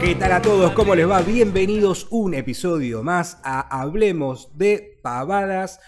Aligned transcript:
¿Qué 0.00 0.14
tal 0.16 0.32
a 0.32 0.42
todos? 0.42 0.72
¿Cómo 0.72 0.94
les 0.94 1.08
va? 1.08 1.22
Bienvenidos 1.22 2.08
un 2.10 2.34
episodio 2.34 3.02
más 3.02 3.38
a 3.44 3.80
Hablemos 3.80 4.50
de 4.58 4.98
Pavadas. 5.02 5.78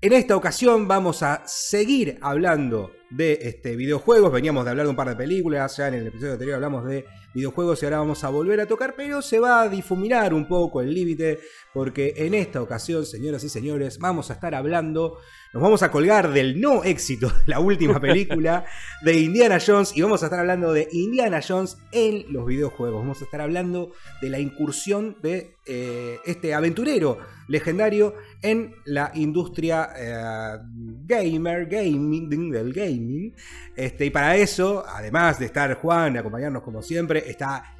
En 0.00 0.12
esta 0.12 0.36
ocasión 0.36 0.88
vamos 0.88 1.22
a 1.22 1.42
seguir 1.46 2.18
hablando 2.22 2.92
de 3.10 3.38
este, 3.42 3.76
videojuegos. 3.76 4.32
Veníamos 4.32 4.64
de 4.64 4.70
hablar 4.70 4.86
de 4.86 4.90
un 4.90 4.96
par 4.96 5.08
de 5.08 5.16
películas, 5.16 5.76
ya 5.76 5.88
en 5.88 5.94
el 5.94 6.06
episodio 6.06 6.32
anterior 6.32 6.54
hablamos 6.56 6.84
de 6.84 7.04
videojuegos 7.34 7.82
y 7.82 7.86
ahora 7.86 7.98
vamos 7.98 8.24
a 8.24 8.28
volver 8.28 8.60
a 8.60 8.66
tocar, 8.66 8.94
pero 8.96 9.22
se 9.22 9.38
va 9.38 9.62
a 9.62 9.68
difuminar 9.68 10.34
un 10.34 10.46
poco 10.46 10.80
el 10.80 10.92
límite 10.92 11.40
porque 11.72 12.14
en 12.16 12.34
esta 12.34 12.60
ocasión, 12.62 13.06
señoras 13.06 13.44
y 13.44 13.48
señores, 13.48 13.98
vamos 13.98 14.30
a 14.30 14.34
estar 14.34 14.54
hablando, 14.54 15.18
nos 15.52 15.62
vamos 15.62 15.82
a 15.82 15.90
colgar 15.90 16.32
del 16.32 16.60
no 16.60 16.82
éxito 16.82 17.28
de 17.28 17.42
la 17.46 17.60
última 17.60 18.00
película 18.00 18.64
de 19.02 19.20
Indiana 19.20 19.58
Jones 19.64 19.94
y 19.94 20.00
vamos 20.00 20.22
a 20.22 20.26
estar 20.26 20.40
hablando 20.40 20.72
de 20.72 20.88
Indiana 20.92 21.40
Jones 21.46 21.76
en 21.92 22.24
los 22.32 22.46
videojuegos. 22.46 23.02
Vamos 23.02 23.20
a 23.20 23.24
estar 23.24 23.42
hablando 23.42 23.92
de 24.22 24.30
la 24.30 24.38
incursión 24.38 25.18
de 25.22 25.56
eh, 25.66 26.18
este 26.24 26.54
aventurero 26.54 27.18
legendario 27.48 28.14
en 28.40 28.74
la 28.86 29.12
industria 29.14 29.90
eh, 29.94 30.58
gamer, 31.04 31.66
gaming, 31.66 32.50
del 32.50 32.72
gaming. 32.72 33.34
Este, 33.76 34.06
y 34.06 34.10
para 34.10 34.36
eso, 34.36 34.84
además 34.88 35.38
de 35.38 35.46
estar 35.46 35.74
Juan, 35.74 36.16
acompañarnos 36.16 36.62
como 36.62 36.80
siempre, 36.80 37.28
está 37.28 37.76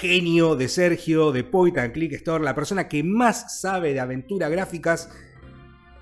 genio 0.00 0.56
de 0.56 0.68
Sergio 0.68 1.30
de 1.30 1.44
Point 1.44 1.76
and 1.76 1.92
Click 1.92 2.12
Store, 2.14 2.42
la 2.42 2.54
persona 2.54 2.88
que 2.88 3.02
más 3.02 3.60
sabe 3.60 3.92
de 3.92 4.00
aventuras 4.00 4.50
gráficas 4.50 5.10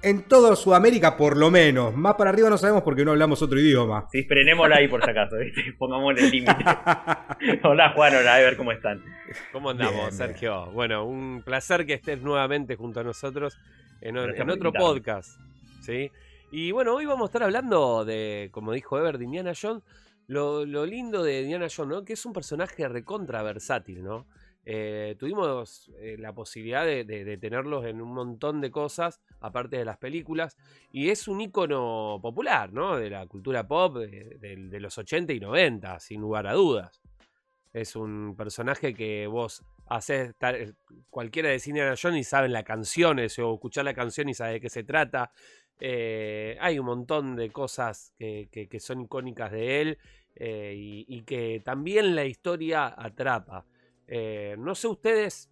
en 0.05 0.23
toda 0.23 0.55
Sudamérica, 0.55 1.17
por 1.17 1.37
lo 1.37 1.51
menos. 1.51 1.97
Más 1.97 2.15
para 2.15 2.31
arriba 2.31 2.51
no 2.51 2.59
sabemos 2.59 2.83
porque 2.83 3.05
no 3.05 3.13
hablamos 3.13 3.41
otro 3.41 3.59
idioma. 3.59 4.07
Sí, 4.13 4.23
frenémosla 4.25 4.77
ahí 4.77 4.89
por 4.89 5.03
si 5.03 5.11
acaso, 5.11 5.37
¿viste? 5.37 5.73
Pongámosle 5.79 6.27
el 6.27 6.31
límite. 6.31 6.53
hola 7.65 7.93
Juan, 7.95 8.15
hola, 8.15 8.35
a 8.35 8.39
ver 8.39 8.57
cómo 8.57 8.73
están. 8.73 9.03
¿Cómo 9.51 9.71
andamos, 9.71 9.95
Bien, 9.95 10.09
bien. 10.09 10.17
Sergio? 10.17 10.67
Bueno, 10.67 11.05
un 11.07 11.43
placer 11.43 11.87
que 11.87 11.95
estés 11.95 12.21
nuevamente 12.21 12.77
junto 12.77 13.01
a 13.01 13.05
nosotros 13.05 13.59
en, 14.01 14.17
en 14.19 14.51
otro 14.51 14.73
podcast. 14.73 15.41
¿sí? 15.81 16.11
Y 16.53 16.71
bueno, 16.71 16.95
hoy 16.95 17.07
vamos 17.07 17.23
a 17.23 17.27
estar 17.31 17.43
hablando 17.43 18.05
de, 18.05 18.51
como 18.53 18.73
dijo 18.73 18.99
Ever, 18.99 19.19
de 19.19 19.25
Indiana 19.25 19.53
Jones. 19.61 19.83
Lo, 20.27 20.65
lo 20.65 20.87
lindo 20.87 21.23
de 21.23 21.43
Indiana 21.43 21.67
Jones, 21.75 21.91
¿no? 21.91 22.05
Que 22.05 22.13
es 22.13 22.25
un 22.25 22.33
personaje 22.33 22.87
recontra 22.89 23.43
versátil, 23.43 24.03
¿no? 24.03 24.27
Eh, 24.67 25.15
tuvimos 25.19 25.91
eh, 25.99 26.17
la 26.19 26.33
posibilidad 26.33 26.87
de, 26.87 27.39
tenerlos 27.39 27.85
en 27.85 28.01
un 28.01 28.15
montón 28.15 28.61
de 28.61 28.71
cosas, 28.71 29.21
aparte 29.41 29.77
de 29.77 29.85
las 29.85 29.99
películas, 29.99 30.57
y 30.91 31.11
es 31.11 31.29
un 31.29 31.41
ícono 31.41 32.19
popular. 32.23 32.71
De 32.73 33.11
la 33.11 33.27
cultura 33.27 33.67
pop 33.67 33.99
de, 33.99 34.81
los 34.81 34.97
80 34.97 35.33
y 35.33 35.41
90, 35.41 36.01
sin 36.01 36.21
lugar 36.21 36.47
a 36.47 36.55
dudas. 36.55 37.01
Es 37.73 37.97
un 37.97 38.35
personaje 38.37 38.95
que 38.95 39.27
vos 39.27 39.63
haces 39.87 40.35
tal- 40.39 40.55
eh, 40.55 40.73
cualquiera 41.11 41.51
de 41.51 41.61
Indiana 41.67 41.95
Jones 42.01 42.21
y 42.21 42.25
saben 42.25 42.53
las 42.53 42.65
canciones 42.65 43.39
o 43.39 43.55
escuchar 43.55 43.85
la 43.85 43.95
canción 43.95 44.29
y 44.29 44.35
sabe 44.35 44.55
de 44.55 44.61
qué 44.61 44.71
se 44.71 44.85
trata. 44.85 45.31
Hay 45.81 46.79
un 46.79 46.87
montón 46.87 47.37
de 47.37 47.51
cosas 47.51 48.15
que, 48.19 48.79
son 48.81 49.03
icónicas 49.03 49.53
de 49.53 49.81
él 49.83 49.99
y 50.37 51.23
que 51.23 51.61
también 51.63 52.15
la 52.15 52.25
historia 52.25 52.95
atrapa. 52.97 53.67
Eh, 54.07 54.55
no 54.59 54.75
sé 54.75 54.87
ustedes, 54.89 55.51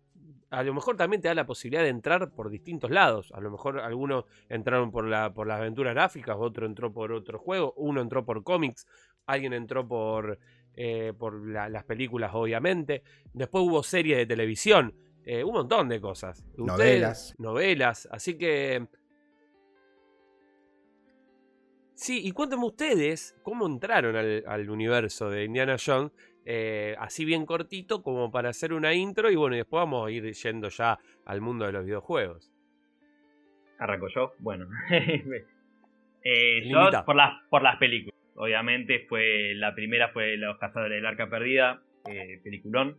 a 0.50 0.62
lo 0.62 0.74
mejor 0.74 0.96
también 0.96 1.22
te 1.22 1.28
da 1.28 1.34
la 1.34 1.46
posibilidad 1.46 1.82
de 1.82 1.88
entrar 1.88 2.30
por 2.32 2.50
distintos 2.50 2.90
lados. 2.90 3.32
A 3.34 3.40
lo 3.40 3.50
mejor 3.50 3.80
algunos 3.80 4.24
entraron 4.48 4.90
por, 4.90 5.06
la, 5.06 5.32
por 5.32 5.46
las 5.46 5.58
aventuras 5.58 5.94
gráficas, 5.94 6.36
otro 6.38 6.66
entró 6.66 6.92
por 6.92 7.12
otro 7.12 7.38
juego, 7.38 7.72
uno 7.76 8.00
entró 8.00 8.24
por 8.24 8.42
cómics, 8.42 8.86
alguien 9.26 9.52
entró 9.54 9.86
por, 9.88 10.38
eh, 10.74 11.12
por 11.18 11.46
la- 11.48 11.68
las 11.68 11.84
películas, 11.84 12.32
obviamente. 12.34 13.02
Después 13.32 13.64
hubo 13.64 13.82
series 13.82 14.18
de 14.18 14.26
televisión, 14.26 14.94
eh, 15.24 15.42
un 15.44 15.52
montón 15.54 15.88
de 15.88 16.00
cosas. 16.00 16.40
Ustedes- 16.58 16.66
Novelas. 16.66 17.34
Novelas, 17.38 18.08
así 18.12 18.36
que... 18.36 18.86
Sí, 21.94 22.20
y 22.26 22.32
cuéntenme 22.32 22.64
ustedes 22.66 23.36
cómo 23.42 23.66
entraron 23.66 24.16
al, 24.16 24.42
al 24.46 24.68
universo 24.70 25.30
de 25.30 25.44
Indiana 25.44 25.76
Jones, 25.84 26.10
eh, 26.44 26.96
así 26.98 27.24
bien 27.24 27.46
cortito 27.46 28.02
como 28.02 28.30
para 28.30 28.50
hacer 28.50 28.72
una 28.72 28.94
intro 28.94 29.30
y 29.30 29.36
bueno, 29.36 29.54
y 29.54 29.58
después 29.58 29.80
vamos 29.80 30.06
a 30.06 30.10
ir 30.10 30.30
yendo 30.32 30.68
ya 30.68 30.98
al 31.24 31.40
mundo 31.40 31.66
de 31.66 31.72
los 31.72 31.84
videojuegos. 31.84 32.50
Arranco 33.78 34.08
yo. 34.08 34.32
Bueno. 34.38 34.66
Eh, 36.24 36.68
yo 36.68 36.88
por 37.04 37.16
las, 37.16 37.32
por 37.50 37.62
las 37.62 37.78
películas. 37.78 38.16
Obviamente 38.36 39.06
fue 39.08 39.54
la 39.56 39.74
primera 39.74 40.10
fue 40.10 40.36
Los 40.36 40.56
Cazadores 40.58 40.96
del 40.96 41.04
Arca 41.04 41.28
Perdida, 41.28 41.82
eh, 42.08 42.40
peliculón. 42.44 42.98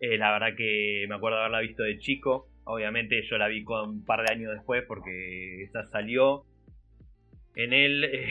Eh, 0.00 0.18
la 0.18 0.32
verdad 0.32 0.56
que 0.56 1.06
me 1.08 1.14
acuerdo 1.14 1.38
haberla 1.38 1.60
visto 1.60 1.84
de 1.84 1.98
chico. 1.98 2.48
Obviamente 2.64 3.22
yo 3.30 3.38
la 3.38 3.46
vi 3.46 3.62
con 3.62 3.88
un 3.90 4.04
par 4.04 4.26
de 4.26 4.32
años 4.34 4.52
después 4.52 4.82
porque 4.88 5.62
esa 5.62 5.84
salió 5.84 6.46
en 7.54 7.72
el 7.72 8.02
eh, 8.02 8.28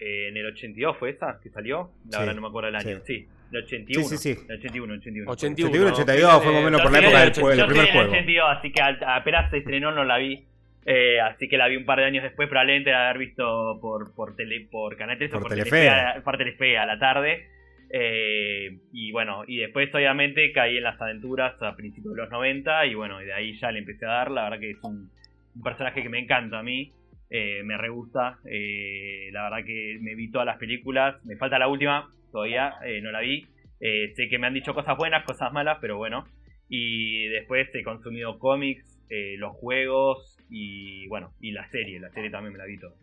en 0.00 0.36
el 0.36 0.46
82 0.46 0.96
fue 0.96 1.10
esa 1.10 1.38
que 1.42 1.50
salió. 1.50 1.90
La 2.06 2.18
Sí, 2.18 2.18
verdad 2.20 2.34
no 2.36 2.40
me 2.40 2.48
acuerdo 2.48 2.70
el 2.70 2.76
año. 2.76 3.00
Sí, 3.04 3.28
el 3.58 3.64
81. 3.64 4.08
Sí, 4.08 4.16
sí, 4.16 4.34
sí. 4.34 4.44
El 4.48 4.58
81, 4.58 4.94
81. 4.94 5.30
81. 5.30 5.68
81, 5.68 5.92
82 5.92 6.42
fue 6.42 6.52
más 6.52 6.60
o 6.60 6.64
menos 6.64 6.80
por 6.82 6.92
la 6.92 6.98
época 6.98 7.20
del 7.20 7.32
del 7.32 7.42
juego, 7.42 7.56
yo 7.56 7.62
el 7.62 7.68
primer 7.68 7.86
del 7.86 7.92
juego. 7.94 8.10
82, 8.10 8.48
así 8.58 8.72
que 8.72 8.82
apenas 8.82 9.50
se 9.50 9.58
estrenó 9.58 9.92
no 9.92 10.04
la 10.04 10.18
vi. 10.18 10.44
Eh, 10.86 11.20
así 11.20 11.48
que 11.48 11.56
la 11.56 11.68
vi 11.68 11.76
un 11.76 11.86
par 11.86 11.98
de 11.98 12.04
años 12.04 12.22
después, 12.22 12.48
probablemente 12.48 12.90
la 12.90 13.08
haber 13.08 13.18
visto 13.18 13.78
por, 13.80 14.14
por, 14.14 14.36
tele, 14.36 14.68
por 14.70 14.96
Canal 14.96 15.16
3 15.16 15.30
o 15.30 15.32
Por 15.32 15.42
por 15.42 15.50
Telefe. 15.50 15.70
Telefe, 15.70 15.88
a, 15.88 16.22
por 16.22 16.36
Telefe 16.36 16.78
a 16.78 16.86
la 16.86 16.98
tarde. 16.98 17.48
Eh, 17.90 18.78
y 18.92 19.12
bueno, 19.12 19.44
y 19.46 19.58
después 19.58 19.94
obviamente 19.94 20.52
caí 20.52 20.76
en 20.76 20.82
las 20.82 21.00
aventuras 21.00 21.60
a 21.62 21.76
principios 21.76 22.14
de 22.14 22.22
los 22.22 22.30
90 22.30 22.86
y 22.86 22.94
bueno, 22.94 23.22
y 23.22 23.26
de 23.26 23.32
ahí 23.32 23.58
ya 23.58 23.70
le 23.70 23.78
empecé 23.78 24.04
a 24.04 24.08
dar. 24.08 24.30
La 24.30 24.44
verdad 24.44 24.58
que 24.58 24.70
es 24.72 24.82
un, 24.82 25.10
un 25.54 25.62
personaje 25.62 26.02
que 26.02 26.08
me 26.08 26.18
encanta 26.18 26.58
a 26.58 26.62
mí. 26.62 26.92
Eh, 27.30 27.62
me 27.64 27.76
re 27.76 27.88
gusta. 27.88 28.38
eh, 28.44 29.28
la 29.32 29.44
verdad 29.44 29.64
que 29.66 29.98
me 30.00 30.14
vi 30.14 30.30
todas 30.30 30.46
las 30.46 30.58
películas. 30.58 31.16
Me 31.24 31.36
falta 31.36 31.58
la 31.58 31.68
última, 31.68 32.12
todavía 32.32 32.74
eh, 32.84 33.00
no 33.00 33.10
la 33.10 33.20
vi. 33.20 33.46
Sé 33.80 34.28
que 34.30 34.38
me 34.38 34.46
han 34.46 34.54
dicho 34.54 34.72
cosas 34.72 34.96
buenas, 34.96 35.24
cosas 35.24 35.52
malas, 35.52 35.78
pero 35.80 35.98
bueno. 35.98 36.24
Y 36.68 37.26
después 37.28 37.68
he 37.74 37.82
consumido 37.82 38.38
cómics, 38.38 38.98
los 39.36 39.52
juegos 39.56 40.38
y 40.48 41.06
bueno, 41.08 41.34
y 41.40 41.52
la 41.52 41.68
serie. 41.70 42.00
La 42.00 42.10
serie 42.10 42.30
también 42.30 42.54
me 42.54 42.58
la 42.58 42.64
vi 42.64 42.78
toda. 42.78 42.94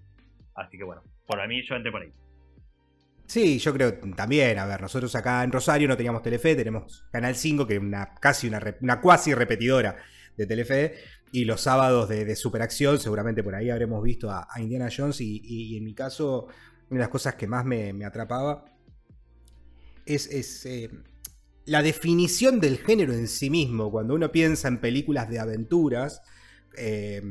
Así 0.55 0.77
que 0.77 0.83
bueno, 0.83 1.03
por 1.27 1.47
mí 1.47 1.61
yo 1.61 1.75
entré 1.75 1.91
por 1.91 2.01
ahí. 2.01 2.11
Sí, 3.27 3.59
yo 3.59 3.73
creo 3.73 3.93
también. 4.15 4.57
A 4.57 4.65
ver, 4.65 4.81
nosotros 4.81 5.15
acá 5.15 5.43
en 5.43 5.51
Rosario 5.51 5.87
no 5.87 5.95
teníamos 5.95 6.23
Telefe, 6.23 6.55
tenemos 6.55 7.05
Canal 7.11 7.35
5, 7.35 7.67
que 7.67 7.75
es 7.75 7.79
una, 7.79 8.15
casi 8.15 8.47
una, 8.47 8.59
una 8.81 8.99
cuasi 8.99 9.33
repetidora 9.33 9.97
de 10.37 10.45
Telefe. 10.45 10.95
Y 11.31 11.45
los 11.45 11.61
sábados 11.61 12.09
de, 12.09 12.25
de 12.25 12.35
Superacción, 12.35 12.99
seguramente 12.99 13.43
por 13.43 13.55
ahí 13.55 13.69
habremos 13.69 14.03
visto 14.03 14.29
a, 14.29 14.47
a 14.49 14.61
Indiana 14.61 14.89
Jones. 14.95 15.21
Y, 15.21 15.77
en 15.77 15.83
mi 15.83 15.93
caso, 15.93 16.47
una 16.89 16.99
de 16.99 17.03
las 17.03 17.09
cosas 17.09 17.35
que 17.35 17.47
más 17.47 17.65
me, 17.65 17.93
me 17.93 18.05
atrapaba 18.05 18.65
es, 20.05 20.27
es, 20.27 20.65
eh, 20.65 20.89
la 21.65 21.81
definición 21.81 22.59
del 22.59 22.79
género 22.79 23.13
en 23.13 23.27
sí 23.27 23.49
mismo. 23.49 23.91
Cuando 23.91 24.15
uno 24.15 24.31
piensa 24.31 24.67
en 24.67 24.81
películas 24.81 25.29
de 25.29 25.39
aventuras 25.39 26.21
eh, 26.77 27.21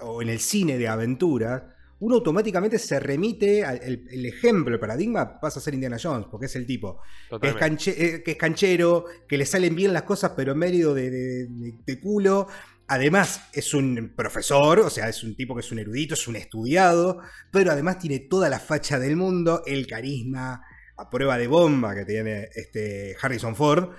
o 0.00 0.22
en 0.22 0.28
el 0.28 0.40
cine 0.40 0.78
de 0.78 0.88
aventuras, 0.88 1.62
uno 2.00 2.16
automáticamente 2.16 2.78
se 2.78 3.00
remite 3.00 3.64
al 3.64 3.80
el, 3.82 4.06
el 4.10 4.26
ejemplo, 4.26 4.74
el 4.74 4.80
paradigma 4.80 5.40
pasa 5.40 5.58
a 5.60 5.62
ser 5.62 5.74
Indiana 5.74 5.96
Jones, 6.02 6.26
porque 6.30 6.46
es 6.46 6.56
el 6.56 6.66
tipo 6.66 7.00
que 7.40 7.48
es, 7.48 7.54
canche- 7.60 7.94
eh, 7.96 8.22
que 8.22 8.32
es 8.32 8.36
canchero, 8.36 9.04
que 9.28 9.38
le 9.38 9.46
salen 9.46 9.74
bien 9.74 9.92
las 9.92 10.02
cosas, 10.02 10.32
pero 10.36 10.52
en 10.52 10.58
medio 10.58 10.92
de, 10.94 11.10
de- 11.10 11.46
de- 11.46 11.74
de 11.86 12.00
culo. 12.00 12.48
Además, 12.88 13.40
es 13.52 13.74
un 13.74 14.12
profesor, 14.14 14.78
o 14.78 14.90
sea, 14.90 15.08
es 15.08 15.24
un 15.24 15.34
tipo 15.34 15.54
que 15.56 15.60
es 15.60 15.72
un 15.72 15.80
erudito, 15.80 16.14
es 16.14 16.28
un 16.28 16.36
estudiado, 16.36 17.18
pero 17.50 17.72
además 17.72 17.98
tiene 17.98 18.20
toda 18.20 18.48
la 18.48 18.60
facha 18.60 18.98
del 19.00 19.16
mundo, 19.16 19.62
el 19.66 19.86
carisma 19.88 20.62
a 20.98 21.10
prueba 21.10 21.36
de 21.36 21.46
bomba 21.48 21.94
que 21.94 22.04
tiene 22.04 22.48
este 22.54 23.16
Harrison 23.20 23.56
Ford. 23.56 23.90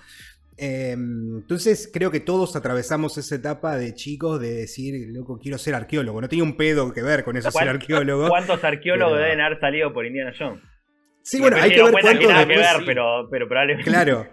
Eh, 0.58 0.92
entonces, 0.94 1.90
creo 1.94 2.10
que 2.10 2.20
todos 2.20 2.56
atravesamos 2.56 3.18
esa 3.18 3.36
etapa 3.36 3.78
de 3.78 3.94
chicos 3.94 4.40
de 4.42 4.54
decir, 4.54 4.96
loco, 5.10 5.38
quiero 5.40 5.58
ser 5.58 5.76
arqueólogo. 5.76 6.20
No 6.20 6.28
tenía 6.30 6.44
un 6.44 6.58
pedo 6.58 6.92
que 6.94 7.04
ver 7.04 7.24
con 7.24 7.38
eso, 7.38 7.52
ser 7.52 7.64
¿Cuán- 7.64 7.68
arqueólogo. 7.76 8.28
¿Cuántos 8.30 8.64
arqueólogos 8.64 9.14
Pero- 9.14 9.24
deben 9.24 9.42
haber 9.42 9.60
salido 9.60 9.94
por 9.94 10.06
Indiana 10.06 10.34
Jones? 10.38 10.62
Sí, 11.22 11.40
bueno, 11.40 11.58
hay 11.58 11.72
que 11.72 11.84
ver 11.84 11.92
cuántos 11.92 12.12
que 12.14 12.28
después- 12.28 12.48
ver, 12.48 12.86
pero, 12.86 13.28
pero 13.30 13.48
probablemente. 13.48 13.90
Claro. 13.90 14.28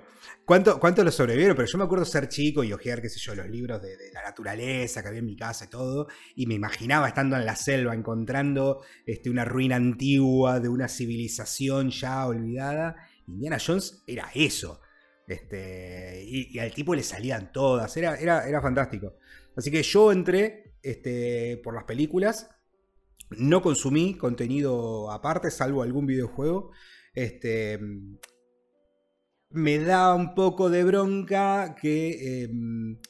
¿Cuánto, 0.47 0.79
¿Cuánto 0.79 1.03
lo 1.03 1.11
sobrevivieron? 1.11 1.57
Pero 1.57 1.67
yo 1.69 1.79
me 1.79 1.85
acuerdo 1.85 2.05
ser 2.05 2.29
chico 2.29 2.63
y 2.65 2.73
ojear, 2.73 3.01
qué 3.01 3.09
sé 3.09 3.19
yo, 3.19 3.35
los 3.35 3.49
libros 3.49 3.81
de, 3.83 3.97
de 3.97 4.13
la 4.13 4.23
naturaleza 4.23 5.03
que 5.03 5.09
había 5.09 5.21
en 5.21 5.27
mi 5.27 5.37
casa 5.37 5.65
y 5.65 5.69
todo. 5.71 6.07
Y 6.37 6.47
me 6.47 6.55
imaginaba 6.55 7.09
estando 7.09 7.37
en 7.37 7.47
la 7.47 7.57
selva, 7.57 7.95
encontrando 7.95 8.83
este, 9.07 9.31
una 9.31 9.45
ruina 9.47 9.77
antigua 9.77 10.61
de 10.61 10.69
una 10.69 10.89
civilización 10.89 11.91
ya 11.91 12.27
olvidada. 12.27 12.95
Indiana 13.27 13.57
Jones 13.65 14.05
era 14.07 14.31
eso. 14.35 14.81
Este, 15.27 16.23
y, 16.27 16.59
al 16.59 16.73
tipo 16.73 16.95
le 16.95 17.03
salían 17.03 17.53
todas. 17.53 17.97
Era, 17.97 18.17
era, 18.17 18.47
era 18.49 18.61
fantástico. 18.61 19.15
Así 19.57 19.71
que 19.71 19.83
yo 19.83 20.13
entré 20.13 20.75
este, 20.83 21.61
por 21.63 21.75
las 21.75 21.85
películas. 21.85 22.51
No 23.31 23.63
consumí 23.63 24.17
contenido 24.17 25.11
aparte, 25.11 25.51
salvo 25.51 25.83
algún 25.83 26.07
videojuego. 26.07 26.73
Este, 27.15 27.79
me 29.51 29.79
da 29.79 30.15
un 30.15 30.35
poco 30.35 30.69
de 30.69 30.85
bronca 30.85 31.75
que 31.81 32.45
em, 32.45 33.01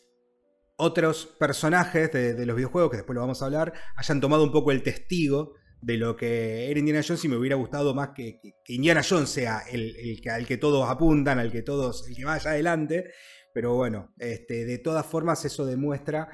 otros 0.76 1.26
personajes 1.38 2.12
de, 2.12 2.34
de 2.34 2.46
los 2.46 2.56
videojuegos, 2.56 2.90
que 2.90 2.98
después 2.98 3.14
lo 3.14 3.22
vamos 3.22 3.42
a 3.42 3.46
hablar, 3.46 3.72
hayan 3.96 4.20
tomado 4.20 4.44
un 4.44 4.52
poco 4.52 4.70
el 4.70 4.82
testigo 4.82 5.54
de 5.84 5.98
lo 5.98 6.16
que 6.16 6.70
era 6.70 6.78
Indiana 6.80 7.02
Jones 7.06 7.22
y 7.24 7.28
me 7.28 7.36
hubiera 7.36 7.56
gustado 7.56 7.94
más 7.94 8.10
que, 8.14 8.40
que- 8.42 8.72
Indiana 8.72 9.02
Jones 9.06 9.28
sea 9.28 9.62
el, 9.70 9.94
el 9.96 10.20
que, 10.22 10.30
al 10.30 10.46
que 10.46 10.56
todos 10.56 10.88
apuntan, 10.88 11.38
al 11.38 11.52
que 11.52 11.60
todos, 11.62 12.08
el 12.08 12.16
que 12.16 12.24
vaya 12.24 12.50
adelante. 12.50 13.10
Pero 13.52 13.74
bueno, 13.74 14.14
este, 14.18 14.64
de 14.64 14.78
todas 14.78 15.04
formas 15.04 15.44
eso 15.44 15.66
demuestra 15.66 16.26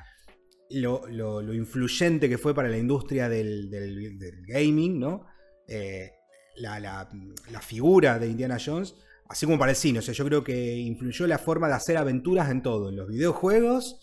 lo, 0.70 1.02
lo- 1.08 1.52
influyente 1.52 2.28
que 2.28 2.38
fue 2.38 2.54
para 2.54 2.68
la 2.68 2.78
industria 2.78 3.28
del, 3.28 3.68
del- 3.70 4.18
gaming, 4.46 5.00
¿no? 5.00 5.26
Eh, 5.66 6.12
la, 6.56 6.78
la- 6.78 7.08
la 7.50 7.60
figura 7.60 8.18
de 8.20 8.28
Indiana 8.28 8.56
Jones, 8.64 8.94
así 9.28 9.46
como 9.46 9.58
para 9.58 9.72
el 9.72 9.76
cine. 9.76 9.98
O 9.98 10.02
sea, 10.02 10.14
yo 10.14 10.24
creo 10.26 10.44
que 10.44 10.76
influyó 10.76 11.26
la 11.26 11.38
forma 11.38 11.66
de 11.66 11.74
hacer 11.74 11.96
aventuras 11.96 12.50
en 12.50 12.62
todo, 12.62 12.88
en 12.90 12.96
los 12.96 13.08
videojuegos 13.08 14.00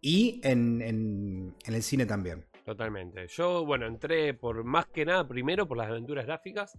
y 0.00 0.40
en- 0.42 0.80
en 0.80 1.54
el 1.74 1.82
cine 1.82 2.06
también. 2.06 2.46
Totalmente. 2.66 3.28
Yo, 3.28 3.64
bueno, 3.64 3.86
entré 3.86 4.34
por 4.34 4.64
más 4.64 4.86
que 4.88 5.04
nada 5.06 5.26
primero 5.26 5.68
por 5.68 5.78
las 5.78 5.86
aventuras 5.88 6.26
gráficas, 6.26 6.76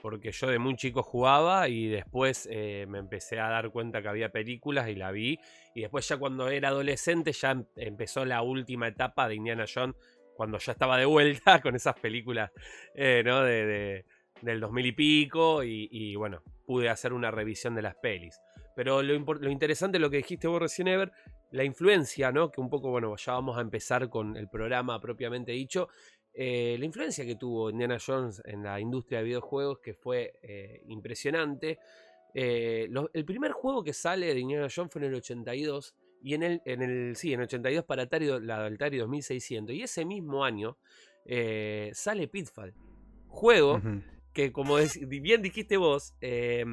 porque 0.00 0.32
yo 0.32 0.46
de 0.46 0.58
muy 0.58 0.74
chico 0.74 1.02
jugaba 1.02 1.68
y 1.68 1.86
después 1.86 2.48
eh, 2.50 2.86
me 2.88 2.98
empecé 2.98 3.38
a 3.38 3.50
dar 3.50 3.70
cuenta 3.70 4.00
que 4.00 4.08
había 4.08 4.30
películas 4.30 4.88
y 4.88 4.94
la 4.94 5.10
vi. 5.12 5.38
Y 5.74 5.82
después 5.82 6.08
ya 6.08 6.16
cuando 6.16 6.48
era 6.48 6.68
adolescente 6.68 7.32
ya 7.32 7.50
em- 7.50 7.66
empezó 7.76 8.24
la 8.24 8.40
última 8.40 8.88
etapa 8.88 9.28
de 9.28 9.34
Indiana 9.34 9.66
Jones, 9.72 9.96
cuando 10.34 10.56
ya 10.56 10.72
estaba 10.72 10.96
de 10.96 11.04
vuelta 11.04 11.60
con 11.62 11.76
esas 11.76 11.98
películas 12.00 12.50
eh, 12.94 13.22
¿no? 13.22 13.42
de, 13.42 13.66
de- 13.66 14.04
del 14.40 14.60
2000 14.60 14.86
y 14.86 14.92
pico 14.92 15.62
y, 15.62 16.14
bueno, 16.14 16.42
pude 16.64 16.88
hacer 16.88 17.12
una 17.12 17.30
revisión 17.30 17.74
de 17.74 17.82
las 17.82 17.96
pelis. 17.96 18.40
Pero 18.76 19.02
lo, 19.02 19.18
lo 19.18 19.50
interesante, 19.50 19.98
lo 19.98 20.08
que 20.08 20.18
dijiste 20.18 20.46
vos 20.48 20.62
recién, 20.62 20.88
Ever, 20.88 21.10
la 21.50 21.64
influencia, 21.64 22.30
¿no? 22.32 22.50
Que 22.50 22.60
un 22.60 22.68
poco, 22.70 22.90
bueno, 22.90 23.14
ya 23.16 23.32
vamos 23.32 23.56
a 23.58 23.60
empezar 23.60 24.08
con 24.08 24.36
el 24.36 24.48
programa 24.48 25.00
propiamente 25.00 25.52
dicho. 25.52 25.88
eh, 26.40 26.76
la 26.78 26.84
influencia 26.84 27.24
que 27.26 27.34
tuvo 27.34 27.68
Indiana 27.70 27.98
Jones 28.04 28.40
en 28.44 28.62
la 28.62 28.78
industria 28.78 29.18
de 29.18 29.24
videojuegos, 29.24 29.80
que 29.80 29.94
fue 29.94 30.34
eh, 30.42 30.82
impresionante. 30.86 31.78
Eh, 32.32 32.86
lo- 32.90 33.10
el 33.12 33.24
primer 33.24 33.50
juego 33.52 33.82
que 33.82 33.92
sale 33.92 34.32
de 34.32 34.38
Indiana 34.38 34.68
Jones 34.72 34.92
fue 34.92 35.02
en 35.02 35.08
el 35.08 35.14
82. 35.14 35.94
Y 36.22 36.34
en 36.34 36.42
el, 36.44 36.62
en 36.64 36.82
el, 36.82 37.16
sí, 37.16 37.32
en 37.32 37.40
el 37.40 37.44
82 37.44 37.84
para 37.84 38.02
Atari, 38.04 38.26
la 38.40 38.66
Atari 38.66 38.98
2600. 38.98 39.74
Y 39.74 39.82
ese 39.82 40.04
mismo 40.04 40.44
año 40.44 40.76
sale 41.92 42.28
Pitfall. 42.28 42.72
Juego 43.28 43.80
que, 44.32 44.52
como 44.52 44.76
bien 45.08 45.42
dijiste 45.42 45.76
vos, 45.76 46.14
eh, 46.20 46.64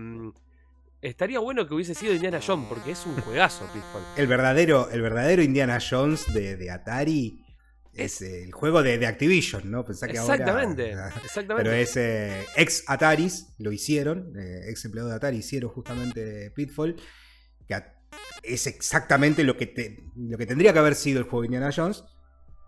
estaría 1.10 1.40
bueno 1.40 1.68
que 1.68 1.74
hubiese 1.74 1.94
sido 1.96 2.14
Indiana 2.14 2.40
Jones, 2.46 2.68
porque 2.68 2.92
es 2.92 3.06
un 3.06 3.16
juegazo 3.22 3.66
Pitfall. 3.74 4.04
El 4.18 4.28
verdadero, 4.28 4.90
el 4.90 5.02
verdadero 5.02 5.42
Indiana 5.44 5.80
Jones 5.80 6.26
de, 6.34 6.56
de 6.58 6.72
Atari 6.72 7.42
es 7.94 8.22
el 8.22 8.52
juego 8.52 8.84
de, 8.84 8.98
de 8.98 9.08
Activision, 9.08 9.70
¿no? 9.72 9.86
Pensá 9.86 10.08
que 10.08 10.18
ahora- 10.18 10.36
Exactamente, 10.36 10.84
Pero 11.14 11.24
exactamente. 11.24 11.82
es 11.82 11.98
eh, 11.98 12.46
ex 12.58 12.84
Ataris, 12.88 13.54
lo 13.58 13.72
hicieron, 13.72 14.34
eh, 14.38 14.70
ex 14.70 14.84
empleado 14.86 15.10
de 15.10 15.16
Atari 15.16 15.38
hicieron 15.38 15.70
justamente 15.72 16.52
Pitfall, 16.52 16.96
que 17.68 17.82
es 18.44 18.68
exactamente 18.68 19.44
lo 19.44 19.56
que, 19.58 19.68
te- 19.68 20.12
lo 20.16 20.38
que 20.38 20.46
tendría 20.46 20.74
que 20.74 20.80
haber 20.80 20.96
sido 20.96 21.20
el 21.20 21.24
juego 21.26 21.42
de 21.42 21.48
Indiana 21.48 21.72
Jones. 21.76 22.04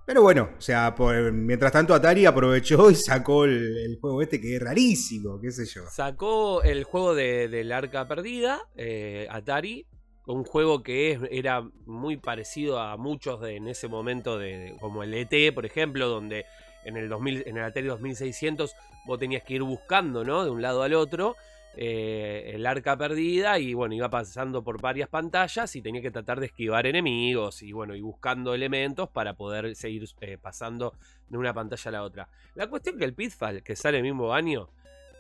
Pero 0.07 0.21
bueno, 0.21 0.51
o 0.57 0.62
sea, 0.62 0.95
por- 0.95 1.33
mientras 1.33 1.74
tanto 1.74 1.94
Atari 1.94 2.25
aprovechó 2.25 2.89
y 2.89 2.95
sacó 2.95 3.44
el, 3.44 3.98
juego 4.00 4.21
este 4.21 4.39
que 4.39 4.56
es 4.56 4.62
rarísimo, 4.62 5.38
qué 5.42 5.51
sé 5.51 5.65
yo. 5.65 5.81
Sacó 5.92 6.63
el 6.63 6.86
juego 6.86 7.13
de, 7.13 7.50
del 7.50 7.74
arca 7.74 8.07
perdida, 8.07 8.62
eh, 8.77 9.27
Atari, 9.30 9.86
un 10.25 10.45
juego 10.45 10.81
que 10.81 11.12
es- 11.12 11.19
era 11.30 11.62
muy 11.86 12.15
parecido 12.15 12.80
a 12.80 12.95
muchos 12.95 13.42
de, 13.42 13.57
en 13.57 13.68
ese 13.68 13.89
momento, 13.89 14.38
de- 14.39 14.77
como 14.80 15.04
el 15.04 15.13
ET, 15.13 15.51
por 15.54 15.65
ejemplo, 15.65 16.07
donde 16.07 16.45
en 16.86 16.95
el, 16.95 17.10
2000, 17.10 17.44
en 17.45 17.57
el 17.57 17.63
Atari 17.65 17.88
2600 17.88 18.75
vos 19.06 19.19
tenías 19.19 19.44
que 19.44 19.56
ir 19.56 19.63
buscando, 19.63 20.24
¿no? 20.24 20.45
De 20.45 20.50
un 20.51 20.62
lado 20.62 20.83
al 20.83 20.94
otro. 20.94 21.36
Eh, 21.79 22.53
el 22.56 22.65
arca 22.65 22.97
perdida 22.97 23.59
y 23.59 23.75
bueno, 23.75 23.94
iba 23.94 24.09
pasando 24.09 24.63
por 24.63 24.81
varias 24.81 25.09
pantallas 25.09 25.75
y 25.75 25.81
tenía 25.83 26.01
que 26.01 26.09
tratar 26.09 26.39
de 26.39 26.47
esquivar 26.47 26.88
enemigos 26.88 27.62
y 27.62 27.71
bueno, 27.71 27.94
y 27.94 28.01
buscando 28.01 28.56
elementos 28.56 29.09
para 29.09 29.35
poder 29.35 29.75
seguir 29.75 30.09
eh, 30.21 30.39
pasando 30.41 30.95
de 31.29 31.38
una 31.38 31.53
pantalla 31.53 31.89
a 31.89 31.91
la 31.91 32.01
otra. 32.01 32.29
La 32.56 32.65
cuestión 32.68 32.97
que 32.97 33.06
el 33.06 33.13
Pitfall, 33.13 33.62
que 33.62 33.75
sale 33.75 33.97
el 33.97 34.03
mismo 34.03 34.33
año, 34.33 34.69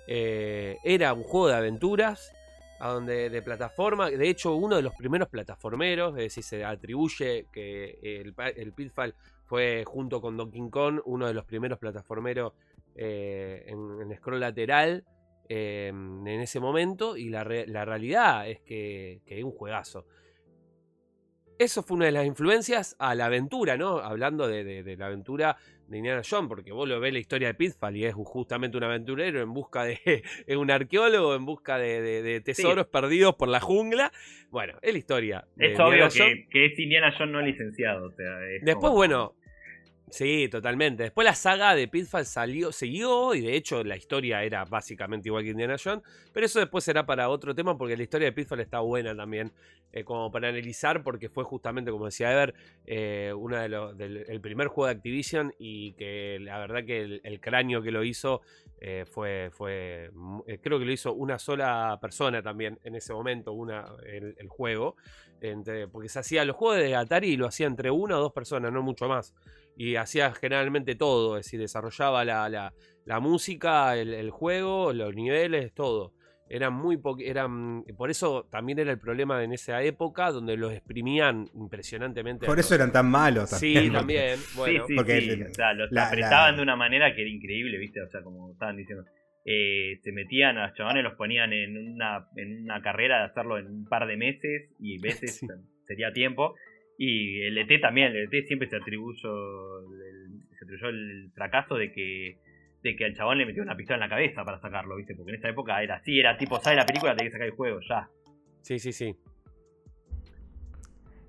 eh, 0.07 0.79
era 0.83 1.13
un 1.13 1.21
juego 1.21 1.49
de 1.49 1.57
aventuras 1.57 2.33
donde 2.79 3.29
de 3.29 3.41
plataforma, 3.43 4.09
de 4.09 4.27
hecho 4.27 4.55
uno 4.55 4.77
de 4.77 4.81
los 4.81 4.95
primeros 4.95 5.29
plataformeros, 5.29 6.17
es 6.17 6.23
decir, 6.23 6.43
se 6.43 6.65
atribuye 6.65 7.45
que 7.51 7.99
el, 8.01 8.73
Pitfall 8.73 9.13
fue 9.45 9.83
junto 9.85 10.21
con 10.21 10.37
Donkey 10.37 10.71
Kong 10.71 11.01
uno 11.05 11.27
de 11.27 11.35
los 11.35 11.45
primeros 11.45 11.77
plataformeros 11.77 12.53
en, 12.95 14.01
en 14.01 14.15
scroll 14.17 14.39
lateral 14.39 15.03
eh, 15.49 15.87
en 15.89 16.27
ese 16.27 16.59
momento 16.59 17.17
y 17.17 17.29
la, 17.29 17.43
re- 17.43 17.67
la 17.67 17.85
realidad 17.85 18.49
es 18.49 18.59
que, 18.61 19.21
que 19.25 19.37
es 19.39 19.43
un 19.43 19.51
juegazo. 19.51 20.05
Eso 21.59 21.81
fue 21.81 21.97
una 21.97 22.05
de 22.05 22.11
las 22.11 22.25
influencias 22.27 22.95
a 22.99 23.15
la 23.15 23.25
aventura, 23.25 23.77
¿no? 23.77 23.97
Hablando 23.97 24.47
de, 24.47 24.63
de- 24.63 24.83
de 24.83 24.95
la 24.95 25.07
aventura 25.07 25.57
de 25.87 25.97
Indiana 25.97 26.21
Jones, 26.29 26.49
porque 26.49 26.71
vos 26.71 26.87
lo 26.87 26.99
ves 26.99 27.13
la 27.13 27.19
historia 27.19 27.47
de 27.47 27.53
Pitfall 27.55 27.95
y 27.95 28.05
es 28.05 28.13
justamente 28.13 28.77
un 28.77 28.83
aventurero 28.83 29.41
en 29.41 29.51
busca 29.53 29.83
de 29.85 29.97
es 30.45 30.55
un 30.57 30.69
arqueólogo 30.69 31.33
en 31.33 31.45
busca 31.45 31.79
de, 31.79 32.01
de- 32.01 32.21
de 32.21 32.41
tesoros 32.41 32.85
perdidos 32.87 33.35
por 33.35 33.47
la 33.47 33.59
jungla. 33.59 34.11
Bueno, 34.51 34.77
es 34.83 34.91
la 34.93 34.99
historia. 34.99 35.47
Es 35.57 35.79
obvio 35.79 36.09
que, 36.09 36.47
que 36.51 36.65
es 36.67 36.77
Indiana 36.79 37.11
Jones 37.17 37.31
no 37.33 37.41
licenciado. 37.41 38.05
O 38.07 38.11
sea, 38.11 38.45
es 38.51 38.61
Después, 38.63 38.81
como- 38.91 38.95
bueno, 38.95 39.33
sí, 40.09 40.47
totalmente. 40.49 41.03
Después 41.03 41.25
la 41.25 41.35
saga 41.35 41.75
de 41.75 41.87
Pitfall 41.87 42.25
salió, 42.25 42.71
siguió 42.71 43.33
y 43.35 43.41
de 43.41 43.55
hecho 43.55 43.83
la 43.83 43.97
historia 43.97 44.43
era 44.43 44.65
básicamente 44.65 45.29
igual 45.29 45.43
que 45.43 45.51
Indiana 45.51 45.75
Jones, 45.81 46.03
pero 46.33 46.45
eso 46.45 46.59
después 46.59 46.83
será 46.83 47.05
para 47.05 47.29
otro 47.29 47.53
tema 47.53 47.77
porque 47.77 47.97
la 47.97 48.03
historia 48.03 48.27
de 48.27 48.31
Pitfall 48.31 48.59
está 48.61 48.79
buena 48.79 49.15
también, 49.15 49.51
eh, 49.91 50.03
como 50.03 50.31
para 50.31 50.49
analizar 50.49 51.03
porque 51.03 51.29
fue 51.29 51.43
justamente, 51.43 51.91
como 51.91 52.05
decía 52.05 52.31
Ever, 52.31 52.53
eh, 52.85 53.33
uno 53.35 53.57
de 53.57 53.69
los, 53.69 53.97
del, 53.97 54.25
el 54.27 54.41
primer 54.41 54.67
juego 54.67 54.87
de 54.87 54.93
Activision 54.93 55.53
y 55.59 55.93
que 55.93 56.39
la 56.41 56.59
verdad 56.59 56.85
que 56.85 57.21
el, 57.23 57.39
cráneo 57.39 57.81
que 57.81 57.91
lo 57.91 58.03
hizo 58.03 58.41
eh, 58.79 59.05
fue, 59.05 59.49
fue 59.51 60.11
creo 60.61 60.79
que 60.79 60.85
lo 60.85 60.91
hizo 60.91 61.13
una 61.13 61.39
sola 61.39 61.97
persona 62.01 62.41
también 62.41 62.79
en 62.83 62.95
ese 62.95 63.13
momento, 63.13 63.53
una, 63.53 63.85
el, 64.05 64.35
el 64.37 64.47
juego. 64.47 64.95
Porque 65.91 66.09
se 66.09 66.17
hacía 66.17 66.43
los 66.45 66.55
juegos 66.55 66.77
de 66.77 66.95
Atari 66.95 67.29
y 67.29 67.37
lo 67.37 67.45
hacía 67.45 67.67
entre 67.67 67.91
una 67.91 68.17
o 68.17 68.21
dos 68.21 68.33
personas, 68.33 68.71
no 68.71 68.81
mucho 68.81 69.07
más 69.07 69.35
y 69.77 69.95
hacía 69.95 70.33
generalmente 70.33 70.95
todo, 70.95 71.37
es 71.37 71.45
decir, 71.45 71.59
desarrollaba 71.59 72.25
la, 72.25 72.49
la- 72.49 72.73
la 73.05 73.19
música, 73.21 73.95
el, 73.95 74.13
el 74.13 74.31
juego, 74.31 74.91
los 74.91 75.15
niveles, 75.15 75.73
todo. 75.73 76.13
Eran 76.49 76.73
muy 76.73 76.95
po- 76.97 77.17
eran 77.19 77.83
por 77.97 78.09
eso 78.09 78.47
también 78.49 78.79
era 78.79 78.91
el 78.91 78.99
problema 78.99 79.43
en 79.43 79.51
esa 79.53 79.81
época 79.83 80.31
donde 80.31 80.55
los 80.57 80.71
exprimían 80.73 81.45
impresionantemente. 81.53 82.45
Por 82.45 82.57
eso 82.59 82.73
eran 82.75 82.91
tan 82.91 83.09
malos 83.09 83.49
Sí, 83.49 83.73
también. 83.73 83.93
también. 83.93 84.39
Bueno, 84.55 84.83
sí, 84.85 84.93
sí, 84.93 84.95
porque 84.95 85.21
sí. 85.21 85.29
el- 85.29 85.43
O 85.47 85.53
sea, 85.53 85.73
los 85.73 85.91
la- 85.91 86.07
apretaban 86.07 86.51
la- 86.51 86.57
de 86.57 86.63
una 86.63 86.75
manera 86.75 87.13
que 87.13 87.21
era 87.21 87.29
increíble, 87.29 87.77
¿viste? 87.77 88.01
O 88.01 88.09
sea, 88.09 88.21
como 88.23 88.51
estaban 88.51 88.75
diciendo. 88.77 89.03
Eh, 89.45 89.99
se 90.03 90.11
metían 90.11 90.57
a 90.57 90.67
los 90.67 90.75
chavales, 90.75 91.03
los 91.03 91.13
ponían 91.15 91.53
en 91.53 91.77
una, 91.93 92.27
en 92.35 92.63
una 92.63 92.81
carrera 92.81 93.19
de 93.19 93.25
hacerlo 93.25 93.57
en 93.57 93.67
un 93.67 93.85
par 93.85 94.05
de 94.07 94.17
meses 94.17 94.69
y 94.79 94.99
veces 94.99 95.37
Sí. 95.39 95.47
sería 95.85 96.11
tiempo. 96.11 96.55
Y 96.97 97.41
el 97.43 97.57
ET 97.57 97.79
también, 97.79 98.15
el 98.15 98.29
ET 98.31 98.45
siempre 98.47 98.67
se 98.67 98.75
atribuyó 98.75 99.79
el, 99.79 100.41
se 100.57 100.65
atribuyó 100.65 100.89
el 100.89 101.31
fracaso 101.33 101.75
de 101.75 101.91
que 101.91 102.37
de 102.83 102.95
que 102.95 103.05
al 103.05 103.15
chabón 103.15 103.39
le 103.39 103.45
metió 103.45 103.63
una 103.63 103.75
pistola 103.75 103.97
en 103.97 104.01
la 104.01 104.09
cabeza 104.09 104.45
para 104.45 104.59
sacarlo, 104.59 104.95
¿viste? 104.95 105.15
Porque 105.15 105.31
en 105.31 105.39
esa 105.39 105.49
época 105.49 105.81
era 105.81 105.95
así, 105.95 106.19
era 106.19 106.37
tipo, 106.37 106.59
sale 106.59 106.75
la 106.75 106.85
película, 106.85 107.15
tenés 107.15 107.31
que 107.31 107.33
sacar 107.33 107.47
el 107.47 107.53
juego, 107.53 107.79
ya. 107.87 108.09
sí, 108.61 108.79
sí, 108.79 108.93
sí. 108.93 109.15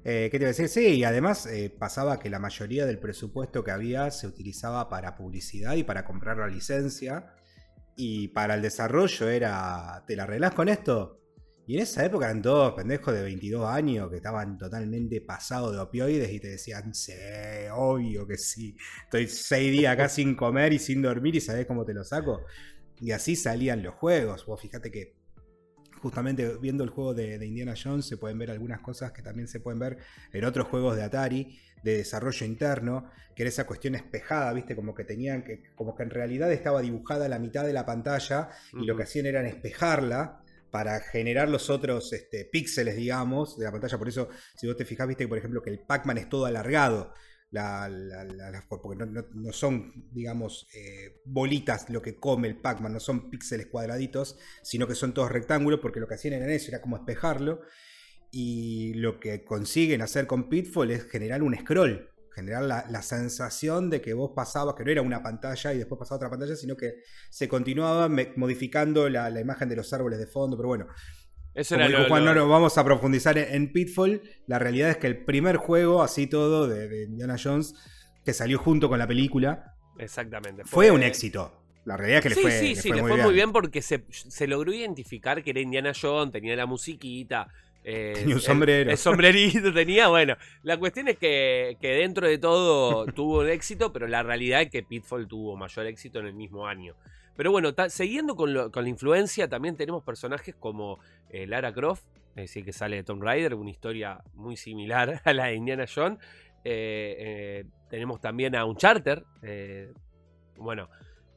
Eh, 0.05 0.29
¿Qué 0.31 0.39
te 0.39 0.45
iba 0.45 0.47
a 0.47 0.55
decir? 0.57 0.69
Sí, 0.69 0.97
y 0.97 1.05
además 1.05 1.47
eh, 1.47 1.71
pasaba 1.77 2.19
que 2.19 2.31
la 2.31 2.39
mayoría 2.39 2.87
del 2.87 2.99
presupuesto 2.99 3.65
que 3.65 3.73
había 3.73 4.11
se 4.11 4.27
utilizaba 4.27 4.89
para 4.89 5.17
publicidad 5.17 5.75
y 5.75 5.83
para 5.83 6.05
comprar 6.05 6.39
la 6.39 6.47
licencia. 6.47 7.35
Y 7.97 8.29
para 8.29 8.55
el 8.55 8.63
desarrollo 8.63 9.29
era, 9.29 10.05
¿te 10.07 10.15
la 10.17 10.23
arreglás 10.23 10.55
con 10.55 10.69
esto? 10.69 11.18
Y 11.69 11.77
en 11.77 11.83
esa 11.83 12.03
época 12.03 12.25
eran 12.25 12.41
todos 12.41 12.73
pendejos 12.73 13.13
de 13.13 13.21
22 13.21 13.69
años 13.69 14.09
que 14.09 14.17
estaban 14.17 14.57
totalmente 14.57 15.21
pasados 15.21 15.75
de 15.75 15.79
opioides 15.79 16.33
y 16.33 16.41
te 16.41 16.49
decían, 16.49 16.95
sí, 16.95 17.13
obvio 17.75 18.27
que 18.27 18.39
sí. 18.39 18.75
Estoy 19.05 19.27
seis 19.27 19.71
días 19.71 19.93
acá 19.93 20.09
sin 20.09 20.35
comer 20.35 20.73
y 20.73 20.79
sin 20.79 21.03
dormir 21.03 21.37
y 21.37 21.43
sabés 21.43 21.67
cómo 21.67 21.85
te 21.85 21.93
lo 21.93 22.05
saco. 22.05 22.41
Y 23.03 23.11
así 23.11 23.37
salían 23.37 23.83
los 23.83 23.93
juegos. 23.97 24.47
Vos 24.47 24.59
fíjate 24.59 24.91
que 24.91 25.15
justamente 26.01 26.57
viendo 26.57 26.85
el 26.85 26.89
juego 26.89 27.13
de, 27.13 27.39
de 27.39 27.47
Indiana 27.47 27.75
Jones 27.77 28.07
se 28.07 28.17
pueden 28.17 28.39
ver 28.39 28.51
algunas 28.51 28.81
cosas 28.81 29.13
que 29.13 29.21
también 29.21 29.47
se 29.47 29.61
pueden 29.61 29.79
ver 29.79 29.99
en 30.33 30.45
otros 30.47 30.69
juegos 30.69 30.97
de 30.97 31.03
Atari 31.03 31.59
de 31.83 31.99
desarrollo 31.99 32.47
interno, 32.47 33.11
que 33.37 33.43
era 33.43 33.51
esa 33.51 33.67
cuestión 33.67 33.95
espejada, 33.95 34.55
¿viste? 34.55 34.75
Como 34.75 34.95
que 34.95 35.05
tenían 35.05 35.45
que, 35.45 35.65
como 35.75 35.95
que 35.95 36.03
en 36.03 36.11
realidad 36.11 36.51
estaba 36.51 36.81
dibujada 36.81 37.29
la 37.29 37.39
mitad 37.39 37.67
de 37.67 37.75
la 37.75 37.85
pantalla 37.85 38.49
y 38.73 38.87
lo 38.87 38.97
que 38.97 39.03
hacían 39.03 39.27
era 39.27 39.47
espejarla 39.47 40.45
para 40.71 41.01
generar 41.01 41.49
los 41.49 41.71
otros 41.71 42.13
este, 42.13 42.45
píxeles, 42.45 42.97
digamos, 42.97 43.59
de 43.59 43.65
la 43.65 43.73
pantalla. 43.73 43.99
Por 43.99 44.09
eso, 44.09 44.29
si 44.57 44.67
vos 44.67 44.77
te 44.77 44.85
fijás, 44.85 45.09
viste 45.09 45.25
que, 45.25 45.29
por 45.29 45.39
ejemplo, 45.39 45.63
que 45.63 45.71
el 45.71 45.81
Pac-Man 45.81 46.19
es 46.19 46.29
todo 46.29 46.47
alargado. 46.47 47.13
La, 47.51 47.89
porque 48.69 49.07
no 49.33 49.53
son, 49.53 50.11
digamos, 50.13 50.69
eh, 50.75 51.23
bolitas 51.25 51.89
lo 51.89 52.03
que 52.03 52.17
come 52.17 52.47
el 52.47 52.61
Pac-Man, 52.61 52.93
no 52.93 53.01
son 53.01 53.31
píxeles 53.31 53.69
cuadraditos, 53.69 54.37
sino 54.63 54.87
que 54.87 54.95
son 54.95 55.15
todos 55.15 55.33
rectángulos, 55.33 55.81
porque 55.81 55.99
lo 55.99 56.07
que 56.07 56.15
hacían 56.15 56.35
era 56.35 56.53
eso, 56.53 56.69
era 56.69 56.83
como 56.83 56.97
espejarlo. 56.97 57.63
Y 58.31 58.93
lo 58.95 59.19
que 59.19 59.45
consiguen 59.45 60.03
hacer 60.03 60.27
con 60.27 60.51
Pitfall 60.51 60.91
es 60.91 61.05
generar 61.05 61.43
un 61.43 61.57
scroll, 61.57 62.11
generar 62.39 62.63
la, 62.63 62.85
la 62.89 63.03
sensación 63.03 63.91
de 63.91 64.01
que 64.01 64.15
vos 64.15 64.31
pasabas, 64.35 64.75
que 64.77 64.85
no 64.85 64.91
era 64.91 65.03
una 65.03 65.23
pantalla 65.23 65.73
y 65.75 65.79
después 65.79 65.99
pasaba 65.99 66.17
otra 66.17 66.31
pantalla, 66.31 66.57
sino 66.57 66.77
que 66.77 66.95
se 67.31 67.49
continuaba 67.49 68.09
me- 68.09 68.33
modificando 68.37 69.09
la, 69.09 69.29
la 69.31 69.41
imagen 69.41 69.69
de 69.69 69.77
los 69.77 69.93
árboles 69.93 70.19
de 70.19 70.27
fondo. 70.27 70.57
Pero 70.57 70.69
bueno, 70.69 70.87
Eso 71.55 71.75
como 71.75 71.81
era 71.81 71.89
dijo 71.91 72.03
lo- 72.03 72.09
Juan, 72.09 72.25
lo- 72.25 72.35
no 72.35 72.41
lo 72.41 72.49
vamos 72.49 72.79
a 72.79 72.85
profundizar 72.85 73.37
en, 73.39 73.55
en 73.55 73.73
Pitfall. 73.73 74.23
La 74.47 74.59
realidad 74.59 74.91
es 74.91 74.97
que 74.99 75.07
el 75.09 75.25
primer 75.25 75.57
juego, 75.57 76.03
así 76.03 76.27
todo, 76.27 76.69
de, 76.69 76.89
de 76.89 77.05
Indiana 77.05 77.37
Jones, 77.43 77.75
que 78.25 78.33
salió 78.33 78.59
junto 78.59 78.89
con 78.89 78.99
la 78.99 79.07
película, 79.07 79.75
Exactamente. 79.99 80.63
fue 80.65 80.91
un 80.91 81.03
éxito. 81.03 81.55
La 81.85 81.97
realidad 81.97 82.19
es 82.19 82.23
que 82.25 82.29
le 82.31 82.35
sí, 82.35 82.43
fue, 82.43 82.51
sí, 82.53 82.69
le 82.75 82.77
sí, 82.83 82.89
fue 82.89 82.97
le 82.97 83.03
muy 83.03 83.09
fue 83.11 83.17
bien. 83.17 83.27
muy 83.27 83.35
bien 83.35 83.53
porque 83.53 83.81
se, 83.83 84.05
se 84.11 84.47
logró 84.47 84.73
identificar 84.73 85.43
que 85.43 85.51
era 85.51 85.61
Indiana 85.61 85.93
Jones, 85.99 86.33
tenía 86.33 86.55
la 86.55 86.67
musiquita. 86.67 87.49
Eh, 87.91 88.13
Tenía 88.15 88.35
un 88.35 88.41
el- 88.41 88.41
sombrero. 88.41 88.91
El, 88.91 88.97
sombrerito 88.99 89.73
tenía, 89.75 90.09
bueno. 90.09 90.37
La 90.63 90.77
cuestión 90.79 91.09
es 91.09 91.17
que, 91.19 91.77
que 91.81 91.89
dentro 91.89 92.27
de 92.29 92.37
todo 92.39 93.07
tuvo 93.07 93.41
un 93.41 93.49
éxito, 93.49 93.93
pero 93.93 94.07
la 94.07 94.23
realidad 94.23 94.61
es 94.63 94.71
que 94.71 94.83
Pitfall 94.83 95.27
tuvo 95.27 95.57
mayor 95.57 95.87
éxito 95.87 96.19
en 96.21 96.27
el 96.27 96.35
mismo 96.35 96.67
año. 96.67 96.95
Pero 97.37 97.51
bueno, 97.51 97.73
ta- 97.75 97.89
siguiendo 97.89 98.37
con, 98.37 98.53
lo- 98.53 98.71
con 98.71 98.83
la 98.85 98.91
influencia, 98.91 99.49
también 99.49 99.77
tenemos 99.77 100.03
personajes 100.03 100.55
como 100.55 100.99
eh, 101.31 101.47
Lara 101.47 101.73
Croft, 101.73 102.03
es 102.37 102.43
decir, 102.45 102.65
que 102.65 102.73
sale 102.73 102.97
de 102.97 103.05
Tomb 103.05 103.23
Raider, 103.23 103.55
una 103.55 103.71
historia 103.71 104.21
muy 104.35 104.57
similar 104.57 105.21
a 105.25 105.33
la 105.33 105.47
de 105.47 105.55
Indiana 105.55 105.87
Jones. 105.93 106.19
Eh, 106.65 107.17
eh, 107.19 107.65
tenemos 107.89 108.21
también 108.21 108.55
a 108.55 108.65
Uncharted. 108.67 109.23
bueno, 110.57 110.89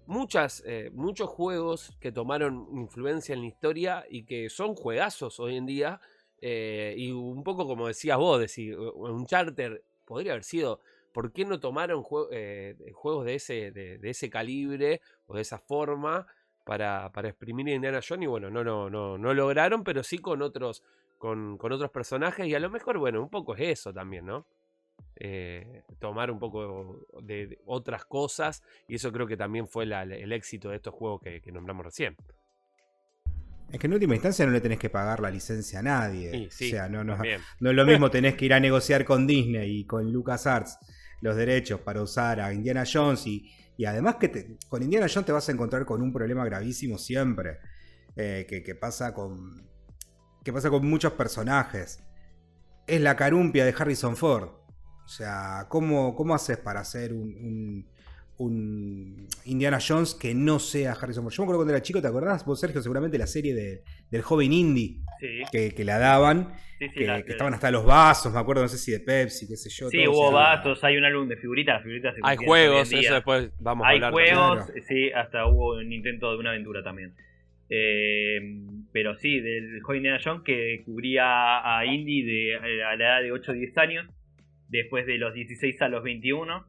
muchas, 0.07 0.63
eh, 0.65 0.89
muchos 0.93 1.29
juegos 1.29 1.95
que 1.99 2.11
tomaron 2.11 2.67
influencia 2.75 3.33
en 3.33 3.41
la 3.41 3.47
historia 3.47 4.03
y 4.09 4.23
que 4.23 4.49
son 4.49 4.75
juegazos 4.75 5.39
hoy 5.39 5.55
en 5.55 5.65
día. 5.65 6.01
Eh, 6.41 6.95
y 6.97 7.11
un 7.11 7.43
poco 7.43 7.67
como 7.67 7.87
decías 7.87 8.17
vos, 8.17 8.39
decir, 8.39 8.77
un 8.77 9.25
charter 9.25 9.83
podría 10.05 10.33
haber 10.33 10.43
sido. 10.43 10.79
¿Por 11.13 11.31
qué 11.31 11.45
no 11.45 11.59
tomaron 11.59 12.03
eh, 12.31 12.75
juegos 12.93 13.25
de 13.25 13.35
ese, 13.35 13.71
de, 13.71 13.99
ese 14.03 14.29
calibre 14.29 15.01
o 15.27 15.35
de 15.35 15.41
esa 15.41 15.59
forma 15.59 16.25
para, 16.63 17.11
para 17.11 17.29
exprimir 17.29 17.67
a 17.67 17.71
Indiana 17.71 17.99
Jones? 18.07 18.23
Y 18.23 18.27
bueno, 18.27 18.49
no, 18.49 18.63
no, 18.63 18.89
no, 18.89 19.17
no 19.17 19.33
lograron, 19.33 19.83
pero 19.83 20.03
sí 20.03 20.17
con 20.19 20.41
otros, 20.41 20.83
con, 21.17 21.57
con 21.57 21.71
otros 21.73 21.91
personajes. 21.91 22.47
Y 22.47 22.55
a 22.55 22.59
lo 22.59 22.69
mejor, 22.69 22.97
bueno, 22.97 23.21
un 23.21 23.29
poco 23.29 23.55
es 23.55 23.79
eso 23.79 23.93
también, 23.93 24.25
¿no? 24.25 24.45
Eh, 25.17 25.83
tomar 25.99 26.31
un 26.31 26.39
poco 26.39 27.05
de, 27.21 27.59
otras 27.65 28.05
cosas 28.05 28.63
y 28.87 28.95
eso 28.95 29.11
creo 29.11 29.27
que 29.27 29.37
también 29.37 29.67
fue 29.67 29.83
el 29.83 30.31
éxito 30.31 30.69
de 30.69 30.77
estos 30.77 30.95
juegos 30.95 31.21
que, 31.21 31.41
que 31.41 31.51
nombramos 31.51 31.85
recién. 31.85 32.15
Es 33.71 33.79
que 33.79 33.87
en 33.87 33.93
última 33.93 34.13
instancia 34.15 34.45
no 34.45 34.51
le 34.51 34.59
tenés 34.61 34.79
que 34.79 34.89
pagar 34.89 35.19
la 35.21 35.29
licencia 35.31 35.79
a 35.79 35.81
nadie. 35.83 36.49
Sí, 36.51 36.67
o 36.67 36.69
sea, 36.71 36.89
no, 36.89 37.03
no, 37.03 37.13
también. 37.13 37.39
no 37.59 37.69
es 37.69 37.75
lo 37.75 37.85
mismo 37.85 38.11
tenés 38.11 38.35
que 38.35 38.45
ir 38.45 38.53
a 38.53 38.59
negociar 38.59 39.05
con 39.05 39.25
Disney 39.25 39.79
y 39.79 39.85
con 39.85 40.11
LucasArts 40.11 40.77
los 41.21 41.35
derechos 41.35 41.79
para 41.81 42.01
usar 42.01 42.41
a 42.41 42.53
Indiana 42.53 42.83
Jones 42.91 43.25
y, 43.27 43.49
y 43.77 43.85
además 43.85 44.15
que 44.15 44.27
te- 44.29 44.57
con 44.67 44.81
Indiana 44.83 45.07
Jones 45.11 45.25
te 45.25 45.31
vas 45.31 45.47
a 45.47 45.51
encontrar 45.51 45.85
con 45.85 46.01
un 46.01 46.11
problema 46.11 46.43
gravísimo 46.43 46.97
siempre 46.97 47.59
eh, 48.15 48.45
que, 48.49 48.61
que 48.63 48.75
pasa 48.75 49.13
con 49.13 49.69
que 50.43 50.51
pasa 50.51 50.69
con 50.71 50.85
muchos 50.85 51.13
personajes 51.13 52.03
es 52.87 52.99
la 52.99 53.15
carumpia 53.15 53.63
de 53.63 53.73
Harrison 53.77 54.17
Ford 54.17 54.49
o 55.05 55.07
sea 55.07 55.67
cómo, 55.69 56.15
cómo 56.15 56.33
haces 56.33 56.57
para 56.57 56.79
hacer 56.81 57.13
un, 57.13 57.29
un- 57.35 57.87
un 58.45 59.27
Indiana 59.45 59.79
Jones 59.85 60.13
que 60.15 60.33
no 60.33 60.59
sea 60.59 60.93
Harrison 60.93 61.23
Ford 61.23 61.33
yo 61.33 61.41
me 61.41 61.45
acuerdo 61.45 61.59
cuando 61.59 61.73
era 61.73 61.81
chico 61.81 62.01
te 62.01 62.07
acordás 62.07 62.45
vos 62.45 62.59
Sergio 62.59 62.81
seguramente 62.81 63.17
la 63.17 63.27
serie 63.27 63.53
de- 63.55 63.81
del 64.09 64.21
joven 64.21 64.51
indie 64.53 64.97
Sí, 65.19 65.41
que, 65.51 65.71
que 65.75 65.83
la 65.85 65.97
daban 65.99 66.53
sí, 66.79 66.87
sí. 66.89 66.93
que, 66.95 67.05
la- 67.07 67.21
que 67.23 67.31
estaban 67.31 67.53
hasta 67.53 67.69
los 67.71 67.85
vasos, 67.85 68.33
me 68.33 68.39
acuerdo, 68.39 68.63
no 68.63 68.67
sé 68.67 68.77
si 68.77 68.91
de 68.91 68.99
Pepsi, 68.99 69.47
qué 69.47 69.55
sé 69.55 69.69
yo. 69.69 69.87
Sí, 69.89 70.03
todo, 70.03 70.11
hubo 70.13 70.27
o 70.27 70.31
sea, 70.31 70.39
vasos, 70.39 70.83
hay 70.83 70.97
un 70.97 71.05
álbum 71.05 71.27
de 71.27 71.37
figuritas, 71.37 71.75
las 71.75 71.83
figuritas 71.83 72.15
se 72.15 72.21
Hay 72.23 72.37
juegos, 72.37 72.91
eso 72.91 73.13
después 73.13 73.51
vamos 73.59 73.85
a 73.85 73.89
Hay 73.89 73.95
hablar. 73.97 74.11
juegos, 74.13 74.65
también. 74.65 74.85
sí, 74.87 75.11
hasta 75.11 75.45
hubo 75.45 75.75
un 75.77 75.91
intento 75.93 76.31
de 76.31 76.37
una 76.37 76.49
aventura 76.51 76.81
también. 76.83 77.13
Eh, 77.69 78.39
pero 78.91 79.15
sí, 79.17 79.39
del 79.39 79.81
joven 79.81 79.97
Indiana 79.99 80.19
Jones 80.23 80.41
que 80.43 80.81
cubría 80.85 81.77
a 81.77 81.85
Indy 81.85 82.23
de, 82.23 82.55
a 82.57 82.95
la 82.95 83.05
edad 83.05 83.21
de 83.21 83.31
8 83.31 83.51
o 83.51 83.55
10 83.55 83.77
años, 83.77 84.07
después 84.67 85.05
de 85.05 85.17
los 85.17 85.33
16 85.33 85.81
a 85.81 85.87
los 85.87 86.03
21, 86.03 86.65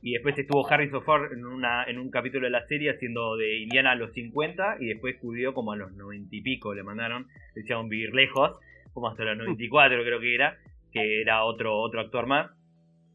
y 0.00 0.12
después 0.12 0.38
estuvo 0.38 0.66
Harrison 0.68 1.02
Ford 1.02 1.32
en, 1.32 1.44
una, 1.44 1.84
en 1.84 1.98
un 1.98 2.10
capítulo 2.10 2.44
de 2.44 2.50
la 2.50 2.66
serie 2.66 2.90
haciendo 2.90 3.36
de 3.36 3.58
Indiana 3.58 3.92
a 3.92 3.96
los 3.96 4.12
50, 4.12 4.76
y 4.80 4.86
después 4.86 5.16
cubrió 5.20 5.54
como 5.54 5.72
a 5.72 5.76
los 5.76 5.92
90 5.92 6.34
y 6.34 6.40
pico, 6.40 6.74
le 6.74 6.82
mandaron, 6.82 7.26
le 7.54 7.62
hicieron 7.62 7.88
vivir 7.88 8.14
lejos, 8.14 8.58
como 8.92 9.08
hasta 9.08 9.24
los 9.24 9.38
94 9.38 10.02
creo 10.04 10.20
que 10.20 10.34
era, 10.34 10.56
que 10.92 11.20
era 11.20 11.44
otro, 11.44 11.76
otro 11.78 12.00
actor 12.00 12.26
más. 12.26 12.50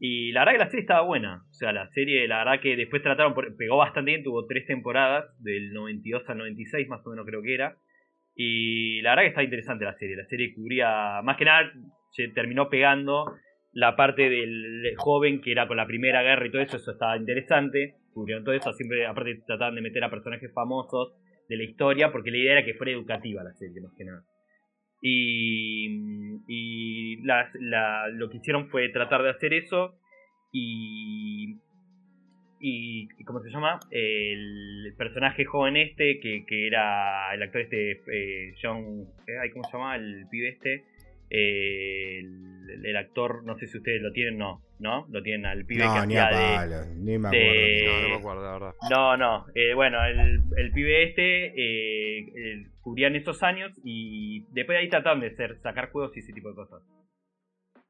Y 0.00 0.32
la 0.32 0.40
verdad 0.40 0.52
que 0.52 0.58
la 0.58 0.70
serie 0.70 0.80
estaba 0.82 1.06
buena. 1.06 1.44
O 1.48 1.54
sea, 1.54 1.72
la 1.72 1.88
serie, 1.90 2.28
la 2.28 2.38
verdad 2.38 2.60
que 2.60 2.76
después 2.76 3.02
trataron, 3.02 3.34
pegó 3.56 3.78
bastante 3.78 4.10
bien, 4.10 4.22
tuvo 4.22 4.46
tres 4.46 4.66
temporadas, 4.66 5.24
del 5.42 5.72
92 5.72 6.28
al 6.28 6.38
96 6.38 6.88
más 6.88 7.06
o 7.06 7.10
menos 7.10 7.24
creo 7.24 7.42
que 7.42 7.54
era. 7.54 7.76
Y 8.34 9.00
la 9.02 9.10
verdad 9.10 9.22
que 9.22 9.28
está 9.28 9.42
interesante 9.42 9.84
la 9.84 9.96
serie. 9.96 10.16
La 10.16 10.26
serie 10.26 10.52
cubría, 10.54 11.22
más 11.22 11.36
que 11.36 11.44
nada, 11.44 11.72
se 12.10 12.28
terminó 12.28 12.68
pegando 12.68 13.32
la 13.74 13.96
parte 13.96 14.30
del 14.30 14.94
joven 14.96 15.40
que 15.40 15.52
era 15.52 15.66
con 15.66 15.76
la 15.76 15.86
primera 15.86 16.22
guerra 16.22 16.46
y 16.46 16.50
todo 16.50 16.62
eso, 16.62 16.76
eso 16.76 16.92
estaba 16.92 17.16
interesante. 17.16 17.96
Cubrieron 18.12 18.44
todo 18.44 18.54
eso, 18.54 18.72
siempre 18.72 19.04
aparte 19.06 19.42
trataban 19.46 19.74
de 19.74 19.82
meter 19.82 20.02
a 20.04 20.10
personajes 20.10 20.52
famosos 20.54 21.14
de 21.48 21.56
la 21.56 21.64
historia, 21.64 22.10
porque 22.12 22.30
la 22.30 22.38
idea 22.38 22.52
era 22.52 22.64
que 22.64 22.74
fuera 22.74 22.92
educativa 22.92 23.42
la 23.42 23.52
serie, 23.54 23.80
más 23.82 23.92
que 23.98 24.04
nada. 24.04 24.22
Y, 25.02 25.88
y 26.48 27.16
la- 27.24 27.50
la- 27.60 28.08
lo 28.08 28.30
que 28.30 28.38
hicieron 28.38 28.68
fue 28.70 28.88
tratar 28.88 29.22
de 29.22 29.30
hacer 29.30 29.52
eso 29.52 29.98
y, 30.52 31.56
y 32.60 33.08
¿cómo 33.26 33.40
se 33.40 33.50
llama? 33.50 33.78
El 33.90 34.94
personaje 34.96 35.44
joven 35.44 35.76
este, 35.76 36.20
que, 36.20 36.44
que 36.46 36.66
era 36.68 37.34
el 37.34 37.42
actor 37.42 37.60
este, 37.62 37.90
eh, 38.12 38.54
John, 38.62 39.06
eh, 39.26 39.50
¿cómo 39.52 39.64
se 39.64 39.72
llama? 39.76 39.96
El 39.96 40.26
pibe 40.30 40.48
este. 40.50 40.84
Eh, 41.30 42.18
el, 42.20 42.84
el 42.86 42.96
actor, 42.96 43.44
no 43.44 43.56
sé 43.56 43.66
si 43.66 43.78
ustedes 43.78 44.00
lo 44.02 44.12
tienen, 44.12 44.38
no, 44.38 44.62
¿no? 44.78 45.06
Lo 45.10 45.22
tienen 45.22 45.46
al 45.46 45.64
pibe 45.64 45.80
que 45.82 45.86
No, 45.86 46.06
ni 46.06 46.16
a 46.16 46.26
hacía 46.28 46.66
de... 46.68 46.94
ni 46.96 47.18
me 47.18 47.28
de- 47.28 47.38
acuerdo. 47.38 47.84
No, 47.86 48.02
no 48.02 48.08
me 48.08 48.16
acuerdo, 48.20 48.42
la 48.44 48.52
verdad. 48.52 48.74
No, 48.90 49.16
no. 49.16 49.46
eh, 49.54 49.74
bueno, 49.74 50.04
el, 50.04 50.42
el 50.56 50.72
pibe 50.72 51.04
este 51.04 51.46
eh, 51.46 52.18
eh, 52.20 52.66
cubrían 52.82 53.16
esos 53.16 53.42
años 53.42 53.72
y 53.84 54.40
después 54.52 54.76
de 54.76 54.82
ahí 54.82 54.88
trataron 54.88 55.20
de 55.20 55.28
hacer, 55.28 55.58
sacar 55.62 55.90
juegos 55.90 56.16
y 56.16 56.20
ese 56.20 56.32
tipo 56.32 56.50
de 56.50 56.54
cosas. 56.56 56.82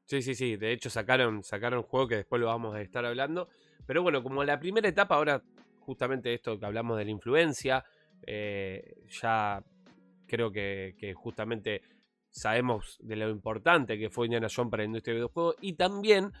Sí, 0.05 0.21
sí, 0.21 0.35
sí. 0.35 0.55
De 0.55 0.71
hecho, 0.71 0.89
sacaron, 0.89 1.43
sacaron 1.43 1.81
juego 1.83 2.07
que 2.07 2.15
después 2.17 2.39
lo 2.39 2.47
vamos 2.47 2.75
a 2.75 2.81
estar 2.81 3.03
hablando. 3.05 3.49
Pero 3.87 4.03
bueno, 4.03 4.21
como 4.23 4.43
la 4.43 4.59
primera 4.59 4.87
etapa, 4.87 5.15
ahora 5.15 5.41
justamente 5.79 6.33
esto 6.33 6.59
que 6.59 6.65
hablamos 6.65 6.97
de 6.97 7.05
la 7.05 7.11
influencia, 7.11 7.83
eh, 8.25 8.83
ya 9.09 9.61
creo 10.27 10.51
que, 10.51 10.95
que 10.97 11.13
justamente 11.13 11.81
sabemos 12.35 12.97
de 13.01 13.15
lo 13.15 13.29
importante 13.29 13.97
que 13.97 14.09
fue 14.09 14.27
Indiana 14.27 14.47
Jones 14.53 14.69
para 14.69 14.83
la 14.83 14.87
industria 14.87 15.13
de 15.13 15.19
videojuegos 15.19 15.55
y 15.61 15.73
también 15.73 16.31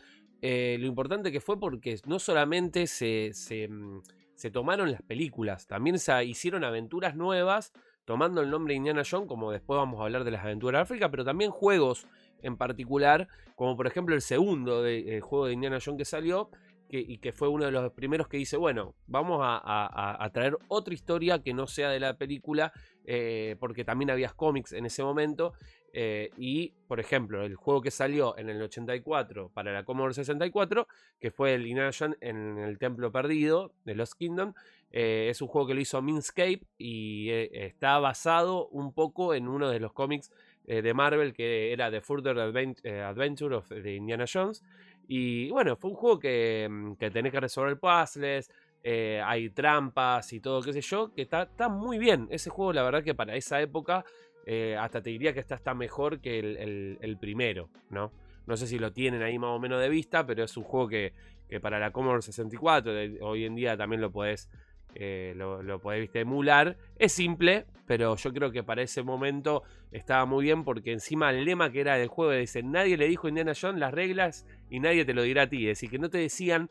eh, 0.41 0.75
lo 0.79 0.87
importante 0.87 1.31
que 1.31 1.39
fue 1.39 1.57
porque 1.57 1.97
no 2.05 2.19
solamente 2.19 2.83
mm, 2.83 3.99
se 4.35 4.51
tomaron 4.51 4.91
las 4.91 5.01
películas, 5.01 5.67
también 5.67 5.97
se 5.97 6.25
hicieron 6.25 6.65
aventuras 6.65 7.15
nuevas 7.15 7.71
tomando 8.03 8.41
el 8.41 8.49
nombre 8.49 8.73
de 8.73 8.77
Indiana 8.77 9.03
Jones, 9.09 9.27
como 9.27 9.51
después 9.51 9.77
vamos 9.77 9.99
a 10.01 10.03
hablar 10.03 10.25
de 10.25 10.31
las 10.31 10.43
aventuras 10.43 10.79
de 10.79 10.83
África, 10.83 11.09
pero 11.09 11.23
también 11.23 11.49
juegos 11.49 12.05
en 12.43 12.57
particular, 12.57 13.29
como 13.55 13.77
por 13.77 13.87
ejemplo 13.87 14.13
el 14.13 14.21
segundo 14.21 14.83
de- 14.83 15.21
juego 15.21 15.47
de 15.47 15.53
Indiana 15.53 15.79
Jones 15.83 15.99
que 15.99 16.05
salió, 16.05 16.49
y 16.87 17.17
que 17.17 17.33
fue 17.33 17.49
uno 17.49 17.65
de 17.65 17.71
los 17.71 17.91
primeros 17.91 18.27
que 18.27 18.37
dice, 18.37 18.55
bueno, 18.57 18.93
vamos 19.07 19.39
a 19.43 20.29
traer 20.31 20.55
otra 20.69 20.93
historia 20.93 21.41
que 21.41 21.53
no 21.53 21.67
sea 21.67 21.89
de 21.89 21.99
la 21.99 22.15
película 22.15 22.71
eh, 23.07 23.55
porque 23.59 23.85
también 23.85 24.09
había 24.11 24.29
cómics 24.29 24.73
en 24.73 24.85
ese 24.85 25.03
momento. 25.03 25.53
Eh, 25.97 26.29
y, 26.37 26.73
por 26.89 26.99
ejemplo, 26.99 27.41
el 27.45 27.55
juego 27.55 27.81
que 27.81 27.89
salió 27.89 28.37
en 28.37 28.49
el 28.49 28.61
84 28.61 29.49
para 29.53 29.71
la 29.71 29.85
Commodore 29.85 30.13
64, 30.13 30.89
que 31.21 31.31
fue 31.31 31.53
el 31.53 31.65
Jones 31.73 32.17
en 32.19 32.57
el 32.57 32.77
Templo 32.77 33.13
Perdido 33.13 33.71
de 33.85 33.95
Lost 33.95 34.15
Kingdom, 34.19 34.53
eh, 34.91 35.27
es 35.29 35.41
un 35.41 35.47
juego 35.47 35.67
que 35.67 35.73
lo 35.73 35.79
hizo 35.79 36.01
Minscape 36.01 36.59
y 36.77 37.29
eh, 37.29 37.49
está 37.67 37.97
basado 37.99 38.67
un 38.67 38.91
poco 38.91 39.33
en 39.33 39.47
uno 39.47 39.69
de 39.69 39.79
los 39.79 39.93
cómics 39.93 40.31
de 40.65 40.93
Marvel 40.95 41.31
que 41.33 41.71
era 41.71 41.91
The 41.91 42.01
Further 42.01 42.35
Advent- 42.37 42.83
Adventure 42.85 43.55
of 43.55 43.69
de 43.69 43.95
Indiana 43.95 44.25
Jones. 44.31 44.63
Y 45.07 45.49
bueno, 45.51 45.77
fue 45.77 45.91
un 45.91 45.95
juego 45.95 46.19
que, 46.19 46.67
mm, 46.69 46.93
que 46.95 47.09
tenés 47.11 47.31
que 47.31 47.39
resolver 47.39 47.79
puzzles, 47.79 48.51
hay 49.23 49.49
trampas 49.51 50.31
y 50.33 50.39
todo, 50.39 50.61
qué 50.61 50.73
sé 50.73 50.81
yo, 50.81 51.11
que 51.13 51.21
está, 51.23 51.43
está 51.43 51.69
muy 51.69 51.97
bien. 51.97 52.27
Ese 52.31 52.49
juego, 52.49 52.73
la 52.73 52.83
verdad, 52.83 53.03
que 53.03 53.15
para 53.15 53.35
esa 53.35 53.61
época, 53.61 54.05
eh, 54.45 54.77
hasta 54.79 55.01
te 55.01 55.09
diría 55.09 55.33
que 55.33 55.39
está, 55.39 55.55
está 55.55 55.73
mejor 55.73 56.19
que 56.21 56.39
el, 56.39 56.57
el- 56.57 56.97
el 57.01 57.17
primero, 57.17 57.69
¿no? 57.89 58.11
No 58.45 58.57
sé 58.57 58.67
si 58.67 58.77
lo 58.77 58.93
tienen 58.93 59.23
ahí 59.23 59.39
más 59.39 59.49
o 59.49 59.59
menos 59.59 59.81
de 59.81 59.89
vista, 59.89 60.25
pero 60.25 60.43
es 60.43 60.55
un 60.55 60.63
juego 60.63 60.87
que, 60.87 61.13
que 61.49 61.59
para 61.59 61.79
la 61.79 61.91
Commodore 61.91 62.21
64, 62.21 62.93
de- 62.93 63.17
hoy 63.21 63.45
en 63.45 63.55
día 63.55 63.75
también 63.75 64.01
lo 64.01 64.11
podés, 64.11 64.49
eh, 64.93 65.33
lo, 65.35 65.63
lo 65.63 65.79
podés 65.79 66.01
viste, 66.01 66.19
emular. 66.19 66.77
Es 66.99 67.11
simple, 67.11 67.65
pero 67.87 68.15
yo 68.15 68.31
creo 68.33 68.51
que 68.51 68.63
para 68.63 68.83
ese 68.83 69.01
momento 69.01 69.63
estaba 69.91 70.25
muy 70.25 70.43
bien 70.45 70.63
porque 70.63 70.91
encima 70.91 71.31
el 71.31 71.43
lema 71.43 71.71
que 71.71 71.81
era 71.81 71.97
del 71.97 72.07
juego 72.07 72.31
dice, 72.33 72.61
nadie 72.61 72.97
le 72.97 73.07
dijo 73.07 73.25
a 73.25 73.29
Indiana 73.29 73.53
Jones 73.59 73.79
las 73.79 73.93
reglas 73.93 74.45
y 74.69 74.79
nadie 74.79 75.05
te 75.05 75.13
lo 75.15 75.23
dirá 75.23 75.43
a 75.43 75.49
ti. 75.49 75.63
Es 75.67 75.79
decir, 75.79 75.89
que 75.89 75.97
no 75.99 76.09
te 76.11 76.19
decían 76.19 76.69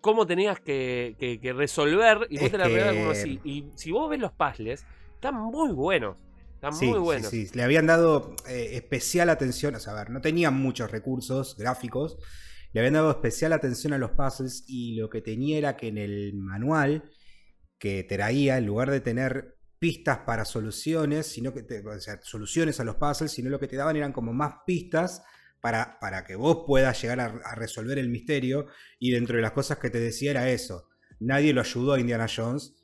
cómo 0.00 0.26
tenías 0.26 0.58
que, 0.60 1.16
que- 1.18 1.38
que 1.40 1.52
resolver 1.52 2.26
y 2.30 2.36
vos 2.38 2.46
Es 2.46 2.52
te 2.52 2.58
la 2.58 2.64
regalás 2.64 2.94
como 2.94 3.12
que- 3.12 3.18
así. 3.18 3.40
Y 3.44 3.66
si 3.74 3.90
vos 3.92 4.08
ves 4.10 4.20
los 4.20 4.32
puzzles, 4.32 4.86
están 5.14 5.34
muy 5.34 5.70
buenos. 5.72 6.16
Sí, 6.70 6.86
muy 6.86 6.98
sí, 7.04 7.04
buenos. 7.04 7.30
sí. 7.46 7.48
Le 7.54 7.62
habían 7.62 7.86
dado 7.86 8.34
eh, 8.48 8.70
especial 8.74 9.30
atención, 9.30 9.74
o 9.74 9.80
sea, 9.80 9.92
a 9.92 9.96
ver, 9.96 10.10
no 10.10 10.20
tenían 10.20 10.54
muchos 10.54 10.90
recursos 10.90 11.56
gráficos, 11.56 12.18
le 12.72 12.80
habían 12.80 12.94
dado 12.94 13.10
especial 13.10 13.52
atención 13.52 13.92
a 13.92 13.98
los 13.98 14.12
puzzles 14.12 14.64
y 14.66 14.96
lo 14.96 15.08
que 15.10 15.20
tenía 15.22 15.58
era 15.58 15.76
que 15.76 15.88
en 15.88 15.98
el 15.98 16.34
manual 16.34 17.04
que 17.78 18.04
traía, 18.04 18.58
en 18.58 18.66
lugar 18.66 18.90
de 18.90 19.00
tener 19.00 19.56
pistas 19.78 20.18
para 20.20 20.44
soluciones, 20.44 21.26
sino 21.26 21.52
que 21.52 21.62
te- 21.62 21.86
o 21.86 22.00
sea, 22.00 22.18
soluciones 22.22 22.80
a 22.80 22.84
los 22.84 22.96
puzzles, 22.96 23.32
sino 23.32 23.50
lo 23.50 23.60
que 23.60 23.68
te 23.68 23.76
daban 23.76 23.96
eran 23.96 24.12
como 24.12 24.32
más 24.32 24.54
pistas 24.66 25.22
para, 25.60 25.98
para 26.00 26.24
que 26.24 26.36
vos 26.36 26.64
puedas 26.66 27.00
llegar 27.02 27.20
a, 27.20 27.26
a 27.44 27.54
resolver 27.54 27.98
el 27.98 28.08
misterio. 28.08 28.66
Y 28.98 29.10
dentro 29.12 29.36
de 29.36 29.42
las 29.42 29.52
cosas 29.52 29.78
que 29.78 29.90
te 29.90 30.00
decía 30.00 30.30
era 30.32 30.50
eso. 30.50 30.88
Nadie 31.20 31.52
lo 31.52 31.60
ayudó 31.60 31.94
a 31.94 32.00
Indiana 32.00 32.26
Jones, 32.34 32.74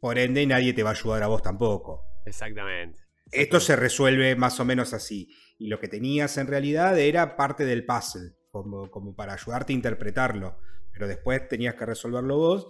por 0.00 0.18
ende 0.18 0.46
nadie 0.46 0.72
te 0.74 0.82
va 0.82 0.90
a 0.90 0.94
ayudar 0.94 1.22
a 1.22 1.28
vos 1.28 1.42
tampoco. 1.42 2.04
Exactamente. 2.24 3.01
Esto 3.32 3.58
se 3.60 3.76
resuelve 3.76 4.36
más 4.36 4.60
o 4.60 4.64
menos 4.64 4.92
así. 4.92 5.28
Y 5.58 5.68
lo 5.68 5.80
que 5.80 5.88
tenías 5.88 6.36
en 6.38 6.46
realidad 6.46 6.98
era 6.98 7.36
parte 7.36 7.64
del 7.64 7.84
puzzle, 7.86 8.32
como, 8.50 8.90
como 8.90 9.14
para 9.16 9.32
ayudarte 9.34 9.72
a 9.72 9.76
interpretarlo. 9.76 10.58
Pero 10.92 11.08
después 11.08 11.48
tenías 11.48 11.74
que 11.74 11.86
resolverlo 11.86 12.36
vos. 12.36 12.66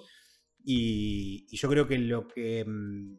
Y, 0.64 1.46
y 1.50 1.56
yo 1.56 1.68
creo 1.68 1.88
que 1.88 1.98
lo 1.98 2.28
que. 2.28 2.64
mm, 2.66 3.16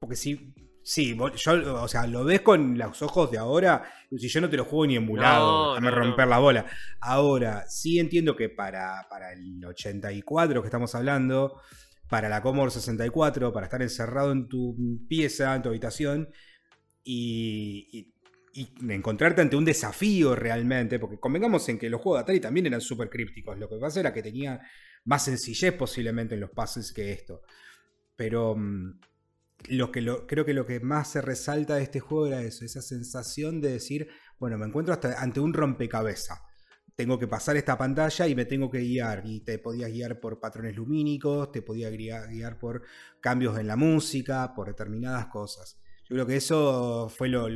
Porque 0.00 0.16
sí. 0.16 0.54
Sí, 0.82 1.14
yo, 1.36 1.82
o 1.82 1.86
sea, 1.86 2.06
lo 2.06 2.24
ves 2.24 2.40
con 2.40 2.78
los 2.78 3.02
ojos 3.02 3.30
de 3.30 3.36
ahora. 3.36 3.84
Si 4.16 4.26
yo 4.28 4.40
no 4.40 4.48
te 4.48 4.56
lo 4.56 4.64
juego 4.64 4.86
ni 4.86 4.96
emulado, 4.96 5.78
No, 5.78 5.90
no, 5.90 5.94
romper 5.94 6.24
no. 6.24 6.30
la 6.30 6.38
bola. 6.38 6.66
Ahora, 7.00 7.66
sí 7.68 7.98
entiendo 7.98 8.34
que 8.34 8.48
para, 8.48 9.06
para 9.10 9.34
el 9.34 9.62
84 9.66 10.62
que 10.62 10.66
estamos 10.66 10.94
hablando, 10.94 11.60
para 12.08 12.28
la 12.28 12.42
Commodore 12.42 12.70
64, 12.72 13.52
para 13.52 13.66
estar 13.66 13.82
encerrado 13.82 14.32
en 14.32 14.48
tu 14.48 14.76
pieza, 15.08 15.54
en 15.54 15.62
tu 15.62 15.68
habitación, 15.68 16.28
y, 17.04 17.88
y- 17.92 18.14
encontrarte 18.92 19.40
ante 19.42 19.56
un 19.56 19.64
desafío 19.64 20.34
realmente, 20.34 20.98
porque 20.98 21.18
convengamos 21.20 21.68
en 21.68 21.78
que 21.78 21.90
los 21.90 22.00
juegos 22.00 22.18
de 22.20 22.22
Atari 22.22 22.40
también 22.40 22.66
eran 22.66 22.80
súper 22.80 23.08
crípticos, 23.08 23.58
lo 23.58 23.68
que 23.68 23.76
pasa 23.78 24.00
era 24.00 24.12
que 24.12 24.22
tenía 24.22 24.60
más 25.04 25.24
sencillez 25.24 25.72
posiblemente 25.74 26.34
en 26.34 26.40
los 26.40 26.50
puzzles 26.50 26.92
que 26.92 27.12
esto. 27.12 27.42
Pero 28.16 28.56
mm, 28.56 29.00
que 29.92 30.26
creo 30.26 30.44
que 30.44 30.54
lo 30.54 30.66
que 30.66 30.80
más 30.80 31.12
se 31.12 31.20
resalta 31.20 31.76
de 31.76 31.82
este 31.82 32.00
juego 32.00 32.26
era 32.26 32.42
eso, 32.42 32.64
esa 32.64 32.82
sensación 32.82 33.60
de 33.60 33.72
decir, 33.72 34.08
bueno, 34.38 34.58
me 34.58 34.66
encuentro 34.66 34.94
hasta 34.94 35.20
ante 35.20 35.40
un 35.40 35.52
rompecabezas. 35.54 36.40
Tengo 36.98 37.16
que 37.16 37.28
pasar 37.28 37.56
esta 37.56 37.78
pantalla 37.78 38.26
y 38.26 38.34
me 38.34 38.44
tengo 38.44 38.68
que 38.68 38.80
guiar. 38.80 39.22
Y 39.24 39.38
te 39.38 39.60
podías 39.60 39.88
guiar 39.88 40.18
por 40.18 40.40
patrones 40.40 40.74
lumínicos, 40.74 41.52
te 41.52 41.62
podías 41.62 41.92
guiar, 41.92 42.58
por 42.58 42.82
cambios 43.20 43.56
en 43.56 43.68
la 43.68 43.76
música, 43.76 44.52
por 44.52 44.66
determinadas 44.66 45.26
cosas. 45.26 45.78
Yo 46.08 46.16
creo 46.16 46.26
que 46.26 46.34
eso 46.34 47.08
fue 47.08 47.28
lo, 47.28 47.46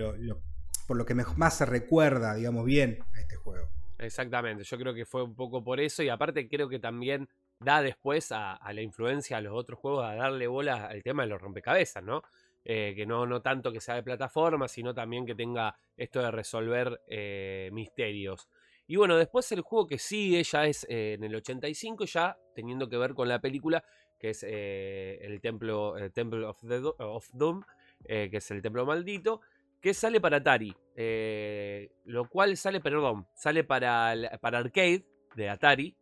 por 0.87 0.96
lo 0.96 1.05
que 1.05 1.16
más 1.16 1.59
se 1.59 1.66
recuerda, 1.66 2.37
digamos, 2.37 2.64
bien 2.64 3.00
a 3.16 3.20
este 3.20 3.35
juego. 3.35 3.68
Exactamente, 3.98 4.62
yo 4.62 4.78
creo 4.78 4.94
que 4.94 5.07
fue 5.07 5.24
un 5.24 5.35
poco 5.35 5.64
por 5.64 5.81
eso 5.81 6.05
y 6.05 6.09
aparte 6.09 6.48
creo 6.48 6.68
que 6.68 6.78
también 6.78 7.28
da 7.59 7.83
después 7.83 8.31
a, 8.31 8.55
a 8.55 8.72
la 8.72 8.83
influencia 8.83 9.38
a 9.38 9.40
los 9.40 9.55
otros 9.55 9.81
juegos 9.81 10.05
a 10.05 10.14
darle 10.14 10.46
bola 10.46 10.87
al 10.87 11.02
tema 11.02 11.24
de 11.24 11.31
los 11.31 11.42
rompecabezas, 11.42 12.05
¿no? 12.05 12.22
Eh, 12.64 12.92
que 12.94 13.07
no, 13.07 13.26
no 13.26 13.42
tanto 13.42 13.72
que 13.72 13.81
sea 13.81 13.96
de 13.96 14.05
plataforma, 14.05 14.68
sino 14.68 14.94
también 14.94 15.26
que 15.26 15.35
tenga 15.35 15.76
esto 15.96 16.22
de 16.22 16.31
resolver 16.31 17.02
eh, 17.09 17.70
misterios. 17.72 18.48
Y 18.92 18.96
bueno, 18.96 19.16
después 19.16 19.50
el 19.52 19.62
juego 19.62 19.87
que 19.87 19.96
sigue 19.96 20.42
ya 20.42 20.66
es 20.66 20.85
eh, 20.87 21.14
en 21.14 21.24
el 21.24 21.35
85, 21.37 22.05
ya 22.05 22.37
teniendo 22.55 22.90
que 22.90 22.98
ver 22.98 23.14
con 23.14 23.26
la 23.26 23.40
película, 23.40 23.83
que 24.18 24.28
es 24.28 24.44
eh, 24.46 25.18
el 25.22 25.40
templo, 25.40 25.94
Temple 26.12 26.44
of, 26.44 27.31
Doom, 27.33 27.62
eh, 28.05 28.28
que 28.31 28.37
es 28.37 28.50
el 28.50 28.61
templo 28.61 28.85
maldito, 28.85 29.40
que 29.81 29.94
sale 29.94 30.20
para 30.20 30.37
Atari. 30.37 30.76
lo 32.05 32.28
cual 32.28 32.55
sale, 32.59 32.81
perdón, 32.83 33.26
sale 33.33 33.64
para, 33.64 34.38
para 34.42 34.59
arcade 34.59 35.07
de 35.37 35.48
Atari, 35.48 35.96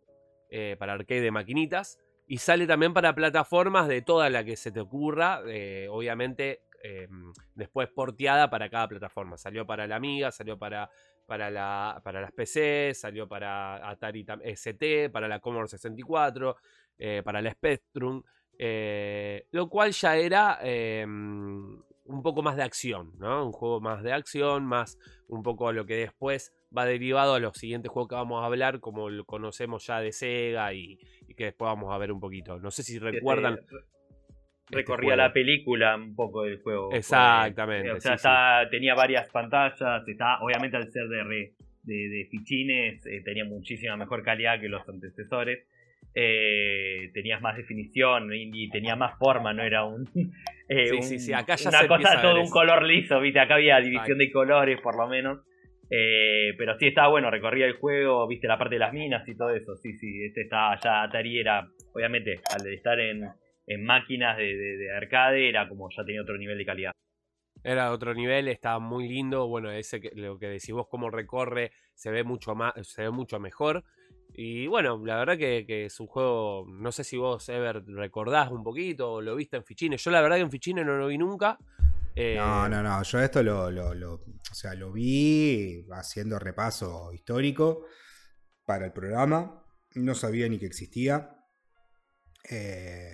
para 0.77 0.95
arcade 0.95 1.21
de 1.21 1.31
maquinitas, 1.31 1.97
y 2.27 2.39
sale 2.39 2.67
también 2.67 2.93
para 2.93 3.15
plataformas 3.15 3.87
de 3.87 4.03
toda 4.03 4.29
la 4.31 4.43
que 4.43 4.57
se 4.57 4.73
te 4.73 4.81
ocurra, 4.81 5.43
obviamente 5.91 6.63
eh, 6.83 7.09
después 7.55 7.91
porteada 7.91 8.49
para 8.49 8.71
cada 8.71 8.89
plataforma. 8.89 9.37
Salió 9.37 9.67
para 9.67 9.87
la 9.87 9.97
Amiga, 9.97 10.31
salió 10.33 10.59
para, 10.59 10.91
para, 11.31 11.49
la, 11.49 12.01
para 12.03 12.21
las 12.21 12.33
PC, 12.33 12.91
salió 12.93 13.29
para 13.29 13.89
Atari 13.89 14.27
ST, 14.43 15.11
para 15.11 15.29
la 15.29 15.39
Commodore 15.39 15.69
64, 15.69 16.57
eh, 16.99 17.23
para 17.25 17.41
la 17.41 17.53
Spectrum, 17.53 18.21
eh, 18.59 19.47
lo 19.53 19.69
cual 19.69 19.93
ya 19.93 20.17
era 20.17 20.59
eh, 20.61 21.05
un 21.07 22.23
poco 22.25 22.43
más 22.43 22.57
de 22.57 22.65
acción, 22.65 23.13
¿no? 23.17 23.47
Un 23.47 23.53
juego 23.53 23.81
más 23.81 24.03
de 24.03 24.13
acción, 24.13 24.67
más 24.67 24.99
un 25.29 25.45
poco 25.45 25.71
lo 25.71 25.87
que 25.87 25.95
después 25.95 26.53
va 26.77 26.85
derivado 26.85 27.35
a 27.35 27.39
los 27.39 27.57
siguientes 27.57 27.93
juegos 27.93 28.09
que 28.09 28.17
vamos 28.17 28.43
a 28.43 28.47
hablar, 28.47 28.81
como 28.81 29.09
lo 29.09 29.25
conocemos 29.25 29.87
ya 29.87 30.01
de 30.01 30.11
Sega 30.11 30.75
y, 30.75 30.99
y 31.29 31.35
que 31.35 31.45
después 31.45 31.69
vamos 31.69 31.95
a 31.95 31.99
ver 31.99 32.11
un 32.11 32.19
poquito. 32.19 32.59
No 32.59 32.73
sé 32.73 32.83
si 32.83 32.99
recuerdan. 32.99 33.61
Este, 34.71 34.81
este 34.81 34.93
recorría 34.93 35.17
la 35.17 35.33
película 35.33 35.97
un 35.97 36.15
poco 36.15 36.43
del 36.45 36.61
juego. 36.63 36.85
porque, 36.85 36.99
Exactamente, 36.99 37.89
eh, 37.89 37.93
O 37.93 38.01
sea, 38.01 38.13
sí, 38.13 38.23
sí. 38.23 38.29
está- 38.29 38.69
tenía 38.71 38.95
varias 38.95 39.29
pantallas. 39.31 40.07
Está, 40.07 40.41
obviamente, 40.41 40.77
al 40.77 40.91
ser 40.91 41.09
de, 41.09 41.25
re- 41.25 41.53
de, 41.83 41.95
de 42.09 42.29
fichines, 42.31 43.05
eh, 43.07 43.23
tenía 43.25 43.45
muchísima 43.45 43.97
mejor 43.97 44.23
calidad 44.23 44.61
que 44.61 44.69
los 44.69 44.89
antecesores. 44.89 45.67
Eh, 46.15 47.11
tenías 47.15 47.41
más 47.41 47.57
definición 47.57 48.33
y, 48.35 48.69
tenía 48.71 48.97
más 48.97 49.17
forma, 49.19 49.53
no 49.53 49.63
era 49.63 49.85
un. 49.85 50.09
eh, 50.69 50.87
Sí, 50.87 50.97
un- 50.97 51.03
sí, 51.03 51.19
sí, 51.19 51.33
acá 51.33 51.55
ya 51.57 51.69
una 51.71 51.79
se 51.81 51.87
cosa 51.89 52.21
todo 52.23 52.41
un 52.43 52.51
color 52.51 52.83
liso, 52.85 53.21
¿viste? 53.21 53.39
Acá 53.41 53.55
había 53.55 53.79
división 53.81 54.19
de 54.19 54.31
colores, 54.33 54.81
por 54.81 54.97
lo 54.97 55.07
menos. 55.09 55.41
Eh, 55.93 56.55
pero 56.57 56.77
sí 56.79 56.87
estaba 56.87 57.09
bueno, 57.09 57.31
recorría 57.31 57.67
el 57.67 57.73
juego, 57.75 58.27
viste 58.29 58.47
la 58.47 58.57
parte 58.59 58.77
de 58.77 58.79
las 58.79 58.93
minas 58.93 59.27
y 59.29 59.37
todo 59.37 59.51
eso. 59.51 59.75
Sí, 59.77 59.93
sí, 59.95 60.25
este 60.25 60.43
estaba 60.43 60.79
ya 60.81 61.03
Atari 61.03 61.39
era, 61.41 61.67
obviamente, 61.93 62.41
al 62.55 62.67
estar 62.73 62.99
en, 63.01 63.25
en 63.73 63.85
máquinas 63.85 64.37
de, 64.37 64.57
de- 64.57 64.77
de 64.79 64.97
arcade, 64.97 65.49
era 65.49 65.69
como 65.69 65.89
ya 65.97 66.05
tenía 66.05 66.23
otro 66.23 66.37
nivel 66.37 66.59
de 66.59 66.67
calidad. 66.67 66.93
Era 67.63 67.93
otro 67.93 68.15
nivel, 68.15 68.49
estaba 68.49 68.79
muy 68.79 69.07
lindo. 69.09 69.47
Bueno, 69.47 69.71
ese 69.71 70.01
que, 70.01 70.11
lo 70.15 70.39
que 70.39 70.47
decís 70.49 70.73
vos, 70.73 70.87
cómo 70.91 71.11
recorre, 71.11 71.73
se 71.95 72.11
ve 72.11 72.25
mucho 72.25 72.55
más, 72.55 72.73
se 72.87 73.03
ve 73.03 73.11
mucho 73.11 73.39
mejor. 73.39 73.85
Y 74.33 74.67
bueno, 74.67 75.01
la 75.05 75.17
verdad 75.19 75.37
que, 75.37 75.65
que 75.67 75.85
es 75.87 76.01
un 76.01 76.07
juego. 76.07 76.65
No 76.69 76.91
sé 76.91 77.05
si 77.05 77.17
vos, 77.17 77.49
Ever, 77.49 77.85
recordás 77.87 78.51
un 78.51 78.65
poquito 78.65 79.13
o 79.13 79.21
lo 79.21 79.37
viste 79.37 79.57
en 79.59 79.65
Fichines. 79.65 80.03
Yo 80.03 80.11
la 80.11 80.21
verdad 80.23 80.37
que 80.37 80.43
en 80.43 80.51
Fichines 80.51 80.87
no 80.87 80.97
lo 80.97 81.09
vi 81.09 81.19
nunca. 81.19 81.59
Eh, 82.17 82.35
No, 82.37 82.69
no, 82.69 82.83
no. 82.83 83.03
Yo 83.03 83.21
esto 83.21 83.43
lo, 83.43 83.71
lo- 83.71 83.95
lo- 83.95 84.15
o 84.15 84.55
sea, 84.55 84.75
lo 84.75 84.91
vi 84.93 85.85
haciendo 85.93 86.39
repaso 86.39 87.13
histórico 87.13 87.85
para 88.65 88.87
el 88.87 88.93
programa. 88.93 89.63
No 89.97 90.15
sabía 90.15 90.49
ni 90.49 90.59
que 90.59 90.67
existía. 90.67 91.37
Eh, 92.49 93.13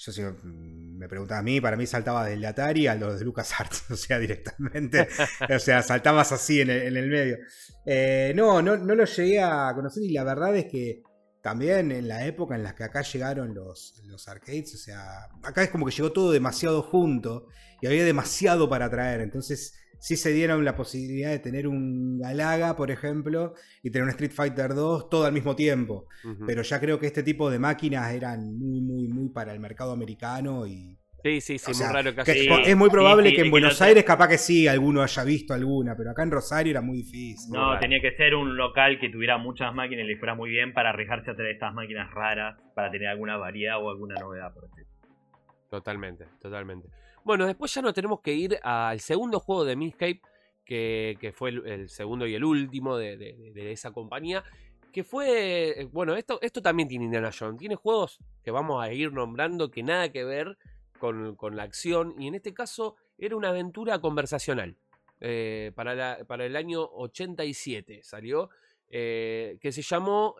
yo 0.00 0.12
si 0.12 0.22
me 0.22 1.08
preguntaba 1.08 1.40
a 1.40 1.42
mí, 1.42 1.60
para 1.60 1.76
mí 1.76 1.86
saltaba 1.86 2.24
del 2.24 2.42
Atari 2.42 2.86
a 2.86 2.94
los 2.94 3.18
de 3.18 3.24
LucasArts, 3.26 3.84
o 3.90 3.96
sea, 3.96 4.18
directamente. 4.18 5.08
o 5.54 5.58
sea, 5.58 5.82
saltabas 5.82 6.32
así 6.32 6.62
en 6.62 6.70
el, 6.70 6.82
en 6.82 6.96
el 6.96 7.08
medio. 7.08 7.36
Eh, 7.84 8.32
no, 8.34 8.62
no, 8.62 8.78
no 8.78 8.94
lo 8.94 9.04
llegué 9.04 9.40
a 9.42 9.70
conocer 9.74 10.02
y 10.02 10.12
la 10.12 10.24
verdad 10.24 10.56
es 10.56 10.66
que 10.66 11.02
también 11.42 11.92
en 11.92 12.08
la 12.08 12.26
época 12.26 12.54
en 12.54 12.62
la 12.62 12.74
que 12.74 12.84
acá 12.84 13.02
llegaron 13.02 13.54
los, 13.54 14.00
los 14.04 14.26
arcades, 14.28 14.74
o 14.74 14.78
sea, 14.78 15.28
acá 15.42 15.62
es 15.62 15.70
como 15.70 15.84
que 15.84 15.92
llegó 15.92 16.12
todo 16.12 16.32
demasiado 16.32 16.82
junto 16.82 17.48
y 17.82 17.86
había 17.86 18.04
demasiado 18.04 18.68
para 18.68 18.88
traer, 18.90 19.20
entonces 19.20 19.74
sí 20.00 20.16
se 20.16 20.32
dieron 20.32 20.64
la 20.64 20.74
posibilidad 20.74 21.30
de 21.30 21.38
tener 21.38 21.68
un 21.68 22.18
Galaga, 22.18 22.76
por 22.76 22.90
ejemplo, 22.90 23.54
y 23.82 23.90
tener 23.90 24.04
un 24.04 24.10
Street 24.10 24.32
Fighter 24.32 24.74
2 24.74 25.08
todo 25.08 25.24
al 25.26 25.32
mismo 25.32 25.54
tiempo. 25.54 26.06
Pero 26.46 26.62
ya 26.62 26.80
creo 26.80 26.98
que 26.98 27.06
este 27.06 27.22
tipo 27.22 27.50
de 27.50 27.58
máquinas 27.58 28.12
eran 28.12 28.58
muy, 28.58 28.80
muy, 28.80 29.08
muy 29.08 29.28
para 29.28 29.52
el 29.52 29.60
mercado 29.60 29.92
americano 29.92 30.66
y... 30.66 30.96
Sí, 31.22 31.42
sí, 31.42 31.58
sí, 31.58 31.70
o 31.72 31.74
sea, 31.74 31.88
muy 31.88 31.96
raro 31.96 32.14
que 32.14 32.22
que 32.24 32.70
es- 32.70 32.76
muy 32.76 32.88
probable 32.88 33.28
sí, 33.28 33.36
que 33.36 33.42
en 33.42 33.50
Buenos 33.50 33.78
no- 33.78 33.86
Aires 33.86 34.04
capaz 34.04 34.28
que 34.28 34.38
sí, 34.38 34.66
alguno 34.66 35.02
haya 35.02 35.22
visto 35.22 35.52
alguna, 35.52 35.94
pero 35.94 36.12
acá 36.12 36.22
en 36.22 36.30
Rosario 36.30 36.70
era 36.70 36.80
muy 36.80 36.96
difícil. 36.96 37.52
No, 37.52 37.78
tenía 37.78 38.00
que 38.00 38.16
ser 38.16 38.34
un 38.34 38.56
local 38.56 38.98
que 38.98 39.10
tuviera 39.10 39.36
muchas 39.36 39.74
máquinas 39.74 40.04
y 40.06 40.08
le 40.08 40.16
fuera 40.16 40.34
muy 40.34 40.48
bien 40.48 40.72
para 40.72 40.88
arriesgarse 40.90 41.30
a 41.30 41.34
traer 41.36 41.52
estas 41.52 41.74
máquinas 41.74 42.10
raras, 42.14 42.58
para 42.74 42.90
tener 42.90 43.08
alguna 43.08 43.36
variedad 43.36 43.76
o 43.84 43.90
alguna 43.90 44.14
novedad, 44.14 44.54
por 44.54 44.62
decirlo. 44.70 44.90
Totalmente, 45.68 46.24
totalmente. 46.40 46.88
Bueno, 47.24 47.46
después 47.46 47.72
ya 47.74 47.82
nos 47.82 47.94
tenemos 47.94 48.20
que 48.20 48.32
ir 48.32 48.58
al 48.62 49.00
segundo 49.00 49.40
juego 49.40 49.64
de 49.64 49.76
Minscape, 49.76 50.20
que, 50.64 51.16
que 51.20 51.32
fue 51.32 51.50
el, 51.50 51.88
segundo 51.88 52.26
y 52.26 52.34
el 52.34 52.44
último 52.44 52.96
de, 52.96 53.72
esa 53.72 53.90
compañía. 53.90 54.42
Que 54.92 55.04
fue. 55.04 55.80
eh, 55.82 55.84
Bueno, 55.92 56.16
esto, 56.16 56.38
esto 56.42 56.60
también 56.62 56.88
tiene 56.88 57.04
Indiana 57.04 57.30
Jones. 57.36 57.58
Tiene 57.58 57.76
juegos 57.76 58.18
que 58.42 58.50
vamos 58.50 58.82
a 58.82 58.92
ir 58.92 59.12
nombrando 59.12 59.70
que 59.70 59.82
nada 59.82 60.10
que 60.10 60.24
ver 60.24 60.58
con, 60.98 61.36
con 61.36 61.56
la 61.56 61.62
acción. 61.64 62.14
Y 62.18 62.26
en 62.26 62.34
este 62.34 62.52
caso 62.54 62.96
era 63.18 63.36
una 63.36 63.50
aventura 63.50 64.00
conversacional. 64.00 64.76
Eh, 65.20 65.70
para, 65.74 65.94
la- 65.94 66.24
para 66.26 66.46
el 66.46 66.56
año 66.56 66.82
87 66.82 68.00
salió. 68.02 68.50
eh, 68.92 69.58
que 69.60 69.70
se 69.70 69.82
llamó 69.82 70.34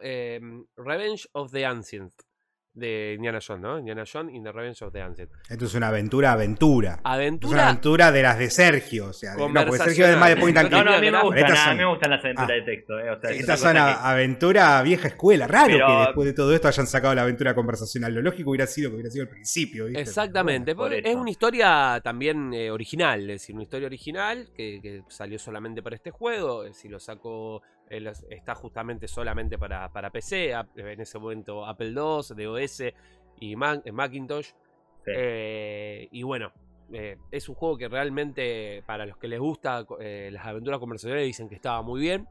Revenge 0.77 1.29
of 1.33 1.53
the 1.53 1.65
Ancient. 1.67 2.13
De 2.73 3.15
Indiana 3.17 3.41
Jones, 3.45 3.61
¿no? 3.63 3.79
Indiana 3.81 4.05
Jones 4.11 4.33
in 4.33 4.45
the 4.45 4.53
Revenge 4.53 4.81
of 4.85 4.93
the 4.93 5.01
Ancient. 5.03 5.29
Esto 5.49 5.65
es 5.65 5.75
una 5.75 5.89
aventura, 5.89 6.31
aventura. 6.33 6.93
Es 6.93 7.01
una 7.01 7.13
Aventura. 7.15 7.69
aventura 7.69 8.13
de 8.13 8.23
las 8.23 8.39
de 8.39 8.49
Sergio. 8.49 9.07
O 9.09 9.13
sea, 9.13 9.35
no, 9.35 9.49
porque 9.53 9.77
Sergio 9.79 10.07
es 10.07 10.17
más 10.17 10.29
de 10.29 10.37
point 10.37 10.57
and 10.57 10.71
No, 10.71 10.77
click. 10.79 10.85
no, 10.89 10.95
a 10.97 11.01
mí 11.01 11.11
me 11.11 11.19
Estas 11.19 11.25
gustan, 11.25 11.57
son- 11.57 11.69
a 11.69 11.73
mí 11.73 11.79
me 11.79 11.87
gustan 11.91 12.11
las 12.13 12.25
aventuras 12.25 12.51
Ah. 12.51 12.55
de 12.55 12.63
texto. 12.63 12.99
Eh, 13.01 13.11
o 13.11 13.21
sea, 13.21 13.31
es 13.31 13.41
Esta 13.41 13.53
una 13.55 13.57
son 13.59 13.77
a- 13.77 14.11
aventura 14.13 14.83
vieja 14.83 15.09
escuela. 15.09 15.49
Raro 15.49 15.67
Pero- 15.73 15.87
que 15.89 15.93
después 16.07 16.27
de 16.27 16.33
todo 16.33 16.55
esto 16.55 16.69
hayan 16.69 16.87
sacado 16.87 17.15
la 17.17 17.23
aventura 17.23 17.55
conversacional. 17.57 18.15
Lo 18.15 18.23
lógico 18.23 18.51
hubiera 18.51 18.69
sido 18.69 18.91
que 18.91 18.95
hubiera 18.95 19.11
sido 19.11 19.25
el 19.25 19.31
principio. 19.31 19.87
¿viste? 19.87 20.01
Exactamente, 20.01 20.77
por 20.77 20.91
porque 20.91 21.03
es 21.11 21.17
una 21.17 21.31
historia 21.31 22.01
también 22.05 22.55
eh, 22.55 22.71
original, 22.71 23.21
es 23.23 23.41
decir, 23.43 23.55
una 23.57 23.65
historia 23.65 23.87
original 23.87 24.49
que, 24.55 24.79
que 24.81 25.03
salió 25.09 25.41
solamente 25.41 25.83
para 25.83 25.97
este 25.97 26.13
juego, 26.13 26.73
si 26.73 26.89
lo 26.89 27.01
saco, 27.01 27.63
eh, 27.91 28.13
está 28.31 28.55
justamente 28.55 29.07
solamente 29.09 29.59
para, 29.59 29.91
para 29.93 30.11
PC, 30.11 30.53
en 30.77 31.01
ese 31.01 31.19
momento 31.19 31.67
Apple 31.67 31.89
II, 31.89 32.45
DOS 32.45 32.83
y 33.41 33.57
Mac- 33.57 33.83
eh, 33.85 33.93
Macintosh. 33.93 34.47
Sí. 35.05 35.13
Eh, 35.15 36.09
y 36.13 36.23
bueno, 36.23 36.53
eh, 36.93 37.17
es 37.31 37.49
un 37.49 37.55
juego 37.55 37.77
que 37.77 37.89
realmente 37.89 38.83
para 38.87 39.05
los 39.07 39.17
que 39.17 39.29
les 39.29 39.41
gusta 39.41 39.85
eh, 40.01 40.31
las 40.33 40.47
aventuras 40.47 40.79
conversacionales 40.81 41.27
dicen 41.27 41.49
que 41.49 41.55
estaba 41.57 41.83
muy 41.83 42.01
bien. 42.01 42.27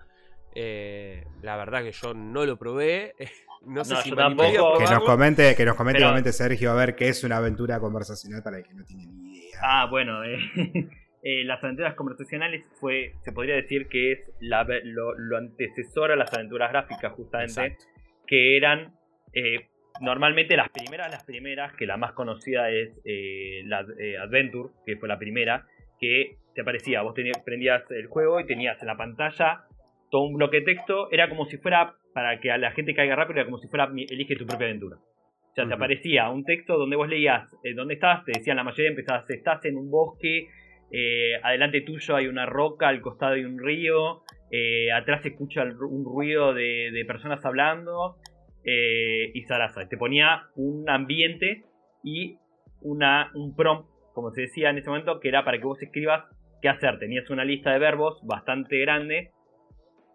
Eh, 0.56 1.26
la 1.44 1.56
verdad 1.58 1.84
que 1.84 1.92
yo 1.92 2.14
no 2.14 2.46
lo 2.46 2.58
probé. 2.58 3.14
No 3.66 3.84
sé 3.84 3.94
No, 3.94 4.02
si 4.02 4.12
tampoco. 4.14 4.78
Que 4.78 4.86
nos 4.86 5.04
comente, 5.04 5.54
que 5.54 5.66
nos 5.66 5.76
comente 5.76 6.00
Pero- 6.00 6.32
Sergio 6.32 6.72
a 6.72 6.76
ver 6.76 6.96
qué 6.96 7.10
es 7.10 7.26
una 7.26 7.36
aventura 7.36 7.78
conversacional 7.82 8.42
para 8.42 8.60
el 8.60 8.64
que 8.64 8.74
no 8.74 8.86
tiene 8.86 9.06
ni 9.08 9.36
idea. 9.38 9.60
Ah, 9.62 9.86
bueno, 9.90 10.22
eh, 11.24 11.44
las 11.44 11.64
aventuras 11.64 11.96
conversacionales 11.96 12.64
fue, 12.80 13.14
se 13.24 13.32
podría 13.32 13.56
decir 13.56 13.88
que 13.88 14.12
es 14.14 14.20
la, 14.40 14.66
lo, 14.84 15.14
lo 15.18 15.38
antecesor 15.38 16.12
a 16.12 16.16
las 16.16 16.34
aventuras 16.34 16.72
gráficas, 16.72 17.12
justamente, 17.14 17.66
Exacto. 17.66 17.84
que 18.28 18.58
eran 18.58 18.94
eh, 19.34 19.68
normalmente 20.02 20.56
las 20.56 20.70
primeras, 20.70 21.12
las 21.12 21.24
primeras, 21.26 21.74
que 21.76 21.86
la 21.86 21.98
más 21.98 22.14
conocida 22.14 22.70
es 22.72 22.90
eh, 23.06 23.62
la 23.66 23.86
eh, 24.00 24.18
Adventure, 24.18 24.70
que 24.86 24.96
fue 24.98 25.08
la 25.10 25.20
primera, 25.20 25.66
que 26.00 26.38
te 26.56 26.62
aparecía, 26.62 27.02
vos 27.02 27.14
tenías, 27.14 27.42
prendías 27.44 27.84
el 27.92 28.08
juego 28.08 28.40
y 28.40 28.46
tenías 28.46 28.82
en 28.82 28.88
la 28.88 28.96
pantalla 28.98 29.64
todo 30.12 30.24
un 30.24 30.36
bloque 30.36 30.62
de 30.62 30.66
texto, 30.66 31.12
era 31.12 31.30
como 31.30 31.46
si 31.46 31.58
fuera, 31.58 31.96
para 32.14 32.40
que 32.40 32.50
a 32.50 32.58
la 32.58 32.72
gente 32.72 32.96
caiga 32.96 33.16
rápido, 33.16 33.36
era 33.40 33.46
como 33.46 33.60
si 33.60 33.68
fuera 33.68 33.86
mi- 33.88 34.06
elige 34.10 34.36
tu 34.36 34.46
propia 34.48 34.66
aventura. 34.68 34.98
O 34.98 35.54
sea, 35.54 35.68
te 35.68 35.74
aparecía 35.74 36.30
un 36.30 36.44
texto 36.46 36.78
donde 36.78 36.96
vos 36.96 37.08
leías 37.10 37.48
eh, 37.64 37.74
dónde 37.76 37.96
estás, 37.96 38.24
te 38.26 38.32
decían 38.32 38.56
la 38.58 38.64
mayoría, 38.64 38.90
empezabas, 38.90 39.30
estás 39.30 39.64
en 39.66 39.78
un 39.78 39.92
bosque, 39.92 40.48
eh, 40.92 41.40
adelante 41.44 41.82
tuyo 41.82 42.16
hay 42.16 42.28
una 42.28 42.46
roca, 42.46 42.88
al 42.88 43.02
costado 43.02 43.34
hay 43.34 43.46
un 43.46 43.60
río, 43.60 44.24
eh, 44.52 44.92
atrás 44.92 45.22
se 45.22 45.30
escucha 45.30 45.64
un 45.64 46.04
ruido 46.04 46.54
de, 46.54 47.04
personas 47.08 47.46
hablando, 47.46 48.18
eh, 48.64 49.32
y 49.34 49.44
zaraza. 49.44 49.88
Te 49.88 49.98
ponía 49.98 50.44
un 50.56 50.90
ambiente 50.90 51.66
y 52.04 52.38
una, 52.82 53.32
un 53.36 53.56
prompt, 53.56 53.90
como 54.14 54.32
se 54.32 54.42
decía 54.42 54.70
en 54.70 54.78
ese 54.78 54.90
momento, 54.90 55.20
que 55.20 55.30
era 55.30 55.46
para 55.46 55.58
que 55.58 55.66
vos 55.66 55.82
escribas 55.82 56.26
qué 56.62 56.70
hacer. 56.70 57.00
Tenías 57.00 57.30
una 57.30 57.46
lista 57.46 57.72
de 57.72 57.80
verbos 57.80 58.20
bastante 58.26 58.80
grande 58.80 59.32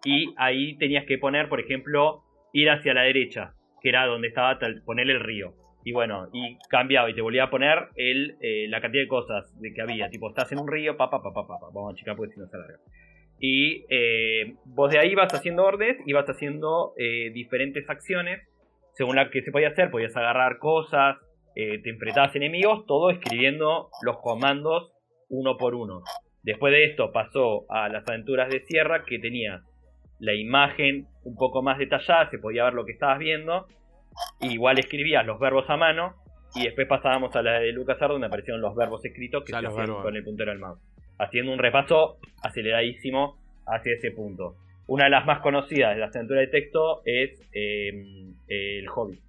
y 0.03 0.33
ahí 0.37 0.77
tenías 0.77 1.05
que 1.05 1.17
poner, 1.17 1.49
por 1.49 1.59
ejemplo, 1.59 2.23
ir 2.53 2.69
hacia 2.69 2.93
la 2.93 3.03
derecha, 3.03 3.53
que 3.81 3.89
era 3.89 4.05
donde 4.05 4.27
estaba 4.27 4.59
poner 4.85 5.09
el 5.09 5.21
río. 5.21 5.53
Y 5.85 5.93
bueno, 5.93 6.27
y 6.33 6.57
cambiaba 6.67 7.09
y 7.09 7.13
te 7.13 7.21
volvía 7.21 7.43
a 7.43 7.49
poner 7.49 7.89
el, 7.95 8.35
eh, 8.41 8.67
la 8.67 8.81
cantidad 8.81 9.03
de 9.03 9.07
cosas 9.07 9.57
de 9.61 9.71
que 9.71 9.81
había. 9.81 10.09
Tipo, 10.09 10.29
estás 10.29 10.51
en 10.51 10.59
un 10.59 10.67
río, 10.67 10.97
pa, 10.97 11.09
pa, 11.09 11.21
pa, 11.21 11.31
pa, 11.31 11.47
pa, 11.47 11.59
pa. 11.59 11.67
Vamos 11.67 11.93
a 11.93 11.95
checar 11.95 12.15
porque 12.17 12.33
si 12.33 12.39
no 12.39 12.47
se 12.47 12.57
alarga. 12.57 12.79
Y 13.39 13.85
eh, 13.89 14.55
vos 14.65 14.91
de 14.91 14.99
ahí 14.99 15.13
vas 15.13 15.33
haciendo 15.33 15.63
órdenes 15.63 15.97
y 16.05 16.13
vas 16.13 16.25
haciendo 16.25 16.93
eh, 16.97 17.29
diferentes 17.33 17.89
acciones 17.89 18.41
según 18.93 19.15
la 19.15 19.29
que 19.29 19.43
se 19.43 19.51
podía 19.51 19.69
hacer. 19.69 19.91
Podías 19.91 20.15
agarrar 20.17 20.57
cosas, 20.57 21.17
eh, 21.55 21.79
te 21.83 21.89
enfrentabas 21.91 22.35
enemigos, 22.35 22.85
todo 22.87 23.11
escribiendo 23.11 23.89
los 24.01 24.17
comandos 24.17 24.91
uno 25.29 25.57
por 25.57 25.75
uno. 25.75 26.01
Después 26.43 26.71
de 26.73 26.85
esto 26.85 27.11
pasó 27.11 27.65
a 27.69 27.89
las 27.89 28.07
aventuras 28.07 28.49
de 28.49 28.61
Sierra 28.61 29.03
que 29.05 29.19
tenía 29.19 29.61
la 30.19 30.33
imagen 30.33 31.07
un 31.23 31.35
poco 31.35 31.61
más 31.61 31.77
detallada, 31.77 32.29
se 32.29 32.39
podía 32.39 32.63
ver 32.63 32.73
lo 32.73 32.85
que 32.85 32.93
estabas 32.93 33.19
viendo. 33.19 33.67
Igual 34.41 34.79
escribías 34.79 35.25
los 35.25 35.39
verbos 35.39 35.69
a 35.69 35.77
mano 35.77 36.15
y 36.55 36.63
después 36.63 36.87
pasábamos 36.87 37.35
a 37.35 37.41
la 37.41 37.59
de 37.59 37.71
Lucas 37.71 37.97
donde 37.99 38.27
aparecieron 38.27 38.61
los 38.61 38.75
verbos 38.75 39.03
escritos 39.03 39.43
que 39.43 39.51
Ya 39.51 39.61
se 39.61 39.67
hacían 39.67 39.87
con 40.01 40.15
el 40.15 40.23
puntero 40.23 40.51
del 40.51 40.59
mouse. 40.59 40.79
Haciendo 41.17 41.51
un 41.51 41.59
repaso 41.59 42.17
aceleradísimo 42.43 43.37
hacia 43.65 43.93
ese 43.93 44.11
punto. 44.11 44.55
Una 44.87 45.05
de 45.05 45.09
las 45.09 45.25
más 45.25 45.39
conocidas 45.39 45.95
de 45.95 45.99
la 45.99 46.07
aventuras 46.07 46.41
de 46.41 46.47
texto 46.47 47.01
es 47.05 47.41
eh, 47.53 47.89
El 48.47 48.87
Hobby 48.87 49.19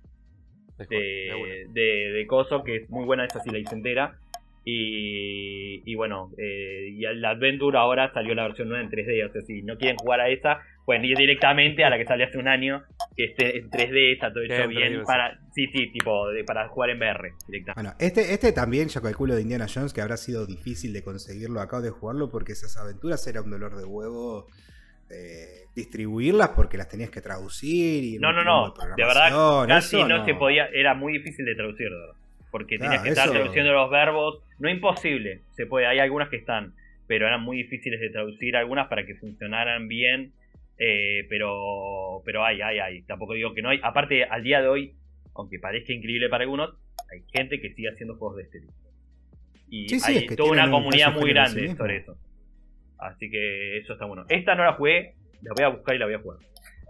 de 0.79 1.67
de, 2.13 2.27
Coso, 2.27 2.63
que 2.63 2.77
es 2.77 2.91
muy 2.91 3.05
buena, 3.05 3.25
esa 3.25 3.41
sí 3.41 3.51
la 3.51 3.59
hice 3.59 3.75
entera. 3.75 4.19
Y, 4.65 5.83
y 5.91 5.95
bueno, 5.95 6.31
eh, 6.39 6.89
y 6.91 7.01
la 7.01 7.31
Adventure 7.31 7.79
ahora 7.79 8.13
salió 8.13 8.35
la 8.35 8.43
versión 8.43 8.69
nueva 8.69 8.83
en 8.83 8.91
3D. 8.91 9.29
O 9.29 9.33
sea, 9.33 9.43
si 9.43 9.63
no 9.63 9.79
quieren 9.79 9.97
jugar 9.97 10.21
a 10.21 10.29
esa, 10.29 10.61
pueden 10.87 11.05
ir 11.05 11.17
directamente 11.19 11.85
a 11.85 11.91
la 11.91 11.99
que 11.99 12.07
salió 12.07 12.25
hace 12.27 12.39
un 12.39 12.49
año, 12.49 12.83
que 13.17 13.25
esté 13.25 13.59
en 13.59 13.69
3D, 13.69 14.13
está 14.15 14.33
todo 14.33 14.45
hecho 14.45 14.69
bien. 14.69 15.03
Para, 15.05 15.39
sí, 15.53 15.67
sí, 15.67 15.91
tipo, 15.93 16.31
de- 16.31 16.45
para 16.45 16.69
jugar 16.69 16.91
en 16.91 16.99
VR 16.99 17.33
directamente. 17.49 17.75
Bueno, 17.75 17.95
este, 17.99 18.33
este 18.33 18.53
también 18.53 18.89
yo 18.89 19.03
calculo 19.03 19.35
de 19.35 19.43
Indiana 19.43 19.67
Jones 19.73 19.93
que 19.93 20.01
habrá 20.01 20.17
sido 20.17 20.47
difícil 20.47 20.93
de 20.93 21.03
conseguirlo 21.03 21.61
acá 21.61 21.79
o 21.79 21.83
de 21.83 21.91
jugarlo 21.91 22.31
porque 22.31 22.53
esas 22.53 22.77
aventuras 22.79 23.27
era 23.27 23.43
un 23.43 23.51
dolor 23.51 23.77
de 23.77 23.85
huevo 23.85 24.47
eh, 25.11 25.67
distribuirlas 25.75 26.51
porque 26.51 26.77
las 26.77 26.89
tenías 26.89 27.11
que 27.11 27.21
traducir 27.21 28.05
y 28.05 28.19
No, 28.19 28.33
no, 28.33 28.45
no, 28.45 28.73
de 28.73 28.73
verdad, 28.97 29.29
programación, 29.29 29.69
casi 29.69 29.97
eso 29.97 30.09
no, 30.09 30.25
se 30.25 30.35
podía, 30.35 30.67
era 30.73 30.95
muy 30.95 31.15
difícil 31.15 31.45
de 31.45 31.55
traducir, 31.55 31.89
de 31.91 31.99
verdad. 31.99 32.15
Porque 32.51 32.77
Claro, 32.77 32.91
tenías 32.91 33.03
que 33.03 33.09
estar 33.11 33.31
traduciendo 33.31 33.73
los 33.73 33.91
verbos, 33.91 34.43
no 34.59 34.71
imposible, 34.71 35.43
se 35.57 35.67
puede, 35.67 35.87
hay 35.87 35.99
algunas 35.99 36.29
que 36.29 36.37
están, 36.37 36.75
pero 37.07 37.27
eran 37.27 37.43
muy 37.43 37.57
difíciles 37.59 38.01
de 38.01 38.11
traducir 38.11 38.57
algunas 38.57 38.89
para 38.89 39.05
que 39.05 39.15
funcionaran 39.17 39.89
bien, 39.89 40.33
eh, 40.79 41.27
pero 41.29 42.23
pero 42.25 42.45
hay, 42.45 42.61
hay, 42.61 42.79
hay, 42.79 43.03
tampoco 43.03 43.35
digo 43.35 43.55
que 43.55 43.63
no 43.63 43.71
hay, 43.71 43.81
aparte 43.83 44.25
al 44.25 44.43
día 44.43 44.61
de 44.61 44.69
hoy, 44.69 44.95
aunque 45.35 45.59
parezca 45.59 45.93
increíble 45.93 46.29
para 46.29 46.45
algunos, 46.45 46.75
hay 47.13 47.23
gente 47.33 47.61
que 47.61 47.73
sigue 47.75 47.89
haciendo 47.89 48.17
juegos 48.17 48.37
de 48.39 48.43
este 48.45 48.61
tipo. 48.61 48.73
Y 49.69 49.89
Sí, 49.89 50.01
sí, 50.01 50.13
hay 50.13 50.17
es 50.25 50.29
que 50.29 50.37
toda 50.37 50.53
una 50.53 50.65
un 50.67 50.71
comunidad 50.71 51.13
muy 51.13 51.31
grande 51.31 51.75
sobre 51.77 51.97
eso. 51.99 52.17
Así 52.99 53.31
que 53.31 53.79
eso 53.79 53.93
está 53.95 54.07
bueno. 54.07 54.25
Esta 54.29 54.55
no 54.55 54.65
la 54.65 54.73
jugué, 54.75 55.15
la 55.43 55.53
voy 55.55 55.65
a 55.65 55.69
buscar 55.69 55.95
y 55.95 55.99
la 55.99 56.07
voy 56.07 56.15
a 56.15 56.19
jugar. 56.21 56.39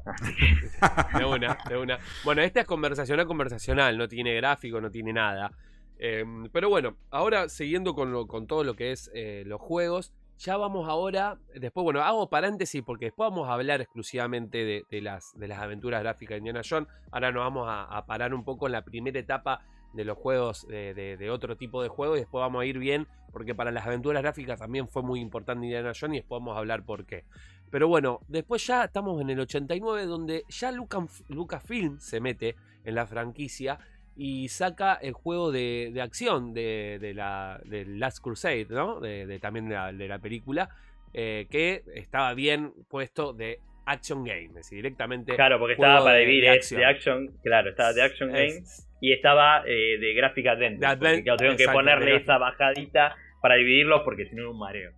De 1.18 1.24
una, 1.24 1.58
de 1.68 1.76
una. 1.76 1.98
Bueno, 2.24 2.42
esta 2.42 2.60
es 2.60 2.66
conversacional, 2.66 3.26
conversacional, 3.26 3.98
no 3.98 4.06
tiene 4.06 4.34
gráfico, 4.34 4.80
no 4.80 4.90
tiene 4.90 5.12
nada. 5.12 5.50
Eh, 5.98 6.24
pero 6.52 6.68
bueno, 6.68 6.96
ahora 7.10 7.48
siguiendo 7.48 7.94
con, 7.94 8.12
lo- 8.12 8.26
con 8.28 8.46
todo 8.46 8.62
lo 8.62 8.74
que 8.74 8.92
es 8.92 9.10
eh, 9.14 9.42
los 9.46 9.60
juegos, 9.60 10.12
ya 10.38 10.56
vamos 10.56 10.88
ahora, 10.88 11.38
después, 11.54 11.82
bueno, 11.84 12.02
hago 12.02 12.28
paréntesis 12.28 12.82
porque 12.84 13.06
después 13.06 13.30
vamos 13.30 13.48
a 13.48 13.54
hablar 13.54 13.80
exclusivamente 13.80 14.84
de, 14.88 15.00
las, 15.00 15.32
de 15.38 15.48
las 15.48 15.60
aventuras 15.60 16.02
gráficas 16.02 16.34
de 16.34 16.38
Indiana 16.38 16.60
Jones. 16.68 16.88
Ahora 17.10 17.32
nos 17.32 17.42
vamos 17.42 17.66
a, 17.68 18.04
parar 18.06 18.34
un 18.34 18.44
poco 18.44 18.66
en 18.66 18.72
la 18.72 18.82
primera 18.84 19.18
etapa 19.18 19.62
de 19.94 20.04
los 20.04 20.18
juegos, 20.18 20.66
de, 20.68 20.94
de- 20.94 21.30
otro 21.30 21.56
tipo 21.56 21.82
de 21.82 21.88
juegos, 21.88 22.18
y 22.18 22.20
después 22.20 22.40
vamos 22.40 22.62
a 22.62 22.66
ir 22.66 22.78
bien, 22.78 23.06
porque 23.32 23.54
para 23.54 23.70
las 23.70 23.86
aventuras 23.86 24.22
gráficas 24.22 24.58
también 24.58 24.88
fue 24.88 25.02
muy 25.02 25.20
importante 25.20 25.64
Indiana 25.64 25.92
Jones 25.98 26.16
y 26.16 26.20
después 26.20 26.40
vamos 26.40 26.56
a 26.56 26.58
hablar 26.58 26.84
por 26.84 27.06
qué. 27.06 27.24
Pero 27.70 27.88
bueno, 27.88 28.20
después 28.28 28.66
ya 28.66 28.84
estamos 28.84 29.20
en 29.20 29.30
el 29.30 29.40
89, 29.40 30.04
donde 30.04 30.44
ya 30.48 30.70
Lucas, 30.70 31.24
Lucasfilm 31.28 31.98
se 31.98 32.20
mete 32.20 32.56
en 32.84 32.94
la 32.94 33.06
franquicia 33.06 33.78
y 34.16 34.48
saca 34.48 34.94
el 34.94 35.12
juego 35.12 35.52
de, 35.52 35.90
de 35.92 36.00
acción 36.00 36.54
de, 36.54 36.98
de 37.00 37.14
la 37.14 37.60
de 37.64 37.84
Last 37.84 38.20
Crusade, 38.22 38.66
¿no? 38.70 38.98
De, 39.00 39.26
de 39.26 39.38
también 39.38 39.68
de 39.68 39.74
la, 39.74 39.92
de 39.92 40.08
la 40.08 40.18
película, 40.18 40.68
eh, 41.12 41.46
que 41.50 41.82
estaba 41.94 42.32
bien 42.34 42.72
puesto 42.88 43.32
de 43.32 43.60
Action 43.84 44.24
Game, 44.24 44.46
es 44.46 44.54
decir, 44.54 44.76
directamente. 44.78 45.34
Claro, 45.36 45.58
porque 45.58 45.74
estaba 45.74 46.02
para 46.02 46.16
dividir 46.16 46.44
de 46.44 46.84
action, 46.84 47.28
claro, 47.42 47.70
estaba 47.70 47.92
de 47.92 48.02
action 48.02 48.30
game 48.32 48.46
Es- 48.46 48.88
y 49.00 49.12
estaba 49.12 49.62
eh, 49.66 49.98
de 50.00 50.14
gráfica 50.14 50.52
adventure. 50.52 50.80
De 50.80 50.86
adven- 50.94 50.98
porque, 50.98 51.22
claro, 51.22 51.36
tuvieron 51.36 51.56
que 51.58 51.66
ponerle 51.68 52.16
esa 52.16 52.38
bajadita 52.38 53.14
para 53.42 53.54
dividirlos 53.56 54.00
porque 54.04 54.24
si 54.26 54.34
no 54.34 54.42
era 54.42 54.50
un 54.50 54.58
mareo. 54.58 54.92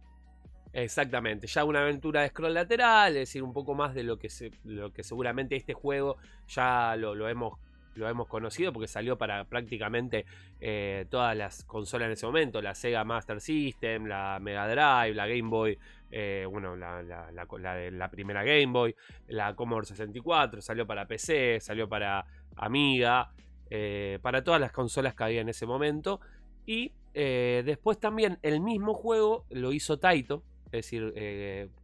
Exactamente, 0.73 1.47
ya 1.47 1.65
una 1.65 1.81
aventura 1.83 2.23
de 2.23 2.29
scroll 2.29 2.55
lateral, 2.55 3.13
es 3.15 3.21
decir, 3.21 3.43
un 3.43 3.53
poco 3.53 3.75
más 3.75 3.95
de 3.95 4.05
lo 4.05 4.19
que, 4.19 4.29
se, 4.29 4.51
lo 4.65 4.93
que 4.93 5.03
seguramente 5.03 5.57
este 5.57 5.73
juego 5.73 6.19
ya 6.47 6.95
lo, 6.97 7.15
lo 7.15 7.29
hemos, 7.29 7.59
lo 7.95 8.09
hemos 8.09 8.29
conocido 8.29 8.73
porque 8.73 8.87
salió 8.89 9.19
para 9.19 9.45
prácticamente 9.45 10.25
eh, 10.61 11.07
todas 11.11 11.37
las 11.37 11.65
consolas 11.65 12.07
en 12.07 12.13
ese 12.13 12.27
momento, 12.27 12.63
la 12.63 12.75
Sega 12.75 13.05
Master 13.05 13.41
System, 13.41 14.07
la 14.07 14.39
Mega 14.41 14.67
Drive, 14.69 15.15
la 15.15 15.27
Game 15.27 15.49
Boy, 15.49 15.79
eh, 16.11 16.47
bueno, 16.51 16.77
la, 16.77 17.03
la- 17.03 17.31
la- 17.33 18.11
primera 18.11 18.43
Game 18.45 18.67
Boy, 18.67 18.95
la 19.27 19.55
Commodore 19.55 19.87
64, 19.87 20.61
salió 20.63 20.87
para 20.87 21.07
PC, 21.07 21.59
salió 21.61 21.89
para 21.89 22.25
Amiga, 22.57 23.31
eh, 23.71 24.19
para 24.23 24.43
todas 24.43 24.61
las 24.61 24.73
consolas 24.73 25.15
que 25.15 25.25
había 25.25 25.41
en 25.41 25.49
ese 25.49 25.67
momento. 25.67 26.21
Y 26.67 26.93
después 27.15 27.99
también 27.99 28.39
el 28.43 28.61
mismo 28.61 28.95
juego 28.95 29.45
lo 29.51 29.73
hizo 29.73 29.99
Taito, 29.99 30.45
es 30.67 30.71
decir, 30.91 31.13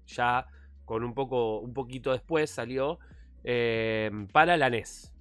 ya 0.06 0.46
con 0.84 1.02
un 1.02 1.14
poco, 1.14 1.58
un 1.58 1.72
poquito 1.74 2.12
después 2.12 2.50
salió 2.50 2.98
para 4.32 4.56
la 4.56 4.68
NES. 4.68 5.13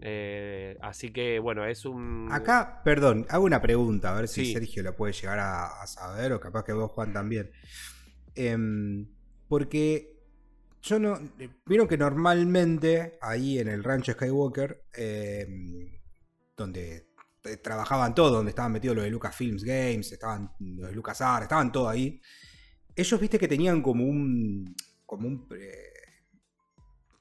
Eh, 0.00 0.78
así 0.80 1.10
que 1.12 1.38
bueno, 1.40 1.64
es 1.66 1.84
un. 1.84 2.28
Acá, 2.30 2.80
perdón, 2.84 3.26
hago 3.28 3.44
una 3.44 3.60
pregunta, 3.60 4.10
a 4.10 4.20
ver 4.20 4.28
si. 4.28 4.52
Sergio 4.52 4.82
la 4.82 4.92
puede 4.96 5.12
llegar 5.12 5.38
a, 5.38 5.82
a 5.82 5.86
saber, 5.86 6.32
o 6.32 6.40
capaz 6.40 6.64
que 6.64 6.72
vos, 6.72 6.90
Juan, 6.92 7.12
también. 7.12 7.50
Em, 8.34 9.06
porque 9.48 10.16
yo 10.82 10.98
no. 10.98 11.18
Vieron 11.66 11.88
que 11.88 11.98
normalmente 11.98 13.18
ahí 13.20 13.58
en 13.58 13.68
el 13.68 13.82
rancho 13.82 14.12
Skywalker, 14.12 14.84
em, 14.94 15.90
donde 16.56 17.08
eh, 17.44 17.56
trabajaban 17.56 18.14
todos, 18.14 18.32
donde 18.32 18.50
estaban 18.50 18.72
metidos 18.72 18.96
los 18.96 19.04
de 19.04 19.10
Lucasfilms 19.10 19.64
Games, 19.64 20.12
estaban 20.12 20.52
los 20.60 20.88
de 20.90 20.94
LucasArts, 20.94 21.42
estaban 21.44 21.72
todos 21.72 21.90
ahí. 21.90 22.20
Ellos 22.94 23.20
viste 23.20 23.38
que 23.38 23.48
tenían 23.48 23.82
como 23.82 24.04
un. 24.04 24.74
como 25.04 25.26
un. 25.28 25.48
eh, 25.58 25.92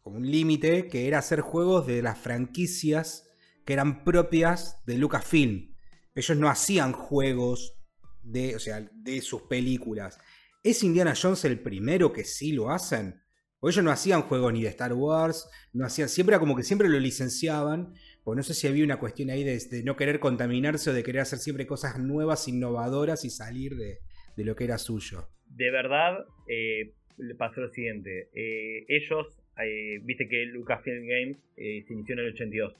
un 0.08 0.30
límite 0.30 0.88
que 0.88 1.08
era 1.08 1.20
hacer 1.20 1.41
juegos 1.41 1.88
de 1.88 2.02
las 2.02 2.17
franquicias 2.17 3.30
que 3.65 3.74
eran 3.74 4.04
propias 4.04 4.82
de 4.86 4.98
Lucasfilm. 4.98 5.76
Ellos 6.15 6.38
no 6.38 6.50
hacían 6.50 6.93
juegos 6.93 7.78
de, 8.24 8.56
o 8.56 8.60
sea, 8.60 8.89
de 8.91 9.22
sus 9.22 9.43
películas. 9.43 10.20
¿Es 10.63 10.84
Indiana 10.84 11.13
Jones 11.20 11.46
el 11.46 11.60
primero 11.60 12.12
que 12.12 12.24
sí 12.24 12.52
lo 12.52 12.70
hacen? 12.70 13.22
O 13.60 13.70
ellos 13.70 13.84
no 13.84 13.91
hacían 13.91 14.22
juegos 14.22 14.54
ni 14.54 14.62
de 14.62 14.70
Star 14.70 14.93
Wars, 14.93 15.50
no 15.74 15.86
hacían, 15.86 16.10
siempre 16.10 16.36
era 16.36 16.39
como 16.39 16.56
que 16.56 16.63
siempre 16.63 16.89
lo 16.89 17.00
licenciaban, 17.00 17.93
o 18.24 18.36
no 18.36 18.43
sé 18.43 18.54
si 18.54 18.67
había 18.67 18.84
una 18.84 19.00
cuestión 19.00 19.30
ahí 19.30 19.43
de, 19.43 19.58
de 19.58 19.84
no 19.84 19.96
querer 19.96 20.20
contaminarse 20.20 20.89
o 20.89 20.93
de 20.93 21.04
querer 21.04 21.22
hacer 21.22 21.39
siempre 21.39 21.65
cosas 21.65 21.98
nuevas, 22.00 22.48
innovadoras 22.48 23.26
y 23.26 23.30
salir 23.30 23.76
de, 23.76 24.00
lo 24.38 24.56
que 24.56 24.65
era 24.65 24.78
suyo. 24.78 25.30
De 25.48 25.72
verdad, 25.72 26.26
eh, 26.48 26.93
pasó 27.38 27.62
lo 27.62 27.70
siguiente. 27.70 28.30
eh, 28.34 28.86
ellos, 28.89 29.37
eh, 29.63 30.00
viste 30.04 30.28
que 30.28 30.46
Lucasfilm 30.46 31.08
Games 31.08 31.38
eh, 31.56 31.84
se 31.88 31.93
inició 31.93 32.13
en 32.13 32.20
el 32.20 32.34
82. 32.34 32.76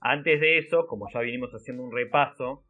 Antes 0.00 0.40
de 0.40 0.58
eso, 0.58 0.86
como 0.86 1.08
ya 1.12 1.20
vinimos 1.20 1.50
haciendo 1.52 1.82
un 1.82 1.92
repaso, 1.92 2.64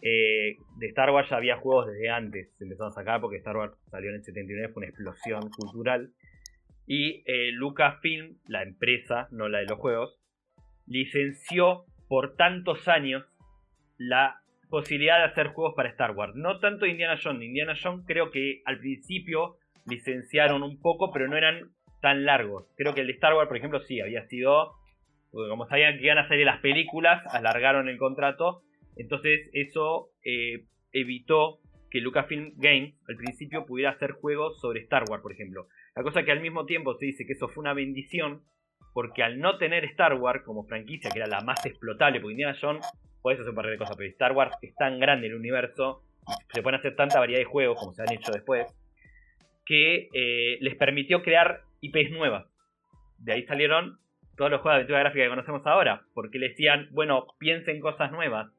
eh, 0.00 0.56
de 0.78 0.86
Star 0.86 1.10
Wars 1.10 1.28
ya 1.28 1.36
había 1.36 1.56
juegos 1.58 1.88
desde 1.88 2.10
antes. 2.10 2.50
Se 2.56 2.64
empezaron 2.64 2.92
a 2.92 2.94
sacar 2.94 3.20
porque 3.20 3.36
Star 3.36 3.56
Wars 3.56 3.74
salió 3.90 4.10
en 4.10 4.16
el 4.16 4.24
79, 4.24 4.72
fue 4.72 4.80
una 4.80 4.88
explosión 4.88 5.50
cultural. 5.50 6.12
Y 6.86 7.22
Lucasfilm, 7.52 8.38
la 8.46 8.62
empresa, 8.62 9.28
no 9.30 9.48
la 9.48 9.58
de 9.58 9.66
los 9.66 9.78
juegos, 9.78 10.18
licenció 10.86 11.84
por 12.08 12.34
tantos 12.36 12.88
años 12.88 13.26
la 13.98 14.40
posibilidad 14.70 15.18
de 15.18 15.24
hacer 15.24 15.48
juegos 15.48 15.74
para 15.76 15.90
Star 15.90 16.12
Wars. 16.12 16.34
No 16.34 16.60
tanto 16.60 16.86
Indiana 16.86 17.18
Jones. 17.22 17.42
Indiana 17.42 17.74
Jones 17.80 18.04
creo 18.06 18.30
que 18.30 18.62
al 18.64 18.78
principio 18.78 19.58
licenciaron 19.86 20.62
un 20.62 20.80
poco, 20.80 21.12
pero 21.12 21.28
no 21.28 21.36
eran 21.36 21.70
tan 22.00 22.24
largos. 22.24 22.66
Creo 22.76 22.94
que 22.94 23.00
el 23.00 23.06
de 23.06 23.14
Star 23.14 23.34
Wars, 23.34 23.48
por 23.48 23.56
ejemplo, 23.56 23.80
sí, 23.80 24.00
había 24.00 24.26
sido... 24.26 24.74
como 25.30 25.66
sabían 25.66 25.98
que 25.98 26.04
iban 26.04 26.18
a 26.18 26.28
salir 26.28 26.46
las 26.46 26.60
películas, 26.60 27.22
alargaron 27.34 27.88
el 27.88 27.98
contrato. 27.98 28.62
Entonces 28.96 29.48
eso 29.52 30.10
eh, 30.24 30.64
evitó 30.92 31.60
que 31.90 32.00
Lucasfilm 32.00 32.52
Games 32.56 32.94
al 33.08 33.16
principio 33.16 33.64
pudiera 33.64 33.92
hacer 33.92 34.12
juegos 34.12 34.60
sobre 34.60 34.80
Star 34.80 35.04
Wars, 35.08 35.22
por 35.22 35.32
ejemplo. 35.32 35.68
La 35.96 36.02
cosa 36.02 36.22
que 36.22 36.32
al 36.32 36.40
mismo 36.40 36.66
tiempo 36.66 36.94
se 36.94 37.06
dice 37.06 37.24
que 37.26 37.32
eso 37.32 37.48
fue 37.48 37.62
una 37.62 37.74
bendición, 37.74 38.42
porque 38.92 39.22
al 39.22 39.38
no 39.38 39.58
tener 39.58 39.84
Star 39.86 40.14
Wars 40.14 40.42
como 40.44 40.64
franquicia, 40.64 41.10
que 41.10 41.18
era 41.18 41.28
la 41.28 41.40
más 41.40 41.64
explotable, 41.64 42.20
porque 42.20 42.32
Indiana 42.32 42.56
Jones 42.60 42.86
puedes 43.22 43.40
hacer 43.40 43.50
un 43.50 43.56
par 43.56 43.66
de 43.66 43.78
cosas, 43.78 43.96
pero 43.96 44.10
Star 44.10 44.32
Wars 44.32 44.56
es 44.62 44.74
tan 44.74 44.98
grande 44.98 45.28
el 45.28 45.34
universo, 45.34 46.02
se 46.52 46.62
pueden 46.62 46.78
hacer 46.78 46.94
tanta 46.94 47.18
variedad 47.18 47.40
de 47.40 47.46
juegos 47.46 47.78
como 47.78 47.92
se 47.92 48.02
han 48.02 48.12
hecho 48.12 48.32
después, 48.32 48.66
que 49.64 50.08
eh, 50.12 50.58
les 50.60 50.76
permitió 50.76 51.22
crear 51.22 51.62
IPs 51.80 52.10
nuevas. 52.12 52.46
De 53.18 53.32
ahí 53.32 53.46
salieron 53.46 53.98
todos 54.36 54.50
los 54.50 54.60
juegos 54.60 54.74
de 54.74 54.80
aventura 54.82 55.00
gráfica 55.00 55.24
que 55.24 55.30
conocemos 55.30 55.66
ahora, 55.66 56.02
porque 56.14 56.38
le 56.38 56.50
decían, 56.50 56.88
bueno, 56.92 57.26
piensen 57.38 57.80
cosas 57.80 58.12
nuevas. 58.12 58.50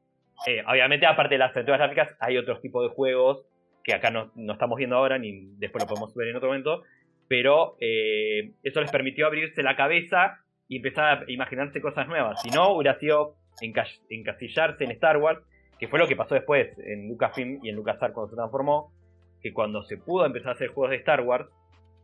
Eh, 0.46 0.62
obviamente, 0.66 1.06
aparte 1.06 1.34
de 1.34 1.38
las 1.38 1.52
aventuras 1.52 1.78
gráficas, 1.80 2.16
hay 2.20 2.36
otros 2.36 2.60
tipos 2.60 2.82
de 2.88 2.94
juegos 2.94 3.46
que 3.82 3.94
acá 3.94 4.10
no, 4.10 4.30
no 4.34 4.52
estamos 4.52 4.76
viendo 4.76 4.96
ahora, 4.96 5.18
ni 5.18 5.46
después 5.56 5.82
lo 5.84 5.88
podemos 5.88 6.14
ver 6.14 6.28
en 6.28 6.36
otro 6.36 6.48
momento, 6.48 6.82
pero 7.28 7.76
eh, 7.80 8.52
eso 8.62 8.80
les 8.80 8.90
permitió 8.90 9.26
abrirse 9.26 9.62
la 9.62 9.76
cabeza 9.76 10.38
y 10.68 10.76
empezar 10.76 11.24
a 11.26 11.30
imaginarse 11.32 11.80
cosas 11.80 12.06
nuevas. 12.08 12.40
Si 12.42 12.50
no, 12.50 12.74
hubiera 12.74 12.98
sido 12.98 13.36
enca- 13.62 13.86
encasillarse 14.10 14.84
en 14.84 14.90
Star 14.92 15.16
Wars, 15.16 15.40
que 15.78 15.88
fue 15.88 15.98
lo 15.98 16.06
que 16.06 16.16
pasó 16.16 16.34
después 16.34 16.68
en 16.78 17.08
Lucasfilm 17.08 17.60
y 17.64 17.70
en 17.70 17.76
LucasArts 17.76 18.12
cuando 18.14 18.28
se 18.30 18.36
transformó, 18.36 18.92
que 19.40 19.52
cuando 19.54 19.82
se 19.84 19.96
pudo 19.96 20.26
empezar 20.26 20.50
a 20.50 20.52
hacer 20.52 20.68
juegos 20.68 20.90
de 20.90 20.96
Star 20.98 21.22
Wars, 21.22 21.48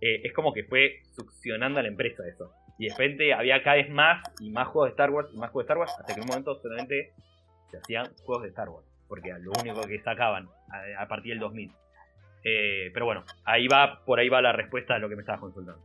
eh, 0.01 0.21
es 0.25 0.33
como 0.33 0.53
que 0.53 0.65
fue 0.65 1.01
succionando 1.13 1.81
a 1.81 1.83
la 1.83 1.89
empresa 1.89 2.23
eso. 2.27 2.53
Y 2.79 2.87
de 2.87 2.91
repente 2.93 3.33
había 3.33 3.63
cada 3.63 3.77
vez 3.77 3.89
más 3.91 4.23
y 4.41 4.51
más 4.51 4.69
juegos 4.69 4.89
de 4.89 4.91
Star 4.93 5.11
Wars 5.11 5.29
y 5.33 5.39
más 5.39 5.51
juegos 5.51 5.67
de 5.67 5.73
Star 5.73 5.79
Wars, 5.79 5.93
hasta 5.99 6.15
que 6.15 6.21
en 6.21 6.25
un 6.25 6.27
momento 6.29 6.55
solamente 6.61 7.13
se 7.71 7.79
hacían 7.79 8.07
juegos 8.25 8.43
de 8.43 8.49
Star 8.51 8.69
Wars, 8.69 8.87
porque 9.09 9.31
era 9.31 9.39
lo 9.39 9.53
único 9.61 9.81
que 9.83 9.99
sacaban 10.03 10.49
a, 10.99 11.09
partir 11.09 11.33
del 11.33 11.41
2000. 11.41 11.73
Eh, 12.45 12.91
pero 12.93 13.07
bueno, 13.07 13.25
ahí 13.45 13.67
va, 13.67 14.05
por 14.05 14.21
ahí 14.21 14.29
va 14.29 14.41
la 14.43 14.53
respuesta 14.53 14.95
a 14.95 14.99
lo 14.99 15.09
que 15.09 15.17
me 15.17 15.23
estabas 15.23 15.41
consultando. 15.41 15.83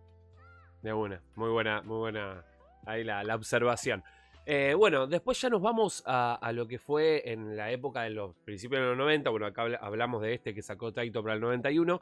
De 0.82 0.91
una, 0.93 1.21
muy 1.36 1.50
buena, 1.50 1.82
muy 1.82 1.97
buena 1.97 2.43
ahí 2.86 3.04
la, 3.04 3.24
la 3.24 3.36
observación. 3.36 4.04
Eh, 4.45 4.74
bueno, 4.74 5.06
después 5.06 5.39
ya 5.39 5.50
nos 5.50 5.62
vamos 5.62 6.04
a, 6.06 6.52
lo 6.54 6.67
que 6.67 6.80
fue 6.80 7.32
en 7.32 7.56
la 7.56 7.71
época 7.71 8.02
de 8.02 8.10
los 8.10 8.36
principios 8.38 8.82
de 8.82 8.88
los 8.88 8.97
90. 8.97 9.30
Bueno, 9.30 9.45
acá 9.45 9.62
habla- 9.62 9.80
hablamos 9.82 10.21
de 10.24 10.34
este 10.34 10.54
que 10.54 10.62
sacó 10.63 10.91
Taito 10.91 11.21
para 11.21 11.36
el 11.36 11.41
91. 11.41 12.02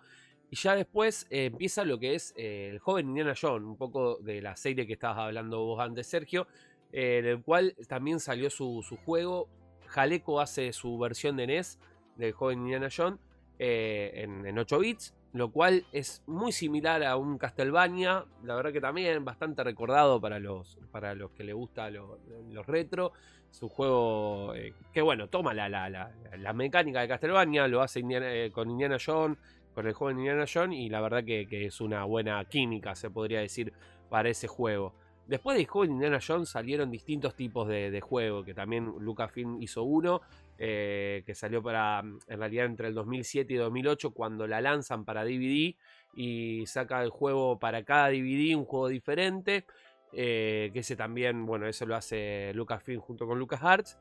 Y 0.52 0.56
ya 0.56 0.76
después 0.76 1.28
eh, 1.30 1.46
empieza 1.46 1.84
lo 1.86 2.00
que 2.00 2.16
es 2.16 2.34
eh, 2.36 2.70
el 2.72 2.80
joven 2.80 3.10
Indiana 3.10 3.34
Jones, 3.40 3.66
un 3.68 3.78
poco 3.78 4.18
de 4.18 4.42
la 4.42 4.56
serie 4.56 4.88
que 4.88 4.94
estabas 4.94 5.20
hablando 5.20 5.64
vos 5.64 5.80
antes, 5.80 6.08
Sergio, 6.08 6.48
eh, 6.92 7.22
del 7.24 7.42
cual 7.44 7.76
también 7.88 8.20
salió 8.20 8.50
su, 8.50 8.82
su 8.84 8.98
juego. 8.98 9.48
Jaleco 9.88 10.40
hace 10.40 10.72
su 10.74 10.98
versión 10.98 11.36
de 11.38 11.48
NES 11.48 11.80
del 12.16 12.32
joven 12.34 12.60
Indiana 12.60 12.90
Jones 12.96 13.20
en, 13.58 14.46
en 14.46 14.58
8 14.58 14.80
bits, 14.80 15.14
lo 15.34 15.52
cual 15.52 15.86
es 15.92 16.24
muy 16.28 16.52
similar 16.52 17.04
a 17.04 17.18
un 17.18 17.38
Castlevania, 17.38 18.26
la 18.44 18.56
verdad 18.56 18.72
que 18.72 18.82
también 18.82 19.24
bastante 19.26 19.64
recordado 19.64 20.20
para 20.22 20.40
los, 20.40 20.78
para 20.92 21.14
los 21.14 21.32
que 21.32 21.44
le 21.44 21.54
gusta 21.54 21.90
lo- 21.90 22.20
los 22.50 22.66
retro. 22.66 23.12
Su 23.52 23.68
juego 23.68 24.54
que 24.94 25.02
bueno, 25.02 25.28
toma 25.28 25.54
la, 25.56 25.68
la, 25.70 25.90
la- 25.90 26.54
mecánica 26.54 27.02
de 27.02 27.08
Castlevania, 27.08 27.68
lo 27.68 27.82
hace 27.82 28.00
Indiana- 28.00 28.52
con 28.52 28.70
Indiana 28.70 28.98
Jones, 29.04 29.38
con 29.74 29.88
el 29.88 29.94
joven 29.94 30.20
Indiana 30.20 30.46
Jones, 30.52 30.78
y 30.78 30.90
la 30.90 31.02
verdad 31.02 31.24
que, 31.24 31.48
es 31.66 31.82
una 31.82 32.04
buena 32.06 32.44
química, 32.46 32.96
se 32.96 33.10
podría 33.10 33.40
decir, 33.40 33.74
para 34.10 34.30
ese 34.30 34.48
juego. 34.48 34.94
Después 35.28 35.58
de 35.58 35.66
Joven 35.66 35.92
Indiana 35.92 36.20
Jones 36.26 36.50
salieron 36.50 36.90
distintos 36.90 37.36
tipos 37.36 37.68
de, 37.68 37.92
de 37.92 38.02
juego, 38.02 38.44
que 38.44 38.56
también 38.56 38.86
Lucasfilm 39.00 39.62
hizo 39.62 39.84
uno, 39.84 40.22
eh, 40.62 41.24
que 41.26 41.36
salió 41.36 41.64
para, 41.64 42.00
en 42.00 42.40
realidad, 42.40 42.66
entre 42.66 42.90
el 42.90 42.94
2007 42.94 43.54
y 43.54 43.56
2008, 43.56 44.12
cuando 44.12 44.46
la 44.46 44.60
lanzan 44.60 45.06
para 45.06 45.24
DVD 45.24 45.74
y 46.16 46.66
saca 46.66 47.02
el 47.02 47.12
juego 47.12 47.58
para 47.60 47.84
cada 47.86 48.10
DVD, 48.10 48.58
un 48.58 48.66
juego 48.66 48.90
diferente, 48.90 49.66
eh, 50.12 50.70
que 50.74 50.80
ese 50.80 50.98
también, 50.98 51.46
bueno, 51.46 51.66
eso 51.66 51.86
lo 51.86 51.96
hace 51.96 52.52
Lucasfilm 52.56 53.00
junto 53.00 53.26
con 53.26 53.40
LucasArts. 53.40 53.98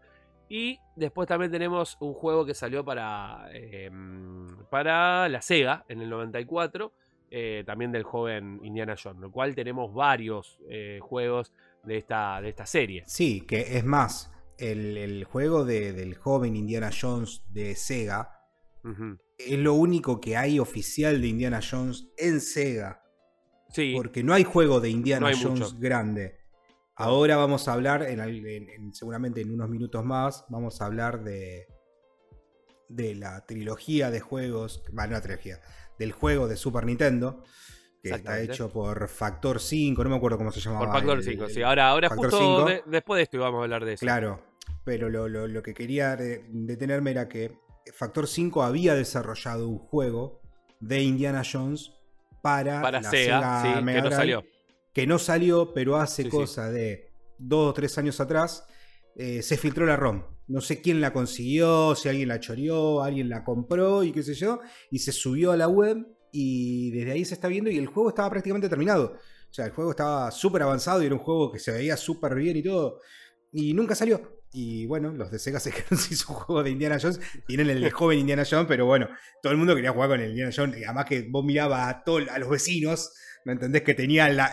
Y 0.49 0.79
después 0.97 1.29
también 1.29 1.51
tenemos 1.51 1.97
un 2.01 2.15
juego 2.15 2.47
que 2.47 2.55
salió 2.55 2.85
para, 2.85 3.49
eh, 3.53 3.91
para 4.71 5.29
la 5.29 5.43
Sega 5.43 5.85
en 5.89 6.01
el 6.01 6.09
94, 6.11 6.93
eh, 7.31 7.63
también 7.67 7.93
del 7.93 8.03
joven 8.05 8.61
Indiana 8.63 8.95
Jones, 9.03 9.21
lo 9.21 9.31
cual 9.31 9.55
tenemos 9.55 9.93
varios 9.93 10.59
eh, 10.71 10.99
juegos 11.03 11.53
de 11.85 11.99
esta, 11.99 12.41
de 12.41 12.49
esta 12.49 12.65
serie. 12.67 13.03
Sí, 13.07 13.43
que 13.43 13.77
es 13.77 13.85
más, 13.85 14.33
el, 14.57 14.97
el 14.97 15.25
juego 15.25 15.65
de- 15.65 15.93
del 15.93 16.15
joven 16.17 16.57
Indiana 16.57 16.91
Jones 16.99 17.43
de 17.51 17.75
Sega 17.77 18.35
es 19.37 19.59
lo 19.59 19.75
único 19.75 20.19
que 20.21 20.37
hay 20.39 20.59
oficial 20.59 21.21
de 21.21 21.29
Indiana 21.29 21.61
Jones 21.69 22.09
en 22.17 22.41
Sega. 22.41 23.03
Sí, 23.69 23.93
Porque 23.95 24.23
no 24.23 24.33
hay 24.33 24.45
juego 24.45 24.81
de 24.81 24.89
Indiana 24.89 25.21
No 25.21 25.27
hay 25.27 25.35
Jones 25.43 25.61
mucho. 25.73 25.77
grande. 25.79 26.39
Ahora 26.99 27.37
vamos 27.37 27.69
a 27.69 27.73
hablar, 27.75 28.03
en, 28.03 28.21
al- 28.21 28.45
en- 28.47 28.69
en- 28.71 28.93
seguramente 28.95 29.41
en 29.41 29.53
unos 29.53 29.69
minutos 29.69 30.05
más, 30.05 30.45
vamos 30.49 30.81
a 30.83 30.87
hablar 30.87 31.23
de, 31.23 31.67
de 32.89 33.15
la 33.15 33.45
trilogía 33.47 34.11
de 34.11 34.21
juegos, 34.21 34.83
bueno, 34.93 35.11
no 35.11 35.17
la 35.17 35.21
trilogía, 35.23 35.61
del 35.99 36.13
juego 36.13 36.49
de 36.49 36.57
Super 36.57 36.85
Nintendo, 36.87 37.45
que 38.03 38.11
está 38.11 38.41
hecho 38.41 38.71
por 38.73 39.09
Factor 39.09 39.61
5, 39.61 40.03
no 40.05 40.11
me 40.11 40.17
acuerdo 40.17 40.39
cómo 40.39 40.51
se 40.51 40.61
llamaba. 40.61 40.87
por 40.87 40.95
Factor 40.95 41.19
el- 41.19 41.25
5. 41.25 41.45
el- 41.45 41.51
Sí, 41.53 41.63
ahora, 41.63 41.89
ahora 41.89 42.09
Factor 42.09 42.31
justo 42.31 42.39
5. 42.45 42.65
de- 42.69 42.83
después 42.87 43.19
de 43.19 43.23
esto 43.25 43.37
íbamos 43.37 43.61
a 43.61 43.63
hablar 43.65 43.85
de 43.85 43.93
eso. 43.95 44.01
Claro, 44.01 44.43
pero 44.85 45.09
lo, 45.09 45.29
lo- 45.29 45.47
lo 45.47 45.63
que 45.63 45.75
quería 45.75 46.17
de- 46.17 46.45
detenerme 46.49 47.11
era 47.13 47.29
que 47.29 47.57
Factor 47.95 48.27
5 48.27 48.63
había 48.65 48.95
desarrollado 48.95 49.69
un 49.69 49.79
juego 49.79 50.41
de 50.81 51.03
Indiana 51.03 51.43
Jones 51.51 51.93
para, 52.43 52.81
Para 52.83 53.01
la 53.01 53.11
Sega, 53.11 53.63
sí, 53.63 53.83
Mega 53.85 54.03
que 54.03 54.11
no 54.11 54.17
salió. 54.17 54.45
Que 54.93 55.07
no 55.07 55.19
salió, 55.19 55.73
pero 55.75 55.97
hace 55.97 56.23
Sí, 56.25 56.31
sí. 56.31 56.37
cosa 56.37 56.71
de 56.71 57.11
dos 57.39 57.71
o 57.71 57.73
tres 57.75 57.97
años 57.99 58.21
atrás 58.21 58.65
eh, 59.17 59.43
se 59.43 59.57
filtró 59.57 59.87
la 59.87 59.97
ROM. 59.97 60.23
No 60.47 60.61
sé 60.61 60.81
quién 60.81 61.01
la 61.01 61.13
consiguió, 61.13 61.95
si 61.95 62.09
alguien 62.09 62.29
la 62.29 62.41
choreó, 62.41 63.03
alguien 63.03 63.29
la 63.29 63.45
compró 63.45 64.03
y 64.03 64.13
qué 64.13 64.23
sé 64.23 64.35
yo, 64.35 64.61
y 64.91 64.99
se 65.01 65.13
subió 65.13 65.53
a 65.53 65.57
la 65.57 65.69
web 65.69 66.07
y 66.33 66.91
desde 66.91 67.13
ahí 67.13 67.25
se 67.25 67.35
está 67.35 67.49
viendo 67.49 67.71
y 67.71 67.79
el 67.79 67.87
juego 67.87 68.09
estaba 68.09 68.31
prácticamente 68.31 68.69
terminado. 68.69 69.15
O 69.51 69.53
sea, 69.55 69.67
el 69.67 69.73
juego 69.73 69.91
estaba 69.91 70.31
súper 70.31 70.63
avanzado 70.63 71.03
y 71.03 71.07
era 71.07 71.15
un 71.15 71.21
juego 71.21 71.51
que 71.53 71.59
se 71.59 71.73
veía 71.73 71.97
súper 71.97 72.35
bien 72.35 72.57
y 72.57 72.63
todo. 72.63 73.01
Y 73.53 73.73
nunca 73.75 73.95
salió. 73.95 74.41
Y 74.53 74.87
bueno, 74.87 75.13
los 75.13 75.31
de 75.31 75.39
Sega 75.39 75.59
se 75.61 75.71
quedaron 75.73 75.99
sin 75.99 76.17
su 76.17 76.33
juego 76.33 76.63
de 76.63 76.71
Indiana 76.71 76.99
Jones. 77.01 77.21
Tienen 77.47 77.69
el 77.71 77.81
de 77.81 77.91
joven 77.91 78.19
Indiana 78.19 78.45
Jones, 78.49 78.67
pero 78.69 78.87
bueno, 78.87 79.09
todo 79.43 79.53
el 79.53 79.59
mundo 79.59 79.75
quería 79.75 79.93
jugar 79.93 80.11
con 80.11 80.21
el 80.21 80.31
Indiana 80.31 80.53
Jones. 80.55 80.79
Y 80.79 80.85
además 80.85 81.05
que 81.07 81.27
vos 81.31 81.45
mirabas 81.45 81.89
a, 81.95 82.05
todo- 82.05 82.21
a 82.31 82.39
los 82.39 82.49
vecinos, 82.51 83.13
¿me 83.49 83.55
entendés? 83.55 83.83
Que 83.83 83.95
tenían 83.95 84.37
la- 84.37 84.53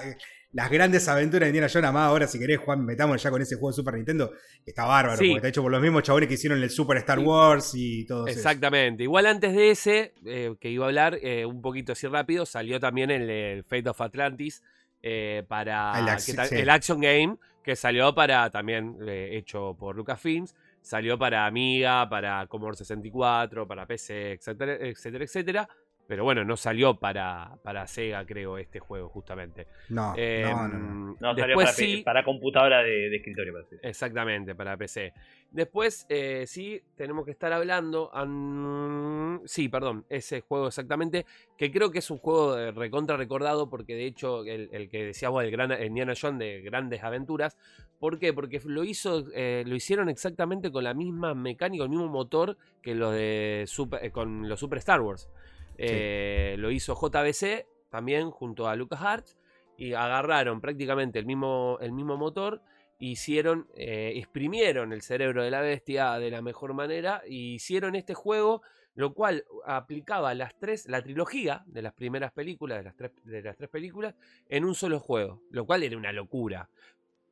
las 0.52 0.70
grandes 0.72 1.06
aventuras 1.10 1.42
de 1.42 1.50
Indiana 1.50 1.68
Jones. 1.72 1.84
Además, 1.84 2.08
ahora 2.08 2.28
si 2.28 2.40
querés, 2.40 2.60
Juan, 2.60 2.86
metamos 2.86 3.22
ya 3.22 3.30
con 3.30 3.42
ese 3.42 3.56
juego 3.56 3.72
de 3.72 3.74
Super 3.76 3.94
Nintendo. 3.96 4.32
Que 4.64 4.72
está 4.72 4.86
bárbaro, 4.86 5.18
Sí. 5.18 5.26
porque 5.26 5.36
está 5.40 5.48
hecho 5.50 5.62
por 5.62 5.70
los 5.72 5.82
mismos 5.82 6.02
chabones 6.04 6.30
que 6.30 6.36
hicieron 6.36 6.64
el 6.64 6.70
Super 6.70 6.96
Star. 6.98 7.20
Wars 7.20 7.74
y 7.76 8.06
todo 8.06 8.26
eso. 8.26 8.38
Exactamente. 8.38 9.04
Igual 9.04 9.26
antes 9.26 9.54
de 9.54 9.72
ese, 9.72 10.14
eh, 10.26 10.56
que 10.62 10.70
iba 10.70 10.86
a 10.86 10.88
hablar 10.88 11.20
eh, 11.22 11.46
un 11.46 11.62
poquito 11.62 11.92
así 11.92 12.08
rápido, 12.08 12.46
salió 12.46 12.80
también 12.80 13.12
el, 13.12 13.30
el 13.30 13.64
Fate 13.66 13.90
of 13.90 14.00
Atlantis 14.00 14.64
eh, 15.04 15.44
para 15.48 16.00
El 16.00 16.06
ac- 16.08 16.20
sí. 16.20 16.56
el 16.56 16.70
Action 16.70 17.02
Game, 17.02 17.36
que 17.62 17.76
salió 17.76 18.16
para 18.16 18.50
también 18.50 18.96
eh, 19.06 19.32
hecho 19.34 19.76
por 19.78 19.96
Lucasfilms, 19.98 20.56
salió 20.82 21.18
para 21.18 21.46
Amiga, 21.48 22.08
para 22.10 22.48
Commodore 22.48 22.78
64, 22.78 23.68
para 23.68 23.86
PC, 23.86 24.32
etcétera, 24.34 24.76
etcétera, 24.80 25.24
etcétera. 25.26 25.70
Pero 26.08 26.24
bueno, 26.24 26.44
no 26.46 26.56
salió 26.56 26.96
para, 27.00 27.58
para 27.64 27.88
Sega, 27.88 28.24
creo, 28.26 28.58
este 28.60 28.80
juego, 28.80 29.10
justamente. 29.10 29.66
No, 29.90 30.14
Eh, 30.16 30.44
no, 30.48 30.68
no, 30.68 30.78
no. 30.78 31.18
No, 31.20 31.30
salió 31.32 31.48
después 31.48 31.66
para, 31.66 31.74
sí, 31.76 32.02
para 32.04 32.24
computadora 32.24 32.84
de, 32.84 33.10
de 33.10 33.16
escritorio, 33.18 33.54
parece. 33.54 33.78
Exactamente, 33.82 34.54
para 34.54 34.78
PC. 34.78 35.14
Después, 35.50 36.06
eh, 36.10 36.44
sí, 36.48 36.80
tenemos 36.96 37.26
que 37.26 37.32
estar 37.32 37.52
hablando. 37.54 38.12
an- 38.14 39.42
Sí, 39.46 39.70
perdón, 39.70 40.06
ese 40.10 40.42
juego 40.42 40.68
exactamente. 40.68 41.26
Que 41.58 41.72
creo 41.72 41.92
que 41.92 42.00
es 42.00 42.12
un 42.12 42.18
juego 42.18 42.58
eh, 42.58 42.72
recontra 42.72 43.18
recordado. 43.18 43.70
Porque 43.70 43.96
de 43.96 44.06
hecho, 44.06 44.44
el, 44.46 44.70
el 44.74 44.90
que 44.90 45.06
decíamos, 45.06 45.44
el 45.44 45.52
gran 45.52 45.72
Indiana 45.84 46.14
Jones 46.20 46.40
de 46.40 46.62
Grandes 46.62 47.04
Aventuras. 47.04 47.58
¿Por 48.00 48.20
qué? 48.20 48.34
Porque 48.34 48.62
lo 48.66 48.84
hizo. 48.84 49.24
eh, 49.34 49.64
lo 49.66 49.76
hicieron 49.76 50.10
exactamente 50.10 50.72
con 50.72 50.84
la 50.84 50.94
misma 50.94 51.34
mecánica, 51.34 51.84
el 51.84 51.90
mismo 51.90 52.08
motor 52.10 52.58
que 52.82 52.94
los 52.94 53.14
de 53.14 53.64
Super- 53.68 54.04
eh, 54.04 54.12
con 54.12 54.48
los 54.50 54.60
Super 54.60 54.80
Star 54.80 55.02
Wars. 55.02 55.30
Eh, 55.78 56.56
Lo 56.58 56.72
hizo 56.72 56.96
JBC 56.96 57.68
también 57.90 58.32
junto 58.32 58.68
a 58.68 58.76
LucasArts. 58.76 59.38
Y 59.78 59.94
agarraron 59.94 60.62
prácticamente 60.62 61.20
el 61.20 61.26
mismo, 61.26 61.78
el 61.82 61.92
mismo 61.92 62.16
motor 62.16 62.62
hicieron, 63.00 63.68
eh, 63.76 64.14
exprimieron 64.16 64.94
el 64.94 65.02
cerebro 65.02 65.44
de 65.44 65.52
la 65.52 65.62
bestia 65.62 66.18
de 66.18 66.32
la 66.32 66.42
mejor 66.42 66.74
manera 66.74 67.22
y 67.28 67.56
hicieron 67.56 67.96
este 67.96 68.14
juego, 68.14 68.62
lo 68.96 69.14
cual 69.14 69.46
aplicaba 69.66 70.34
las 70.34 70.58
tres, 70.58 70.88
la 70.88 71.02
trilogía 71.02 71.64
de 71.68 71.82
las 71.82 71.94
primeras 71.94 72.32
películas, 72.32 72.78
de 72.78 72.84
las 72.84 72.96
tres, 72.96 73.12
de 73.24 73.42
las 73.42 73.58
tres 73.58 73.70
películas, 73.70 74.16
en 74.48 74.64
un 74.64 74.76
solo 74.76 75.00
juego, 75.00 75.42
lo 75.52 75.66
cual 75.66 75.84
era 75.84 75.98
una 75.98 76.14
locura. 76.14 76.70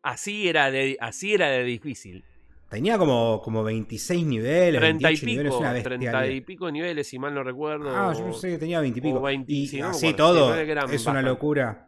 Así 0.01 0.49
era 0.49 0.69
de, 0.69 0.97
así 0.99 1.33
era 1.33 1.49
de 1.49 1.63
difícil. 1.63 2.25
Tenía 2.73 2.97
como, 2.97 3.39
como 3.43 3.63
26 3.63 4.25
niveles, 4.25 4.79
30 4.81 4.99
y 4.99 5.13
28 5.13 5.25
niveles, 5.27 5.51
pico, 5.53 5.59
una 5.59 5.83
30 5.83 6.27
y 6.27 6.41
pico 6.41 6.71
niveles, 6.71 7.07
si 7.07 7.19
mal 7.19 7.31
no 7.31 7.43
recuerdo. 7.43 7.89
Ah, 7.95 8.13
yo 8.17 8.23
pensé 8.25 8.49
que 8.49 8.57
tenía 8.57 8.81
20 8.81 8.97
y 8.97 9.01
pico. 9.01 9.19
o 9.19 9.21
20, 9.21 9.53
y 9.53 9.67
sí, 9.67 9.77
no 9.79 9.89
me 9.89 9.91
así 9.91 10.13
todo, 10.13 10.55
es 10.55 10.67
una 10.71 10.85
bastante. 10.85 11.21
locura. 11.21 11.87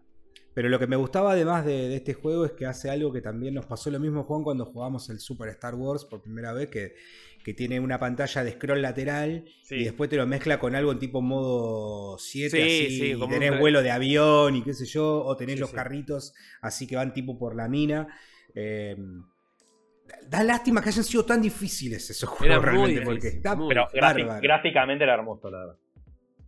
Pero 0.53 0.69
lo 0.69 0.77
que 0.77 0.85
me 0.85 0.95
gustaba 0.95 1.31
además 1.31 1.65
de, 1.65 1.89
de 1.89 1.95
este 1.95 2.13
juego 2.13 2.45
es 2.45 2.51
que 2.51 2.67
hace 2.67 2.91
algo 2.91 3.11
que 3.11 3.19
también 3.19 3.55
nos 3.55 3.65
pasó 3.65 3.89
lo 3.89 3.99
mismo, 3.99 4.23
Juan, 4.25 4.43
cuando 4.43 4.63
jugamos 4.65 5.09
el 5.09 5.19
Super 5.19 5.49
Star 5.49 5.73
Wars 5.73 6.05
por 6.05 6.21
primera 6.21 6.53
vez, 6.53 6.69
que, 6.69 6.93
que 7.43 7.53
tiene 7.55 7.79
una 7.79 7.99
pantalla 7.99 8.43
de 8.43 8.51
scroll 8.51 8.81
lateral 8.83 9.43
Sí. 9.63 9.77
y 9.77 9.83
después 9.85 10.07
te 10.09 10.17
lo 10.17 10.27
mezcla 10.27 10.59
con 10.59 10.75
algo 10.75 10.91
en 10.91 10.99
tipo 10.99 11.19
modo 11.21 12.17
7, 12.19 12.49
Sí, 12.55 12.61
así, 12.61 12.97
sí, 12.99 13.05
y 13.11 13.13
como 13.15 13.33
tenés 13.33 13.59
vuelo 13.59 13.81
de 13.81 13.89
avión 13.89 14.55
y 14.55 14.61
qué 14.61 14.73
sé 14.75 14.85
yo, 14.85 15.25
o 15.25 15.35
tenés 15.35 15.59
los 15.59 15.71
carritos 15.71 16.33
así 16.61 16.85
que 16.85 16.95
van 16.95 17.11
tipo 17.11 17.39
por 17.39 17.55
la 17.55 17.67
mina. 17.67 18.07
Eh, 18.53 18.95
da 20.27 20.43
lástima 20.43 20.81
que 20.81 20.89
hayan 20.89 21.03
sido 21.03 21.25
tan 21.25 21.41
difíciles 21.41 22.09
esos 22.09 22.29
Era 22.29 22.37
juegos 22.37 22.57
muy 22.57 22.65
realmente, 22.65 22.99
difícil, 22.99 23.13
porque 23.13 23.27
está 23.37 23.55
muy 23.55 23.69
Pero 23.69 23.87
bárbaro. 23.99 24.41
gráficamente 24.41 25.03
era 25.03 25.13
hermoso, 25.15 25.49
la 25.49 25.57
verdad. 25.59 25.75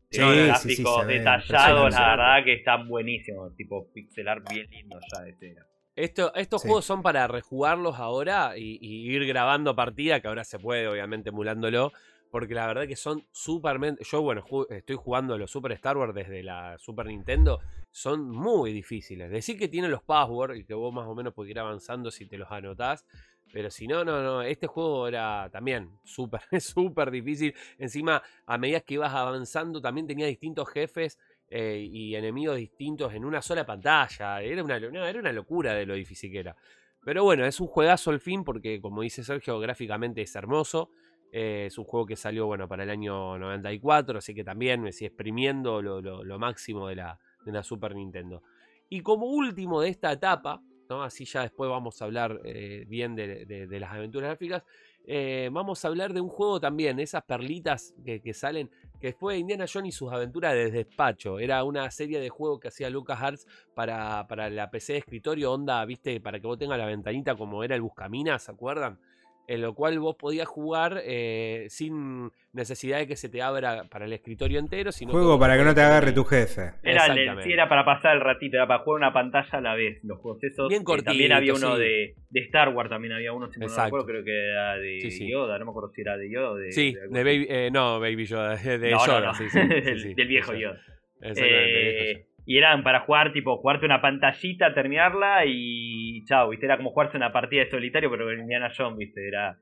Sí, 0.10 0.22
unos 0.22 0.32
sí, 0.32 0.40
sí, 0.40 0.48
gráficos 0.84 1.02
se 1.02 1.06
ve 1.08 1.14
detallados, 1.20 1.92
la 1.94 2.10
verdad 2.10 2.44
que 2.46 2.54
están 2.54 2.88
buenísimos. 2.88 3.56
Tipo 3.56 3.92
pixelar 3.92 4.42
bien 4.50 4.68
lindo 4.70 4.98
ya 5.12 5.28
este 5.28 5.52
era. 5.52 5.66
Esto- 5.96 6.34
estos 6.36 6.62
Sí. 6.62 6.68
juegos 6.68 6.86
son 6.86 7.02
para 7.02 7.28
rejugarlos 7.28 7.98
ahora 7.98 8.54
y, 8.58 8.78
y 8.80 9.12
ir 9.12 9.26
grabando 9.26 9.76
partida, 9.76 10.22
que 10.22 10.28
ahora 10.28 10.44
se 10.44 10.60
puede, 10.60 10.88
obviamente, 10.88 11.30
emulándolo. 11.30 11.92
Porque 12.30 12.54
la 12.54 12.68
verdad 12.68 12.88
que 12.88 12.96
son 12.98 13.26
súper... 13.32 13.80
Yo, 14.02 14.22
bueno, 14.22 14.44
ju- 14.44 14.68
estoy 14.70 14.96
jugando 14.98 15.38
los 15.38 15.50
Super 15.50 15.72
Star 15.74 15.98
Wars 15.98 16.14
desde 16.14 16.44
la 16.44 16.78
Super 16.78 17.06
Nintendo. 17.08 17.60
Son 17.90 18.30
muy 18.30 18.74
difíciles. 18.74 19.32
Decir 19.32 19.58
que 19.58 19.68
tienen 19.70 19.92
los 19.92 20.04
passwords 20.04 20.60
y 20.60 20.66
que 20.66 20.74
vos 20.74 20.94
más 20.94 21.08
o 21.08 21.16
menos 21.16 21.34
podés 21.34 21.52
ir 21.52 21.60
avanzando 21.60 22.12
si 22.12 22.28
te 22.28 22.38
los 22.38 22.52
anotás. 22.52 23.06
Pero 23.52 23.70
si 23.72 23.88
no, 23.88 24.04
no, 24.04 24.22
no. 24.22 24.42
Este 24.42 24.68
juego 24.68 25.08
era 25.08 25.50
también 25.52 26.00
súper, 26.04 26.42
súper 26.62 27.12
difícil. 27.12 27.54
Encima, 27.78 28.22
a 28.46 28.58
medida 28.58 28.82
que 28.82 28.96
ibas 28.96 29.14
avanzando, 29.14 29.82
también 29.82 30.08
tenía 30.08 30.28
distintos 30.28 30.70
jefes 30.70 31.18
eh, 31.50 31.88
y 31.90 32.16
enemigos 32.16 32.58
distintos 32.58 33.14
en 33.14 33.26
una 33.26 33.42
sola 33.42 33.66
pantalla. 33.66 34.42
Era 34.42 34.64
una, 34.64 34.76
era 34.78 35.20
una 35.20 35.32
locura 35.32 35.74
de 35.74 35.86
lo 35.86 35.94
difícil 35.96 36.32
que 36.32 36.40
era. 36.40 36.56
Pero 37.04 37.24
bueno, 37.24 37.46
es 37.46 37.60
un 37.60 37.68
juegazo 37.68 38.12
al 38.12 38.20
fin 38.20 38.44
porque, 38.44 38.82
como 38.82 39.02
dice 39.02 39.24
Sergio, 39.24 39.60
gráficamente 39.60 40.22
es 40.22 40.36
hermoso. 40.36 40.92
Eh, 41.32 41.66
es 41.68 41.78
un 41.78 41.86
juego 41.86 42.06
que 42.06 42.16
salió 42.16 42.46
bueno 42.48 42.68
para 42.68 42.84
el 42.84 42.90
año 42.90 43.38
94, 43.38 44.20
así 44.20 44.34
que 44.34 44.44
también 44.44 44.82
me 44.82 44.92
sigue 44.94 45.08
exprimiendo 45.08 45.82
lo, 45.82 46.02
lo- 46.02 46.24
lo 46.24 46.40
máximo 46.40 46.88
de 46.88 46.96
la, 46.96 47.20
de 47.46 47.52
la 47.52 47.64
Super 47.64 47.96
Nintendo. 47.96 48.44
Y 48.90 49.02
como 49.02 49.26
último 49.28 49.82
de 49.82 49.90
esta 49.90 50.12
etapa, 50.12 50.62
así 51.04 51.26
ya 51.26 51.42
después 51.42 51.70
vamos 51.70 52.02
a 52.02 52.06
hablar 52.06 52.42
eh, 52.44 52.86
bien 52.88 53.16
de, 53.16 53.46
de- 53.46 53.68
de 53.68 53.80
las 53.80 53.92
aventuras 53.92 54.30
gráficas, 54.30 54.64
eh, 55.06 55.50
vamos 55.52 55.84
a 55.86 55.88
hablar 55.88 56.14
de 56.14 56.20
un 56.22 56.28
juego 56.30 56.60
también, 56.60 57.00
esas 57.00 57.24
perlitas 57.24 57.94
que, 58.04 58.34
salen, 58.34 58.70
que 59.00 59.14
fue 59.14 59.38
Indiana 59.38 59.66
Jones 59.72 59.90
y 59.96 59.98
sus 59.98 60.12
aventuras 60.12 60.54
de 60.54 60.70
despacho. 60.70 61.40
Era 61.40 61.64
una 61.64 61.90
serie 61.92 62.20
de 62.20 62.30
juegos 62.30 62.60
que 62.60 62.68
hacía 62.68 62.90
LucasArts 62.90 63.48
para, 63.74 64.28
para 64.28 64.50
la 64.50 64.70
PC 64.70 64.94
de 64.94 65.00
escritorio, 65.00 65.54
onda, 65.54 65.84
viste, 65.86 66.20
para 66.20 66.40
que 66.40 66.48
vos 66.48 66.58
tengas 66.58 66.78
la 66.78 66.86
ventanita 66.86 67.36
como 67.36 67.64
era 67.64 67.76
el 67.76 67.82
Buscaminas, 67.82 68.44
¿se 68.44 68.52
acuerdan? 68.52 69.00
En 69.48 69.62
lo 69.62 69.74
cual 69.74 69.98
vos 70.00 70.18
podías 70.18 70.48
jugar 70.48 71.02
eh, 71.06 71.68
sin 71.70 72.32
necesidad 72.52 72.98
de 72.98 73.08
que 73.08 73.16
se 73.16 73.30
te 73.30 73.42
abra 73.42 73.86
para 73.90 74.04
el 74.04 74.12
escritorio 74.12 74.60
entero, 74.60 74.92
sino 74.92 75.12
Juego 75.14 75.40
para 75.40 75.58
que 75.58 75.64
no 75.64 75.74
te 75.74 75.82
agarre 75.82 76.12
tu 76.12 76.26
jefe. 76.26 76.74
Era 76.84 77.06
el, 77.06 77.44
sí, 77.44 77.54
era 77.54 77.70
para 77.70 77.86
pasar 77.86 78.16
el 78.18 78.22
ratito, 78.22 78.58
era 78.58 78.68
para 78.68 78.84
jugar 78.84 78.98
una 78.98 79.14
pantalla 79.14 79.50
a 79.52 79.62
la 79.62 79.76
vez. 79.76 80.00
Los 80.04 80.20
juegos 80.20 80.44
esos. 80.44 80.68
Bien 80.68 80.82
Eh, 80.82 80.86
también 80.86 81.04
cortito, 81.06 81.36
había 81.36 81.54
uno 81.54 81.76
sí. 81.76 81.82
de, 81.82 82.16
de 82.30 82.40
Star 82.42 82.70
Wars, 82.70 82.90
también 82.90 83.14
había 83.14 83.32
uno, 83.32 83.50
si 83.50 83.60
no 83.60 83.68
acuerdo, 83.68 84.06
creo 84.06 84.24
que 84.24 84.50
era 84.50 84.78
de 84.78 85.00
Sí, 85.00 85.12
sí. 85.12 85.32
Yoda, 85.32 85.58
no 85.60 85.66
me 85.66 85.72
acuerdo 85.72 85.92
si 85.94 86.02
era 86.02 86.18
de 86.18 86.30
Yoda 86.30 86.52
o 86.52 86.56
de. 86.56 86.72
Sí, 86.74 86.94
de. 86.94 87.24
Baby, 87.24 87.48
eh, 87.50 87.70
no, 87.72 88.00
Baby 88.02 88.26
Yoda, 88.26 88.56
de 88.58 88.92
No, 88.92 89.06
Yoda, 89.06 89.22
no, 89.28 89.34
sí, 89.34 89.46
sí, 89.50 89.60
sí, 89.62 89.68
del, 89.82 90.00
sí, 90.02 90.14
del 90.14 90.28
viejo 90.28 90.54
Yoda. 90.54 90.82
Exactamente, 91.22 91.48
del 91.56 91.94
viejo 91.94 92.20
Yoda. 92.20 92.37
Y 92.50 92.58
eran 92.58 92.82
para 92.82 93.02
jugar, 93.02 93.34
tipo, 93.34 93.58
jugarte 93.58 93.86
una 93.86 94.02
pantallita, 94.02 94.74
terminarla 94.74 95.44
y 95.46 96.24
chao, 96.24 96.48
viste, 96.48 96.66
era 96.66 96.78
como 96.78 96.92
jugarse 96.92 97.18
una 97.18 97.34
partida 97.34 97.66
de 97.66 97.70
solitario, 97.70 98.10
pero 98.10 98.32
en 98.32 98.40
Indiana 98.40 98.72
Jones, 98.76 98.98
viste, 98.98 99.28
era, 99.28 99.60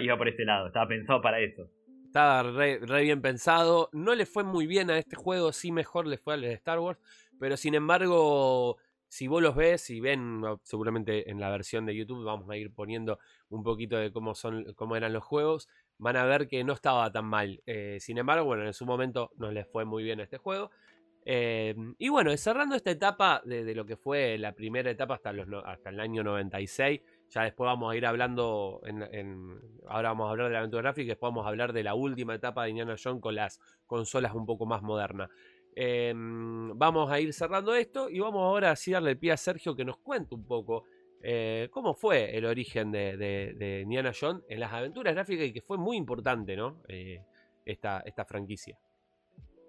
iba 0.00 0.18
por 0.18 0.28
ese 0.28 0.44
lado, 0.44 0.66
estaba 0.66 0.86
pensado 0.86 1.22
para 1.22 1.40
eso. 1.40 1.62
estaba 2.04 2.42
re, 2.42 2.80
re 2.82 3.02
bien 3.02 3.22
pensado. 3.22 3.88
No 3.92 4.14
le 4.14 4.26
fue 4.26 4.44
muy 4.44 4.66
bien 4.66 4.90
a 4.90 4.98
este 4.98 5.16
juego, 5.16 5.52
sí 5.52 5.72
mejor 5.72 6.06
le 6.06 6.18
fue 6.18 6.34
al 6.34 6.42
de 6.42 6.52
Star 6.52 6.78
Wars. 6.80 7.00
Pero 7.40 7.56
sin 7.56 7.74
embargo, 7.74 8.76
si 9.08 9.26
vos 9.26 9.42
los 9.42 9.56
ves 9.56 9.88
y 9.88 10.00
ven, 10.00 10.42
seguramente 10.64 11.30
en 11.30 11.40
la 11.40 11.48
versión 11.48 11.86
de 11.86 11.96
YouTube 11.96 12.24
vamos 12.24 12.50
a 12.50 12.58
ir 12.58 12.74
poniendo 12.74 13.18
un 13.48 13.62
poquito 13.62 13.96
de 13.96 14.12
cómo, 14.12 14.34
son, 14.34 14.74
cómo 14.74 14.96
eran 14.96 15.14
los 15.14 15.24
juegos, 15.24 15.70
van 15.96 16.16
a 16.16 16.26
ver 16.26 16.46
que 16.46 16.62
no 16.62 16.74
estaba 16.74 17.10
tan 17.10 17.24
mal. 17.24 17.62
Eh, 17.64 17.96
sin 18.00 18.18
embargo, 18.18 18.44
bueno, 18.44 18.66
en 18.66 18.74
su 18.74 18.84
momento 18.84 19.30
no 19.38 19.50
les 19.50 19.66
fue 19.66 19.86
muy 19.86 20.02
bien 20.02 20.20
a 20.20 20.24
este 20.24 20.36
juego. 20.36 20.70
Eh, 21.30 21.74
y 21.98 22.08
bueno, 22.08 22.34
cerrando 22.38 22.74
esta 22.74 22.90
etapa 22.90 23.42
de, 23.44 23.74
lo 23.74 23.84
que 23.84 23.98
fue 23.98 24.38
la 24.38 24.52
primera 24.52 24.90
etapa 24.90 25.16
hasta, 25.16 25.30
los, 25.30 25.62
hasta 25.62 25.90
el 25.90 26.00
año 26.00 26.24
96, 26.24 27.02
ya 27.28 27.42
después 27.42 27.66
vamos 27.66 27.92
a 27.92 27.96
ir 27.98 28.06
hablando, 28.06 28.80
ahora 29.88 30.08
vamos 30.08 30.26
a 30.26 30.30
hablar 30.30 30.46
de 30.46 30.52
la 30.54 30.58
aventura 30.60 30.84
gráfica 30.84 31.04
y 31.04 31.08
después 31.08 31.28
vamos 31.28 31.44
a 31.44 31.50
hablar 31.50 31.74
de 31.74 31.82
la 31.82 31.94
última 31.94 32.34
etapa 32.34 32.64
de 32.64 32.70
Indiana 32.70 32.96
Jones 32.96 33.20
con 33.20 33.34
las 33.34 33.60
consolas 33.86 34.32
un 34.32 34.46
poco 34.46 34.64
más 34.64 34.80
modernas. 34.80 35.28
Eh, 35.76 36.14
vamos 36.16 37.10
a 37.10 37.20
ir 37.20 37.34
cerrando 37.34 37.74
esto 37.74 38.08
y 38.08 38.20
vamos 38.20 38.40
ahora 38.40 38.70
así 38.70 38.92
darle 38.92 39.10
el 39.10 39.18
pie 39.18 39.32
a 39.32 39.36
Sergio 39.36 39.76
que 39.76 39.84
nos 39.84 39.98
cuente 39.98 40.34
un 40.34 40.46
poco 40.46 40.84
eh, 41.22 41.68
cómo 41.70 41.92
fue 41.92 42.38
el 42.38 42.46
origen 42.46 42.90
de, 42.90 43.18
de, 43.18 43.52
de 43.54 44.14
Jones 44.18 44.44
en 44.48 44.60
las 44.60 44.72
aventuras 44.72 45.12
gráficas 45.12 45.44
y 45.44 45.52
que 45.52 45.60
fue 45.60 45.76
muy 45.76 45.98
importante, 45.98 46.56
¿no? 46.56 46.80
Eh, 46.88 47.20
esta 47.66 48.24
franquicia. 48.26 48.78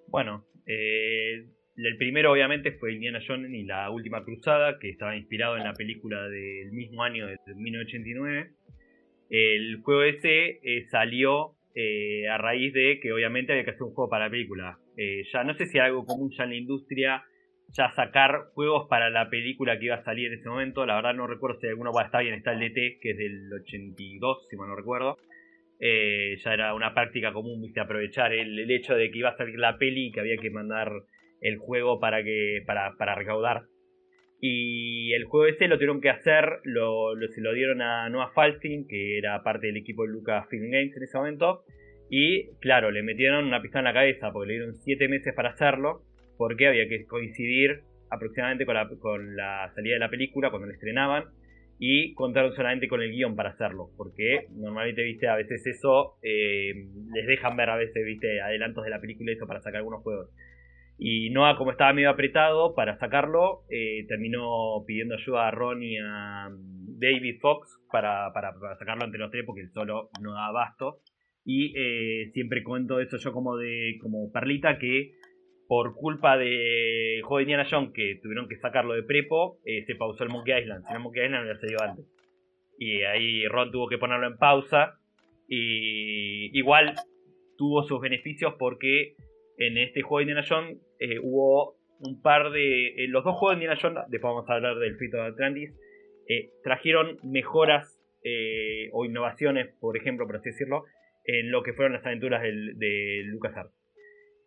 Bueno, 0.08 0.46
eh, 0.70 1.46
el 1.76 1.98
primero 1.98 2.32
obviamente 2.32 2.74
fue 2.74 2.94
Indiana 2.94 3.20
Jones 3.26 3.52
y 3.52 3.64
la 3.64 3.90
última 3.90 4.24
cruzada, 4.24 4.78
que 4.80 4.90
estaba 4.90 5.16
inspirado 5.16 5.58
en 5.58 5.64
la 5.64 5.74
película 5.74 6.28
del 6.28 6.72
mismo 6.72 7.04
año, 7.04 7.26
de 7.26 7.38
1989. 7.56 8.52
El 9.30 9.82
juego 9.82 10.04
ese 10.04 10.60
eh, 10.62 10.86
salió 10.90 11.56
eh, 11.74 12.28
a 12.28 12.38
raíz 12.38 12.74
de 12.74 13.00
que 13.02 13.14
obviamente 13.14 13.54
había 13.54 13.64
que 13.64 13.72
hacer 13.72 13.84
un 13.84 13.94
juego 13.94 14.10
para 14.10 14.26
la 14.26 14.32
película. 14.32 14.78
Eh, 14.98 15.24
ya 15.32 15.44
no 15.44 15.54
sé 15.56 15.68
si 15.68 15.80
algo 15.80 16.06
común 16.06 16.32
ya 16.38 16.44
en 16.44 16.50
la 16.50 16.56
industria, 16.58 17.24
ya 17.70 17.92
sacar 17.92 18.50
juegos 18.54 18.88
para 18.90 19.10
la 19.10 19.30
película 19.30 19.80
que 19.80 19.86
iba 19.86 19.96
a 19.96 20.04
salir 20.04 20.28
en 20.28 20.40
ese 20.40 20.50
momento. 20.50 20.86
La 20.86 20.96
verdad 20.96 21.14
no 21.14 21.28
recuerdo 21.28 21.60
si 21.60 21.68
alguno 21.68 21.92
bueno, 21.92 22.06
está 22.06 22.20
bien, 22.20 22.34
está 22.34 22.52
el 22.52 22.60
DT, 22.60 23.00
que 23.02 23.12
es 23.12 23.18
del 23.18 23.54
82, 23.54 24.48
si 24.50 24.58
mal 24.58 24.68
no 24.68 24.76
recuerdo. 24.76 25.18
Eh, 25.80 26.36
ya 26.44 26.54
era 26.54 26.74
una 26.74 26.94
práctica 26.94 27.32
común, 27.32 27.62
viste, 27.62 27.80
aprovechar 27.80 28.34
el, 28.34 28.70
hecho 28.70 28.96
de 28.96 29.10
que 29.12 29.20
iba 29.20 29.30
a 29.30 29.38
salir 29.38 29.58
la 29.58 29.78
peli 29.78 30.08
y 30.08 30.12
que 30.12 30.20
había 30.20 30.38
que 30.38 30.50
mandar 30.50 30.92
el 31.42 31.58
juego 31.58 32.00
para 32.00 32.24
que 32.24 32.62
para, 32.66 32.96
para 32.98 33.16
recaudar. 33.16 33.64
Y 34.42 35.14
el 35.14 35.26
juego 35.26 35.48
ese 35.48 35.68
lo 35.68 35.76
tuvieron 35.76 36.02
que 36.02 36.10
hacer, 36.10 36.60
lo, 36.64 37.14
se 37.34 37.42
lo 37.42 37.54
dieron 37.54 37.82
a 37.82 38.10
Noah 38.10 38.32
Falstein, 38.34 38.88
que 38.88 39.18
era 39.18 39.44
parte 39.44 39.68
del 39.68 39.78
equipo 39.78 40.04
de 40.04 40.14
Lucasfilm 40.14 40.70
Games 40.72 40.96
en 40.96 41.04
ese 41.04 41.18
momento. 41.18 41.64
Y 42.10 42.50
claro, 42.60 42.90
le 42.92 43.04
metieron 43.04 43.46
una 43.46 43.62
pistola 43.62 43.82
en 43.82 43.94
la 43.94 44.00
cabeza 44.00 44.32
porque 44.32 44.48
le 44.48 44.54
dieron 44.56 44.76
7 44.76 45.08
meses 45.10 45.34
para 45.34 45.50
hacerlo, 45.50 46.04
porque 46.38 46.68
había 46.68 46.88
que 46.88 47.06
coincidir 47.06 47.82
aproximadamente 48.10 48.66
con 48.66 48.76
la, 48.76 48.90
con 49.00 49.36
la 49.36 49.72
salida 49.76 49.96
de 49.96 50.00
la 50.00 50.10
película, 50.10 50.50
cuando 50.50 50.68
la 50.68 50.74
estrenaban, 50.74 51.26
y 51.82 52.14
contaron 52.14 52.54
solamente 52.54 52.90
con 52.90 53.02
el 53.02 53.12
guion 53.12 53.38
para 53.38 53.52
hacerlo, 53.52 53.90
porque 53.96 54.48
normalmente, 54.52 55.02
viste, 55.02 55.30
a 55.30 55.38
veces 55.38 55.66
eso 55.66 56.18
eh, 56.22 56.74
les 57.14 57.26
dejan 57.26 57.56
ver 57.56 57.70
a 57.70 57.78
veces, 57.78 58.06
viste, 58.06 58.42
adelantos 58.42 58.84
de 58.84 58.90
la 58.90 59.00
película 59.00 59.32
eso 59.32 59.48
para 59.48 59.62
sacar 59.62 59.78
algunos 59.78 60.04
juegos. 60.04 60.30
Y 60.98 61.30
Noah, 61.30 61.58
como 61.58 61.72
estaba 61.72 61.94
medio 61.94 62.10
apretado 62.10 62.76
para 62.76 62.98
sacarlo, 62.98 63.62
eh, 63.70 64.06
terminó 64.10 64.84
pidiendo 64.86 65.16
ayuda 65.16 65.48
a 65.48 65.52
Ron 65.52 65.82
y 65.82 65.98
a 65.98 66.50
mm, 66.50 67.00
David 67.00 67.40
Fox 67.40 67.80
para, 67.90 68.34
para, 68.34 68.52
para 68.60 68.76
sacarlo 68.76 69.06
entre 69.06 69.20
los 69.20 69.32
tres, 69.32 69.46
porque 69.46 69.62
él 69.62 69.72
solo 69.72 70.10
no 70.22 70.34
da 70.34 70.48
abasto. 70.48 71.00
Y 71.46 71.74
eh, 71.78 72.30
siempre 72.34 72.62
cuento 72.62 73.00
eso 73.00 73.16
yo 73.16 73.32
como 73.32 73.56
de 73.56 73.98
como 74.02 74.30
perlita 74.34 74.78
que 74.78 75.14
por 75.70 75.94
culpa 75.94 76.36
de 76.36 77.22
juego 77.22 77.38
de 77.38 77.44
Indiana 77.44 77.68
Jones 77.70 77.92
que 77.94 78.20
tuvieron 78.24 78.50
que 78.50 78.58
sacarlo 78.58 78.96
de 78.96 79.04
prepo, 79.04 79.60
eh, 79.66 79.86
se 79.86 79.94
pausó 79.94 80.24
el 80.24 80.32
Monkey 80.32 80.64
Island. 80.64 80.84
Si 80.88 80.94
no, 80.94 81.00
Monkey 81.00 81.24
Island 81.24 81.44
hubiera 81.44 81.60
salido 81.60 81.84
antes. 81.84 82.06
Y 82.80 83.04
ahí 83.04 83.48
Ron 83.48 83.72
tuvo 83.72 83.88
que 83.88 84.00
ponerlo 84.00 84.26
en 84.26 84.38
pausa. 84.38 85.00
Y 85.48 86.58
igual 86.58 86.96
tuvo 87.56 87.84
sus 87.84 88.02
beneficios 88.02 88.56
porque 88.58 89.14
en 89.58 89.78
este 89.78 90.02
juego 90.02 90.18
de 90.18 90.24
Indiana 90.24 90.48
Jones 90.50 90.80
eh, 91.00 91.20
hubo 91.22 91.76
un 92.00 92.20
par 92.20 92.50
de. 92.50 93.04
en 93.04 93.12
los 93.12 93.24
dos 93.24 93.36
juegos 93.36 93.60
de 93.60 93.64
Indiana 93.66 93.80
Jones, 93.80 94.04
después 94.10 94.34
vamos 94.34 94.50
a 94.50 94.54
hablar 94.56 94.80
del 94.80 94.98
Fito 94.98 95.18
de 95.18 95.28
Atlantis, 95.28 95.70
eh, 96.28 96.50
trajeron 96.64 97.20
mejoras 97.22 98.02
eh, 98.24 98.90
o 98.92 99.06
innovaciones, 99.06 99.68
por 99.80 99.98
ejemplo, 99.98 100.26
por 100.26 100.38
así 100.38 100.50
decirlo, 100.50 100.86
en 101.26 101.52
lo 101.52 101.62
que 101.62 101.74
fueron 101.74 101.94
las 101.94 102.06
aventuras 102.08 102.42
del, 102.42 102.76
de 102.80 103.22
LucasArts. 103.26 103.79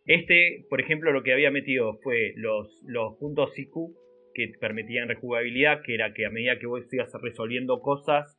Este, 0.06 0.66
por 0.68 0.80
ejemplo, 0.80 1.12
lo 1.12 1.22
que 1.22 1.32
había 1.32 1.50
metido 1.50 1.98
fue 2.02 2.32
los, 2.36 2.80
los 2.86 3.16
puntos 3.18 3.56
IQ 3.58 3.94
que 4.34 4.50
permitían 4.60 5.08
rejugabilidad, 5.08 5.82
que 5.84 5.94
era 5.94 6.12
que 6.14 6.26
a 6.26 6.30
medida 6.30 6.58
que 6.58 6.66
vos 6.66 6.82
ibas 6.92 7.12
resolviendo 7.22 7.80
cosas, 7.80 8.38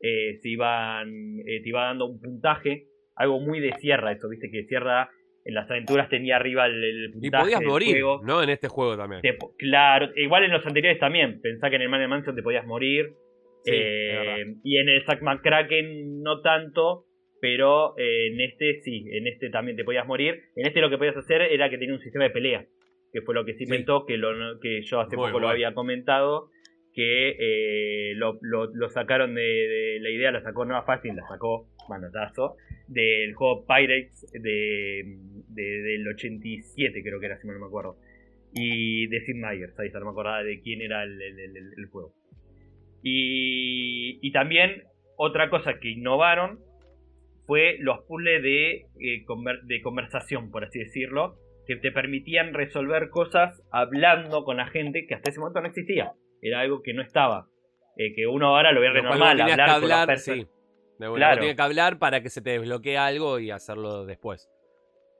eh, 0.00 0.38
se 0.40 0.48
iban, 0.48 1.08
eh, 1.46 1.62
te 1.62 1.68
iba 1.68 1.84
dando 1.84 2.06
un 2.06 2.20
puntaje, 2.20 2.86
algo 3.16 3.40
muy 3.40 3.60
de 3.60 3.72
Sierra, 3.78 4.12
eso, 4.12 4.28
viste 4.28 4.50
que 4.50 4.64
Sierra 4.64 5.10
en 5.44 5.54
las 5.54 5.68
aventuras 5.70 6.08
tenía 6.08 6.36
arriba 6.36 6.66
el, 6.66 6.82
el 6.84 7.04
Y 7.06 7.12
puntaje 7.12 7.42
podías 7.44 7.60
del 7.60 7.68
morir, 7.68 7.90
juego. 7.90 8.20
¿no? 8.24 8.42
En 8.42 8.50
este 8.50 8.68
juego 8.68 8.96
también. 8.96 9.22
Te 9.22 9.36
claro, 9.58 10.08
igual 10.16 10.44
en 10.44 10.52
los 10.52 10.64
anteriores 10.64 11.00
también. 11.00 11.40
Pensá 11.40 11.68
que 11.68 11.76
en 11.76 11.82
el 11.82 11.88
Man 11.88 12.08
Mansion 12.08 12.36
te 12.36 12.42
podías 12.42 12.64
morir. 12.66 13.10
Sí, 13.64 13.72
Eh, 13.74 14.44
y 14.64 14.78
en 14.78 14.88
el 14.88 15.04
Zack 15.04 15.22
McCracken 15.22 16.22
no 16.22 16.40
tanto. 16.42 17.06
Pero 17.42 17.98
eh, 17.98 18.28
en 18.28 18.40
este 18.40 18.80
sí, 18.82 19.04
en 19.10 19.26
este 19.26 19.50
también 19.50 19.76
te 19.76 19.82
podías 19.82 20.06
morir. 20.06 20.42
En 20.54 20.64
este 20.64 20.80
lo 20.80 20.88
que 20.88 20.96
podías 20.96 21.16
hacer 21.16 21.42
era 21.42 21.68
que 21.68 21.76
tenía 21.76 21.92
un 21.94 22.00
sistema 22.00 22.22
de 22.24 22.30
pelea. 22.30 22.66
Que 23.12 23.20
fue 23.20 23.34
lo 23.34 23.44
que 23.44 23.54
Sí. 23.54 23.64
inventó, 23.64 24.06
que, 24.06 24.16
lo, 24.16 24.60
que 24.60 24.80
yo 24.82 25.00
hace 25.00 25.16
Muy 25.16 25.26
poco 25.26 25.40
lo 25.40 25.48
había 25.48 25.74
comentado. 25.74 26.50
Que 26.94 27.34
eh, 27.40 28.14
lo, 28.14 28.38
lo- 28.42 28.72
lo 28.72 28.88
sacaron 28.90 29.34
de, 29.34 29.42
de 29.42 29.98
la 30.00 30.10
idea, 30.10 30.30
la 30.30 30.40
sacó 30.42 30.64
Nueva 30.64 30.84
Fácil, 30.84 31.16
la 31.16 31.26
sacó 31.26 31.66
manotazo. 31.88 32.56
Del 32.86 33.34
juego 33.34 33.66
Pirates 33.66 34.30
de, 34.32 35.02
de- 35.48 35.82
del 35.82 36.06
87, 36.06 37.02
creo 37.02 37.18
que 37.18 37.26
era, 37.26 37.40
si 37.40 37.48
no 37.48 37.58
me 37.58 37.66
acuerdo 37.66 37.96
y 38.54 39.06
de 39.08 39.20
Sid 39.22 39.34
Meier's, 39.34 39.76
ahí 39.80 39.86
está, 39.88 39.98
no 39.98 40.04
me 40.04 40.10
acordaba 40.12 40.42
de 40.44 40.60
quién 40.60 40.80
era 40.82 41.02
el, 41.04 41.20
el- 41.20 41.40
el- 41.40 41.56
el- 41.56 41.72
el 41.76 41.86
juego. 41.86 42.12
Y, 43.02 44.18
y 44.20 44.30
también 44.32 44.82
otra 45.16 45.50
cosa 45.50 45.80
que 45.80 45.88
innovaron 45.90 46.60
fue 47.46 47.76
los 47.80 48.00
puzzles 48.06 48.42
de, 48.42 48.72
eh, 49.00 49.24
conver- 49.26 49.62
de 49.62 49.80
conversación, 49.82 50.50
por 50.50 50.64
así 50.64 50.78
decirlo, 50.78 51.36
que 51.66 51.76
te 51.76 51.92
permitían 51.92 52.54
resolver 52.54 53.08
cosas 53.10 53.62
hablando 53.70 54.44
con 54.44 54.56
la 54.56 54.66
gente 54.66 55.06
que 55.06 55.14
hasta 55.14 55.30
ese 55.30 55.40
momento 55.40 55.60
no 55.60 55.68
existía. 55.68 56.12
Era 56.40 56.60
algo 56.60 56.82
que 56.82 56.92
no 56.94 57.02
estaba. 57.02 57.46
Eh, 57.96 58.14
que 58.14 58.26
uno 58.26 58.48
ahora 58.48 58.72
lo 58.72 58.80
ve 58.80 58.88
normal, 58.92 59.12
hablar, 59.12 59.36
que 59.36 59.42
con 59.52 59.58
las 59.58 59.70
hablar, 59.70 60.06
personas. 60.08 60.38
sí. 60.46 60.46
De 60.98 61.08
bueno, 61.08 61.16
Claro. 61.16 61.36
tenías 61.40 61.56
que 61.56 61.62
hablar 61.62 61.98
para 61.98 62.20
que 62.22 62.28
se 62.30 62.40
te 62.42 62.50
desbloquee 62.50 62.96
algo 62.96 63.38
y 63.38 63.50
hacerlo 63.50 64.04
después. 64.06 64.48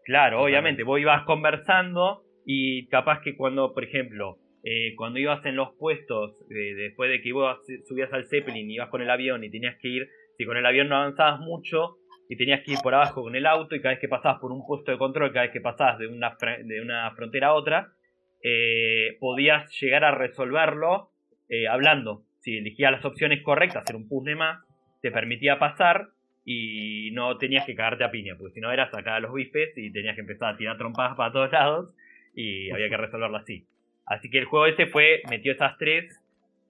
Claro, 0.05 0.39
Totalmente. 0.39 0.45
obviamente, 0.45 0.83
vos 0.85 1.01
ibas 1.01 1.25
conversando 1.25 2.23
y 2.47 2.87
capaz 2.89 3.20
que 3.23 3.37
cuando, 3.37 3.73
por 3.73 3.85
ejemplo, 3.85 4.39
eh, 4.64 4.95
cuando 4.97 5.18
ibas 5.18 5.45
en 5.45 5.57
los 5.57 5.75
puestos, 5.79 6.33
eh, 6.51 6.75
después 6.75 7.11
de 7.11 7.20
que 7.20 7.33
vos 7.33 7.59
subías 7.89 8.12
al 8.12 8.27
Zeppelin 8.29 8.70
y 8.70 8.75
ibas 8.75 8.89
con 8.91 9.03
el 9.03 9.11
avión 9.11 9.45
y 9.45 9.51
tenías 9.51 9.77
que 9.81 9.89
ir, 9.89 10.09
si 10.39 10.45
con 10.45 10.57
el 10.57 10.66
avión 10.66 10.89
no 10.89 10.97
avanzabas 10.97 11.41
mucho 11.41 11.97
y 12.33 12.37
tenías 12.37 12.62
que 12.62 12.72
ir 12.72 12.78
por 12.83 12.95
abajo 12.95 13.22
con 13.22 13.37
el 13.37 13.45
auto 13.45 13.76
y 13.76 13.83
cada 13.83 13.93
vez 13.93 14.01
que 14.01 14.09
pasabas 14.09 14.41
por 14.41 14.53
un 14.53 14.64
puesto 14.64 14.91
de 14.91 14.97
control, 14.97 15.35
cada 15.35 15.43
vez 15.43 15.53
que 15.53 15.61
pasabas 15.61 15.99
de 15.99 16.07
una, 16.07 16.35
de 16.64 16.80
una 16.80 17.11
frontera 17.11 17.49
a 17.49 17.53
otra, 17.53 17.93
eh, 18.43 19.18
podías 19.20 19.70
llegar 19.78 20.03
a 20.03 20.12
resolverlo 20.12 21.11
eh, 21.51 21.68
hablando. 21.68 22.22
Si 22.39 22.57
elegías 22.57 22.91
las 22.91 23.05
opciones 23.05 23.43
correctas, 23.43 23.83
hacer 23.83 23.97
un 23.97 24.09
puzzle 24.09 24.35
más, 24.35 24.64
te 25.03 25.11
permitía 25.11 25.59
pasar 25.59 26.09
y 26.43 27.11
no 27.12 27.37
tenías 27.37 27.66
que 27.66 27.74
cagarte 27.74 28.03
a 28.03 28.11
piña, 28.11 28.35
porque 28.39 28.55
si 28.55 28.61
no 28.61 28.72
era 28.72 28.91
sacar 28.91 29.16
a 29.16 29.20
los 29.20 29.35
bifes 29.35 29.76
y 29.76 29.93
tenías 29.93 30.14
que 30.14 30.22
empezar 30.22 30.55
a 30.55 30.57
tirar 30.57 30.78
trompadas 30.78 31.14
para 31.18 31.33
todos 31.33 31.53
lados 31.53 31.95
y 32.35 32.70
había 32.70 32.89
que 32.89 32.97
resolverlo 32.97 33.37
así. 33.37 33.66
Así 34.07 34.30
que 34.30 34.39
el 34.39 34.47
juego 34.47 34.64
ese 34.64 34.87
fue, 34.87 35.20
metió 35.28 35.53
esas 35.53 35.76
tres, 35.76 36.18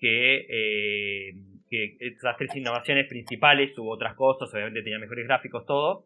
que, 0.00 0.44
eh, 0.48 1.34
que 1.72 1.96
esas 2.00 2.36
tres 2.36 2.54
innovaciones 2.54 3.08
principales, 3.08 3.76
hubo 3.78 3.92
otras 3.92 4.14
cosas, 4.14 4.52
obviamente 4.52 4.82
tenía 4.82 4.98
mejores 4.98 5.26
gráficos, 5.26 5.64
todo. 5.64 6.04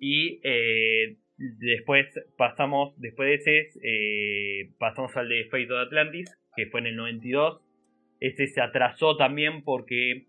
Y 0.00 0.40
eh, 0.42 1.16
después 1.38 2.08
pasamos, 2.36 3.00
después 3.00 3.28
de 3.28 3.34
ese, 3.36 3.78
eh, 3.84 4.70
pasamos 4.80 5.16
al 5.16 5.28
de 5.28 5.44
Fate 5.44 5.72
of 5.72 5.86
Atlantis, 5.86 6.36
que 6.56 6.66
fue 6.66 6.80
en 6.80 6.88
el 6.88 6.96
92. 6.96 7.62
Ese 8.18 8.48
se 8.48 8.60
atrasó 8.60 9.16
también 9.16 9.62
porque 9.62 10.26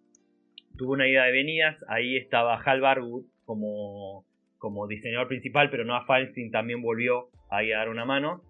tuvo 0.77 0.91
una 0.91 1.07
idea 1.07 1.23
de 1.23 1.31
venidas. 1.31 1.83
Ahí 1.87 2.15
estaba 2.15 2.61
Hal 2.61 2.81
Barwood 2.81 3.25
como, 3.45 4.27
como 4.59 4.85
diseñador 4.85 5.27
principal, 5.27 5.71
pero 5.71 5.85
Noah 5.85 6.05
Falstein 6.05 6.51
también 6.51 6.83
volvió 6.83 7.29
a 7.49 7.63
dar 7.63 7.89
una 7.89 8.05
mano. 8.05 8.43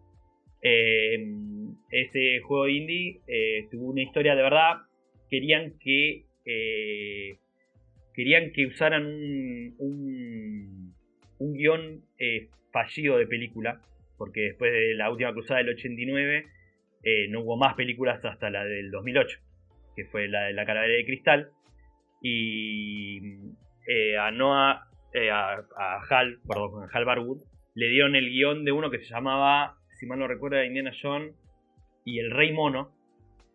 Eh, 0.61 1.25
ese 1.89 2.41
juego 2.41 2.67
indie 2.67 3.21
tuvo 3.71 3.91
una 3.91 4.01
historia 4.01 4.35
de 4.35 4.41
verdad. 4.43 4.90
Querían 5.31 5.79
que 5.79 6.25
eh, 6.45 7.37
querían 8.13 8.51
que 8.51 8.65
usaran 8.65 9.05
un, 9.05 10.93
un, 11.39 11.53
guion 11.53 12.01
eh, 12.19 12.49
fallido 12.73 13.17
de 13.17 13.27
película, 13.27 13.81
porque 14.17 14.41
después 14.41 14.73
de 14.73 14.93
la 14.95 15.09
última 15.09 15.31
cruzada 15.31 15.59
del 15.59 15.69
89 15.69 16.47
eh, 17.03 17.27
no 17.29 17.41
hubo 17.41 17.55
más 17.55 17.75
películas 17.75 18.23
hasta 18.25 18.49
la 18.49 18.65
del 18.65 18.91
2008, 18.91 19.39
que 19.95 20.05
fue 20.05 20.27
la 20.27 20.47
de 20.47 20.53
la 20.53 20.65
calavera 20.65 20.93
de 20.93 21.05
cristal. 21.05 21.51
Y 22.21 23.19
a 24.19 24.29
Noah, 24.31 24.89
a, 25.31 26.01
Hal, 26.09 26.39
perdón, 26.45 26.83
a 26.83 26.89
Hal 26.91 27.05
Barwood, 27.05 27.41
le 27.73 27.87
dieron 27.87 28.15
el 28.15 28.29
guion 28.29 28.65
de 28.65 28.73
uno 28.73 28.91
que 28.91 28.99
se 28.99 29.05
llamaba, 29.05 29.77
si 29.97 30.05
mal 30.05 30.19
no 30.19 30.27
recuerdo, 30.27 30.61
Indiana 30.61 30.91
Jones 31.01 31.33
y 32.03 32.19
el 32.19 32.31
Rey 32.31 32.51
Mono, 32.51 32.91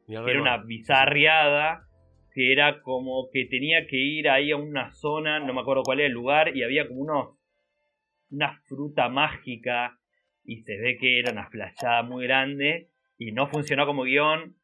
era 0.09 0.41
una 0.41 0.59
bizarriada 0.59 1.87
que 2.33 2.53
era 2.53 2.83
como 2.83 3.31
que 3.33 3.47
tenía 3.47 3.87
que 3.87 3.97
ir 3.97 4.29
ahí 4.29 4.53
a 4.53 4.57
una 4.57 4.93
zona, 4.93 5.41
no 5.41 5.55
me 5.55 5.63
acuerdo 5.63 5.83
cuál 5.83 6.01
era 6.01 6.09
el 6.09 6.13
lugar, 6.13 6.55
y 6.55 6.63
había 6.63 6.87
como 6.87 7.01
unos 7.01 7.39
una 8.31 8.61
fruta 8.67 9.09
mágica 9.09 9.99
y 10.45 10.63
se 10.63 10.77
ve 10.77 10.99
que 10.99 11.19
era 11.19 11.33
una 11.33 11.49
flashada 11.49 12.03
muy 12.03 12.27
grande 12.27 12.89
y 13.19 13.33
no 13.33 13.49
funcionó 13.49 13.87
como 13.87 14.03
guion. 14.03 14.55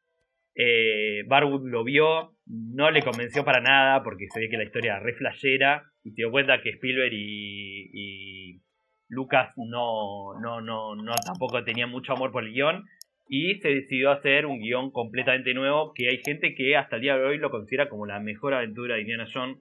Eh, 0.55 1.23
Barwood 1.25 1.67
lo 1.67 1.83
vio, 1.83 2.35
no 2.45 2.91
le 2.91 3.01
convenció 3.01 3.43
para 3.43 3.59
nada 3.59 4.03
porque 4.03 4.27
se 4.29 4.39
ve 4.39 4.49
que 4.49 4.57
la 4.57 4.65
historia 4.65 4.93
era 4.93 5.03
re 5.03 5.13
flashera 5.13 5.83
y 6.03 6.11
se 6.11 6.17
dio 6.17 6.31
cuenta 6.31 6.61
que 6.61 6.69
Spielberg 6.69 7.13
y, 7.13 7.89
y 7.91 8.61
Lucas 9.07 9.51
no, 9.57 10.39
no, 10.39 10.61
no, 10.61 10.95
no 10.95 11.13
tampoco 11.25 11.63
tenían 11.63 11.89
mucho 11.89 12.13
amor 12.13 12.31
por 12.31 12.43
el 12.43 12.53
guion 12.53 12.85
y 13.27 13.55
se 13.55 13.69
decidió 13.69 14.11
hacer 14.11 14.45
un 14.45 14.59
guion 14.59 14.91
completamente 14.91 15.53
nuevo 15.53 15.93
que 15.93 16.09
hay 16.09 16.21
gente 16.23 16.53
que 16.55 16.75
hasta 16.75 16.97
el 16.97 17.01
día 17.03 17.17
de 17.17 17.23
hoy 17.25 17.37
lo 17.37 17.49
considera 17.49 17.89
como 17.89 18.05
la 18.05 18.19
mejor 18.19 18.53
aventura 18.53 18.95
de 18.95 19.01
Indiana 19.01 19.27
Jones 19.33 19.57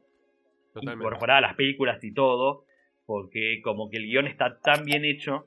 Totalmente. 0.75 1.05
incorporada 1.05 1.39
a 1.39 1.43
las 1.43 1.55
películas 1.55 2.03
y 2.03 2.13
todo, 2.13 2.65
porque 3.07 3.61
como 3.63 3.89
que 3.91 3.99
el 3.99 4.05
guion 4.07 4.27
está 4.27 4.59
tan 4.61 4.85
bien 4.85 5.05
hecho, 5.05 5.47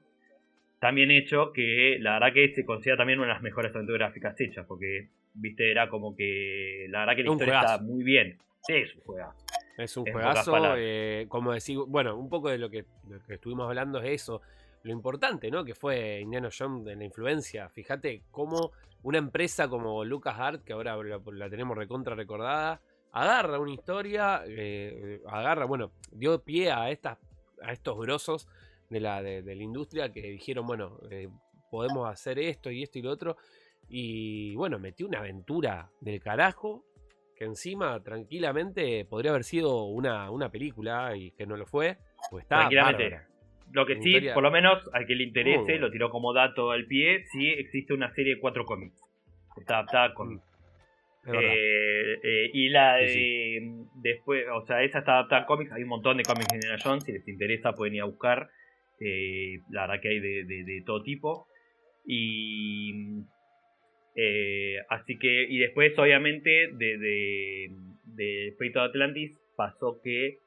tan 0.80 0.95
bien 0.95 1.11
hecho 1.11 1.51
que 1.53 1.97
la 1.99 2.13
verdad 2.13 2.34
que 2.34 2.53
se 2.53 2.66
considera 2.66 2.97
también 2.97 3.20
una 3.20 3.28
de 3.30 3.34
las 3.34 3.43
mejores 3.43 3.74
aventuras 3.76 3.99
gráficas 4.13 4.39
hechas, 4.39 4.66
porque 4.68 5.09
viste 5.34 5.70
era 5.70 5.89
como 5.89 6.16
que 6.16 6.88
la 6.89 6.99
verdad 6.99 7.16
que 7.16 7.24
la 7.24 7.32
Un 7.32 7.36
historia 7.36 7.53
juegazo. 7.59 7.74
está 7.76 7.86
muy 7.86 8.03
bien. 8.03 8.38
Sí, 8.61 8.74
es 8.74 8.95
un 8.95 9.01
juegazo. 9.01 9.45
Es 9.78 9.97
un 9.97 10.05
juegazo, 10.05 10.76
eh, 10.78 11.26
como 11.28 11.51
decir, 11.53 11.78
bueno, 11.88 12.18
un 12.18 12.30
poco 12.30 12.49
de 12.49 12.57
lo 12.57 12.70
que, 12.70 12.86
lo 13.09 13.22
que 13.26 13.34
estuvimos 13.34 13.68
hablando 13.68 13.99
es 14.01 14.22
eso, 14.22 14.41
lo 14.86 14.91
importante, 14.91 15.49
¿no? 15.49 15.65
Que 15.65 15.73
fue 15.73 16.21
Indiana 16.21 16.49
Jones 16.55 16.88
en 16.88 16.99
la 16.99 17.05
influencia. 17.05 17.67
Fíjate 17.69 18.21
cómo 18.29 18.71
una 19.01 19.17
empresa 19.17 19.67
como 19.67 20.05
LucasArts, 20.05 20.63
que 20.63 20.73
ahora 20.73 20.95
la, 20.97 21.19
la 21.25 21.49
tenemos 21.49 21.75
recontra 21.75 22.13
recordada, 22.13 22.79
agarra 23.11 23.59
una 23.59 23.73
historia, 23.73 24.43
eh, 24.45 25.21
agarra, 25.27 25.65
bueno, 25.65 25.91
dio 26.11 26.39
pie 26.39 26.71
a 26.71 26.91
estas, 26.91 27.17
a 27.63 27.73
estos 27.73 27.97
grosos 27.97 28.47
de 28.89 28.99
la, 28.99 29.23
de, 29.23 29.41
de 29.41 29.55
la 29.55 29.63
industria 29.63 30.11
que 30.11 30.21
dijeron, 30.21 30.67
bueno, 30.67 30.99
eh, 31.09 31.29
podemos 31.71 32.07
hacer 32.07 32.38
esto 32.38 32.69
y 32.69 32.83
esto 32.83 32.99
y 32.99 33.01
lo 33.01 33.09
otro. 33.11 33.38
Y 33.89 34.55
bueno, 34.55 34.77
metió 34.77 35.07
una 35.07 35.17
aventura 35.17 35.89
del 35.99 36.21
carajo 36.21 36.86
que 37.36 37.45
encima 37.45 37.99
tranquilamente 38.03 39.03
podría 39.05 39.31
haber 39.31 39.45
sido 39.45 39.86
una, 39.86 40.29
una 40.29 40.49
película 40.49 41.15
y 41.17 41.31
que 41.31 41.47
no 41.47 41.57
lo 41.57 41.65
fue, 41.65 41.97
pues 42.29 42.43
está 42.43 42.69
bárbara. 42.69 43.27
Lo 43.74 43.86
que 43.86 43.95
sí, 44.01 44.11
por 44.34 44.43
lo 44.43 44.51
menos 44.51 44.89
al 44.93 45.05
que 45.05 45.16
le 45.16 45.24
interese, 45.24 45.78
lo 45.80 45.91
tiró 45.91 46.09
como 46.09 46.34
dato 46.34 46.72
al 46.72 46.86
pie, 46.86 47.24
sí 47.32 47.49
existe 47.49 47.93
una 47.93 48.13
serie 48.13 48.36
de 48.36 48.39
cuatro 48.39 48.66
cómics. 48.66 48.95
Está 49.57 49.76
adaptada 49.80 50.05
a 50.05 50.13
cómics. 50.13 50.43
Es 51.26 51.32
verdad. 51.32 51.53
Eh, 51.53 52.20
eh, 52.24 52.49
y 52.53 52.70
la 52.70 52.95
de 52.97 53.07
Sí, 53.09 53.88
después, 53.95 54.45
o 54.53 54.66
sea, 54.66 54.84
esa 54.84 54.99
está 54.99 55.13
adaptada 55.13 55.41
a 55.41 55.45
cómics, 55.45 55.72
hay 55.72 55.84
un 55.84 55.89
montón 55.89 56.18
de 56.18 56.24
cómics 56.24 56.47
de 56.49 56.55
Indiana 56.57 56.82
Jones, 56.84 57.03
si 57.05 57.11
les 57.13 57.28
interesa 57.28 57.74
pueden 57.74 57.95
ir 57.95 58.01
a 58.01 58.05
buscar, 58.05 58.49
eh, 58.99 59.59
la 59.72 59.88
verdad 59.88 60.01
que 60.01 60.09
hay 60.09 60.20
de, 60.20 60.43
de- 60.45 60.63
de 60.63 60.84
todo 60.86 61.01
tipo. 61.03 61.47
Y 62.05 62.93
eh, 64.16 64.78
así 64.89 65.18
que, 65.18 65.43
y 65.49 65.57
después 65.57 65.97
obviamente 65.97 66.70
de, 66.74 66.97
de, 66.97 67.70
de 68.05 68.53
Fate 68.57 68.80
of 68.80 68.89
Atlantis 68.89 69.38
pasó 69.57 69.99
que 70.03 70.38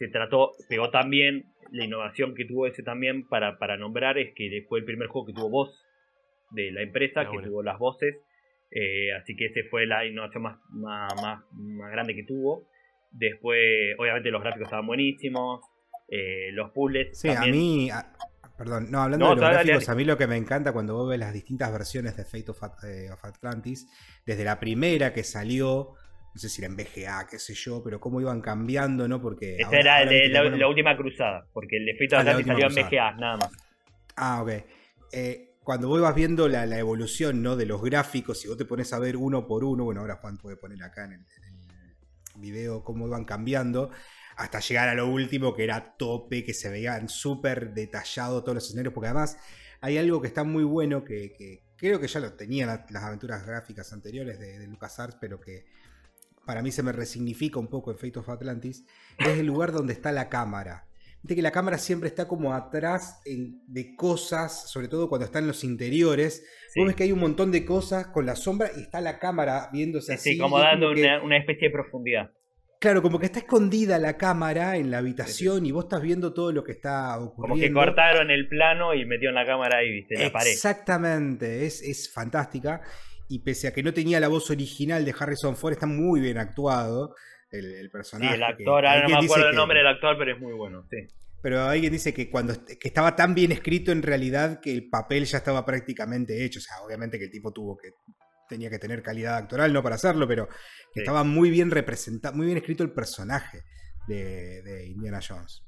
se 0.00 0.08
trató, 0.08 0.52
pegó 0.68 0.90
también, 0.90 1.44
la 1.72 1.84
innovación 1.84 2.34
que 2.34 2.46
tuvo 2.46 2.66
ese 2.66 2.82
también 2.82 3.28
para, 3.28 3.58
para 3.58 3.76
nombrar 3.76 4.16
es 4.18 4.32
que 4.34 4.64
fue 4.68 4.78
el 4.80 4.84
primer 4.86 5.08
juego 5.08 5.26
que 5.26 5.34
tuvo 5.34 5.50
voz 5.50 5.78
de 6.50 6.72
la 6.72 6.80
empresa, 6.82 7.20
Ah, 7.20 7.24
que 7.26 7.32
bueno. 7.34 7.48
tuvo 7.48 7.62
las 7.62 7.78
voces. 7.78 8.16
Eh, 8.72 9.12
así 9.12 9.36
que 9.36 9.46
ese 9.46 9.64
fue 9.70 9.84
la 9.86 10.06
innovación 10.06 10.42
más, 10.44 10.58
más, 10.70 11.12
más, 11.22 11.44
más 11.52 11.92
grande 11.92 12.14
que 12.14 12.24
tuvo. 12.24 12.66
Después, 13.12 13.58
obviamente, 13.98 14.30
los 14.30 14.40
gráficos 14.42 14.66
estaban 14.66 14.86
buenísimos. 14.86 15.60
eh, 16.12 16.50
los 16.54 16.70
puzzles. 16.72 17.16
Sí, 17.20 17.28
también. 17.28 17.54
a 17.54 17.56
mí. 17.56 17.90
a- 17.90 18.12
perdón, 18.58 18.90
no, 18.90 19.02
hablando 19.02 19.26
No, 19.26 19.30
de 19.30 19.36
los 19.36 19.42
dale, 19.42 19.54
gráficos, 19.54 19.86
dale. 19.86 19.94
a 19.94 19.96
mí 19.96 20.04
lo 20.04 20.18
que 20.18 20.26
me 20.26 20.36
encanta 20.36 20.72
cuando 20.72 20.94
vos 20.94 21.08
ves 21.08 21.18
las 21.20 21.32
distintas 21.32 21.70
versiones 21.72 22.16
de 22.16 22.24
Fate 22.24 22.50
of, 22.50 22.60
eh, 22.84 23.10
of 23.12 23.24
Atlantis, 23.24 23.86
desde 24.26 24.42
la 24.44 24.58
primera 24.58 25.12
que 25.12 25.22
salió, 25.22 25.94
no 26.34 26.40
sé 26.40 26.48
si 26.48 26.62
era 26.62 26.70
en 26.70 26.76
VGA, 26.76 27.26
qué 27.28 27.38
sé 27.38 27.54
yo, 27.54 27.82
pero 27.82 27.98
cómo 28.00 28.20
iban 28.20 28.40
cambiando, 28.40 29.08
¿no? 29.08 29.20
Porque. 29.20 29.56
Esa 29.56 29.66
ahora- 29.66 29.80
era 29.80 29.98
ahora 29.98 30.10
el 30.12 30.18
de 30.20 30.28
la, 30.28 30.42
ponen- 30.44 30.58
la 30.58 30.68
última 30.68 30.96
cruzada. 30.96 31.46
Porque 31.52 31.76
el 31.76 31.86
de 31.86 31.92
of 31.92 31.98
Ah, 32.00 32.06
la 32.14 32.20
Atlantis 32.20 32.46
salió 32.46 32.66
en 32.66 32.72
cruzada. 32.72 32.88
VGA, 32.88 33.12
nada 33.20 33.36
más. 33.36 33.50
Ah, 34.16 34.42
ok. 34.42 34.50
Eh, 35.12 35.46
cuando 35.62 35.88
vos 35.88 36.00
vas 36.00 36.14
viendo 36.14 36.48
la, 36.48 36.66
la 36.66 36.78
evolución 36.78 37.42
¿no? 37.42 37.56
de 37.56 37.66
los 37.66 37.82
gráficos, 37.82 38.44
y 38.44 38.48
vos 38.48 38.56
te 38.56 38.64
pones 38.64 38.92
a 38.92 38.98
ver 38.98 39.16
uno 39.16 39.46
por 39.46 39.64
uno, 39.64 39.84
bueno, 39.84 40.00
ahora 40.00 40.16
Juan 40.16 40.36
puede 40.38 40.56
poner 40.56 40.82
acá 40.82 41.04
en 41.04 41.12
el, 41.12 41.20
en 41.20 41.54
el 42.36 42.40
video 42.40 42.82
cómo 42.82 43.06
iban 43.06 43.24
cambiando, 43.24 43.90
hasta 44.36 44.60
llegar 44.60 44.88
a 44.88 44.94
lo 44.94 45.06
último 45.06 45.54
que 45.54 45.64
era 45.64 45.96
tope, 45.96 46.44
que 46.44 46.54
se 46.54 46.70
veían 46.70 47.08
súper 47.08 47.74
detallados 47.74 48.42
todos 48.42 48.54
los 48.54 48.64
escenarios, 48.64 48.94
porque 48.94 49.08
además 49.08 49.36
hay 49.80 49.98
algo 49.98 50.20
que 50.20 50.28
está 50.28 50.44
muy 50.44 50.64
bueno, 50.64 51.04
que, 51.04 51.32
que 51.36 51.62
creo 51.76 52.00
que 52.00 52.06
ya 52.08 52.20
lo 52.20 52.32
tenían 52.32 52.68
la- 52.68 52.86
las 52.90 53.02
aventuras 53.04 53.44
gráficas 53.46 53.92
anteriores 53.92 54.38
de, 54.40 54.58
de 54.58 54.66
LucasArts, 54.66 55.18
pero 55.20 55.40
que 55.40 55.66
para 56.46 56.62
mí 56.62 56.70
se 56.72 56.82
me 56.82 56.92
resignifica 56.92 57.58
un 57.58 57.68
poco 57.68 57.90
en 57.90 57.98
Fate 57.98 58.18
of 58.18 58.28
Atlantis, 58.28 58.84
es 59.18 59.38
el 59.38 59.46
lugar 59.46 59.72
donde 59.72 59.92
está 59.92 60.12
la 60.12 60.28
cámara. 60.28 60.86
Viste 61.22 61.36
que 61.36 61.42
la 61.42 61.50
cámara 61.52 61.76
siempre 61.76 62.08
está 62.08 62.26
como 62.26 62.54
atrás 62.54 63.20
en- 63.26 63.60
de 63.66 63.94
cosas, 63.94 64.70
sobre 64.70 64.88
todo 64.88 65.08
cuando 65.10 65.26
está 65.26 65.38
en 65.38 65.46
los 65.46 65.64
interiores. 65.64 66.42
Sí. 66.72 66.80
Vos 66.80 66.86
ves 66.86 66.96
que 66.96 67.02
hay 67.02 67.12
un 67.12 67.18
montón 67.20 67.52
de 67.52 67.64
cosas 67.66 68.06
con 68.06 68.24
la 68.24 68.36
sombra 68.36 68.70
y 68.74 68.80
está 68.82 69.02
la 69.02 69.18
cámara 69.18 69.68
viéndose 69.70 70.14
así. 70.14 70.32
Sí, 70.32 70.38
como 70.38 70.58
dando 70.58 70.94
que- 70.94 71.02
una, 71.02 71.22
una 71.22 71.36
especie 71.36 71.68
de 71.68 71.72
profundidad. 71.72 72.30
Claro, 72.80 73.02
como 73.02 73.18
que 73.18 73.26
está 73.26 73.40
escondida 73.40 73.98
la 73.98 74.16
cámara 74.16 74.78
en 74.78 74.90
la 74.90 74.96
habitación 74.96 75.66
y 75.66 75.70
vos 75.72 75.84
estás 75.84 76.00
viendo 76.00 76.32
todo 76.32 76.50
lo 76.52 76.64
que 76.64 76.72
está 76.72 77.12
Como 77.18 77.26
ocurriendo. 77.32 77.66
que 77.66 77.72
cortaron 77.86 78.30
el 78.30 78.48
plano 78.48 78.94
y 78.94 79.04
metieron 79.04 79.34
la 79.34 79.44
cámara 79.44 79.76
ahí, 79.80 79.90
viste, 79.92 80.14
en 80.14 80.22
la 80.22 80.32
pared. 80.32 80.50
Exactamente, 80.50 81.66
es, 81.66 81.82
es 81.82 82.10
fantástica. 82.10 82.80
Y 83.30 83.38
pese 83.38 83.68
a 83.68 83.72
que 83.72 83.82
no 83.82 83.94
tenía 83.94 84.18
la 84.20 84.28
voz 84.28 84.50
original 84.50 85.04
de 85.04 85.14
Harrison 85.18 85.56
Ford, 85.56 85.72
está 85.74 85.86
muy 85.86 86.20
bien 86.20 86.36
actuado 86.36 87.14
el, 87.52 87.64
el 87.74 87.82
Sí, 87.84 87.88
personaje. 87.90 88.34
el 88.34 88.42
actor, 88.42 88.84
ahora 88.86 89.02
no 89.02 89.08
me 89.20 89.24
acuerdo 89.24 89.44
el 89.46 89.50
que- 89.52 89.56
nombre 89.56 89.78
del 89.78 89.86
actor, 89.86 90.16
pero 90.18 90.34
es 90.34 90.40
muy 90.40 90.52
bueno, 90.52 90.84
sí. 90.90 90.96
Pero 91.42 91.62
alguien 91.62 91.92
dice 91.92 92.12
que 92.12 92.28
cuando 92.28 92.52
que 92.66 92.88
estaba 92.88 93.16
tan 93.16 93.34
bien 93.34 93.50
escrito 93.52 93.92
en 93.92 94.02
realidad 94.02 94.60
que 94.60 94.70
el 94.72 94.90
papel 94.90 95.24
ya 95.24 95.38
estaba 95.38 95.64
prácticamente 95.64 96.44
hecho. 96.44 96.58
O 96.58 96.62
sea, 96.62 96.82
obviamente 96.84 97.18
que 97.18 97.24
el 97.26 97.30
tipo 97.30 97.50
tuvo 97.52 97.76
que 97.78 97.92
tenía 98.48 98.68
que 98.68 98.78
tener 98.80 99.00
calidad 99.02 99.36
actoral 99.36 99.72
no 99.72 99.82
para 99.82 99.94
hacerlo, 99.94 100.26
pero 100.28 100.48
Sí. 100.92 101.00
estaba 101.00 101.22
muy 101.24 101.50
bien 101.50 101.70
representado, 101.70 102.34
muy 102.36 102.46
bien 102.46 102.58
escrito 102.58 102.82
el 102.82 102.92
personaje 102.92 103.62
de, 104.08 104.60
de 104.62 104.86
Indiana 104.88 105.20
Jones. 105.26 105.62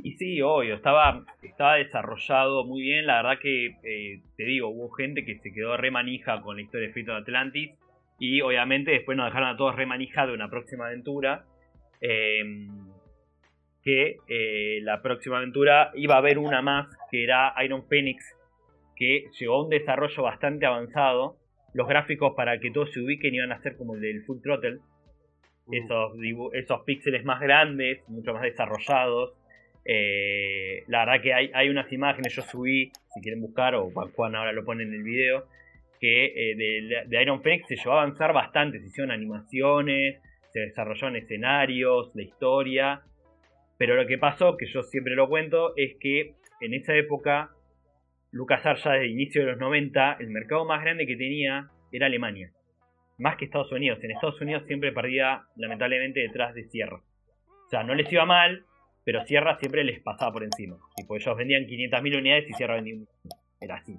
Y 0.00 0.12
sí, 0.12 0.40
obvio, 0.42 0.76
estaba, 0.76 1.24
estaba 1.42 1.74
desarrollado 1.74 2.64
muy 2.64 2.82
bien. 2.82 3.06
La 3.06 3.22
verdad 3.22 3.40
que, 3.42 3.66
eh, 3.82 4.22
te 4.36 4.44
digo, 4.44 4.68
hubo 4.68 4.90
gente 4.90 5.24
que 5.24 5.38
se 5.40 5.52
quedó 5.52 5.76
re 5.76 5.90
manija 5.90 6.40
con 6.40 6.56
la 6.56 6.62
historia 6.62 6.86
de 6.88 6.94
Fate 6.94 7.10
of 7.10 7.22
Atlantis. 7.22 7.70
Y 8.20 8.40
obviamente 8.40 8.92
después 8.92 9.16
nos 9.16 9.26
dejaron 9.26 9.48
a 9.48 9.56
todos 9.56 9.74
re 9.76 9.86
manija 9.86 10.26
de 10.26 10.32
una 10.34 10.48
próxima 10.50 10.86
aventura. 10.86 11.44
eh, 12.00 12.42
que 13.82 14.16
eh, 14.28 14.80
la 14.82 15.00
próxima 15.02 15.38
aventura 15.38 15.92
iba 15.94 16.16
a 16.16 16.18
haber 16.18 16.36
una 16.38 16.60
más, 16.62 16.86
que 17.10 17.24
era 17.24 17.54
Iron 17.64 17.86
Phoenix, 17.88 18.22
que 18.96 19.24
llegó 19.38 19.54
a 19.54 19.62
un 19.64 19.70
desarrollo 19.70 20.22
bastante 20.22 20.66
avanzado. 20.66 21.36
Los 21.74 21.88
gráficos 21.88 22.34
para 22.36 22.58
que 22.58 22.70
todos 22.70 22.92
se 22.92 23.00
ubiquen 23.00 23.34
iban 23.34 23.52
a 23.52 23.60
ser 23.62 23.76
como 23.76 23.94
el 23.94 24.00
del 24.00 24.22
Full 24.24 24.42
Throttle. 24.42 24.78
esos, 25.70 26.14
dibu- 26.18 26.50
esos 26.54 26.82
píxeles 26.84 27.24
más 27.24 27.40
grandes, 27.40 28.06
mucho 28.08 28.32
más 28.34 28.42
desarrollados. 28.42 29.34
Eh, 29.84 30.84
la 30.88 31.04
verdad 31.04 31.22
que 31.22 31.32
hay, 31.34 31.68
unas 31.68 31.90
imágenes, 31.92 32.34
yo 32.34 32.42
subí, 32.42 32.90
si 33.14 33.20
quieren 33.20 33.40
buscar, 33.40 33.74
o 33.74 33.90
Juan- 33.90 34.34
ahora 34.36 34.52
lo 34.52 34.64
pone 34.64 34.82
en 34.82 34.92
el 34.92 35.02
video, 35.02 35.46
que 36.00 36.26
eh, 36.26 36.54
de, 36.56 37.04
de 37.06 37.22
Iron 37.22 37.42
Phoenix 37.42 37.66
se 37.68 37.76
llevó 37.76 37.92
a 37.92 38.02
avanzar 38.02 38.32
bastante, 38.32 38.80
se 38.80 38.86
hicieron 38.86 39.10
animaciones, 39.10 40.20
se 40.52 40.60
desarrollaron 40.60 41.16
escenarios, 41.16 42.10
la 42.14 42.22
historia. 42.22 43.02
Pero 43.78 43.94
lo 43.94 44.06
que 44.06 44.18
pasó, 44.18 44.56
que 44.56 44.66
yo 44.66 44.82
siempre 44.82 45.14
lo 45.14 45.28
cuento, 45.28 45.72
es 45.76 45.96
que 46.00 46.34
en 46.60 46.74
esa 46.74 46.94
época, 46.94 47.50
LucasArts 48.32 48.84
ya 48.84 48.92
desde 48.92 49.06
el 49.06 49.12
inicio 49.12 49.42
de 49.44 49.52
los 49.52 49.58
90, 49.58 50.16
el 50.20 50.30
mercado 50.30 50.64
más 50.64 50.82
grande 50.82 51.06
que 51.06 51.16
tenía 51.16 51.68
era 51.92 52.06
Alemania 52.06 52.52
más 53.18 53.36
que 53.36 53.46
Estados 53.46 53.72
Unidos. 53.72 53.98
En 54.02 54.12
Estados 54.12 54.40
Unidos 54.40 54.62
siempre 54.66 54.92
perdía, 54.92 55.42
lamentablemente, 55.56 56.20
detrás 56.20 56.54
de 56.54 56.64
Sierra. 56.64 56.98
O 57.66 57.68
sea, 57.68 57.82
no 57.82 57.94
les 57.94 58.10
iba 58.12 58.24
mal, 58.24 58.64
pero 59.10 59.24
Sierra 59.24 59.56
siempre 59.58 59.84
les 59.84 60.00
pasaba 60.02 60.32
por 60.34 60.44
encima. 60.44 60.76
Tipo, 60.94 61.16
ellos 61.16 61.34
vendían 61.34 61.62
500.000 61.64 62.18
unidades 62.18 62.44
y 62.50 62.52
Sierra 62.52 62.74
vendía 62.74 62.94
un... 62.96 63.08
Era 63.58 63.76
así, 63.76 63.94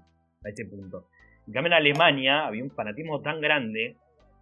a 0.46 0.50
ese 0.50 0.66
punto. 0.66 1.08
En 1.48 1.54
cambio, 1.54 1.70
en 1.70 1.74
Alemania 1.74 2.46
había 2.46 2.64
un 2.64 2.70
fanatismo 2.70 3.20
tan 3.22 3.42
grande 3.42 3.96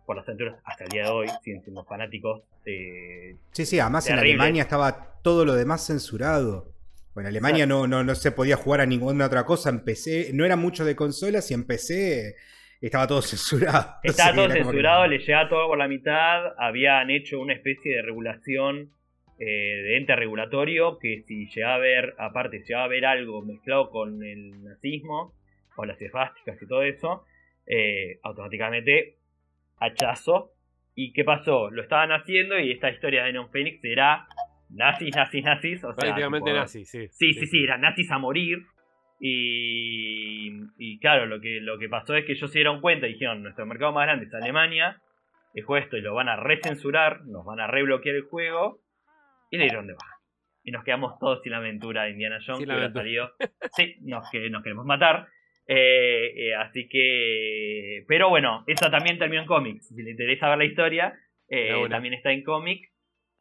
por 0.06 0.18
las 0.18 0.28
aventuras, 0.28 0.60
hasta 0.66 0.84
el 0.84 0.90
día 0.90 1.04
de 1.04 1.10
hoy, 1.10 1.28
siguen 1.42 1.62
siendo 1.64 1.86
fanáticos. 1.86 2.42
eh, 2.66 3.36
Sí, 3.52 3.66
sí, 3.66 3.80
además 3.80 4.10
en. 4.10 4.20
Alemania 4.20 4.64
estaba 4.64 5.14
todo 5.24 5.46
lo 5.46 5.54
demás 5.56 5.88
censurado. 5.88 6.74
Bueno, 7.14 7.30
en 7.30 7.34
Alemania 7.36 7.66
no, 7.66 7.88
no, 7.88 8.04
no 8.04 8.14
se 8.14 8.32
podía 8.34 8.58
jugar 8.58 8.82
a 8.82 8.86
ninguna 8.86 9.26
otra 9.28 9.46
cosa 9.46 9.70
en 9.70 9.86
PC. 9.86 10.32
No 10.34 10.44
era 10.44 10.58
mucho 10.58 10.84
de 10.84 10.98
consolas 10.98 11.50
y 11.50 11.54
en 11.54 11.66
PC 11.66 12.36
estaba 12.82 13.08
todo 13.08 13.22
censurado. 13.24 13.96
Estaba 14.04 14.34
todo 14.34 14.44
como 14.48 14.54
que- 14.56 14.64
censurado, 14.64 15.08
le 15.08 15.18
llegaba 15.20 15.50
todo 15.50 15.68
por 15.70 15.78
la 15.78 15.88
mitad. 15.88 16.54
Habían 16.60 17.10
hecho 17.10 17.40
una 17.40 17.54
especie 17.54 17.96
de 17.96 18.02
regulación 18.02 18.92
eh, 19.40 19.46
de 19.84 19.98
ente 19.98 20.16
regulatorio 20.16 20.98
que 21.00 21.24
si 21.28 21.48
llegaba 21.50 21.76
a 21.76 21.80
ver, 21.80 22.16
aparte, 22.18 22.60
si 22.60 22.68
llegaba 22.68 22.86
a 22.86 22.90
ver 22.90 23.06
algo 23.06 23.42
mezclado 23.44 23.90
con 23.90 24.24
el 24.24 24.64
nazismo 24.64 25.34
o 25.76 25.86
las 25.86 26.02
esvásticas 26.02 26.62
y 26.62 26.68
todo 26.68 26.84
eso, 26.84 27.24
eh, 27.66 28.20
automáticamente 28.24 29.18
hachazo. 29.78 30.54
¿Y 30.96 31.14
qué 31.14 31.24
pasó? 31.24 31.70
Lo 31.70 31.84
estaban 31.84 32.12
haciendo 32.12 32.58
y 32.58 32.72
esta 32.72 32.90
historia 32.90 33.26
de 33.26 33.34
Non 33.34 33.52
Phoenix 33.52 33.84
era 33.84 34.28
nazis, 34.70 35.16
nazis, 35.16 35.44
nazis. 35.44 35.84
O 35.84 35.94
sea, 35.94 36.06
Prácticamente 36.06 36.50
tipo, 36.50 36.58
nazi, 36.58 36.86
sí. 36.86 37.08
Sí, 37.10 37.34
sí, 37.34 37.46
sí, 37.46 37.64
eran 37.64 37.82
nazis 37.82 38.10
a 38.12 38.18
morir. 38.18 38.60
Y, 39.20 40.50
y 40.78 41.00
claro, 41.00 41.26
lo 41.26 41.40
que, 41.40 41.60
lo 41.62 41.78
que 41.78 41.90
pasó 41.90 42.16
es 42.16 42.26
que 42.26 42.34
ellos 42.34 42.52
se 42.52 42.60
dieron 42.60 42.82
cuenta 42.82 43.08
y 43.08 43.14
dijeron, 43.14 43.44
nuestro 43.44 43.66
mercado 43.66 43.92
más 43.92 44.06
grande 44.06 44.26
es 44.26 44.34
Alemania, 44.34 45.02
dejó 45.54 45.78
esto 45.78 45.98
y 45.98 46.02
lo 46.02 46.14
van 46.14 46.30
a 46.30 46.36
recensurar, 46.36 47.26
nos 47.26 47.46
van 47.46 47.60
a 47.60 47.68
rebloquear 47.68 48.16
el 48.16 48.24
juego, 48.24 48.80
y 49.50 49.58
le 49.58 49.66
dieron 49.66 49.88
de 49.88 49.94
baja. 49.94 50.16
Y 50.64 50.72
nos 50.72 50.84
quedamos 50.84 51.18
todos 51.20 51.42
sin 51.44 51.54
la 51.54 51.60
aventura 51.60 52.04
de 52.04 52.12
Indiana 52.12 52.40
Jones, 52.46 52.60
Sin 52.60 52.68
que 52.68 52.74
hubiera 52.74 52.92
salido. 52.92 53.32
Sí, 53.76 53.96
nos, 54.02 54.30
que, 54.30 54.50
nos 54.50 54.64
queremos 54.64 54.86
matar. 54.86 55.28
Eh, 55.66 56.34
eh, 56.36 56.56
así 56.56 56.90
que... 56.90 58.04
Pero 58.08 58.30
bueno, 58.30 58.64
esa 58.68 58.92
también 58.92 59.18
terminó 59.18 59.42
en 59.42 59.48
cómics. 59.48 59.88
Si 59.88 60.02
le 60.02 60.12
interesa 60.12 60.50
ver 60.50 60.58
la 60.58 60.66
historia, 60.66 61.14
eh, 61.50 61.74
también 61.90 62.14
está 62.14 62.32
en 62.32 62.44
cómic. 62.44 62.82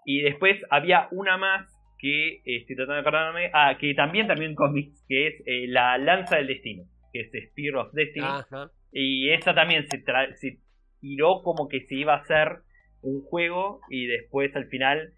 Y 0.04 0.22
después 0.22 0.60
había 0.70 1.08
una 1.10 1.36
más 1.36 1.72
que 1.98 2.42
estoy 2.44 2.76
tratando 2.76 2.94
de 2.94 3.00
acordarme. 3.00 3.50
Ah, 3.52 3.76
que 3.78 3.92
también 3.94 4.28
terminó 4.28 4.50
en 4.50 4.54
cómics, 4.54 5.04
que 5.08 5.26
es 5.26 5.34
La 5.68 5.98
Lanza 5.98 6.36
del 6.36 6.46
Destino, 6.46 6.84
que 7.12 7.22
es 7.22 7.50
Spear 7.50 7.76
of 7.76 7.92
Destiny. 7.92 8.24
Ajá. 8.24 8.70
Y 8.92 9.30
esa 9.30 9.52
también 9.52 9.86
se, 9.88 10.04
tra- 10.04 10.32
se 10.34 10.58
tiró 11.00 11.42
como 11.42 11.68
que 11.68 11.80
se 11.86 11.96
iba 11.96 12.14
a 12.14 12.18
hacer 12.18 12.60
un 13.02 13.22
juego 13.22 13.80
y 13.90 14.06
después 14.06 14.54
al 14.56 14.68
final 14.68 15.12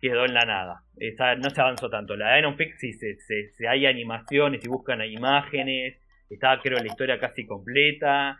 quedó 0.00 0.24
en 0.24 0.34
la 0.34 0.44
nada. 0.44 0.82
Esa 0.96 1.34
no 1.36 1.50
se 1.50 1.60
avanzó 1.60 1.88
tanto. 1.90 2.16
La 2.16 2.32
de 2.32 2.38
Iron 2.40 2.56
Fix 2.56 2.78
sí 2.78 2.92
se, 2.92 3.16
se- 3.20 3.50
se- 3.50 3.68
hay 3.68 3.86
animaciones 3.86 4.64
y 4.64 4.68
buscan 4.68 5.02
imágenes. 5.04 5.98
Estaba 6.30 6.60
creo 6.60 6.78
la 6.78 6.86
historia 6.86 7.18
casi 7.18 7.46
completa. 7.46 8.38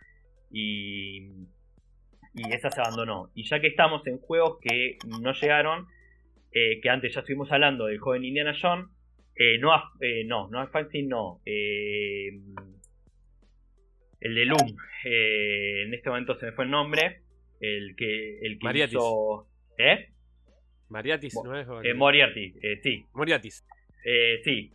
Y, 0.51 1.19
y 2.35 2.53
esa 2.53 2.71
se 2.71 2.81
abandonó. 2.81 3.31
Y 3.35 3.45
ya 3.45 3.61
que 3.61 3.67
estamos 3.69 4.07
en 4.07 4.19
juegos 4.19 4.59
que 4.61 4.97
no 5.21 5.33
llegaron, 5.33 5.87
eh, 6.53 6.81
que 6.81 6.89
antes 6.91 7.13
ya 7.15 7.21
estuvimos 7.21 7.51
hablando 7.53 7.87
del 7.87 7.99
joven 7.99 8.25
Indiana 8.25 8.55
Jones, 8.61 8.87
eh, 9.37 9.59
no, 9.59 9.71
eh, 10.01 10.25
no, 10.25 10.49
no 10.49 10.67
Fancy, 10.69 11.03
no. 11.03 11.41
el 14.21 14.35
de 14.35 14.45
Loom. 14.47 14.77
eh, 15.05 15.83
en 15.87 15.95
este 15.95 16.09
momento 16.09 16.39
se 16.39 16.47
me 16.47 16.53
fue 16.53 16.65
el 16.65 16.71
nombre. 16.71 17.23
El 17.61 17.95
que, 17.97 18.39
el 18.41 18.59
que 18.59 18.65
Mariatis. 18.65 18.95
hizo. 18.95 19.49
¿Eh? 19.79 20.11
Mariatis, 20.89 21.35
Mo- 21.35 21.45
¿no 21.45 21.59
es? 21.59 21.67
Eh, 21.85 21.95
Moriarty, 21.95 22.55
eh, 22.63 22.81
sí. 22.83 23.05
Moriatis. 23.15 23.65
Eh, 24.05 24.41
sí. 24.45 24.73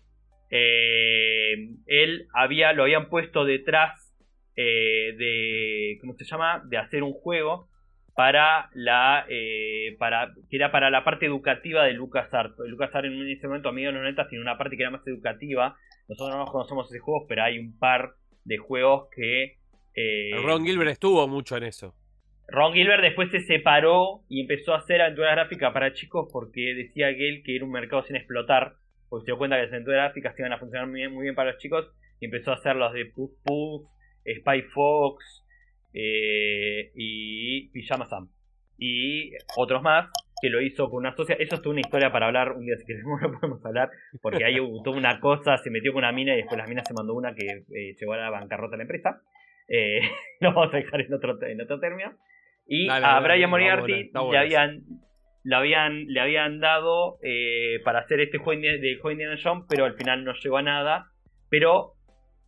Eh, 0.50 1.54
él 1.88 2.28
había, 2.34 2.74
lo 2.74 2.84
habían 2.84 3.10
puesto 3.10 3.46
detrás 3.46 4.14
eh, 4.56 5.14
de. 5.18 5.98
¿Cómo 6.02 6.14
se 6.14 6.26
llama? 6.26 6.64
De 6.68 6.78
hacer 6.78 7.04
un 7.04 7.14
juego 7.14 7.70
para 8.16 8.70
la. 8.74 9.26
eh, 9.30 9.96
para 9.98 10.32
que 10.50 10.56
era 10.58 10.72
para 10.72 10.90
la 10.92 11.04
parte 11.04 11.26
educativa 11.26 11.84
de 11.86 11.94
LucasArts. 11.94 12.56
LucasArts 12.60 13.08
en 13.08 13.28
ese 13.30 13.48
momento, 13.48 13.70
amigo 13.70 13.88
de 13.88 13.94
los 13.94 14.02
90, 14.02 14.28
tiene 14.30 14.44
una 14.44 14.58
parte 14.58 14.78
que 14.78 14.84
era 14.84 14.92
más 14.92 15.06
educativa. 15.08 15.76
Nosotros 16.08 16.30
no 16.36 16.44
nos 16.44 16.52
conocemos 16.52 16.88
ese 16.92 17.00
juego, 17.00 17.26
pero 17.28 17.44
hay 17.44 17.58
un 17.58 17.78
par 17.80 18.12
de 18.44 18.58
juegos 18.58 19.08
que. 19.16 19.58
Ron 20.44 20.66
Gilbert 20.66 20.92
estuvo 20.92 21.28
mucho 21.28 21.56
en 21.58 21.64
eso. 21.64 21.96
Ron 22.48 22.74
Gilbert 22.74 23.02
después 23.02 23.32
se 23.32 23.40
separó 23.42 24.22
y 24.30 24.42
empezó 24.42 24.74
a 24.74 24.78
hacer 24.78 25.02
aventuras 25.02 25.36
gráficas 25.36 25.74
para 25.74 25.94
chicos 25.94 26.30
porque 26.32 26.74
decía 26.76 27.10
él 27.10 27.42
que 27.44 27.56
era 27.56 27.66
un 27.66 27.72
mercado 27.72 28.04
sin 28.04 28.16
explotar, 28.16 28.76
porque 29.10 29.26
se 29.26 29.32
dio 29.32 29.38
cuenta 29.38 29.56
que 29.56 29.64
las 29.64 29.72
aventuras 29.72 30.06
gráficas 30.06 30.38
iban 30.38 30.54
a 30.54 30.60
funcionar 30.60 30.88
muy 30.88 31.24
bien, 31.24 31.36
para 31.36 31.52
los 31.52 31.62
chicos 31.62 31.90
y 32.20 32.26
empezó 32.26 32.52
a 32.52 32.56
hacer 32.56 32.76
los 32.76 32.94
de 32.94 33.06
Puff 33.06 33.32
Puff, 33.44 33.88
Spy 34.40 34.62
Fox 34.74 35.46
eh, 35.94 36.92
y 36.96 37.70
Pijama 37.70 38.08
Sam. 38.08 38.30
Y 38.78 39.32
otros 39.56 39.82
más 39.82 40.10
que 40.44 40.50
lo 40.50 40.62
hizo 40.62 40.90
con 40.90 41.00
una 41.00 41.16
socia. 41.16 41.38
Eso 41.40 41.56
es 41.56 41.66
una 41.66 41.80
historia 41.80 42.12
para 42.12 42.26
hablar 42.26 42.52
un 42.52 42.66
día 42.66 42.76
si 42.76 42.86
queremos 42.86 43.22
lo 43.22 43.32
podemos 43.32 43.66
hablar, 43.66 43.90
porque 44.22 44.44
ahí 44.44 44.60
hubo 44.60 44.92
una 44.92 45.22
cosa, 45.22 45.58
se 45.58 45.70
metió 45.70 45.94
con 45.94 46.04
una 46.04 46.12
mina 46.12 46.34
y 46.34 46.38
después 46.38 46.58
la 46.58 46.68
mina 46.68 46.84
se 46.84 46.94
mandó 46.94 47.14
una 47.14 47.34
que 47.34 47.46
eh, 47.46 47.96
llevó 47.98 48.14
a 48.14 48.18
la 48.18 48.30
bancarrota 48.30 48.76
a 48.76 48.78
la 48.78 48.84
empresa. 48.84 49.22
Eh, 49.70 50.02
lo 50.42 50.54
vamos 50.54 50.74
a 50.74 50.78
dejar 50.78 51.00
en 51.00 51.14
otro, 51.14 51.42
en 51.44 51.62
otro 51.62 51.80
término. 51.80 52.12
Y 52.66 52.88
Dale, 52.88 53.06
a 53.06 53.10
dale, 53.10 53.24
Brian 53.24 53.40
está 53.40 53.48
Moriarty 53.50 53.92
buena, 53.92 54.06
está 54.06 54.32
le 54.32 54.38
habían 54.38 54.82
le 55.44 55.56
habían 55.56 56.06
le 56.08 56.20
habían 56.20 56.60
dado 56.60 57.18
eh, 57.22 57.80
para 57.84 58.00
hacer 58.00 58.22
este 58.22 58.38
juego 58.38 58.62
de 58.62 58.96
juego 58.96 59.12
Indiana 59.12 59.40
Jones, 59.42 59.66
pero 59.70 59.86
al 59.86 59.96
final 59.96 60.24
no 60.24 60.34
llegó 60.34 60.58
a 60.58 60.62
nada. 60.62 61.08
Pero 61.50 61.94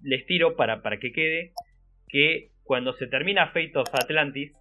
les 0.01 0.25
tiro 0.25 0.55
para, 0.55 0.81
para 0.81 0.97
que 0.97 1.11
quede 1.11 1.51
que 2.07 2.49
cuando 2.63 2.93
se 2.93 3.07
termina 3.07 3.47
Fate 3.47 3.73
of 3.75 3.93
Atlantis, 3.93 4.51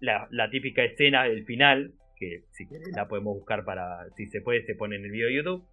la, 0.00 0.26
la 0.30 0.48
típica 0.48 0.84
escena 0.84 1.24
del 1.24 1.44
final, 1.44 1.92
que 2.16 2.44
si 2.52 2.66
querés 2.68 2.92
la 2.96 3.08
podemos 3.08 3.34
buscar 3.34 3.64
para, 3.64 4.08
si 4.16 4.26
se 4.26 4.40
puede, 4.40 4.64
se 4.64 4.74
pone 4.74 4.96
en 4.96 5.04
el 5.04 5.10
video 5.10 5.28
de 5.28 5.34
YouTube. 5.34 5.66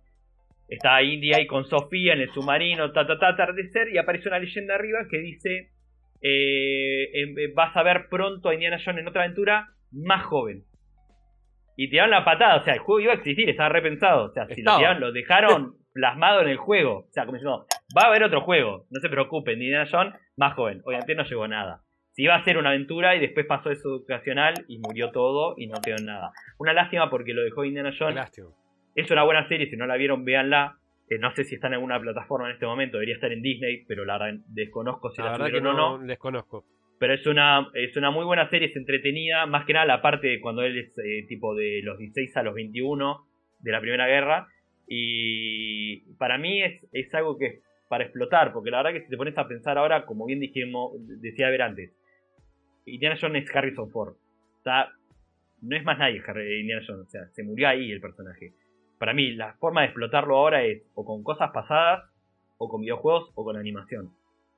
Está 0.68 1.01
India 1.03 1.38
ahí 1.38 1.45
con 1.47 1.66
Sofía 1.66 2.14
en 2.14 2.22
el 2.22 2.32
submarino, 2.32 2.91
ta 2.91 3.06
ta 3.06 3.20
ta, 3.20 3.30
atardecer, 3.30 3.89
y 3.93 3.97
aparece 3.97 4.28
una 4.30 4.39
leyenda 4.39 4.76
arriba 4.76 5.08
que 5.10 5.20
dice: 5.20 5.70
eh, 6.22 7.51
Vas 7.53 7.76
a 7.76 7.84
ver 7.84 8.07
pronto 8.09 8.49
a 8.49 8.53
Indiana 8.53 8.80
Jones 8.84 9.01
en 9.01 9.07
otra 9.07 9.24
aventura 9.24 9.70
más 9.91 10.24
joven. 10.26 10.63
Y 11.78 11.89
tiraron 11.89 12.11
la 12.11 12.24
patada, 12.24 12.57
o 12.57 12.63
sea, 12.63 12.74
el 12.74 12.80
juego 12.80 13.01
iba 13.01 13.11
a 13.11 13.16
existir, 13.16 13.49
estaba 13.49 13.70
repensado. 13.70 14.26
O 14.26 14.34
sea, 14.34 14.47
si 14.47 14.61
lo 14.61 14.78
tiraron, 14.78 15.01
lo 15.01 15.11
dejaron 15.11 15.76
plasmado 15.93 16.41
en 16.41 16.49
el 16.49 16.57
juego. 16.57 16.99
O 16.99 17.11
sea, 17.11 17.26
como 17.26 17.38
diciendo, 17.38 17.66
va 17.97 18.03
a 18.03 18.07
haber 18.07 18.24
otro 18.24 18.41
juego, 18.41 18.86
no 18.89 18.99
se 18.99 19.09
preocupen, 19.09 19.61
Indiana 19.61 19.88
Jones 19.91 20.13
más 20.38 20.53
joven. 20.53 20.82
Obviamente 20.86 21.16
no 21.16 21.24
llegó 21.24 21.43
a 21.43 21.47
nada. 21.47 21.82
Si 22.13 22.24
iba 22.24 22.36
a 22.36 22.43
ser 22.45 22.57
una 22.57 22.70
aventura 22.70 23.16
y 23.16 23.20
después 23.20 23.45
pasó 23.45 23.72
eso 23.72 23.89
educacional 23.89 24.53
y 24.70 24.80
murió 24.80 25.11
todo 25.11 25.55
y 25.57 25.68
no 25.68 25.82
quedó 25.82 25.97
en 25.97 26.05
nada. 26.05 26.32
Una 26.57 26.72
lástima 26.72 27.09
porque 27.09 27.34
lo 27.34 27.43
dejó 27.43 27.66
Indiana 27.66 27.91
Jones. 27.97 28.16
lástima. 28.16 28.47
Es 28.95 29.11
una 29.11 29.24
buena 29.24 29.45
serie, 29.49 29.70
si 29.70 29.76
no 29.76 29.86
la 29.86 29.97
vieron, 29.97 30.24
véanla. 30.24 30.78
Eh, 31.10 31.18
no 31.20 31.34
sé 31.36 31.43
si 31.43 31.56
está 31.56 31.68
en 31.68 31.74
alguna 31.76 31.99
plataforma 31.99 32.47
en 32.47 32.53
este 32.53 32.66
momento, 32.66 32.97
debería 32.97 33.16
estar 33.16 33.32
en 33.32 33.41
Disney, 33.41 33.86
pero 33.88 34.06
la 34.06 34.20
desconozco 34.47 35.12
si 35.12 35.22
La 35.22 35.28
la, 35.28 35.32
verdad 35.34 35.51
que 35.51 35.62
no, 35.62 35.72
o 35.72 35.97
no. 35.97 36.06
desconozco. 36.06 36.66
Pero 36.97 37.14
es 37.14 37.28
una, 37.28 37.70
es 37.74 37.95
una 37.97 38.10
muy 38.10 38.26
buena 38.26 38.49
serie, 38.49 38.70
es 38.70 38.76
entretenida. 38.76 39.45
Más 39.45 39.66
que 39.66 39.74
nada 39.74 39.86
la 39.86 40.01
parte 40.01 40.28
de 40.28 40.39
cuando 40.39 40.64
él 40.64 40.78
es 40.78 40.97
eh, 40.97 41.26
tipo 41.28 41.53
de 41.53 41.82
los 41.84 41.97
16 41.97 42.36
a 42.38 42.43
los 42.43 42.56
21 42.56 43.28
de 43.60 43.72
la 43.72 43.82
Primera 43.82 44.08
Guerra. 44.08 44.47
Y 44.88 46.14
para 46.16 46.38
mí 46.38 46.64
es, 46.64 46.82
es 46.93 47.14
algo 47.14 47.38
que 47.38 47.45
es 47.47 47.62
para 47.89 48.06
explotar, 48.06 48.53
porque 48.53 48.72
la 48.72 48.78
verdad 48.78 48.93
que 48.93 49.03
si 49.03 49.10
te 49.10 49.18
pones 49.18 49.38
a 49.38 49.47
pensar 49.47 49.78
ahora, 49.78 50.06
como 50.06 50.26
bien 50.26 50.39
dijimos, 50.39 50.93
decía 51.22 51.49
ver 51.49 51.62
antes, 51.62 51.91
Indiana 52.86 53.18
Jones 53.20 53.43
es 53.43 53.56
Harrison 53.56 53.91
Ford. 53.91 54.16
O 54.60 54.64
sea, 54.64 54.89
no 55.62 55.76
es 55.76 55.84
más 55.84 55.97
nadie 55.97 56.22
Indiana 56.60 56.84
Jones, 56.88 57.08
o 57.08 57.10
sea, 57.10 57.28
se 57.28 57.43
murió 57.43 57.68
ahí 57.68 57.91
el 57.91 58.01
personaje. 58.01 58.53
Para 58.98 59.14
mí, 59.14 59.34
la 59.34 59.54
forma 59.54 59.82
de 59.82 59.88
explotarlo 59.88 60.38
ahora 60.38 60.64
es 60.64 60.84
o 60.93 61.06
con 61.06 61.24
cosas 61.24 61.52
pasadas, 61.52 62.04
o 62.58 62.70
con 62.70 62.82
videojuegos, 62.82 63.32
o 63.36 63.43
con 63.43 63.58
animación. 63.58 64.12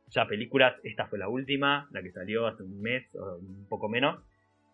Ya 0.10 0.28
películas, 0.28 0.76
esta 0.84 1.08
fue 1.08 1.20
la 1.20 1.28
última, 1.28 1.88
la 1.92 2.02
que 2.02 2.12
salió 2.12 2.48
hace 2.48 2.64
un 2.64 2.82
mes 2.82 3.04
o 3.16 3.38
un 3.38 3.68
poco 3.68 3.90
menos, 3.90 4.24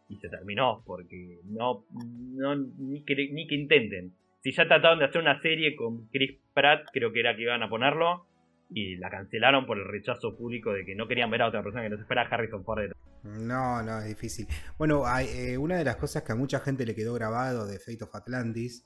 y 0.10 0.18
se 0.18 0.30
terminó, 0.30 0.84
porque 0.86 1.40
no, 1.46 1.86
no 1.92 2.56
ni, 2.56 3.04
que, 3.04 3.16
ni 3.32 3.48
que 3.48 3.56
intenten. 3.56 4.14
Si 4.42 4.52
ya 4.52 4.68
trataron 4.68 5.00
de 5.00 5.06
hacer 5.06 5.22
una 5.22 5.42
serie 5.42 5.76
con 5.76 6.08
Chris 6.10 6.38
Pratt, 6.54 6.86
creo 6.92 7.14
que 7.14 7.22
era 7.22 7.36
que 7.36 7.44
iban 7.44 7.64
a 7.64 7.70
ponerlo, 7.70 8.26
y 8.70 8.98
la 8.98 9.10
cancelaron 9.10 9.66
por 9.66 9.78
el 9.78 9.88
rechazo 9.88 10.36
público 10.36 10.74
de 10.74 10.86
que 10.86 10.96
no 10.96 11.08
querían 11.08 11.30
ver 11.32 11.44
a 11.44 11.48
otra 11.48 11.64
persona 11.64 11.84
que 11.84 11.90
no 11.90 11.98
se 11.98 12.06
fuera 12.06 12.24
Harrison 12.24 12.64
Ford. 12.64 12.92
No, 13.24 13.82
no, 13.82 14.00
es 14.00 14.08
difícil. 14.08 14.48
Bueno, 14.78 15.06
hay, 15.06 15.28
eh, 15.28 15.58
una 15.58 15.78
de 15.78 15.86
las 15.86 15.96
cosas 15.96 16.24
que 16.24 16.34
a 16.34 16.36
mucha 16.36 16.60
gente 16.60 16.86
le 16.86 16.94
quedó 16.96 17.14
grabado 17.14 17.66
de 17.66 17.80
Fate 17.80 18.04
of 18.04 18.14
Atlantis, 18.14 18.86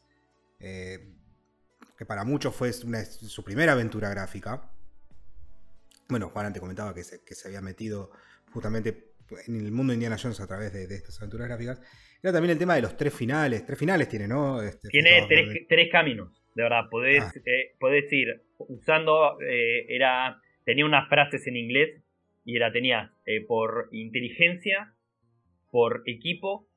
eh, 0.60 1.14
que 1.98 2.06
para 2.06 2.24
muchos 2.24 2.56
fue 2.56 2.72
una- 2.86 3.04
su 3.06 3.44
primera 3.44 3.74
aventura 3.74 4.10
gráfica. 4.10 4.70
Bueno, 6.10 6.30
Juan 6.30 6.46
antes 6.48 6.60
comentaba 6.62 6.94
que 6.94 7.04
se, 7.04 7.24
que 7.24 7.36
se 7.36 7.48
había 7.48 7.62
metido 7.62 8.12
justamente 8.52 9.12
en 9.48 9.56
el 9.58 9.72
mundo 9.72 9.92
de 9.92 9.96
Indiana 9.96 10.18
Jones 10.22 10.40
a 10.40 10.48
través 10.48 10.72
de, 10.72 10.88
de 10.88 10.96
estas 10.96 11.20
aventuras 11.20 11.48
gráficas. 11.50 11.82
Era 12.24 12.32
también 12.34 12.52
el 12.52 12.58
tema 12.58 12.76
de 12.76 12.82
los 12.82 12.96
tres 12.96 13.14
finales. 13.14 13.66
Tres 13.66 13.78
finales 13.78 14.08
tiene, 14.08 14.28
¿no? 14.28 14.62
Este, 14.62 14.88
Tiene 14.90 15.26
tres, 15.68 15.90
caminos. 15.92 16.32
De 16.56 16.64
verdad, 16.64 16.84
podés, 16.90 17.24
Ah. 17.24 17.34
eh, 17.46 17.76
podés 17.80 18.12
ir 18.14 18.44
usando, 18.58 19.40
eh, 19.42 19.86
era 19.90 20.42
tenía 20.66 20.86
unas 20.86 21.08
frases 21.10 21.46
en 21.48 21.56
inglés 21.58 22.02
y 22.46 22.56
era 22.56 22.72
tenía 22.72 23.14
eh, 23.26 23.42
por 23.46 23.90
inteligencia, 23.92 24.94
por 25.72 26.04
equipo 26.06 26.68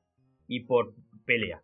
y 0.47 0.61
por 0.61 0.93
pelea. 1.25 1.63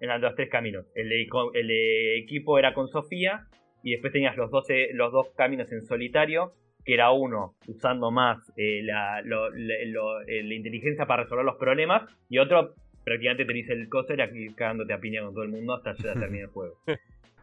Eran 0.00 0.20
los 0.20 0.34
tres 0.34 0.48
caminos. 0.50 0.86
El 0.94 1.08
de, 1.08 1.26
co- 1.28 1.52
el 1.54 1.68
de 1.68 2.18
equipo 2.18 2.58
era 2.58 2.74
con 2.74 2.88
Sofía 2.88 3.46
y 3.82 3.92
después 3.92 4.12
tenías 4.12 4.36
los, 4.36 4.50
12, 4.50 4.88
los 4.92 5.12
dos 5.12 5.28
caminos 5.36 5.70
en 5.72 5.82
solitario, 5.86 6.52
que 6.84 6.94
era 6.94 7.10
uno 7.12 7.54
usando 7.66 8.10
más 8.10 8.38
eh, 8.56 8.80
la, 8.82 9.22
lo- 9.22 9.50
le- 9.50 9.86
lo- 9.86 10.20
eh, 10.22 10.42
la 10.42 10.54
inteligencia 10.54 11.06
para 11.06 11.22
resolver 11.24 11.44
los 11.44 11.56
problemas 11.56 12.02
y 12.28 12.38
otro 12.38 12.74
prácticamente 13.04 13.44
tenés 13.44 13.68
el 13.70 13.88
coso 13.88 14.12
era 14.12 14.30
que 14.30 14.52
cagándote 14.54 14.92
a 14.92 14.98
piña 14.98 15.22
con 15.22 15.32
todo 15.32 15.44
el 15.44 15.50
mundo 15.50 15.74
hasta 15.74 15.94
ya 15.94 16.14
terminar 16.14 16.44
el 16.46 16.50
juego. 16.50 16.78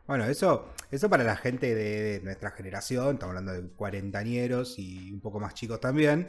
Bueno, 0.06 0.26
eso, 0.26 0.68
eso 0.92 1.10
para 1.10 1.24
la 1.24 1.38
gente 1.38 1.74
de, 1.74 2.20
de 2.20 2.20
nuestra 2.26 2.52
generación, 2.52 3.14
estamos 3.14 3.38
hablando 3.38 3.54
de 3.54 3.74
cuarentañeros 3.74 4.78
y 4.78 5.10
un 5.14 5.22
poco 5.22 5.40
más 5.40 5.54
chicos 5.54 5.80
también. 5.80 6.28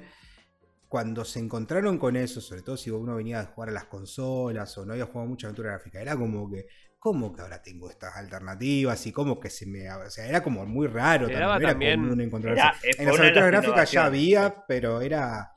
Cuando 0.95 1.25
se 1.25 1.41
encontraron 1.41 1.99
con 1.99 2.15
eso, 2.15 2.41
sobre 2.41 2.63
todo 2.63 2.77
si 2.77 2.89
uno 2.89 3.17
venía 3.17 3.41
a 3.41 3.47
jugar 3.47 3.71
a 3.71 3.73
las 3.73 3.87
consolas 3.87 4.79
o 4.79 4.87
no 4.87 4.93
había 4.93 5.07
jugado 5.07 5.27
mucha 5.29 5.49
aventura 5.49 5.71
gráfica, 5.71 6.01
era 6.01 6.17
como 6.17 6.49
que, 6.49 6.69
¿cómo 7.01 7.35
que 7.35 7.43
ahora 7.43 7.61
tengo 7.61 7.91
estas 7.91 8.15
alternativas? 8.15 9.05
Y 9.05 9.11
cómo 9.11 9.41
que 9.41 9.51
se 9.51 9.67
me. 9.67 9.91
O 9.93 10.09
sea, 10.09 10.29
era 10.29 10.41
como 10.41 10.65
muy 10.67 10.87
raro. 10.87 11.27
También, 11.27 11.43
era 11.43 11.69
también- 11.73 12.21
encontrar 12.21 12.53
Era- 12.55 12.75
eh, 12.85 12.91
En 12.97 13.07
las 13.07 13.19
aventuras 13.19 13.49
gráficas 13.51 13.91
ya 13.91 14.05
había, 14.05 14.65
pero 14.69 15.01
era. 15.01 15.51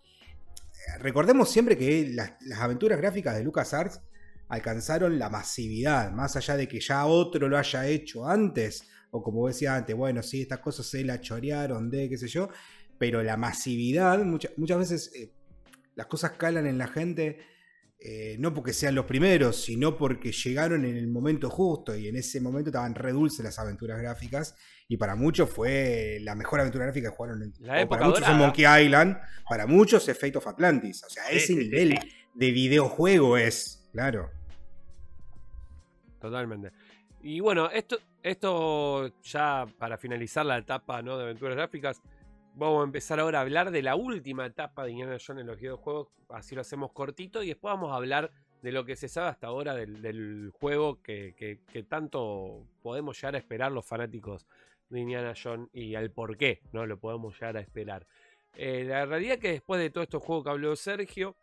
Recordemos 1.01 1.51
siempre 1.51 1.77
que 1.77 2.09
las, 2.15 2.33
las 2.41 2.59
aventuras 2.59 2.97
gráficas 2.97 3.35
de 3.37 3.43
LucasArts 3.43 4.01
alcanzaron 4.49 5.19
la 5.19 5.29
masividad, 5.29 6.11
más 6.13 6.35
allá 6.35 6.57
de 6.57 6.67
que 6.67 6.79
ya 6.79 7.05
otro 7.05 7.47
lo 7.47 7.59
haya 7.59 7.85
hecho 7.85 8.27
antes, 8.27 8.87
o 9.11 9.21
como 9.21 9.47
decía 9.47 9.75
antes, 9.75 9.95
bueno, 9.95 10.23
sí, 10.23 10.41
estas 10.41 10.61
cosas 10.61 10.87
se 10.87 11.03
la 11.03 11.21
chorearon 11.21 11.91
de 11.91 12.09
qué 12.09 12.17
sé 12.17 12.27
yo, 12.27 12.49
pero 12.97 13.23
la 13.23 13.37
masividad, 13.37 14.23
mucha- 14.23 14.49
muchas 14.57 14.79
veces 14.79 15.11
eh, 15.15 15.31
las 15.95 16.07
cosas 16.07 16.31
calan 16.31 16.67
en 16.67 16.77
la 16.77 16.87
gente, 16.87 17.39
eh, 17.99 18.35
no 18.39 18.53
porque 18.53 18.73
sean 18.73 18.93
los 18.95 19.05
primeros, 19.05 19.55
sino 19.63 19.97
porque 19.97 20.31
llegaron 20.31 20.85
en 20.85 20.97
el 20.97 21.07
momento 21.07 21.49
justo 21.49 21.95
y 21.95 22.07
en 22.07 22.15
ese 22.15 22.39
momento 22.39 22.69
estaban 22.69 22.93
re 22.95 23.11
dulces 23.11 23.43
las 23.43 23.57
aventuras 23.57 23.99
gráficas 23.99 24.55
y 24.87 24.97
para 24.97 25.15
muchos 25.15 25.49
fue 25.49 26.19
la 26.21 26.35
mejor 26.35 26.59
aventura 26.59 26.85
gráfica 26.85 27.09
que 27.09 27.15
jugaron. 27.15 27.43
En, 27.43 27.53
La 27.59 27.81
época 27.81 27.97
para 27.99 28.09
muchos 28.09 28.29
es. 28.29 28.35
Monkey 28.35 28.65
Island, 28.85 29.17
para 29.49 29.65
muchos 29.67 30.07
es 30.07 30.17
Fate 30.17 30.37
of 30.37 30.47
Atlantis, 30.47 31.03
o 31.03 31.09
sea, 31.09 31.29
ese 31.29 31.55
nivel 31.55 31.97
de 32.35 32.51
videojuego 32.51 33.35
es, 33.37 33.89
claro. 33.91 34.29
Totalmente. 36.19 36.71
Y 37.21 37.39
bueno, 37.39 37.69
esto, 37.69 37.97
esto 38.23 39.11
ya 39.23 39.65
para 39.77 39.97
finalizar 39.97 40.45
la 40.45 40.57
etapa 40.57 41.01
¿no? 41.01 41.17
de 41.17 41.23
aventuras 41.23 41.55
gráficas, 41.55 42.01
vamos 42.57 42.81
a 42.81 42.83
empezar 42.85 43.19
ahora 43.19 43.39
a 43.39 43.41
hablar 43.41 43.71
de 43.71 43.81
la 43.81 43.95
última 43.95 44.45
etapa 44.45 44.83
de 44.85 44.91
Indiana 44.91 45.17
Jones 45.25 45.41
en 45.41 45.47
los 45.47 45.57
videojuegos, 45.59 46.07
así 46.29 46.55
lo 46.55 46.61
hacemos 46.61 46.91
cortito, 46.91 47.43
y 47.43 47.47
después 47.47 47.73
vamos 47.73 47.91
a 47.91 47.95
hablar 47.95 48.31
de 48.61 48.71
lo 48.71 48.83
que 48.85 48.95
se 48.95 49.07
sabe 49.07 49.29
hasta 49.29 49.47
ahora 49.47 49.75
del, 49.75 50.51
juego 50.59 51.01
que, 51.01 51.59
tanto 51.87 52.65
podemos 52.81 53.15
llegar 53.17 53.35
a 53.35 53.37
esperar 53.37 53.71
los 53.71 53.85
fanáticos 53.85 54.47
de 54.89 54.99
Indiana 55.01 55.33
Jones 55.41 55.69
y 55.73 55.95
al 55.95 56.09
por 56.11 56.35
qué 56.37 56.61
no 56.71 56.85
lo 56.85 56.97
podemos 56.99 57.33
llegar 57.39 57.57
a 57.57 57.59
esperar. 57.61 58.07
Eh, 58.55 58.83
la 58.85 59.05
realidad 59.05 59.35
es 59.35 59.39
que 59.41 59.51
después 59.51 59.79
de 59.79 59.89
todos 59.91 60.05
estos 60.05 60.23
juegos 60.23 60.45
que 60.45 60.49
habló 60.49 60.75
Sergio, 60.75 61.35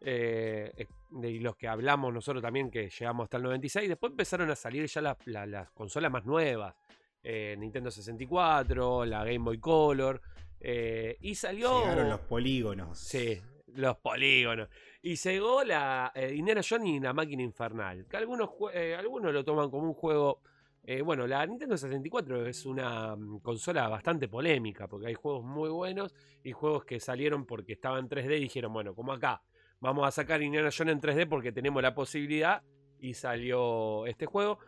eh, 0.00 0.86
de 1.10 1.30
los 1.40 1.56
que 1.56 1.66
hablamos 1.68 2.12
nosotros 2.12 2.42
también, 2.42 2.70
que 2.70 2.90
llegamos 2.90 3.24
hasta 3.24 3.38
el 3.38 3.44
96, 3.44 3.88
después 3.88 4.10
empezaron 4.10 4.50
a 4.50 4.54
salir 4.56 4.86
ya 4.86 5.00
las, 5.00 5.16
la- 5.26 5.46
las 5.46 5.70
consolas 5.70 6.12
más 6.12 6.24
nuevas. 6.26 6.74
eh, 7.22 7.56
Nintendo 7.58 7.90
64, 7.90 9.04
la 9.04 9.24
Game 9.24 9.38
Boy 9.38 9.58
Color. 9.58 10.20
Eh, 10.60 11.16
y 11.20 11.34
salió... 11.34 11.80
Llegaron 11.80 12.10
los 12.10 12.20
polígonos. 12.20 12.98
Sí, 12.98 13.40
los 13.74 13.96
polígonos. 13.98 14.68
Y 15.02 15.14
llegó 15.16 15.62
la 15.64 16.12
eh, 16.14 16.34
Indiana 16.34 16.60
Jones 16.68 16.88
y 16.88 17.00
la 17.00 17.12
máquina 17.12 17.42
infernal. 17.42 18.06
Que 18.08 18.16
algunos, 18.16 18.50
eh, 18.74 18.96
algunos 18.98 19.32
lo 19.32 19.44
toman 19.44 19.70
como 19.70 19.84
un 19.84 19.94
juego. 19.94 20.42
eh, 20.84 21.02
bueno, 21.02 21.26
la 21.26 21.46
Nintendo 21.46 21.76
64 21.76 22.46
es 22.46 22.66
una 22.66 23.14
mm, 23.14 23.40
consola 23.40 23.88
bastante 23.88 24.28
polémica. 24.28 24.88
Porque 24.88 25.06
hay 25.06 25.14
juegos 25.14 25.44
muy 25.44 25.68
buenos 25.68 26.14
y 26.42 26.52
juegos 26.52 26.84
que 26.84 27.00
salieron 27.00 27.46
porque 27.46 27.74
estaban 27.74 28.00
en 28.00 28.08
3D 28.08 28.36
y 28.38 28.40
dijeron, 28.40 28.72
bueno, 28.72 28.94
como 28.94 29.12
acá, 29.12 29.42
vamos 29.80 30.06
a 30.06 30.10
sacar 30.10 30.42
Indiana 30.42 30.70
Jones 30.76 30.94
en 30.94 31.00
3D 31.00 31.28
porque 31.28 31.52
tenemos 31.52 31.82
la 31.82 31.94
posibilidad. 31.94 32.62
Y 33.00 33.14
salió 33.14 34.06
este 34.06 34.26
juego. 34.26 34.58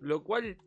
Lo 0.00 0.22
cual 0.22 0.58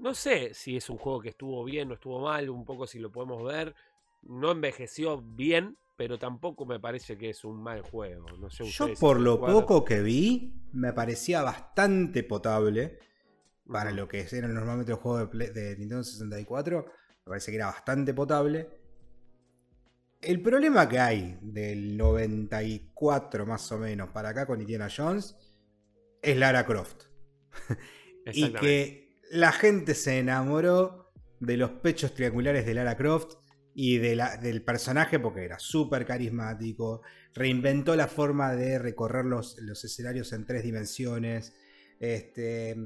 no 0.00 0.14
sé 0.14 0.54
si 0.54 0.76
es 0.76 0.88
un 0.90 0.96
juego 0.96 1.20
que 1.20 1.30
estuvo 1.30 1.62
bien 1.64 1.90
o 1.90 1.94
estuvo 1.94 2.20
mal, 2.20 2.48
un 2.48 2.64
poco 2.64 2.86
si 2.86 2.98
lo 2.98 3.10
podemos 3.10 3.42
ver. 3.44 3.74
No 4.22 4.52
envejeció 4.52 5.22
bien, 5.22 5.76
pero 5.96 6.18
tampoco 6.18 6.66
me 6.66 6.80
parece 6.80 7.16
que 7.18 7.30
es 7.30 7.44
un 7.44 7.62
mal 7.62 7.82
juego. 7.82 8.26
No 8.38 8.50
sé 8.50 8.64
Yo 8.64 8.94
por 8.94 9.20
lo 9.20 9.40
poco 9.40 9.84
que 9.84 10.02
vi, 10.02 10.54
me 10.72 10.92
parecía 10.92 11.42
bastante 11.42 12.22
potable 12.22 12.98
para 13.66 13.90
lo 13.92 14.08
que 14.08 14.26
eran 14.32 14.54
normalmente 14.54 14.92
los 14.92 15.00
juegos 15.00 15.20
de, 15.20 15.26
Play- 15.28 15.50
de 15.50 15.76
Nintendo 15.76 16.02
64. 16.04 16.86
Me 17.26 17.30
parece 17.30 17.50
que 17.50 17.56
era 17.56 17.66
bastante 17.66 18.14
potable. 18.14 18.68
El 20.20 20.42
problema 20.42 20.88
que 20.88 20.98
hay 20.98 21.38
del 21.40 21.96
94 21.96 23.46
más 23.46 23.70
o 23.72 23.78
menos 23.78 24.10
para 24.10 24.30
acá 24.30 24.46
con 24.46 24.60
Indiana 24.60 24.88
Jones 24.94 25.36
es 26.20 26.36
Lara 26.36 26.66
Croft. 26.66 27.04
y 28.32 28.52
que 28.52 29.18
la 29.30 29.52
gente 29.52 29.94
se 29.94 30.18
enamoró 30.18 31.12
de 31.40 31.56
los 31.56 31.70
pechos 31.70 32.14
triangulares 32.14 32.66
de 32.66 32.74
Lara 32.74 32.96
Croft 32.96 33.34
y 33.82 33.96
de 33.96 34.14
la- 34.14 34.36
del 34.36 34.62
personaje 34.62 35.18
porque 35.18 35.42
era 35.42 35.58
súper 35.58 36.04
carismático, 36.04 37.00
reinventó 37.32 37.96
la 37.96 38.08
forma 38.08 38.54
de 38.54 38.78
recorrer 38.78 39.24
los, 39.24 39.56
los 39.62 39.82
escenarios 39.84 40.34
en 40.34 40.44
tres 40.44 40.62
dimensiones, 40.64 41.54
este, 41.98 42.76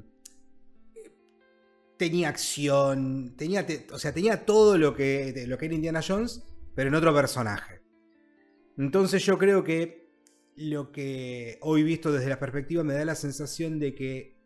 tenía 1.97 2.29
acción, 2.29 3.35
tenía, 3.37 3.67
te- 3.67 3.89
o 3.93 3.99
sea, 3.99 4.13
tenía 4.15 4.45
todo 4.47 4.79
lo 4.79 4.95
que, 4.95 5.45
lo 5.49 5.59
que 5.59 5.67
era 5.67 5.75
Indiana 5.75 6.01
Jones, 6.07 6.45
pero 6.77 6.91
en 6.91 6.95
otro 6.95 7.13
personaje. 7.13 7.81
Entonces 8.79 9.25
yo 9.25 9.37
creo 9.37 9.65
que 9.65 10.09
lo 10.55 10.93
que 10.93 11.59
hoy 11.63 11.83
visto 11.83 12.13
desde 12.13 12.29
la 12.29 12.39
perspectiva 12.39 12.85
me 12.85 12.95
da 12.95 13.05
la 13.05 13.17
sensación 13.17 13.81
de 13.81 13.97
que 13.97 14.37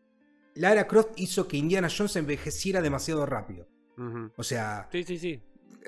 Lara 0.55 0.87
Croft 0.87 1.11
hizo 1.17 1.47
que 1.47 1.59
Indiana 1.59 1.89
Jones 1.95 2.17
envejeciera 2.17 2.81
demasiado 2.81 3.27
rápido. 3.27 3.69
O 4.37 4.43
sea, 4.45 4.89
Sí, 4.93 5.03
sí, 5.05 5.19
sí. 5.19 5.43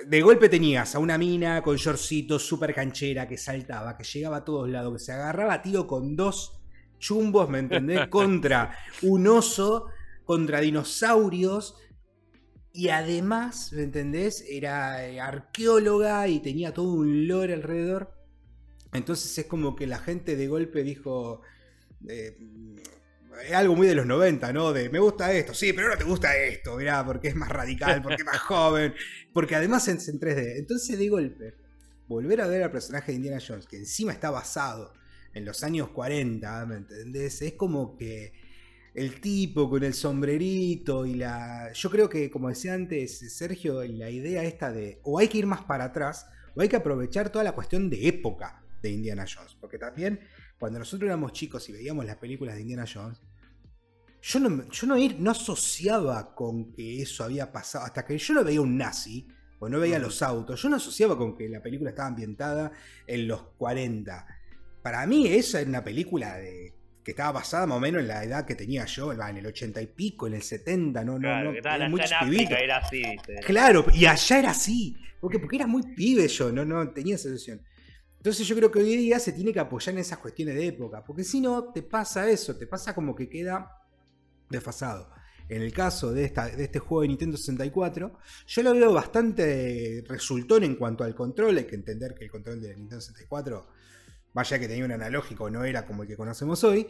De 0.07 0.23
golpe 0.23 0.49
tenías 0.49 0.95
a 0.95 0.99
una 0.99 1.19
mina 1.19 1.63
con 1.63 1.77
shortcitos, 1.77 2.47
súper 2.47 2.75
canchera, 2.75 3.27
que 3.29 3.37
saltaba, 3.37 3.97
que 3.97 4.05
llegaba 4.05 4.39
a 4.39 4.45
todos 4.45 4.69
lados, 4.69 4.93
que 4.95 4.99
se 4.99 5.13
agarraba 5.13 5.55
a 5.55 5.63
tiro 5.63 5.87
con 5.87 6.17
dos 6.17 6.61
chumbos, 6.99 7.49
¿me 7.49 7.59
entendés? 7.59 8.07
contra 8.11 8.77
un 9.03 9.27
oso, 9.27 9.87
contra 10.25 10.61
dinosaurios. 10.61 11.77
Y 12.73 12.89
además, 12.89 13.73
¿me 13.73 13.83
entendés? 13.83 14.45
Era 14.49 15.07
eh, 15.07 15.21
arqueóloga 15.21 16.29
y 16.29 16.41
tenía 16.41 16.73
todo 16.73 16.93
un 16.93 17.27
lore 17.27 17.55
alrededor. 17.55 18.15
Entonces 18.93 19.37
es 19.37 19.47
como 19.47 19.75
que 19.77 19.87
la 19.87 19.99
gente 19.99 20.37
de 20.37 20.49
golpe 20.49 20.83
dijo... 20.83 21.43
eh, 22.09 22.37
es 23.45 23.53
algo 23.53 23.77
muy 23.77 23.87
de 23.87 23.95
los 23.95 24.07
90, 24.07 24.53
¿no? 24.53 24.73
De 24.73 24.89
me 24.91 24.99
gusta 24.99 25.33
esto, 25.33 25.55
sí, 25.55 25.73
pero 25.73 25.89
no 25.89 25.97
te 25.97 26.05
gusta 26.05 26.37
esto, 26.37 26.77
mirá, 26.77 27.05
porque 27.05 27.29
es 27.29 27.37
más 27.37 27.49
radical, 27.49 28.03
porque 28.03 28.23
es 28.23 28.27
más 28.27 28.39
joven, 28.39 28.95
porque 29.33 29.57
además 29.57 29.87
es 29.89 30.09
en 30.09 30.19
3D. 30.19 30.59
Entonces, 30.59 30.99
de 30.99 31.09
golpe, 31.09 31.55
volver 32.09 32.41
a 32.41 32.47
ver 32.47 32.63
al 32.63 32.71
personaje 32.71 33.13
de 33.13 33.17
Indiana 33.17 33.39
Jones, 33.47 33.67
que 33.67 33.77
encima 33.77 34.13
está 34.13 34.31
basado 34.31 34.93
en 35.33 35.45
los 35.45 35.63
años 35.63 35.91
40, 35.91 36.67
¿me 36.67 36.77
entendés? 36.77 37.41
Es 37.43 37.53
como 37.53 37.97
que 37.97 38.33
el 38.95 39.21
tipo 39.21 39.71
con 39.71 39.85
el 39.85 39.95
sombrerito 39.95 41.07
y 41.07 41.15
la. 41.15 41.73
Yo 41.73 41.91
creo 41.91 42.09
que, 42.09 42.31
como 42.31 42.49
decía 42.49 42.75
antes 42.75 43.19
Sergio, 43.33 43.83
la 43.85 44.11
idea 44.11 44.43
esta 44.43 44.73
de 44.73 45.01
o 45.05 45.19
hay 45.19 45.29
que 45.29 45.39
ir 45.39 45.47
más 45.47 45.63
para 45.63 45.85
atrás, 45.85 46.27
o 46.55 46.61
hay 46.61 46.69
que 46.69 46.77
aprovechar 46.77 47.31
toda 47.31 47.45
la 47.45 47.53
cuestión 47.53 47.89
de 47.91 48.09
época 48.09 48.63
de 48.83 48.91
Indiana 48.91 49.25
Jones. 49.33 49.57
Porque 49.61 49.79
también, 49.79 50.21
cuando 50.61 50.79
nosotros 50.79 51.09
éramos 51.09 51.33
chicos 51.33 51.69
y 51.69 51.73
veíamos 51.73 52.05
las 52.07 52.17
películas 52.19 52.55
de 52.55 52.61
Indiana 52.61 52.85
Jones, 52.93 53.21
yo 54.23 54.39
no, 54.39 54.69
yo 54.71 54.87
no, 54.87 54.97
ir- 54.99 55.17
no 55.19 55.31
asociaba 55.33 56.35
con 56.35 56.73
que 56.73 57.03
eso 57.03 57.25
había 57.25 57.51
pasado. 57.51 57.87
Hasta 57.87 58.05
que 58.05 58.17
yo 58.19 58.35
no 58.35 58.45
veía 58.45 58.61
un 58.61 58.77
nazi, 58.77 59.27
o 59.59 59.69
no 59.69 59.81
veía 59.81 59.99
los 59.99 60.23
autos, 60.23 60.61
yo 60.63 60.69
no 60.69 60.77
asociaba 60.77 61.17
con 61.19 61.37
que 61.37 61.49
la 61.49 61.63
película 61.63 61.91
estaba 61.91 62.09
ambientada 62.09 62.73
en 63.07 63.27
los 63.27 63.43
40. 63.59 64.27
Para 64.83 65.07
mí, 65.07 65.27
esa 65.27 65.61
era 65.61 65.69
una 65.69 65.85
película 65.85 66.37
de, 66.37 66.75
que 67.05 67.11
estaba 67.13 67.33
basada 67.33 67.67
más 67.67 67.77
o 67.79 67.81
menos 67.81 68.01
en 68.03 68.09
la 68.09 68.23
edad 68.25 68.47
que 68.47 68.55
tenía 68.55 68.85
yo, 68.87 69.13
en 69.13 69.37
el 69.37 69.47
80 69.47 69.81
y 69.83 69.87
pico, 69.89 70.27
en 70.27 70.35
el 70.35 70.43
70, 70.43 71.05
no, 71.05 71.15
no, 71.15 71.21
Claro, 71.21 71.51
no. 71.53 71.57
estaban 71.57 71.81
era 71.81 71.89
muy 71.91 72.01
en 72.01 72.53
era 72.53 72.77
así. 72.79 73.03
Claro, 73.47 73.87
y 73.93 74.05
allá 74.07 74.39
era 74.39 74.51
así. 74.51 74.97
Porque, 75.21 75.39
porque 75.39 75.57
era 75.57 75.67
muy 75.67 75.83
pibe 75.95 76.27
yo, 76.29 76.51
no, 76.53 76.65
no 76.65 76.91
tenía 76.93 77.15
esa 77.17 77.29
sensación. 77.29 77.61
Entonces 78.21 78.47
yo 78.47 78.55
creo 78.55 78.71
que 78.71 78.81
hoy 78.81 78.97
día 78.97 79.19
se 79.19 79.33
tiene 79.33 79.53
que 79.53 79.61
apoyar 79.61 79.95
en 79.95 80.01
esas 80.01 80.19
cuestiones 80.19 80.55
de 80.55 80.67
época. 80.67 81.03
Porque 81.05 81.25
si 81.25 81.41
no, 81.41 81.73
te 81.73 81.83
pasa 81.83 82.29
eso, 82.31 82.57
te 82.57 82.67
pasa 82.67 82.95
como 82.95 83.15
que 83.15 83.29
queda 83.29 83.71
desfasado. 84.49 85.11
en 85.49 85.63
el 85.63 85.73
caso 85.73 86.13
de, 86.13 86.25
esta, 86.25 86.47
de 86.49 86.65
este 86.65 86.79
juego 86.79 87.03
de 87.03 87.09
Nintendo 87.09 87.37
64, 87.37 88.19
yo 88.47 88.63
lo 88.63 88.73
veo 88.75 88.93
bastante 88.93 90.05
resultón 90.09 90.63
en 90.65 90.77
cuanto 90.77 91.03
al 91.05 91.15
control. 91.15 91.57
Hay 91.59 91.65
que 91.67 91.77
entender 91.77 92.15
que 92.15 92.25
el 92.25 92.31
control 92.31 92.61
de 92.61 92.69
Nintendo 92.77 93.01
64, 93.01 93.67
vaya 94.33 94.59
que 94.61 94.69
tenía 94.69 94.85
un 94.85 94.93
analógico, 94.93 95.51
no 95.51 95.65
era 95.65 95.87
como 95.87 96.03
el 96.03 96.09
que 96.09 96.17
conocemos 96.17 96.63
hoy. 96.65 96.87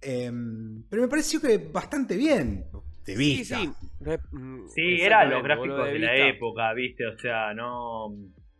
Em, 0.00 0.84
pero 0.88 1.02
me 1.02 1.08
pareció 1.08 1.40
que 1.40 1.58
bastante 1.58 2.16
bien. 2.16 2.70
De 3.04 3.16
Sí, 3.16 3.16
vista. 3.16 3.58
sí. 3.58 3.76
Mm, 4.32 4.68
Sí, 4.68 5.00
eran 5.00 5.30
los 5.30 5.42
exactamente, 5.42 5.42
gráficos 5.42 5.86
de 5.92 5.98
la 5.98 6.16
época, 6.28 6.72
¿viste? 6.74 7.06
O 7.06 7.18
sea, 7.18 7.52
no. 7.54 8.08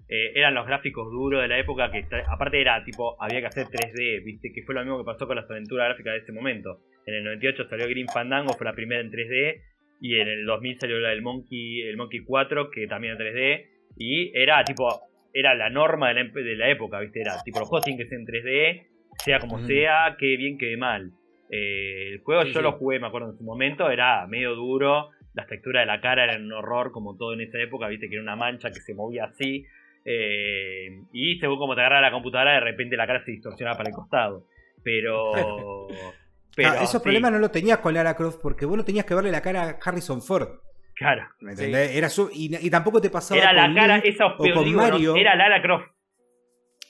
Eh, 0.09 0.33
eran 0.35 0.55
los 0.55 0.67
gráficos 0.67 1.11
duros 1.11 1.43
de 1.43 1.49
la 1.49 1.59
época 1.59 1.91
que, 1.91 2.05
aparte, 2.29 2.61
era 2.61 2.83
tipo, 2.85 3.17
había 3.23 3.41
que 3.41 3.47
hacer 3.47 3.67
3D, 3.67 4.25
¿viste? 4.25 4.53
Que 4.53 4.63
fue 4.63 4.75
lo 4.75 4.83
mismo 4.83 4.99
que 4.99 5.05
pasó 5.05 5.27
con 5.27 5.37
las 5.37 5.51
aventuras 5.51 5.89
gráficas 5.89 6.13
de 6.15 6.19
ese 6.21 6.33
momento. 6.33 6.81
En 7.07 7.15
el 7.15 7.25
98 7.25 7.69
salió 7.69 7.89
Green 7.89 8.09
Fandango, 8.09 8.53
fue 8.55 8.65
la 8.67 8.73
primera 8.75 9.01
en 9.01 9.11
3D. 9.11 9.61
Y 10.01 10.21
en 10.21 10.29
el 10.29 10.45
2000 10.45 10.79
salió 10.81 10.99
la 10.99 11.11
del 11.11 11.23
Monkey, 11.23 11.83
el 11.83 11.97
Monkey 11.97 12.21
4, 12.21 12.71
que 12.71 12.87
también 12.87 13.15
en 13.15 13.19
3D. 13.19 13.67
Y 13.97 14.37
era 14.37 14.63
tipo, 14.65 14.89
era 15.33 15.55
la 15.55 15.71
norma 15.71 16.09
de 16.09 16.15
la, 16.15 16.21
em- 16.21 16.33
de 16.33 16.57
la 16.57 16.69
época, 16.69 17.01
¿viste? 17.01 17.21
Era 17.21 17.43
tipo, 17.45 17.61
los 17.61 17.69
juegos 17.69 17.85
tienen 17.85 18.03
que 18.05 18.09
ser 18.11 18.19
en 18.19 18.27
3D, 18.27 18.87
sea 19.25 19.39
como 19.39 19.59
sea, 19.67 20.17
que 20.19 20.37
bien, 20.37 20.59
que 20.59 20.77
mal. 20.77 21.13
Eh, 21.51 22.09
el 22.13 22.19
juego 22.21 22.43
Sí, 22.43 22.53
yo 22.53 22.61
sí. 22.61 22.63
lo 22.63 22.73
jugué, 22.73 22.99
me 22.99 23.07
acuerdo 23.07 23.31
en 23.31 23.39
su 23.39 23.45
momento, 23.45 23.89
era 23.91 24.27
medio 24.27 24.55
duro, 24.55 25.11
las 25.35 25.47
texturas 25.47 25.83
de 25.83 25.87
la 25.87 26.01
cara 26.01 26.25
eran 26.25 26.45
un 26.45 26.53
horror, 26.53 26.91
como 26.93 27.17
todo 27.17 27.33
en 27.35 27.41
esa 27.43 27.59
época, 27.61 27.89
viste 27.89 28.09
que 28.09 28.15
era 28.15 28.23
una 28.23 28.37
mancha 28.37 28.69
que 28.71 28.81
se 28.81 28.95
movía 28.95 29.25
así. 29.25 29.65
Eh, 30.05 31.03
y 31.13 31.39
según 31.39 31.59
como 31.59 31.75
te 31.75 31.81
agarra 31.81 32.01
la 32.01 32.11
computadora, 32.11 32.53
de 32.55 32.61
repente 32.61 32.97
la 32.97 33.07
cara 33.07 33.25
se 33.25 33.31
distorsionaba 33.33 33.77
para 33.77 33.89
el 33.91 33.95
costado. 33.95 34.47
Pero. 34.83 35.33
pero 36.57 36.69
Ah, 36.71 36.77
esos 36.77 36.91
sí, 36.93 36.99
problemas 37.01 37.33
no 37.33 37.39
los 37.39 37.51
tenías 37.53 37.79
con 37.79 37.95
Lara 37.95 38.15
Croft 38.17 38.39
porque 38.43 38.67
vos 38.67 38.77
no 38.77 38.85
tenías 38.85 39.05
que 39.07 39.15
verle 39.15 39.31
la 39.33 39.41
cara 39.43 39.63
a 39.63 39.79
Harrison 39.85 40.23
Ford. 40.23 40.49
Claro. 40.97 41.23
¿Me 41.41 41.53
entendés? 41.53 41.97
Era 41.97 42.09
su- 42.09 42.31
y, 42.33 42.55
y 42.65 42.71
tampoco 42.71 43.01
te 43.01 43.11
pasaba 43.11 43.41
Era 43.41 43.53
la 43.53 43.65
con 43.67 43.75
cara, 43.75 43.95
Link 43.97 44.05
esa 44.07 44.27
o 44.27 44.37
con 44.37 44.47
digo, 44.47 44.63
¿no? 44.65 44.77
Mario. 44.77 45.17
Era 45.17 45.35
Lara 45.35 45.61
Croft. 45.61 45.89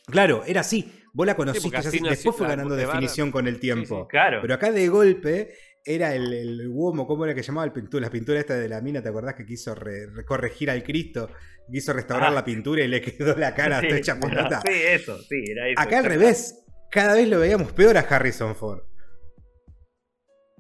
Claro, 0.07 0.43
era 0.47 0.61
así. 0.61 0.93
Vos 1.15 1.27
la 1.27 1.37
conociste, 1.37 1.77
así 1.77 2.01
después 2.01 2.37
fue 2.37 2.47
la- 2.49 2.57
ganando 2.57 2.75
definición 2.77 3.31
con 3.31 3.47
el 3.47 3.59
tiempo. 3.61 4.03
sí. 4.03 4.09
Claro. 4.11 4.41
Pero 4.43 4.55
acá 4.55 4.71
de 4.73 4.89
golpe 4.89 5.51
era 5.85 6.15
el, 6.15 6.33
el 6.33 6.69
Womo, 6.69 7.07
¿cómo 7.07 7.25
era 7.25 7.35
que 7.35 7.43
llamaba 7.43 7.67
el 7.67 7.73
pintura? 7.73 8.07
La 8.07 8.11
pintura 8.11 8.41
esta 8.41 8.55
de 8.57 8.69
la 8.69 8.81
mina, 8.81 9.03
¿te 9.03 9.09
acordás 9.11 9.35
que 9.35 9.45
quiso 9.45 9.75
re- 9.75 10.07
re- 10.07 10.25
corregir 10.25 10.71
al 10.71 10.83
Cristo? 10.83 11.29
Quiso 11.71 11.93
restaurar 11.93 12.31
Ah. 12.31 12.35
la 12.35 12.45
pintura 12.45 12.83
y 12.85 12.89
le 12.89 13.01
quedó 13.01 13.37
la 13.37 13.55
cara 13.55 13.81
Sí, 13.81 13.87
hecha 13.91 14.15
sí, 14.21 14.73
eso, 14.87 15.19
sí, 15.23 15.45
era 15.51 15.69
eso. 15.69 15.81
Acá 15.81 15.99
al 15.99 16.05
revés, 16.05 16.65
cada 16.91 17.15
vez 17.15 17.29
lo 17.29 17.39
veíamos 17.41 17.73
peor 17.73 17.97
a 17.97 18.01
Harrison 18.01 18.55
Ford. 18.55 18.81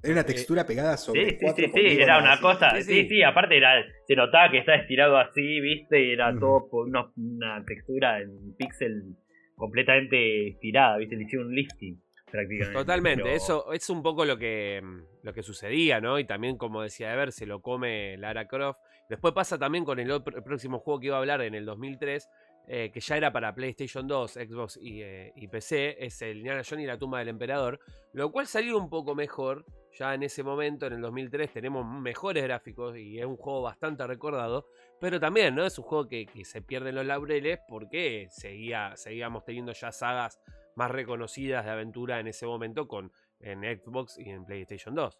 Era 0.02 0.12
una 0.12 0.24
textura 0.26 0.66
pegada 0.66 0.98
sobre 0.98 1.30
Sí, 1.30 1.36
sí, 1.40 1.46
sí, 1.56 1.70
sí, 1.74 2.02
era 2.02 2.18
una 2.18 2.32
así. 2.34 2.42
cosa, 2.42 2.70
Sí, 2.76 2.82
sí, 2.82 2.92
sí. 3.04 3.08
sí, 3.08 3.22
aparte 3.22 3.56
era, 3.56 3.82
se 4.06 4.14
notaba 4.14 4.50
que 4.50 4.58
estaba 4.58 4.76
estirado 4.76 5.16
así, 5.16 5.60
viste, 5.60 6.04
y 6.04 6.12
era 6.12 6.38
todo 6.38 6.68
por 6.70 6.88
unos- 6.88 7.12
una 7.16 7.64
textura 7.64 8.20
en 8.20 8.54
pixel 8.58 9.16
completamente 9.56 10.48
estirada, 10.48 10.98
viste, 10.98 11.16
le 11.16 11.22
hicieron 11.24 11.46
un 11.48 11.54
lifting 11.54 11.98
prácticamente. 12.38 12.78
Totalmente, 12.78 13.22
pero- 13.22 13.34
eso 13.36 13.72
es 13.72 13.88
un 13.90 14.02
poco 14.02 14.24
lo 14.24 14.36
que, 14.36 14.80
mm, 14.82 15.02
lo 15.22 15.32
que 15.32 15.42
sucedía, 15.42 16.00
¿no? 16.00 16.18
Y 16.18 16.24
también, 16.26 16.56
como 16.58 16.82
decía 16.82 17.12
Ever, 17.12 17.32
se 17.32 17.46
lo 17.46 17.60
come 17.62 18.16
Lara 18.18 18.46
Croft. 18.48 18.78
Después 19.08 19.32
pasa 19.34 19.58
también 19.58 19.84
con 19.84 19.98
el 19.98 20.10
otro- 20.10 20.36
el 20.36 20.42
próximo 20.42 20.78
juego 20.78 21.00
que 21.00 21.06
iba 21.06 21.16
a 21.16 21.20
hablar 21.20 21.40
en 21.42 21.54
el 21.54 21.64
2003, 21.64 22.28
eh, 22.66 22.90
que 22.92 23.00
ya 23.00 23.16
era 23.18 23.30
para 23.32 23.54
PlayStation 23.54 24.06
2, 24.08 24.32
Xbox 24.32 24.78
y, 24.80 25.02
eh, 25.02 25.32
y 25.36 25.48
PC, 25.48 25.96
es 26.04 26.22
el 26.22 26.38
Indiana 26.38 26.62
Jones 26.68 26.84
y 26.84 26.86
la 26.86 26.98
tumba 26.98 27.18
del 27.18 27.28
emperador, 27.28 27.78
lo 28.14 28.32
cual 28.32 28.46
salió 28.46 28.78
un 28.78 28.88
poco 28.88 29.14
mejor. 29.14 29.64
Ya 29.98 30.12
en 30.14 30.22
ese 30.24 30.42
momento, 30.42 30.86
en 30.86 30.94
el 30.94 31.00
2003, 31.02 31.52
tenemos 31.52 31.86
mejores 31.86 32.42
gráficos 32.42 32.96
y 32.96 33.20
es 33.20 33.26
un 33.26 33.36
juego 33.36 33.62
bastante 33.62 34.04
recordado. 34.06 34.66
Pero 34.98 35.20
también, 35.20 35.54
¿no? 35.54 35.64
Es 35.66 35.78
un 35.78 35.84
juego 35.84 36.08
que, 36.08 36.26
que 36.26 36.44
se 36.44 36.62
pierden 36.62 36.94
los 36.96 37.04
laureles 37.06 37.60
porque 37.68 38.26
seguía, 38.30 38.92
seguíamos 38.96 39.44
teniendo 39.44 39.72
ya 39.72 39.92
sagas 39.92 40.40
más 40.76 40.90
reconocidas 40.90 41.64
de 41.64 41.70
aventura 41.72 42.20
en 42.20 42.28
ese 42.28 42.46
momento 42.46 42.88
con 42.88 43.12
en 43.40 43.60
Xbox 43.62 44.18
y 44.18 44.30
en 44.30 44.44
PlayStation 44.44 44.94
2. 44.94 45.18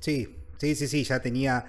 Sí, 0.00 0.26
sí, 0.58 0.74
sí, 0.74 0.88
sí, 0.88 1.04
ya 1.04 1.20
tenía. 1.20 1.64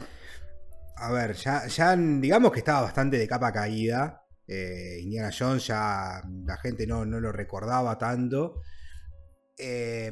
A 0.98 1.12
ver, 1.12 1.34
ya, 1.36 1.68
ya 1.68 1.96
digamos 1.96 2.52
que 2.52 2.60
estaba 2.60 2.82
bastante 2.82 3.18
de 3.18 3.28
capa 3.28 3.52
caída. 3.52 4.24
Eh, 4.48 5.00
Indiana 5.02 5.30
Jones 5.38 5.68
ya 5.68 6.22
la 6.46 6.58
gente 6.58 6.88
no, 6.88 7.06
no 7.06 7.20
lo 7.20 7.32
recordaba 7.32 7.98
tanto. 7.98 8.62
Eh, 9.58 10.12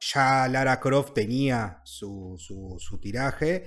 ya 0.00 0.48
Lara 0.48 0.78
Croft 0.80 1.14
tenía 1.14 1.80
su, 1.84 2.36
su- 2.38 2.76
su 2.78 3.00
tiraje, 3.00 3.66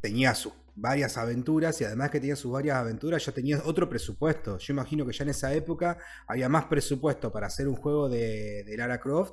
tenía 0.00 0.34
sus 0.34 0.52
varias 0.74 1.16
aventuras 1.18 1.80
y 1.80 1.84
además 1.84 2.10
que 2.10 2.20
tenía 2.20 2.36
sus 2.36 2.52
varias 2.52 2.76
aventuras 2.76 3.24
ya 3.24 3.32
tenía 3.32 3.60
otro 3.64 3.88
presupuesto. 3.88 4.58
Yo 4.58 4.72
imagino 4.72 5.06
que 5.06 5.12
ya 5.12 5.24
en 5.24 5.30
esa 5.30 5.52
época 5.54 5.98
había 6.26 6.48
más 6.48 6.64
presupuesto 6.66 7.30
para 7.32 7.46
hacer 7.48 7.68
un 7.68 7.76
juego 7.76 8.08
de, 8.08 8.64
de 8.64 8.76
Lara 8.76 9.00
Croft 9.00 9.32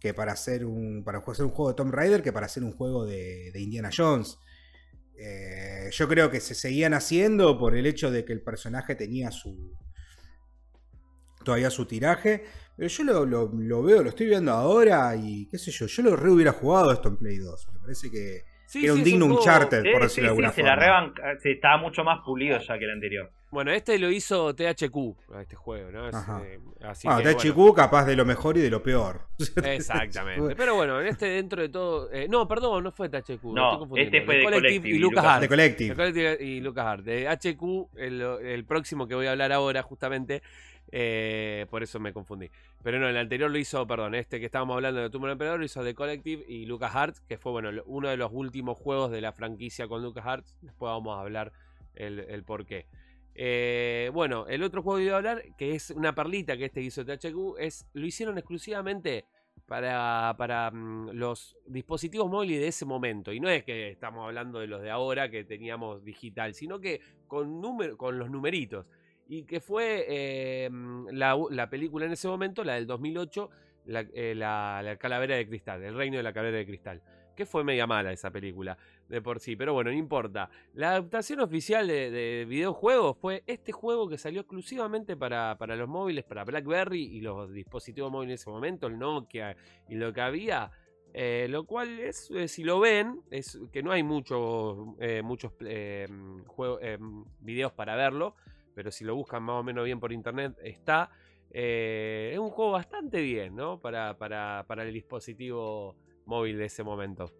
que 0.00 0.14
para 0.14 0.32
hacer 0.32 0.64
un 0.66 1.04
para 1.04 1.18
hacer 1.20 1.44
un 1.44 1.52
juego 1.52 1.70
de 1.70 1.76
Tomb 1.76 1.92
Raider 1.94 2.22
que 2.22 2.32
para 2.32 2.46
hacer 2.46 2.64
un 2.64 2.72
juego 2.72 3.04
de, 3.06 3.50
de 3.52 3.60
Indiana 3.60 3.90
Jones. 3.96 4.38
Eh, 5.16 5.90
yo 5.92 6.08
creo 6.08 6.30
que 6.30 6.40
se 6.40 6.54
seguían 6.54 6.94
haciendo 6.94 7.58
por 7.58 7.76
el 7.76 7.86
hecho 7.86 8.10
de 8.10 8.24
que 8.24 8.32
el 8.32 8.42
personaje 8.42 8.94
tenía 8.96 9.30
su 9.30 9.76
todavía 11.44 11.70
su 11.70 11.86
tiraje, 11.86 12.44
pero 12.76 12.88
yo 12.88 13.04
lo, 13.04 13.26
lo- 13.26 13.50
lo 13.52 13.82
veo, 13.82 14.02
lo 14.02 14.10
estoy 14.10 14.26
viendo 14.26 14.52
ahora 14.52 15.14
y 15.16 15.46
qué 15.48 15.58
sé 15.58 15.70
yo, 15.70 15.86
yo 15.86 16.02
lo 16.02 16.16
re 16.16 16.30
hubiera 16.30 16.52
jugado 16.52 16.92
esto 16.92 17.08
en 17.08 17.16
Play 17.16 17.38
2. 17.38 17.68
Me 17.74 17.80
parece 17.80 18.10
que 18.10 18.42
Sí, 18.72 18.84
era 18.84 18.86
sí, 18.86 18.90
un 18.94 18.98
es 19.00 19.04
digno 19.04 19.26
Uncharted, 19.26 19.82
Sí, 19.82 19.88
por 19.92 20.00
sí, 20.00 20.02
decirlo 20.04 20.08
de 20.08 20.08
sí, 20.08 20.28
alguna 20.28 20.52
se 20.52 20.62
la 20.62 20.68
forma. 20.76 20.82
reban, 20.84 21.38
sí, 21.42 21.50
estaba 21.50 21.76
mucho 21.76 22.02
más 22.04 22.20
pulido 22.24 22.58
ya 22.58 22.78
que 22.78 22.84
el 22.84 22.90
anterior. 22.90 23.30
Bueno, 23.50 23.70
este 23.70 23.98
lo 23.98 24.10
hizo 24.10 24.54
THQ, 24.54 24.96
a 25.34 25.42
este 25.42 25.56
juego, 25.56 25.90
¿no? 25.90 26.08
Es, 26.08 26.14
Ajá. 26.14 26.40
eh, 26.42 26.58
así 26.84 27.06
Bueno, 27.06 27.22
que, 27.22 27.34
THQ 27.34 27.54
bueno, 27.54 27.74
capaz 27.74 28.06
de 28.06 28.16
lo 28.16 28.24
mejor 28.24 28.56
y 28.56 28.62
de 28.62 28.70
lo 28.70 28.82
peor. 28.82 29.26
Exactamente. 29.62 30.56
Pero 30.56 30.74
bueno, 30.74 31.00
en 31.02 31.08
este 31.08 31.26
dentro 31.26 31.60
de 31.60 31.68
todo. 31.68 32.10
eh, 32.12 32.26
no, 32.30 32.48
perdón, 32.48 32.84
no 32.84 32.92
fue 32.92 33.10
THQ. 33.10 33.42
No, 33.44 33.64
estoy 33.72 33.78
confundiendo. 33.80 34.16
este 34.16 34.22
fue 34.24 34.36
de 34.36 34.44
Collective 34.44 34.88
y 34.88 34.92
y 34.92 34.98
Lucas 34.98 35.16
Lucas 35.16 35.24
Art. 35.34 35.40
De 35.42 35.48
Collective. 35.48 35.94
Collective 35.94 36.38
y 36.40 36.60
Lucas 36.60 36.86
Art. 36.86 37.04
De 37.04 37.28
HQ, 37.28 37.98
el, 37.98 38.22
el 38.42 38.64
próximo 38.64 39.06
que 39.06 39.14
voy 39.14 39.26
a 39.26 39.32
hablar 39.32 39.52
ahora, 39.52 39.82
justamente. 39.82 40.42
Eh, 40.94 41.66
por 41.70 41.82
eso 41.82 41.98
me 41.98 42.12
confundí. 42.12 42.50
Pero 42.82 42.98
no, 43.00 43.08
el 43.08 43.16
anterior 43.16 43.50
lo 43.50 43.58
hizo, 43.58 43.86
perdón, 43.86 44.14
este 44.14 44.38
que 44.38 44.46
estábamos 44.46 44.74
hablando 44.74 45.00
de 45.00 45.08
Tumor 45.08 45.30
Emperador 45.30 45.58
lo 45.58 45.64
hizo 45.64 45.82
de 45.82 45.94
Collective 45.94 46.44
y 46.46 46.66
Lucas 46.66 46.94
Art, 46.94 47.16
que 47.26 47.38
fue 47.38 47.50
bueno, 47.50 47.70
uno 47.86 48.08
de 48.08 48.18
los 48.18 48.30
últimos 48.32 48.76
juegos 48.76 49.10
de 49.10 49.22
la 49.22 49.32
franquicia 49.32 49.88
con 49.88 50.02
Lucas 50.02 50.26
Art. 50.26 50.46
Después 50.60 50.90
vamos 50.90 51.16
a 51.16 51.22
hablar 51.22 51.52
el, 51.94 52.20
el. 52.20 52.44
Eh, 53.34 54.10
bueno, 54.12 54.46
el 54.46 54.62
otro 54.62 54.82
juego 54.82 54.98
que 54.98 55.04
iba 55.04 55.14
a 55.14 55.16
hablar, 55.16 55.42
que 55.56 55.74
es 55.74 55.90
una 55.90 56.14
perlita 56.14 56.58
que 56.58 56.66
este 56.66 56.82
hizo 56.82 57.04
THQ, 57.06 57.56
es, 57.58 57.86
lo 57.94 58.06
hicieron 58.06 58.36
exclusivamente 58.36 59.24
para, 59.66 60.34
para 60.36 60.70
mm, 60.70 61.12
los 61.12 61.56
dispositivos 61.66 62.28
móviles 62.28 62.60
de 62.60 62.68
ese 62.68 62.84
momento. 62.84 63.32
Y 63.32 63.40
no 63.40 63.48
es 63.48 63.64
que 63.64 63.88
estamos 63.88 64.26
hablando 64.26 64.58
de 64.58 64.66
los 64.66 64.82
de 64.82 64.90
ahora 64.90 65.30
que 65.30 65.44
teníamos 65.44 66.04
digital, 66.04 66.52
sino 66.52 66.78
que 66.80 67.00
con, 67.26 67.62
con 67.96 68.18
los 68.18 68.30
numeritos. 68.30 68.84
Y 69.32 69.44
que 69.44 69.60
fue 69.60 70.68
mm, 70.70 71.06
la, 71.12 71.38
la 71.50 71.70
película 71.70 72.04
en 72.06 72.12
ese 72.12 72.28
momento, 72.28 72.64
la 72.64 72.74
del 72.74 72.86
2008, 72.86 73.48
la, 73.86 74.00
eh, 74.12 74.34
la- 74.34 74.82
la 74.84 74.96
Calavera 74.96 75.36
de 75.36 75.46
Cristal, 75.48 75.82
El 75.82 75.94
Reino 75.94 76.16
de 76.18 76.22
la 76.22 76.32
Calavera 76.32 76.58
de 76.58 76.66
Cristal. 76.66 77.00
Que 77.34 77.46
fue 77.46 77.64
media 77.64 77.86
mala 77.86 78.12
esa 78.12 78.30
película 78.30 78.76
de 79.08 79.22
por 79.22 79.40
sí, 79.40 79.56
pero 79.56 79.72
bueno, 79.72 79.90
no 79.90 79.96
importa. 79.96 80.50
La 80.74 80.90
adaptación 80.90 81.40
oficial 81.40 81.86
de, 81.88 82.10
de 82.10 82.44
videojuegos 82.46 83.16
fue 83.16 83.42
este 83.46 83.72
juego 83.72 84.06
que 84.06 84.18
salió 84.18 84.42
exclusivamente 84.42 85.16
para, 85.16 85.56
para 85.56 85.74
los 85.76 85.88
móviles, 85.88 86.24
para 86.24 86.44
BlackBerry 86.44 87.02
y 87.02 87.22
los 87.22 87.50
dispositivos 87.50 88.12
móviles 88.12 88.32
en 88.32 88.34
ese 88.34 88.50
momento, 88.50 88.86
el 88.86 88.98
Nokia 88.98 89.56
y 89.88 89.94
lo 89.94 90.12
que 90.12 90.20
había. 90.20 90.70
eh, 91.14 91.46
lo 91.48 91.64
cual 91.64 92.00
es, 92.00 92.30
eh, 92.32 92.48
si 92.48 92.64
lo 92.64 92.80
ven, 92.80 93.22
es 93.30 93.58
que 93.72 93.82
no 93.82 93.92
hay 93.92 94.02
mucho, 94.02 94.94
eh, 95.00 95.22
muchos 95.22 95.52
videos 97.40 97.72
para 97.72 97.96
verlo, 97.96 98.34
pero 98.74 98.90
si 98.90 99.04
lo 99.04 99.14
buscan 99.14 99.42
más 99.42 99.56
o 99.56 99.62
menos 99.62 99.84
bien 99.84 100.00
por 100.00 100.12
internet, 100.12 100.52
está. 100.62 101.10
Eh, 101.54 102.30
es 102.32 102.38
un 102.38 102.48
juego 102.50 102.72
bastante 102.72 103.20
bien, 103.20 103.54
¿no? 103.54 103.80
Para, 103.80 104.16
para, 104.16 104.64
para 104.66 104.84
el 104.84 104.92
dispositivo 104.92 105.96
móvil 106.24 106.56
de 106.58 106.64
ese 106.64 106.82
momento. 106.82 107.30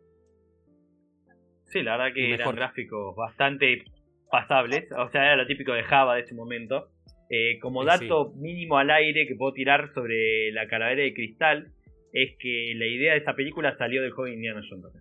Sí, 1.66 1.82
la 1.82 1.96
verdad 1.96 2.14
que 2.14 2.34
eran 2.34 2.54
gráficos 2.54 3.16
bastante 3.16 3.84
pasables. 4.30 4.90
O 4.92 5.08
sea, 5.10 5.24
era 5.24 5.36
lo 5.36 5.46
típico 5.46 5.72
de 5.72 5.82
Java 5.82 6.16
de 6.16 6.22
ese 6.22 6.34
momento. 6.34 6.88
Eh, 7.30 7.58
como 7.60 7.82
Sí, 7.82 7.86
dato 7.88 8.32
mínimo 8.36 8.76
al 8.76 8.90
aire 8.90 9.26
que 9.26 9.34
puedo 9.36 9.54
tirar 9.54 9.90
sobre 9.94 10.52
la 10.52 10.66
calavera 10.68 11.02
de 11.02 11.14
cristal, 11.14 11.72
es 12.12 12.36
que 12.38 12.74
la 12.76 12.84
idea 12.86 13.12
de 13.12 13.18
esta 13.20 13.34
película 13.34 13.74
salió 13.78 14.02
del 14.02 14.10
juego 14.10 14.26
de 14.26 14.34
Indiana 14.34 14.60
Jones. 14.68 14.92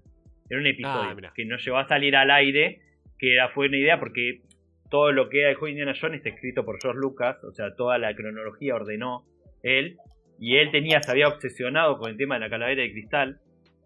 Era 0.50 0.60
un 0.62 0.68
episodio 0.68 1.10
Ah, 1.12 1.16
mirá. 1.16 1.34
que 1.36 1.44
no 1.46 1.58
llegó 1.58 1.78
a 1.78 1.88
salir 1.90 2.16
al 2.16 2.32
aire, 2.32 2.80
que 3.20 3.34
era, 3.34 3.50
fue 3.50 3.68
una 3.68 3.78
idea 3.78 4.00
porque 4.00 4.40
todo 4.92 5.12
lo 5.14 5.30
que 5.30 5.40
era 5.40 5.50
el 5.50 5.56
juego 5.56 5.68
de 5.68 5.72
Indiana 5.72 5.98
Jones 6.00 6.18
está 6.18 6.30
escrito 6.30 6.66
por 6.66 6.80
George 6.80 7.00
Lucas, 7.00 7.42
o 7.44 7.52
sea, 7.54 7.76
toda 7.76 7.98
la 7.98 8.14
cronología 8.14 8.76
ordenó 8.76 9.26
él, 9.64 9.98
y 10.38 10.58
él 10.58 10.70
tenía, 10.70 11.02
se 11.02 11.10
había 11.10 11.30
obsesionado 11.30 11.98
con 11.98 12.12
el 12.12 12.18
tema 12.18 12.36
de 12.36 12.42
la 12.42 12.50
calavera 12.50 12.84
de 12.84 12.92
cristal, 12.92 13.40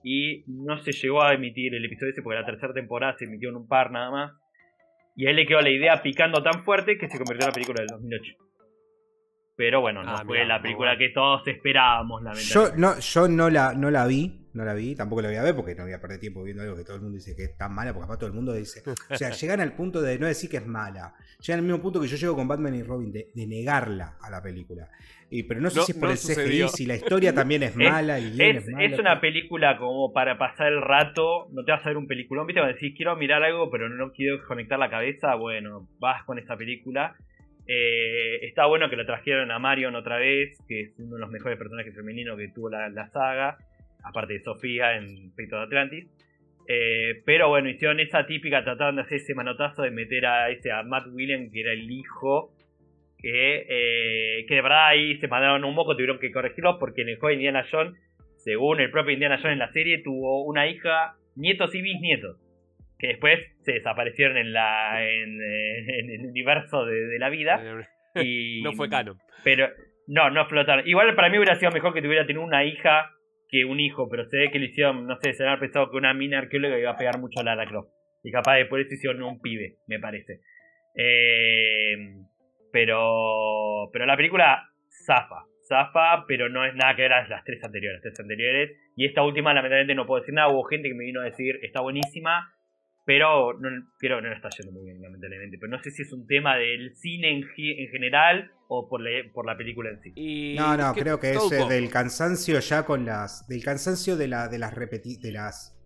y 0.04 0.44
no 0.48 0.78
se 0.78 0.92
llegó 0.92 1.22
a 1.22 1.34
emitir 1.34 1.76
el 1.76 1.86
episodio 1.86 2.12
ese 2.12 2.22
porque 2.22 2.40
la 2.40 2.46
tercera 2.46 2.74
temporada 2.74 3.14
se 3.18 3.26
emitió 3.26 3.50
en 3.50 3.56
un 3.56 3.68
par 3.68 3.92
nada 3.92 4.12
más. 4.12 4.34
Y 5.16 5.28
a 5.28 5.30
él 5.30 5.36
le 5.38 5.46
quedó 5.46 5.62
la 5.62 5.70
idea 5.70 6.02
picando 6.04 6.44
tan 6.44 6.64
fuerte 6.64 6.98
que 6.98 7.08
se 7.08 7.18
convirtió 7.18 7.46
en 7.46 7.50
la 7.50 7.54
película 7.54 7.82
del 7.82 7.88
2008. 7.88 8.45
Pero 9.58 9.80
bueno, 9.82 10.04
no 10.04 10.12
Ah, 10.12 10.24
fue 10.26 10.40
mirá, 10.40 10.48
la 10.58 10.62
película 10.62 10.92
bueno. 10.92 11.00
que 11.00 11.10
todos 11.14 11.48
esperábamos, 11.48 12.22
Yo 12.22 12.26
lamentablemente. 12.26 12.82
no, 12.82 13.00
yo 13.00 13.28
no 13.30 13.50
la, 13.50 13.74
no 13.74 13.90
la 13.90 14.06
vi, 14.06 14.50
no 14.54 14.66
la 14.66 14.74
vi, 14.74 14.96
tampoco 14.96 15.22
la 15.22 15.30
voy 15.30 15.38
a 15.38 15.44
ver 15.44 15.56
porque 15.56 15.76
no 15.76 15.84
voy 15.84 15.94
a 15.94 16.02
perder 16.02 16.20
tiempo 16.20 16.44
viendo 16.44 16.64
algo 16.64 16.76
que 16.76 16.84
todo 16.84 16.98
el 16.98 17.02
mundo 17.04 17.16
dice 17.16 17.36
que 17.36 17.44
es 17.46 17.58
tan 17.58 17.74
mala, 17.74 17.94
porque 17.94 18.04
aparte 18.06 18.20
todo 18.22 18.30
el 18.30 18.36
mundo 18.36 18.54
dice. 18.54 18.84
O 19.12 19.16
sea, 19.16 19.30
llegan 19.32 19.62
al 19.62 19.74
punto 19.74 20.02
de 20.02 20.20
no 20.20 20.28
decir 20.28 20.50
que 20.50 20.58
es 20.58 20.68
mala. 20.68 21.14
Llegan 21.40 21.60
al 21.60 21.66
mismo 21.66 21.82
punto 21.82 22.02
que 22.02 22.08
yo 22.08 22.18
llego 22.18 22.36
con 22.36 22.48
Batman 22.48 22.76
y 22.76 22.84
Robin, 22.84 23.12
de, 23.14 23.30
de 23.34 23.48
negarla 23.48 24.18
a 24.22 24.30
la 24.30 24.42
película. 24.42 24.90
Y, 25.30 25.44
pero 25.44 25.60
no 25.62 25.70
sé 25.70 25.80
No, 25.80 25.86
si 25.86 25.92
es 25.94 25.98
por 25.98 26.10
no 26.10 26.12
el 26.14 26.20
CGI, 26.20 26.68
si 26.70 26.86
la 26.86 26.96
historia 26.96 27.34
también 27.34 27.64
es 27.64 27.76
mala, 27.76 28.18
el 28.18 28.34
guion 28.34 28.58
Es, 28.58 28.68
es, 28.94 29.00
una 29.00 29.20
película 29.22 29.78
como 29.78 30.12
para 30.14 30.38
pasar 30.38 30.68
el 30.68 30.82
rato, 30.82 31.48
no 31.52 31.64
te 31.64 31.72
vas 31.72 31.84
a 31.84 31.90
ver 31.90 31.98
un 31.98 32.08
peliculón, 32.08 32.46
viste, 32.46 32.60
cuando 32.62 32.76
decís 32.76 32.94
quiero 32.96 33.16
mirar 33.16 33.42
algo 33.44 33.72
pero 33.72 33.90
no 33.90 34.12
quiero 34.12 34.38
conectar 34.48 34.78
la 34.78 34.90
cabeza, 34.90 35.34
bueno, 35.36 35.88
vas 36.00 36.24
con 36.26 36.38
esta 36.40 36.56
película. 36.56 37.16
Eh, 37.68 38.46
está 38.46 38.68
bueno 38.68 38.90
que 38.90 38.96
lo 38.96 39.06
trajeron 39.06 39.52
a 39.52 39.60
Marion 39.60 39.96
otra 39.96 40.18
vez, 40.18 40.58
que 40.68 40.82
es 40.82 41.00
uno 41.00 41.16
de 41.16 41.22
los 41.22 41.32
mejores 41.32 41.58
personajes 41.58 41.96
femeninos 41.96 42.38
que 42.38 42.50
tuvo 42.50 42.70
la, 42.70 43.10
saga, 43.10 43.58
aparte 44.04 44.34
de 44.34 44.40
Sofía 44.42 44.98
en 44.98 45.34
Peito 45.36 45.56
de 45.56 45.64
Atlantis. 45.64 46.06
Eh, 46.68 47.22
pero 47.26 47.50
bueno, 47.50 47.70
hicieron 47.70 48.00
esa 48.00 48.26
típica, 48.26 48.64
trataron 48.64 48.96
de 48.96 49.04
hacer 49.04 49.18
ese 49.18 49.36
manotazo 49.36 49.84
de 49.84 49.92
meter 49.92 50.26
a 50.26 50.50
ese 50.50 50.72
a 50.72 50.84
Matt 50.84 51.08
William, 51.12 51.52
que 51.52 51.62
era 51.62 51.74
el 51.74 51.90
hijo, 51.90 52.54
que, 53.20 53.66
eh, 53.68 54.46
que 54.48 54.56
de 54.56 54.62
verdad 54.62 54.88
ahí 54.88 55.18
se 55.18 55.28
mandaron 55.28 55.64
un 55.64 55.76
moco, 55.76 55.96
tuvieron 55.96 56.20
que 56.20 56.32
corregirlo 56.32 56.78
porque 56.80 57.02
en 57.02 57.10
el 57.10 57.18
juego 57.18 57.34
Indiana 57.34 57.66
Jones, 57.72 57.96
según 58.38 58.80
el 58.80 58.92
propio 58.92 59.14
Indiana 59.14 59.38
Jones 59.38 59.54
en 59.54 59.60
la 59.60 59.72
serie, 59.72 60.02
tuvo 60.04 60.44
una 60.44 60.68
hija, 60.68 61.16
nietos 61.36 61.74
y 61.74 61.82
bisnietos, 61.82 62.38
que 63.06 63.12
después 63.12 63.40
se 63.62 63.74
desaparecieron 63.74 64.38
en 64.38 64.52
la 64.52 65.04
en, 65.04 65.40
eh, 65.42 66.00
en 66.00 66.10
el 66.10 66.26
universo 66.28 66.86
de, 66.86 66.96
de 67.08 67.20
la 67.20 67.30
vida. 67.30 67.62
Y, 68.16 68.62
No 68.64 68.74
fue 68.74 68.90
canon. 68.90 69.18
Pero 69.44 69.70
no, 70.08 70.30
no 70.30 70.42
explotaron. 70.42 70.88
Igual 70.88 71.14
para 71.16 71.30
mí 71.30 71.38
hubiera 71.38 71.56
sido 71.56 71.72
mejor 71.72 71.94
que 71.94 72.02
tuviera 72.02 72.26
tenido 72.26 72.44
una 72.44 72.64
hija 72.64 73.12
que 73.48 73.64
un 73.64 73.80
hijo, 73.80 74.10
pero 74.10 74.26
se 74.26 74.38
ve 74.38 74.52
que 74.52 74.58
lo 74.58 74.66
hicieron, 74.66 75.06
no 75.06 75.18
sé, 75.18 75.34
se 75.34 75.44
habían 75.44 75.60
pensado 75.60 75.92
que 75.92 75.98
una 75.98 76.14
mina 76.14 76.40
arqueóloga 76.40 76.80
iba 76.80 76.92
a 76.92 76.98
pegar 76.98 77.20
mucho 77.20 77.40
a 77.40 77.44
Lara 77.44 77.68
Croft. 77.68 77.90
Y 78.24 78.32
capaz 78.32 78.56
de 78.56 78.66
por 78.66 78.80
eso 78.80 78.94
hicieron 78.94 79.22
un 79.22 79.40
pibe, 79.40 79.78
me 79.88 80.00
parece. 80.00 80.42
Eh, 80.96 81.96
pero 82.72 83.90
pero 83.94 84.06
la 84.06 84.18
película 84.18 84.68
zafa, 85.06 85.46
zafa, 85.68 86.26
pero 86.28 86.50
no 86.50 86.66
es 86.66 86.74
nada 86.74 86.96
que 86.96 87.04
ver 87.04 87.14
a 87.14 87.28
las 87.28 87.44
tres 87.44 87.64
anteriores, 87.64 88.02
las 88.04 88.14
tres 88.14 88.20
anteriores. 88.20 88.72
Y 88.96 89.06
esta 89.06 89.22
última, 89.22 89.54
lamentablemente, 89.54 89.94
no 89.94 90.08
puedo 90.08 90.22
decir 90.22 90.34
nada. 90.34 90.50
Hubo 90.50 90.64
gente 90.64 90.88
que 90.88 90.96
me 90.96 91.04
vino 91.04 91.22
a 91.22 91.26
decir, 91.26 91.60
está 91.62 91.82
buenísima, 91.82 92.55
pero 93.06 93.54
no, 93.54 93.70
creo 93.98 94.18
que 94.18 94.24
no 94.24 94.30
le 94.30 94.36
está 94.36 94.50
yendo 94.50 94.72
muy 94.72 94.86
bien, 94.86 95.02
lamentablemente. 95.02 95.58
Pero 95.60 95.72
no 95.72 95.82
sé 95.84 95.92
si 95.92 96.02
es 96.02 96.12
un 96.12 96.26
tema 96.28 96.56
del 96.58 96.96
cine 96.96 97.30
en, 97.32 97.44
en 97.58 97.88
general 97.90 98.52
o 98.68 98.90
por 98.90 99.02
la, 99.02 99.10
por 99.32 99.46
la 99.46 99.56
película 99.56 99.90
en 99.92 100.02
sí. 100.02 100.12
Y 100.16 100.56
No, 100.58 100.76
no, 100.76 100.94
que- 100.94 101.02
creo 101.02 101.20
que 101.20 101.32
es 101.34 101.52
eh, 101.52 101.66
del 101.70 101.90
cansancio 101.90 102.60
ya 102.60 102.84
con 102.84 103.06
las. 103.06 103.48
Del 103.48 103.64
cansancio 103.64 104.18
de, 104.18 104.28
la, 104.28 104.48
de 104.48 104.58
las 104.60 104.74
repeti- 104.74 105.20
de 105.20 105.32
las. 105.32 105.78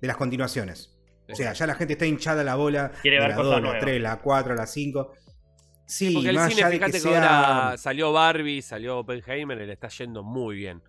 de 0.00 0.06
las 0.08 0.16
continuaciones. 0.16 0.90
O 1.30 1.34
sea, 1.34 1.54
ya 1.54 1.66
la 1.66 1.74
gente 1.74 1.94
está 1.94 2.04
hinchada 2.06 2.44
la 2.44 2.54
bola. 2.56 2.92
Quiere 3.00 3.18
ver 3.18 3.30
la 3.30 3.34
cosas 3.36 3.50
2, 3.52 3.54
la 3.54 3.60
nuevas. 3.62 3.80
3, 3.80 4.02
la 4.02 4.16
4, 4.18 4.54
la 4.54 4.66
5. 4.66 5.12
Sí, 5.86 6.12
Porque 6.14 6.28
el 6.30 6.34
más 6.36 6.48
cine, 6.50 6.62
allá 6.64 6.70
de 6.70 6.78
que 6.78 6.84
fíjate 6.86 6.92
que, 7.04 7.14
sea. 7.14 7.64
ahora 7.66 7.76
salió 7.78 8.12
Barbie, 8.12 8.62
salió 8.62 8.98
Oppenheimer 8.98 9.60
y 9.60 9.66
le 9.66 9.72
está 9.74 9.88
yendo 9.88 10.22
muy 10.22 10.56
bien. 10.56 10.82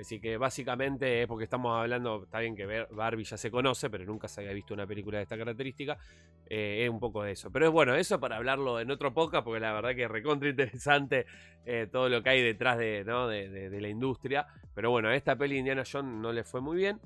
Así 0.00 0.20
que 0.20 0.36
básicamente 0.36 1.22
es 1.22 1.28
porque 1.28 1.44
estamos 1.44 1.76
hablando, 1.78 2.24
está 2.24 2.40
bien 2.40 2.54
que 2.56 2.86
Barbie 2.90 3.24
ya 3.24 3.36
se 3.36 3.50
conoce, 3.50 3.90
pero 3.90 4.04
nunca 4.04 4.28
se 4.28 4.40
había 4.40 4.52
visto 4.52 4.74
una 4.74 4.86
película 4.86 5.18
de 5.18 5.24
esta 5.24 5.36
característica. 5.36 5.98
eh, 6.46 6.84
es 6.84 6.90
un 6.90 6.98
poco 6.98 7.22
de 7.22 7.32
eso. 7.32 7.50
Pero 7.50 7.66
es 7.66 7.72
bueno, 7.72 7.94
eso 7.94 8.18
para 8.18 8.36
hablarlo 8.36 8.80
en 8.80 8.90
otro 8.90 9.12
podcast, 9.14 9.44
porque 9.44 9.60
la 9.60 9.72
verdad 9.72 9.94
que 9.94 10.04
es 10.04 10.10
recontra 10.10 10.48
interesante 10.48 11.26
eh, 11.64 11.86
todo 11.90 12.08
lo 12.08 12.22
que 12.22 12.30
hay 12.30 12.42
detrás 12.42 12.78
de, 12.78 13.04
¿no? 13.04 13.28
de, 13.28 13.48
de- 13.48 13.80
la 13.80 13.88
industria. 13.88 14.46
Pero 14.74 14.90
bueno, 14.90 15.08
a 15.08 15.14
esta 15.16 15.36
peli 15.36 15.58
Indiana 15.58 15.84
Jones 15.90 16.12
no 16.20 16.32
le 16.32 16.44
fue 16.44 16.60
muy 16.60 16.76
bien. 16.76 17.00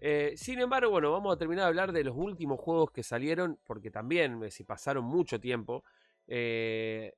Eh, 0.00 0.32
sin 0.36 0.60
embargo, 0.60 0.90
bueno, 0.90 1.10
vamos 1.12 1.34
a 1.34 1.38
terminar 1.38 1.64
de 1.64 1.68
hablar 1.68 1.92
de 1.92 2.04
los 2.04 2.16
últimos 2.16 2.58
juegos 2.60 2.90
que 2.92 3.02
salieron, 3.02 3.58
porque 3.66 3.90
también, 3.90 4.50
si 4.50 4.64
pasaron 4.64 5.04
mucho 5.04 5.40
tiempo, 5.40 5.84
eh, 6.28 7.14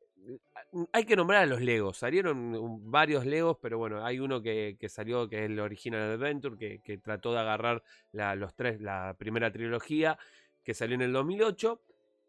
hay 0.92 1.04
que 1.04 1.16
nombrar 1.16 1.42
a 1.42 1.46
los 1.46 1.60
Legos. 1.60 1.98
Salieron 1.98 2.90
varios 2.90 3.26
Legos, 3.26 3.58
pero 3.60 3.78
bueno, 3.78 4.04
hay 4.04 4.20
uno 4.20 4.40
que, 4.42 4.76
que 4.78 4.88
salió 4.88 5.28
que 5.28 5.38
es 5.38 5.50
el 5.50 5.58
Original 5.58 6.12
Adventure, 6.12 6.56
que, 6.56 6.80
que 6.80 6.98
trató 6.98 7.32
de 7.32 7.40
agarrar 7.40 7.82
la, 8.12 8.34
los 8.34 8.54
tres, 8.54 8.80
la 8.80 9.14
primera 9.18 9.52
trilogía, 9.52 10.18
que 10.62 10.74
salió 10.74 10.94
en 10.94 11.02
el 11.02 11.12
2008. 11.12 11.80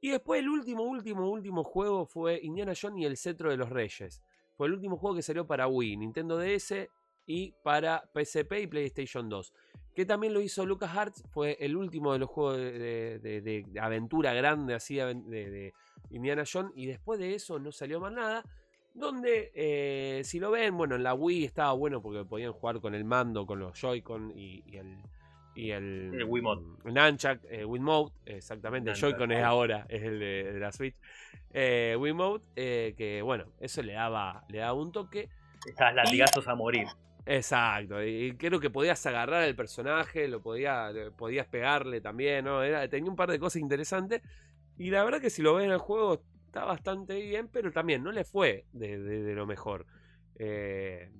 Y 0.01 0.09
después 0.09 0.39
el 0.39 0.49
último, 0.49 0.83
último, 0.83 1.29
último 1.29 1.63
juego 1.63 2.05
fue 2.05 2.39
Indiana 2.41 2.73
Jones 2.79 3.01
y 3.01 3.05
el 3.05 3.17
Cetro 3.17 3.51
de 3.51 3.57
los 3.57 3.69
Reyes. 3.69 4.23
Fue 4.55 4.67
el 4.67 4.73
último 4.73 4.97
juego 4.97 5.15
que 5.15 5.21
salió 5.21 5.45
para 5.45 5.67
Wii, 5.67 5.97
Nintendo 5.97 6.37
DS 6.37 6.89
y 7.27 7.53
para 7.63 8.09
PSP 8.13 8.61
y 8.61 8.67
PlayStation 8.67 9.29
2. 9.29 9.53
Que 10.01 10.05
también 10.07 10.33
lo 10.33 10.41
hizo 10.41 10.65
LucasArts, 10.65 11.23
fue 11.29 11.57
el 11.59 11.75
último 11.77 12.11
de 12.13 12.17
los 12.17 12.27
juegos 12.27 12.57
de, 12.57 13.19
de- 13.19 13.41
de- 13.41 13.63
de 13.67 13.79
aventura 13.79 14.33
grande 14.33 14.73
así 14.73 14.95
de, 14.95 15.73
Indiana 16.09 16.43
Jones. 16.51 16.71
Y 16.75 16.87
después 16.87 17.19
de 17.19 17.35
eso 17.35 17.59
no 17.59 17.71
salió 17.71 17.99
más 17.99 18.11
nada. 18.11 18.43
Donde, 18.95 19.51
eh, 19.53 20.23
si 20.23 20.39
lo 20.39 20.49
ven, 20.49 20.75
bueno, 20.75 20.95
en 20.95 21.03
la 21.03 21.13
Wii 21.13 21.45
estaba 21.45 21.71
bueno 21.73 22.01
porque 22.01 22.25
podían 22.25 22.51
jugar 22.51 22.81
con 22.81 22.95
el 22.95 23.05
mando, 23.05 23.45
con 23.45 23.59
los 23.59 23.79
Joy-Con 23.79 24.31
y, 24.35 24.63
y 24.65 24.77
el. 24.77 24.97
Y 25.53 25.69
el, 25.69 26.11
El 26.15 26.23
Wiimote. 26.23 26.63
Nunchuck, 26.85 27.45
eh, 27.51 27.63
Wiimote, 27.63 28.15
exactamente. 28.25 28.89
El 28.89 28.95
Joy-Con 28.95 29.31
es 29.31 29.43
ahora, 29.43 29.85
es 29.87 30.01
el 30.01 30.19
de, 30.19 30.59
la 30.59 30.71
Switch. 30.71 30.95
Eh, 31.53 31.95
Wiimote, 31.99 32.47
eh, 32.55 32.95
que 32.97 33.21
bueno, 33.21 33.45
eso 33.59 33.83
le 33.83 33.93
daba, 33.93 34.45
le 34.49 34.57
daba 34.57 34.73
un 34.73 34.91
toque. 34.91 35.29
Estás 35.67 35.93
latigazos 35.93 36.47
a 36.47 36.55
morir. 36.55 36.87
Exacto, 37.25 38.03
y 38.03 38.35
creo 38.35 38.59
que 38.59 38.71
podías 38.71 39.05
agarrar 39.05 39.43
al 39.43 39.55
personaje, 39.55 40.27
lo 40.27 40.41
podía, 40.41 40.91
le- 40.91 41.11
podías 41.11 41.45
pegarle 41.47 42.01
también, 42.01 42.45
¿no? 42.45 42.63
Era, 42.63 42.87
tenía 42.89 43.09
un 43.11 43.15
par 43.15 43.29
de 43.29 43.39
cosas 43.39 43.61
interesantes. 43.61 44.21
Y 44.77 44.89
la 44.91 45.03
verdad 45.03 45.21
que 45.21 45.29
si 45.29 45.41
lo 45.43 45.55
ven 45.55 45.65
en 45.65 45.71
el 45.71 45.77
juego 45.79 46.23
está 46.47 46.65
bastante 46.65 47.15
bien, 47.21 47.47
pero 47.49 47.71
también 47.71 48.03
no 48.03 48.11
le 48.11 48.23
fue 48.25 48.65
de, 48.73 48.97
lo 49.35 49.45
mejor. 49.45 49.85
Eh, 50.35 51.11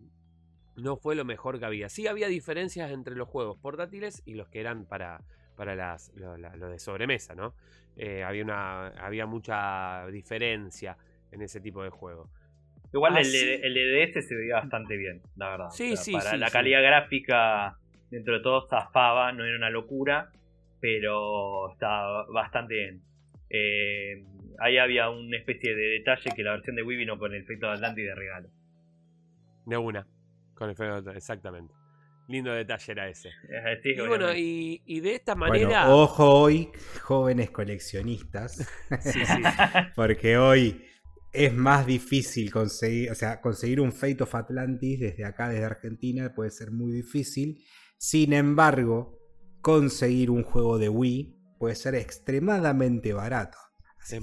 no 0.76 0.97
fue 0.97 1.16
lo 1.16 1.26
mejor 1.26 1.60
que 1.60 1.66
había. 1.66 1.89
Sí 1.89 2.08
había 2.08 2.28
diferencias 2.28 2.91
entre 2.91 3.16
los 3.16 3.28
juegos 3.30 3.58
portátiles 3.60 4.24
y 4.26 4.36
los 4.36 4.49
que 4.49 4.62
eran 4.62 4.86
para, 4.86 5.24
para 5.56 5.76
las, 5.76 6.12
de 6.16 6.80
sobremesa, 6.80 7.36
¿no? 7.36 7.56
Eh, 7.97 8.24
había, 8.24 8.43
una, 8.43 8.88
había 8.89 9.26
mucha 9.28 10.08
diferencia 10.08 10.97
en 11.32 11.41
ese 11.43 11.62
tipo 11.62 11.84
de 11.84 11.89
juego. 11.91 12.30
Igual 12.94 13.16
Ah, 13.16 13.22
el, 13.22 13.26
sí. 13.28 13.60
el 13.64 13.74
de 13.74 13.82
DS 14.14 14.22
se 14.22 14.36
veía 14.36 14.56
bastante 14.56 14.98
bien, 14.98 15.22
la 15.36 15.50
verdad. 15.52 15.70
Sí, 15.70 15.96
sí, 15.98 16.12
Para 16.14 16.32
sí, 16.32 16.38
la 16.38 16.48
sí. 16.48 16.52
calidad 16.52 16.82
gráfica, 16.82 17.78
dentro 18.10 18.34
de 18.36 18.42
todo, 18.42 18.68
zafaba, 18.68 19.32
no 19.32 19.46
era 19.46 19.56
una 19.58 19.70
locura, 19.70 20.30
pero 20.80 21.72
estaba 21.72 22.26
bastante 22.28 22.74
bien. 22.76 23.02
Eh, 23.50 24.24
ahí 24.60 24.78
había 24.78 25.10
una 25.10 25.38
especie 25.38 25.76
de 25.76 25.84
detalle 26.00 26.34
que 26.36 26.44
la 26.44 26.52
versión 26.52 26.76
de 26.76 26.84
Wii 26.84 26.98
vino 26.98 27.18
con 27.18 27.34
el 27.34 27.42
efecto 27.42 27.68
de 27.68 27.74
Atlantis 27.74 28.06
de 28.06 28.16
regalo. 28.16 28.50
De 29.66 29.78
una. 29.78 30.08
Con 30.54 30.70
el 30.70 30.76
fenómeno, 30.76 31.12
exactamente. 31.12 31.74
Lindo 32.28 32.52
detalle 32.54 32.92
era 32.92 33.08
ese. 33.10 33.30
Eh, 33.50 33.80
sí, 33.84 33.89
Y 33.96 34.02
bueno, 34.08 34.34
y, 34.36 34.82
y 34.86 35.00
de 35.00 35.16
esta 35.16 35.36
Bueno, 35.36 35.70
manera. 35.70 35.89
ojo 35.96 36.30
hoy, 36.42 36.72
jóvenes 37.02 37.52
coleccionistas, 37.52 38.68
Sí, 39.00 39.26
sí. 39.26 39.42
porque 39.96 40.38
hoy 40.38 40.86
es 41.34 41.53
más 41.53 41.86
difícil 41.86 42.51
conseguir, 42.51 43.11
o 43.11 43.15
sea, 43.15 43.39
conseguir 43.41 43.79
un 43.82 43.91
Fate 43.93 44.23
of 44.23 44.36
Atlantis 44.36 44.99
desde 44.99 45.23
acá, 45.25 45.49
desde 45.49 45.65
Argentina, 45.65 46.34
puede 46.36 46.51
ser 46.51 46.71
muy 46.71 46.91
difícil. 46.91 47.63
Sin 47.97 48.34
embargo, 48.34 49.17
conseguir 49.61 50.29
un 50.32 50.43
juego 50.43 50.77
de 50.77 50.89
Wii 50.89 51.38
puede 51.59 51.75
ser 51.75 51.95
extremadamente 51.95 53.13
barato. 53.13 53.57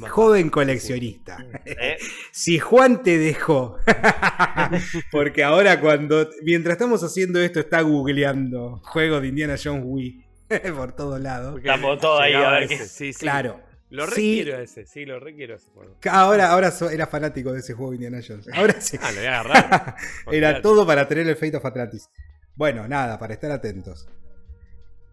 Joven 0.09 0.51
coleccionista. 0.51 1.39
Eh, 1.65 1.97
Si 2.33 2.59
Juan 2.59 3.03
te 3.05 3.17
dejó, 3.17 3.77
porque 5.13 5.45
ahora 5.45 5.81
cuando, 5.81 6.29
mientras 6.43 6.73
estamos 6.73 7.03
haciendo 7.05 7.41
esto, 7.41 7.61
está 7.61 7.81
googleando 7.83 8.81
juego 8.83 9.21
de 9.21 9.29
Indiana 9.29 9.55
Jones 9.63 9.85
Wii 9.87 10.25
por 10.77 10.93
todos 10.97 11.21
lados. 11.21 11.59
Estamos 11.59 11.99
todos 12.01 12.21
ahí 12.21 12.33
a 12.35 12.51
ver 12.51 12.63
ese, 12.65 12.77
qué- 12.79 12.85
Sí, 12.87 13.13
sí. 13.13 13.21
Claro. 13.21 13.61
Lo 13.91 14.07
Sí. 14.07 14.39
requiero 14.41 14.61
ese, 14.63 14.85
sí, 14.85 15.05
lo 15.07 15.19
requiero 15.19 15.57
ese 15.57 15.71
juego. 15.71 15.97
Ahora, 16.11 16.51
ahora 16.53 16.71
so- 16.71 16.91
era 16.91 17.07
fanático 17.07 17.53
de 17.53 17.61
ese 17.61 17.73
juego 17.75 17.93
de 17.93 17.97
Indiana 17.97 18.21
Jones. 18.27 18.47
Ahora 18.55 18.81
sí. 18.81 18.99
Ah, 19.01 19.11
lo 19.13 19.17
voy 19.19 19.27
a 19.27 19.41
agarrar. 19.41 19.97
Era 20.33 20.61
todo 20.63 20.87
para 20.87 21.09
tener 21.09 21.27
el 21.29 21.37
Fate 21.37 21.57
of 21.57 21.65
Atlantis. 21.65 22.11
Bueno, 22.55 22.87
nada, 22.89 23.19
para 23.19 23.35
estar 23.35 23.51
atentos. 23.51 24.09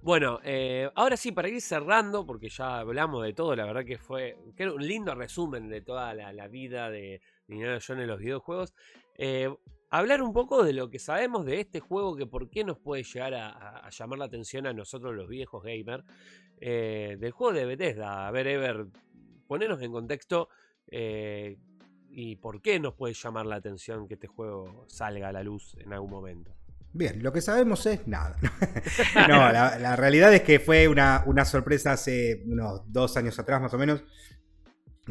Bueno, 0.01 0.39
eh, 0.43 0.87
ahora 0.93 1.17
sí, 1.17 1.31
para 1.31 1.49
ir 1.49 1.59
cerrando, 1.61 2.25
porque 2.27 2.47
ya 2.49 2.77
hablamos 2.79 3.23
de 3.23 3.33
todo, 3.33 3.55
la 3.55 3.65
verdad 3.65 3.83
que 3.85 3.97
fue 3.97 4.37
que 4.55 4.63
era 4.63 4.71
un 4.73 4.85
lindo 4.85 5.15
resumen 5.15 5.67
de 5.67 5.81
toda 5.81 6.13
la, 6.13 6.31
la 6.31 6.47
vida 6.47 6.89
de 6.91 7.21
de 7.47 7.53
Indiana 7.55 7.79
Jones 7.85 8.01
en 8.03 8.07
los 8.07 8.19
videojuegos. 8.19 8.73
eh, 9.17 9.49
hablar 9.89 10.21
un 10.21 10.33
poco 10.33 10.63
de 10.63 10.73
lo 10.73 10.89
que 10.89 10.99
sabemos 10.99 11.45
de 11.45 11.59
este 11.59 11.79
juego, 11.79 12.15
que 12.15 12.25
por 12.25 12.49
qué 12.49 12.63
nos 12.63 12.77
puede 12.77 13.03
llegar 13.03 13.33
a, 13.33 13.89
llamar 13.89 14.19
la 14.19 14.25
atención 14.25 14.67
a 14.67 14.73
nosotros 14.73 15.15
los 15.15 15.27
viejos 15.27 15.63
gamers, 15.63 16.03
eh, 16.59 17.17
del 17.19 17.31
juego 17.31 17.53
de 17.53 17.65
Bethesda. 17.65 18.27
A 18.27 18.31
ver, 18.31 18.47
Ever, 18.47 18.87
ponernos 19.47 19.81
en 19.81 19.91
contexto 19.91 20.49
eh, 20.87 21.57
y 22.09 22.37
por 22.37 22.61
qué 22.61 22.79
nos 22.79 22.93
puede 22.93 23.13
llamar 23.13 23.45
la 23.45 23.55
atención 23.55 24.07
que 24.07 24.15
este 24.15 24.27
juego 24.27 24.85
salga 24.87 25.29
a 25.29 25.31
la 25.31 25.43
luz 25.43 25.75
en 25.79 25.93
algún 25.93 26.11
momento. 26.11 26.55
Bien, 26.93 27.21
lo 27.21 27.33
que 27.33 27.41
sabemos 27.41 27.85
es 27.87 28.07
nada. 28.07 28.37
no, 29.27 29.37
la, 29.51 29.95
realidad 29.97 30.33
es 30.33 30.43
que 30.43 30.61
fue 30.61 30.87
una, 30.87 31.25
sorpresa 31.43 31.91
hace 31.91 32.41
unos 32.45 32.81
dos 32.87 33.17
años 33.17 33.37
atrás 33.37 33.61
más 33.61 33.73
o 33.73 33.77
menos, 33.77 34.01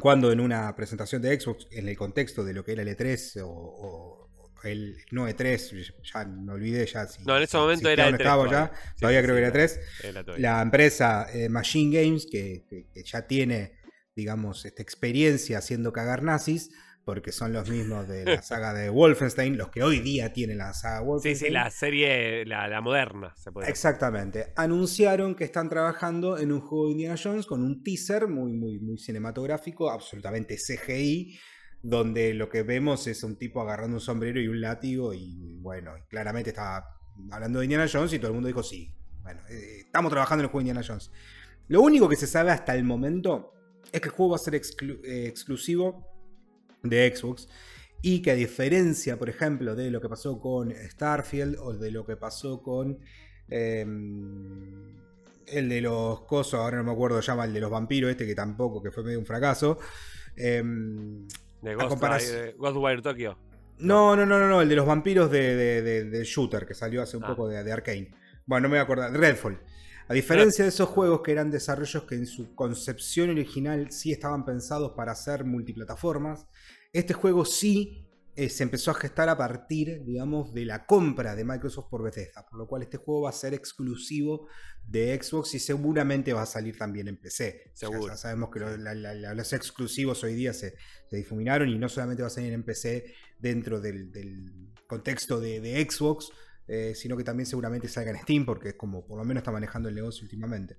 cuando 0.01 0.33
en 0.33 0.41
una 0.41 0.75
presentación 0.75 1.20
de 1.20 1.39
Xbox, 1.39 1.68
en 1.70 1.87
el 1.87 1.97
contexto 1.97 2.43
de 2.43 2.55
lo 2.55 2.64
que 2.64 2.72
era 2.72 2.83
el 2.83 2.89
E3 2.89 3.43
o, 3.43 3.51
o 3.51 4.24
el 4.65 4.97
no 5.11 5.29
E3, 5.29 5.93
ya 6.12 6.25
me 6.27 6.53
olvidé 6.53 6.87
ya 6.87 7.07
si... 7.07 7.23
No, 7.25 7.37
en 7.37 7.43
ese 7.45 7.57
momento 7.57 7.89
era 7.89 8.07
o 8.09 8.11
no 8.11 8.17
E3 8.17 8.21
estaba 8.21 8.45
todavía. 8.45 8.71
ya, 8.73 8.77
Sí, 8.95 9.01
todavía 9.01 9.21
sí, 9.21 9.25
creo 9.27 9.37
sí, 9.37 9.41
que 9.43 9.47
era 9.47 9.57
era- 9.57 9.65
E3. 9.67 9.81
era 10.11 10.25
todavía. 10.25 10.51
La 10.57 10.62
empresa 10.62 11.27
eh, 11.33 11.49
Machine 11.49 12.03
Games, 12.03 12.27
que, 12.31 12.65
que- 12.69 12.87
que 12.93 13.03
ya 13.05 13.27
tiene, 13.27 13.73
digamos, 14.17 14.65
esta 14.65 14.83
experiencia 14.83 15.59
haciendo 15.59 15.93
cagar 15.93 16.23
nazis, 16.23 16.71
porque 17.05 17.33
son 17.33 17.53
los 17.53 17.69
mismos 17.69 18.09
de 18.09 18.25
la 18.25 18.41
saga 18.41 18.73
de 18.73 18.89
Wolfenstein, 18.89 19.59
los 19.59 19.69
que 19.69 19.83
hoy 19.83 20.01
día 20.01 20.33
tienen 20.33 20.57
la 20.57 20.73
saga 20.73 21.01
Sí, 21.01 21.05
Wolfenstein. 21.05 21.49
sí, 21.51 21.53
la 21.53 21.71
serie, 21.71 22.47
la, 22.47 22.67
la 22.67 22.81
moderna, 22.81 23.35
se 23.37 23.53
puede 23.53 23.67
decir. 23.67 23.73
Exactamente. 23.73 24.55
Anunciaron 24.57 25.35
que 25.35 25.45
están 25.45 25.69
trabajando 25.69 26.39
en 26.39 26.51
un 26.51 26.62
juego 26.62 26.87
de 26.87 26.93
Indiana 26.93 27.17
Jones 27.23 27.45
con 27.45 27.62
un 27.62 27.83
teaser 27.83 28.27
muy, 28.27 28.55
muy, 28.55 28.79
muy 28.79 28.97
cinematográfico, 28.97 29.91
absolutamente 29.91 30.57
CGI, 30.57 31.39
donde 31.85 32.32
lo 32.32 32.49
que 32.49 32.62
vemos 32.62 33.07
es 33.07 33.22
un 33.24 33.37
tipo 33.37 33.61
agarrando 33.61 33.97
un 33.97 34.01
sombrero 34.01 34.41
y 34.41 34.49
un 34.49 34.59
látigo 34.59 35.12
y 35.12 35.59
bueno, 35.61 35.93
claramente 36.09 36.49
estaba 36.49 36.99
hablando 37.30 37.59
de 37.59 37.66
Indiana 37.66 37.87
Jones 37.93 38.11
y 38.14 38.18
todo 38.18 38.28
el 38.28 38.35
mundo 38.35 38.47
dijo 38.47 38.62
sí. 38.62 38.91
Bueno, 39.22 39.43
eh, 39.51 39.80
estamos 39.85 40.11
trabajando 40.11 40.41
en 40.41 40.47
el 40.47 40.51
juego 40.51 40.64
de 40.64 40.70
Indiana 40.70 40.87
Jones. 40.87 41.11
Lo 41.68 41.82
único 41.82 42.09
que 42.09 42.16
se 42.16 42.26
sabe 42.26 42.51
hasta 42.51 42.74
el 42.74 42.85
momento 42.85 43.53
es 43.93 44.01
que 44.01 44.09
el 44.09 44.14
juego 44.14 44.30
va 44.30 44.37
a 44.37 44.39
ser 44.39 44.55
eh, 44.55 45.26
exclusivo 45.26 46.09
de 46.82 47.14
Xbox 47.14 47.49
y 48.01 48.22
que 48.22 48.30
a 48.30 48.35
diferencia, 48.35 49.18
por 49.18 49.28
ejemplo, 49.28 49.74
de 49.74 49.91
lo 49.91 50.01
que 50.01 50.09
pasó 50.09 50.41
con 50.41 50.72
Starfield 50.74 51.59
o 51.59 51.74
de 51.74 51.91
lo 51.91 52.07
que 52.07 52.16
pasó 52.16 52.62
con 52.62 52.99
eh, 53.51 53.82
el 55.47 55.68
de 55.68 55.80
los 55.82 56.22
cosos, 56.22 56.55
ahora 56.55 56.78
no 56.78 56.85
me 56.85 56.93
acuerdo, 56.93 57.20
llama 57.20 57.45
el 57.45 57.53
de 57.53 57.61
los 57.61 57.70
vampiros 57.70 58.11
este 58.11 58.26
que 58.26 58.35
tampoco, 58.35 58.82
que 58.82 58.91
fue 58.91 59.05
medio 59.05 59.18
un 59.18 59.26
fracaso. 59.26 59.78
eh, 60.35 60.62
De 61.65 61.75
Ghost, 61.75 62.01
Ghostwire 62.59 63.03
Tokyo. 63.03 63.37
no, 63.79 64.15
no, 64.15 64.25
no, 64.27 64.39
no, 64.39 64.49
no, 64.49 64.61
el 64.61 64.69
de 64.69 64.77
los 64.77 64.87
vampiros 64.87 65.31
de, 65.31 65.57
de- 65.57 65.83
de- 65.83 66.05
de 66.05 66.25
Shooter, 66.25 66.67
que 66.67 66.75
salió 66.75 67.03
hace 67.03 67.17
un 67.17 67.25
Ah. 67.25 67.29
poco 67.29 67.49
de, 67.49 67.65
de 67.65 67.73
Arkane. 67.73 68.11
Bueno, 68.47 68.65
no 68.65 68.69
me 68.69 68.75
voy 68.75 68.79
a 68.81 68.83
acordar, 68.83 69.12
Redfall. 69.12 69.59
A 70.07 70.12
diferencia 70.12 70.65
de 70.65 70.69
esos 70.69 70.89
juegos 70.91 71.23
que 71.23 71.33
eran 71.33 71.51
desarrollos 71.51 72.05
que 72.05 72.15
en 72.15 72.27
su 72.27 72.55
concepción 72.55 73.31
original 73.31 73.91
sí 73.91 74.12
estaban 74.12 74.45
pensados 74.45 74.93
para 74.93 75.15
ser 75.15 75.45
multiplataformas, 75.45 76.47
este 76.93 77.15
juego 77.15 77.45
sí 77.47 78.04
eh, 78.37 78.49
se 78.49 78.62
empezó 78.64 78.91
a 78.91 78.95
gestar 78.95 79.28
a 79.28 79.37
partir, 79.37 80.03
digamos, 80.05 80.53
de 80.55 80.64
la 80.64 80.87
compra 80.87 81.37
de 81.37 81.45
Microsoft 81.45 81.89
por 81.89 82.03
Bethesda, 82.03 82.45
por 82.47 82.59
lo 82.59 82.66
cual 82.66 82.82
este 82.82 82.97
juego 82.97 83.22
va 83.22 83.30
a 83.30 83.32
ser 83.32 83.55
exclusivo 83.55 84.49
de 84.87 85.18
Xbox 85.22 85.55
y 85.55 85.59
seguramente 85.61 86.32
va 86.32 86.43
a 86.43 86.47
salir 86.47 86.76
también 86.76 87.09
en 87.09 87.16
PC. 87.16 87.70
Seguro. 87.74 88.09
Ya 88.09 88.16
sabemos 88.16 88.51
que 88.51 88.61
lo- 88.61 88.76
la- 88.76 88.95
la- 88.95 89.14
la- 89.14 89.35
los 89.35 89.53
exclusivos 89.53 90.22
hoy 90.24 90.35
día 90.35 90.53
se, 90.53 90.74
se 91.09 91.16
difuminaron 91.16 91.68
y 91.68 91.78
no 91.78 91.89
solamente 91.89 92.22
va 92.22 92.26
a 92.28 92.30
salir 92.30 92.53
en 92.53 92.64
PC 92.64 93.14
dentro 93.39 93.80
del, 93.80 94.11
del 94.11 94.72
contexto 94.87 95.41
de, 95.41 95.61
de 95.61 95.89
Xbox, 95.89 96.30
eh, 96.66 96.95
sino 96.95 97.16
que 97.16 97.24
también 97.24 97.47
seguramente 97.47 97.89
salga 97.89 98.11
en 98.11 98.18
Steam, 98.18 98.45
porque 98.45 98.70
es 98.70 98.74
como 98.74 99.07
por 99.07 99.18
lo 99.18 99.24
menos 99.24 99.43
está 99.43 99.53
manejando 99.53 99.89
el 99.89 99.95
negocio 99.95 100.24
últimamente. 100.24 100.76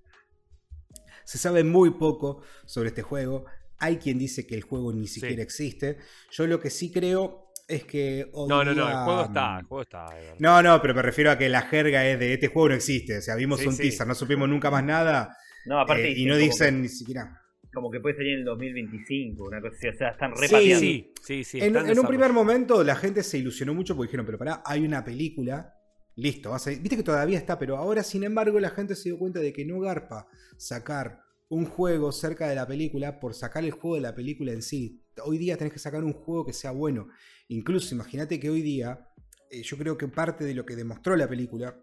Se 1.24 1.38
sabe 1.38 1.64
muy 1.64 1.92
poco 1.92 2.42
sobre 2.66 2.90
este 2.90 3.02
juego. 3.02 3.46
Hay 3.78 3.98
quien 3.98 4.18
dice 4.18 4.46
que 4.48 4.56
el 4.56 4.62
juego 4.64 4.94
ni 4.94 5.08
siquiera 5.08 5.42
existe. 5.44 5.98
Yo 6.32 6.48
lo 6.48 6.60
que 6.60 6.70
sí 6.70 6.92
creo 6.92 7.45
es 7.68 7.84
que. 7.86 8.30
No, 8.48 8.64
no, 8.64 8.74
no, 8.74 8.88
el 8.90 8.96
juego 9.06 9.24
está, 9.26 9.60
el 9.60 9.66
juego 9.66 9.82
está. 9.82 10.06
No, 10.40 10.62
no, 10.62 10.82
pero 10.82 10.94
me 10.94 11.02
refiero 11.02 11.32
a 11.32 11.38
que 11.38 11.50
la 11.50 11.62
jerga 11.62 12.06
es 12.06 12.20
de 12.20 12.34
este 12.34 12.48
juego 12.48 12.70
no 12.70 12.76
existe. 12.76 13.18
O 13.18 13.22
sea, 13.22 13.36
vimos 13.36 13.60
Sí, 13.60 13.68
un 13.68 13.74
sí. 13.74 13.84
teaser, 13.84 14.08
no 14.08 14.16
supimos 14.16 14.48
nunca 14.50 14.70
más 14.72 14.84
nada. 14.84 15.36
No, 15.66 15.80
aparte 15.80 16.10
eh, 16.10 16.14
y 16.18 16.26
no 16.26 16.38
dicen 16.38 16.82
ni 16.82 16.90
siquiera. 16.90 17.42
Como 17.74 17.92
que 17.92 18.00
puede 18.00 18.16
salir 18.16 18.34
en 18.34 18.40
el 18.40 18.46
2025, 18.46 19.44
una 19.44 19.60
cosa 19.62 19.76
así. 19.78 19.88
O 19.90 19.94
sea, 19.98 20.10
están 20.12 20.32
Sí, 20.36 20.42
repateando. 20.44 20.80
Sí, 20.80 21.14
sí, 21.22 21.44
sí. 21.44 21.60
en, 21.62 21.76
en 21.76 22.00
un 22.00 22.08
primer 22.08 22.32
momento 22.32 22.84
la 22.84 22.96
gente 22.96 23.24
se 23.24 23.38
ilusionó 23.38 23.74
mucho 23.74 23.96
porque 23.96 24.10
dijeron, 24.10 24.26
pero 24.26 24.38
pará, 24.38 24.62
hay 24.66 24.86
una 24.86 25.04
película, 25.04 25.74
listo, 26.16 26.52
va 26.52 26.58
a. 26.58 26.70
Viste 26.70 26.96
que 26.96 27.04
todavía 27.04 27.38
está, 27.38 27.58
pero 27.60 27.78
ahora 27.78 28.04
sin 28.04 28.24
embargo 28.24 28.60
la 28.60 28.70
gente 28.70 28.96
se 28.96 29.10
dio 29.10 29.18
cuenta 29.18 29.40
de 29.40 29.52
que 29.52 29.66
no 29.66 29.80
garpa 29.80 30.28
sacar 30.58 31.20
un 31.50 31.66
juego 31.66 32.12
cerca 32.12 32.48
de 32.48 32.56
la 32.56 32.66
película 32.68 33.20
por 33.20 33.34
sacar 33.34 33.64
el 33.64 33.72
juego 33.72 33.96
de 33.96 34.02
la 34.02 34.16
película 34.16 34.52
en 34.54 34.62
sí. 34.62 35.02
Hoy 35.24 35.38
día 35.38 35.58
tenés 35.58 35.74
que 35.74 35.80
sacar 35.80 36.04
un 36.04 36.14
juego 36.14 36.46
que 36.46 36.54
sea 36.54 36.72
bueno. 36.72 37.08
Incluso 37.48 37.94
imagínate 37.96 38.40
que 38.40 38.50
hoy 38.50 38.62
día, 38.62 39.08
eh, 39.50 39.62
yo 39.62 39.78
creo 39.78 39.98
que 39.98 40.08
parte 40.08 40.44
de 40.44 40.54
lo 40.54 40.66
que 40.66 40.76
demostró 40.76 41.16
la 41.16 41.28
película 41.28 41.80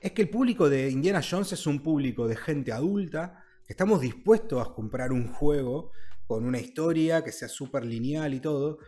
es 0.00 0.12
que 0.12 0.22
el 0.22 0.30
público 0.30 0.70
de 0.70 0.90
Indiana 0.90 1.20
Jones 1.22 1.52
es 1.52 1.66
un 1.66 1.82
público 1.82 2.26
de 2.26 2.36
gente 2.36 2.72
adulta, 2.72 3.44
que 3.66 3.72
estamos 3.72 4.00
dispuestos 4.00 4.66
a 4.66 4.72
comprar 4.72 5.12
un 5.12 5.28
juego 5.28 5.92
con 6.26 6.44
una 6.44 6.58
historia 6.58 7.22
que 7.22 7.32
sea 7.32 7.48
súper 7.48 7.84
lineal 7.84 8.32
y 8.32 8.40
todo, 8.40 8.78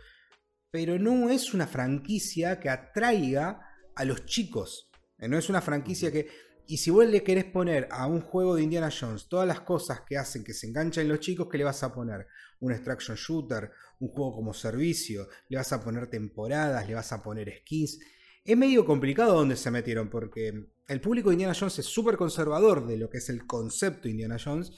pero 0.71 0.97
no 0.97 1.29
es 1.29 1.53
una 1.53 1.67
franquicia 1.67 2.59
que 2.59 2.69
atraiga 2.69 3.61
a 3.95 4.05
los 4.05 4.25
chicos. 4.25 4.89
Eh, 5.19 5.27
No 5.27 5.37
es 5.37 5.49
una 5.49 5.61
franquicia 5.61 6.11
que... 6.11 6.27
Y 6.65 6.77
si 6.77 6.89
vos 6.89 7.05
le 7.05 7.23
querés 7.23 7.45
poner 7.45 7.89
a 7.91 8.07
un 8.07 8.21
juego 8.21 8.55
de 8.55 8.63
Indiana 8.63 8.89
Jones 8.89 9.27
todas 9.27 9.47
las 9.47 9.61
cosas 9.61 10.01
que 10.07 10.17
hacen 10.17 10.43
que 10.43 10.53
se 10.53 10.67
enganchen 10.67 11.09
los 11.09 11.19
chicos, 11.19 11.47
¿qué 11.51 11.57
le 11.57 11.65
vas 11.65 11.83
a 11.83 11.93
poner? 11.93 12.25
Un 12.63 12.71
extraction 12.71 13.17
shooter, 13.17 13.71
un 13.99 14.07
juego 14.09 14.35
como 14.35 14.53
servicio, 14.53 15.27
le 15.49 15.57
vas 15.57 15.73
a 15.73 15.83
poner 15.83 16.07
temporadas, 16.07 16.87
le 16.87 16.95
vas 16.95 17.11
a 17.11 17.21
poner 17.21 17.53
skins. 17.59 17.99
Es 18.45 18.57
medio 18.57 18.85
complicado 18.85 19.33
donde 19.33 19.55
se 19.55 19.69
metieron 19.69 20.09
porque 20.09 20.71
el 20.87 21.01
público 21.01 21.29
de 21.29 21.35
Indiana 21.35 21.55
Jones 21.57 21.79
es 21.79 21.85
súper 21.85 22.17
conservador 22.17 22.87
de 22.87 22.97
lo 22.97 23.09
que 23.09 23.17
es 23.17 23.29
el 23.29 23.45
concepto 23.45 24.07
Indiana 24.07 24.37
Jones 24.43 24.71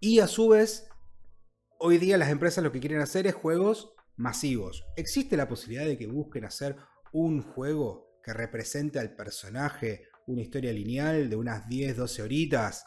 y 0.00 0.20
a 0.20 0.26
su 0.26 0.48
vez 0.48 0.88
hoy 1.78 1.98
día 1.98 2.18
las 2.18 2.30
empresas 2.30 2.62
lo 2.62 2.72
que 2.72 2.80
quieren 2.80 3.00
hacer 3.00 3.26
es 3.26 3.34
juegos 3.34 3.94
masivos. 4.16 4.84
¿Existe 4.96 5.36
la 5.36 5.48
posibilidad 5.48 5.86
de 5.86 5.98
que 5.98 6.06
busquen 6.06 6.44
hacer 6.44 6.76
un 7.12 7.42
juego 7.42 8.20
que 8.22 8.32
represente 8.32 8.98
al 8.98 9.14
personaje, 9.14 10.08
una 10.26 10.42
historia 10.42 10.72
lineal 10.72 11.30
de 11.30 11.36
unas 11.36 11.68
10, 11.68 11.96
12 11.96 12.22
horitas? 12.22 12.84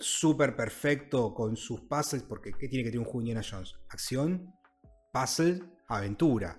Súper 0.00 0.56
perfecto 0.56 1.32
con 1.34 1.56
sus 1.56 1.82
puzzles, 1.82 2.22
porque 2.22 2.52
¿qué 2.52 2.68
tiene 2.68 2.84
que 2.84 2.90
tener 2.90 3.00
un 3.00 3.04
juego 3.04 3.20
Indiana 3.20 3.42
Jones? 3.48 3.76
Acción, 3.88 4.52
puzzle, 5.12 5.62
aventura. 5.88 6.58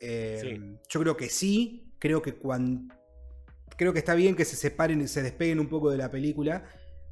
Eh, 0.00 0.38
Sí. 0.40 0.78
Yo 0.88 1.00
creo 1.00 1.16
que 1.16 1.28
sí, 1.28 1.94
creo 1.98 2.22
que 2.22 2.34
cuando... 2.34 2.94
Creo 3.76 3.92
que 3.92 4.00
está 4.00 4.14
bien 4.14 4.34
que 4.34 4.44
se 4.44 4.56
separen 4.56 5.00
y 5.00 5.08
se 5.08 5.22
despeguen 5.22 5.60
un 5.60 5.68
poco 5.68 5.90
de 5.90 5.98
la 5.98 6.10
película. 6.10 6.64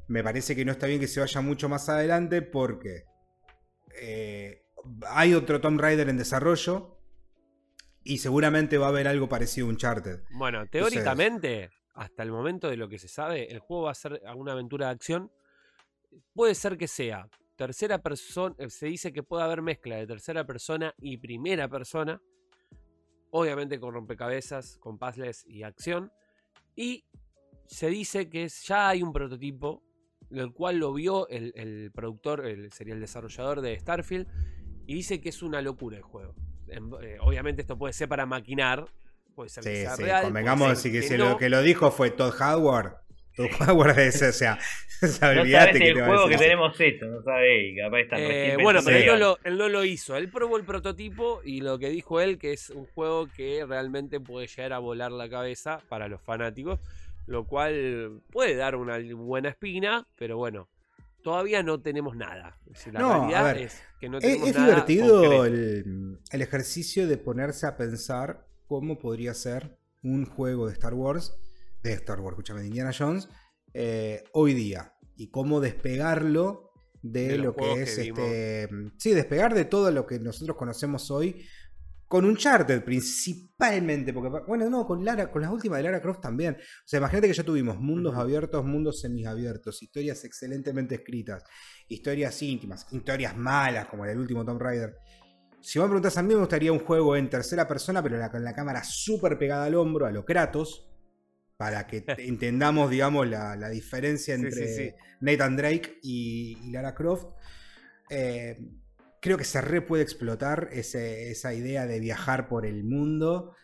Me 0.07 0.23
parece 0.23 0.55
que 0.55 0.65
no 0.65 0.71
está 0.71 0.87
bien 0.87 0.99
que 0.99 1.07
se 1.07 1.19
vaya 1.19 1.41
mucho 1.41 1.69
más 1.69 1.87
adelante 1.89 2.41
porque 2.41 3.05
eh, 4.01 4.63
hay 5.07 5.33
otro 5.33 5.61
Tomb 5.61 5.79
Raider 5.79 6.09
en 6.09 6.17
desarrollo 6.17 6.97
y 8.03 8.19
seguramente 8.19 8.77
va 8.77 8.87
a 8.87 8.89
haber 8.89 9.07
algo 9.07 9.27
parecido 9.27 9.67
a 9.67 9.69
Uncharted. 9.69 10.21
Bueno, 10.31 10.65
teóricamente, 10.67 11.69
hasta 11.93 12.23
el 12.23 12.31
momento 12.31 12.69
de 12.69 12.77
lo 12.77 12.87
que 12.87 12.99
se 12.99 13.07
sabe, 13.07 13.51
el 13.51 13.59
juego 13.59 13.83
va 13.83 13.91
a 13.91 13.95
ser 13.95 14.21
una 14.35 14.53
aventura 14.53 14.87
de 14.87 14.93
acción. 14.93 15.31
Puede 16.33 16.55
ser 16.55 16.77
que 16.77 16.87
sea 16.87 17.27
tercera 17.55 17.97
persona, 18.01 18.55
se 18.69 18.85
dice 18.85 19.11
que 19.11 19.23
puede 19.23 19.43
haber 19.43 19.61
mezcla 19.61 19.95
de 19.95 20.05
tercera 20.07 20.45
persona 20.45 20.93
y 20.99 21.17
primera 21.17 21.67
persona. 21.67 22.21
Obviamente 23.31 23.79
con 23.79 23.93
rompecabezas, 23.93 24.77
con 24.77 24.97
puzzles 24.97 25.45
y 25.47 25.63
acción. 25.63 26.11
Y 26.75 27.03
se 27.65 27.87
dice 27.89 28.29
que 28.29 28.47
ya 28.47 28.89
hay 28.89 29.03
un 29.03 29.11
prototipo, 29.11 29.83
el 30.31 30.53
cual 30.53 30.77
lo 30.77 30.93
vio 30.93 31.27
el, 31.29 31.51
el 31.55 31.91
productor, 31.93 32.45
el, 32.45 32.71
sería 32.71 32.93
el 32.93 33.01
desarrollador 33.01 33.61
de 33.61 33.77
Starfield, 33.79 34.27
y 34.85 34.93
dice 34.93 35.19
que 35.19 35.29
es 35.29 35.41
una 35.41 35.61
locura 35.61 35.97
el 35.97 36.03
juego. 36.03 36.35
En- 36.67 36.91
eh, 37.01 37.17
obviamente 37.21 37.61
esto 37.61 37.77
puede 37.77 37.93
ser 37.93 38.07
para 38.07 38.25
maquinar, 38.25 38.85
puede 39.35 39.49
ser 39.49 39.63
que 39.63 39.75
Sí, 39.75 39.81
sea 39.81 39.95
sí, 39.95 40.03
real. 40.03 40.23
convengamos 40.25 40.69
así 40.69 40.91
que, 40.91 41.01
que 41.01 41.17
no. 41.17 41.31
lo 41.31 41.37
que 41.37 41.49
lo 41.49 41.61
dijo 41.61 41.91
fue 41.91 42.11
Todd 42.11 42.33
Howard. 42.41 42.95
Todd 43.37 43.69
Howard 43.69 43.99
es, 43.99 44.19
o 44.23 44.31
sea, 44.33 44.57
o 45.03 45.07
sea, 45.07 45.33
No 45.35 45.45
sabes 45.45 45.77
que 45.77 45.89
el 45.89 46.03
juego 46.03 46.27
que 46.27 46.37
tenemos 46.37 46.79
hecho, 46.81 47.05
no 47.05 47.21
sabes. 47.21 47.71
y 47.71 47.77
Capaz 47.77 47.99
están 47.99 48.19
Eh, 48.19 48.57
bueno, 48.61 48.79
pero 48.83 48.97
él 48.97 49.05
no, 49.05 49.15
lo, 49.15 49.37
él 49.43 49.57
no 49.57 49.69
lo 49.69 49.85
hizo. 49.85 50.17
Él 50.17 50.29
probó 50.29 50.57
el 50.57 50.65
prototipo 50.65 51.41
y 51.45 51.61
lo 51.61 51.77
que 51.77 51.89
dijo 51.89 52.19
él 52.19 52.39
que 52.39 52.53
es 52.53 52.71
un 52.71 52.87
juego 52.87 53.27
que 53.27 53.63
realmente 53.65 54.19
puede 54.19 54.47
llegar 54.47 54.73
a 54.73 54.79
volar 54.79 55.11
la 55.11 55.29
cabeza 55.29 55.81
para 55.87 56.07
los 56.07 56.19
fanáticos, 56.21 56.79
lo 57.27 57.45
cual 57.45 58.21
puede 58.31 58.55
dar 58.55 58.75
una 58.75 58.97
buena 59.13 59.49
espina, 59.49 60.07
pero 60.17 60.37
bueno, 60.37 60.67
todavía 61.21 61.61
no 61.61 61.79
tenemos 61.79 62.15
nada. 62.15 62.57
Es 62.65 62.73
decir, 62.73 62.93
la 62.93 62.99
No, 63.01 63.11
a 63.11 63.17
realidad 63.19 63.53
ver, 63.53 63.57
es 63.65 63.83
que 63.99 64.09
no 64.09 64.17
Es, 64.17 64.23
tenemos 64.23 64.49
es 64.49 64.55
nada 64.55 64.67
divertido 64.67 65.45
el 65.45 66.17
ejercicio 66.31 67.07
de 67.07 67.17
ponerse 67.17 67.67
a 67.67 67.77
pensar 67.77 68.47
cómo 68.67 68.97
podría 68.97 69.35
ser 69.35 69.77
un 70.01 70.25
juego 70.25 70.67
de 70.67 70.73
Star 70.73 70.93
Wars, 70.93 71.37
de 71.89 71.95
Star 71.95 72.19
Wars, 72.19 72.33
escúchame, 72.33 72.61
de 72.61 72.67
Indiana 72.67 72.91
Jones, 72.97 73.29
eh, 73.73 74.23
hoy 74.33 74.53
día. 74.53 74.93
Y 75.15 75.29
cómo 75.29 75.59
despegarlo 75.59 76.71
de, 77.01 77.37
lo 77.37 77.55
que 77.55 77.81
es 77.83 77.95
que 77.95 78.01
este. 78.09 78.69
Sí, 78.97 79.13
despegar 79.13 79.53
de 79.53 79.65
todo 79.65 79.89
lo 79.91 80.05
que 80.05 80.19
nosotros 80.19 80.57
conocemos 80.57 81.09
hoy. 81.11 81.45
Con 82.07 82.23
Uncharted 82.23 82.85
principalmente, 82.85 84.13
porque 84.13 84.29
bueno, 84.47 84.69
no, 84.69 84.85
con 84.85 85.03
Lara, 85.03 85.29
con 85.29 85.41
las 85.41 85.51
últimas 85.51 85.77
de 85.79 85.83
Lara 85.83 86.01
Croft 86.01 86.21
también. 86.21 86.53
O 86.55 86.87
sea, 86.87 86.99
imagínate 86.99 87.27
que 87.27 87.33
ya 87.33 87.43
tuvimos 87.43 87.77
mundos 87.79 88.15
abiertos, 88.15 88.63
mundos 88.63 89.01
semiabiertos, 89.01 89.83
historias 89.83 90.23
excelentemente 90.23 90.95
escritas, 90.95 91.43
historias 91.89 92.41
íntimas, 92.41 92.87
historias 92.91 93.35
malas, 93.35 93.87
como 93.87 94.05
el 94.05 94.17
último 94.17 94.45
Tomb 94.45 94.61
Raider. 94.61 94.95
Si 95.59 95.79
me 95.79 95.85
preguntas 95.85 96.17
a 96.17 96.23
mí, 96.23 96.33
me 96.33 96.39
gustaría 96.39 96.71
un 96.71 96.79
juego 96.79 97.15
en 97.17 97.29
tercera 97.29 97.67
persona, 97.67 98.01
pero 98.01 98.17
la- 98.17 98.31
con 98.31 98.41
la 98.43 98.53
cámara 98.53 98.83
súper 98.85 99.37
pegada 99.37 99.65
al 99.65 99.75
hombro, 99.75 100.05
a 100.05 100.11
lo 100.11 100.23
Kratos, 100.23 100.87
para 101.57 101.87
que 101.87 102.01
te- 102.01 102.27
entendamos, 102.27 102.89
digamos, 102.89 103.27
la, 103.27 103.55
la 103.55 103.69
diferencia 103.69 104.35
Sí, 104.35 104.41
sí, 104.41 104.47
entre 104.47 104.67
sí. 104.67 104.95
Nathan 105.21 105.57
Drake 105.57 105.99
y, 106.03 106.57
y 106.63 106.71
Lara 106.71 106.93
Croft. 106.93 107.25
Eh, 108.09 108.57
creo 109.19 109.37
que 109.37 109.43
se 109.43 109.59
re 109.61 109.81
puede 109.81 110.03
explotar 110.03 110.69
ese- 110.71 111.31
esa 111.31 111.53
idea 111.53 111.87
de 111.87 111.99
viajar 111.99 112.47
por 112.47 112.65
el 112.65 112.83
mundo, 112.83 113.55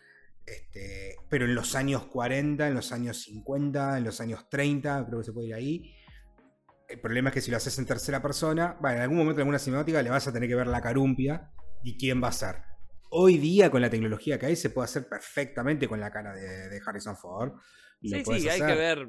este, 0.44 1.16
pero 1.30 1.44
en 1.46 1.54
los 1.54 1.74
años 1.74 2.04
40, 2.06 2.68
en 2.68 2.74
los 2.74 2.92
años 2.92 3.22
50, 3.22 3.96
en 3.96 4.04
los 4.04 4.20
años 4.20 4.48
30, 4.50 5.06
creo 5.06 5.20
que 5.20 5.24
se 5.24 5.32
puede 5.32 5.48
ir 5.48 5.54
ahí. 5.54 5.94
El 6.88 7.00
problema 7.00 7.30
es 7.30 7.34
que 7.34 7.40
si 7.40 7.50
lo 7.50 7.56
haces 7.56 7.78
en 7.78 7.86
tercera 7.86 8.20
persona, 8.20 8.76
bueno, 8.80 8.96
en 8.96 9.02
algún 9.02 9.16
momento 9.18 9.40
en 9.40 9.44
alguna 9.44 9.58
cinemática 9.58 10.02
le 10.02 10.10
vas 10.10 10.26
a 10.28 10.32
tener 10.32 10.48
que 10.48 10.54
ver 10.54 10.66
la 10.66 10.82
carumpia 10.82 11.50
y 11.82 11.96
quién 11.96 12.22
va 12.22 12.28
a 12.28 12.32
ser. 12.32 12.56
Hoy 13.16 13.38
día, 13.38 13.70
con 13.70 13.80
la 13.80 13.88
tecnología 13.90 14.40
que 14.40 14.46
hay, 14.46 14.56
se 14.56 14.70
puede 14.70 14.86
hacer 14.86 15.08
perfectamente 15.08 15.86
con 15.86 16.00
la 16.00 16.10
cara 16.10 16.34
de, 16.34 16.68
de 16.68 16.80
Harrison 16.84 17.16
Ford. 17.16 17.52
y 18.00 18.08
Sí, 18.08 18.24
sí, 18.24 18.48
hay 18.48 18.60
que 18.60 18.74
ver 18.74 19.08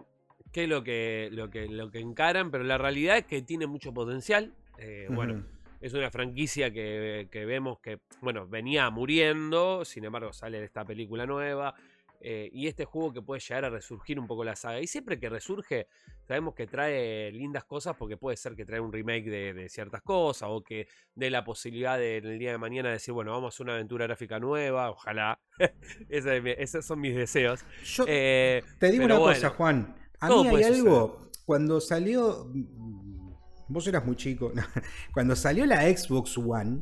qué 0.52 0.64
es 0.64 0.69
lo 0.69 0.84
que, 0.84 1.30
lo, 1.32 1.49
que, 1.49 1.68
lo 1.68 1.90
que 1.90 1.99
encaran, 1.99 2.52
pero 2.52 2.64
la 2.64 2.77
realidad 2.77 3.18
es 3.18 3.26
que 3.26 3.41
tiene 3.41 3.65
mucho 3.65 3.94
potencial. 3.94 4.53
Eh, 4.77 5.07
Bueno, 5.10 5.44
es 5.82 5.94
una 5.95 6.11
franquicia 6.11 6.72
que, 6.72 7.30
que 7.32 7.45
vemos 7.45 7.80
que, 7.80 7.99
bueno, 8.22 8.48
venía 8.48 8.90
muriendo, 8.91 9.84
sin 9.86 10.06
embargo 10.06 10.34
sale 10.34 10.60
de 10.60 10.65
esta 10.65 10.86
película 10.86 11.26
nueva. 11.26 11.73
Eh, 12.21 12.49
y 12.51 12.67
este 12.67 12.85
juego 12.85 13.13
que 13.13 13.21
puede 13.21 13.39
llegar 13.41 13.65
a 13.65 13.69
resurgir 13.69 14.19
un 14.19 14.27
poco 14.27 14.43
la 14.43 14.55
saga. 14.55 14.79
Y 14.81 14.87
siempre 14.87 15.19
que 15.19 15.29
resurge, 15.29 15.87
sabemos 16.27 16.55
que 16.55 16.67
trae 16.67 17.31
lindas 17.31 17.63
cosas 17.65 17.95
porque 17.97 18.17
puede 18.17 18.37
ser 18.37 18.55
que 18.55 18.65
trae 18.65 18.79
un 18.79 18.91
remake 18.91 19.25
de, 19.29 19.53
de 19.53 19.69
ciertas 19.69 20.01
cosas 20.01 20.49
o 20.51 20.63
que 20.63 20.87
dé 21.13 21.29
la 21.29 21.43
posibilidad 21.43 21.97
de, 21.97 22.17
en 22.17 22.25
el 22.25 22.39
día 22.39 22.51
de 22.51 22.57
mañana 22.57 22.91
decir, 22.91 23.13
bueno, 23.13 23.31
vamos 23.31 23.53
a 23.53 23.55
hacer 23.55 23.65
una 23.65 23.73
aventura 23.73 24.05
gráfica 24.07 24.39
nueva, 24.39 24.89
ojalá. 24.91 25.39
Es 26.09 26.25
esos 26.25 26.85
son 26.85 26.99
mis 26.99 27.15
deseos. 27.15 27.63
Yo 27.83 28.05
Eh, 28.07 28.61
te 28.79 28.91
digo 28.91 29.05
una 29.05 29.17
bueno, 29.17 29.33
cosa, 29.33 29.49
Juan. 29.51 29.95
A 30.19 30.29
mí 30.29 30.47
hay 30.47 30.63
algo. 30.63 31.19
Cuando 31.45 31.79
salió. 31.79 32.49
mm, 32.53 33.25
Vos 33.67 33.87
eras 33.87 34.05
muy 34.05 34.15
chico. 34.15 34.51
Cuando 35.13 35.35
salió 35.35 35.65
la 35.65 35.81
Xbox 35.83 36.37
One, 36.37 36.81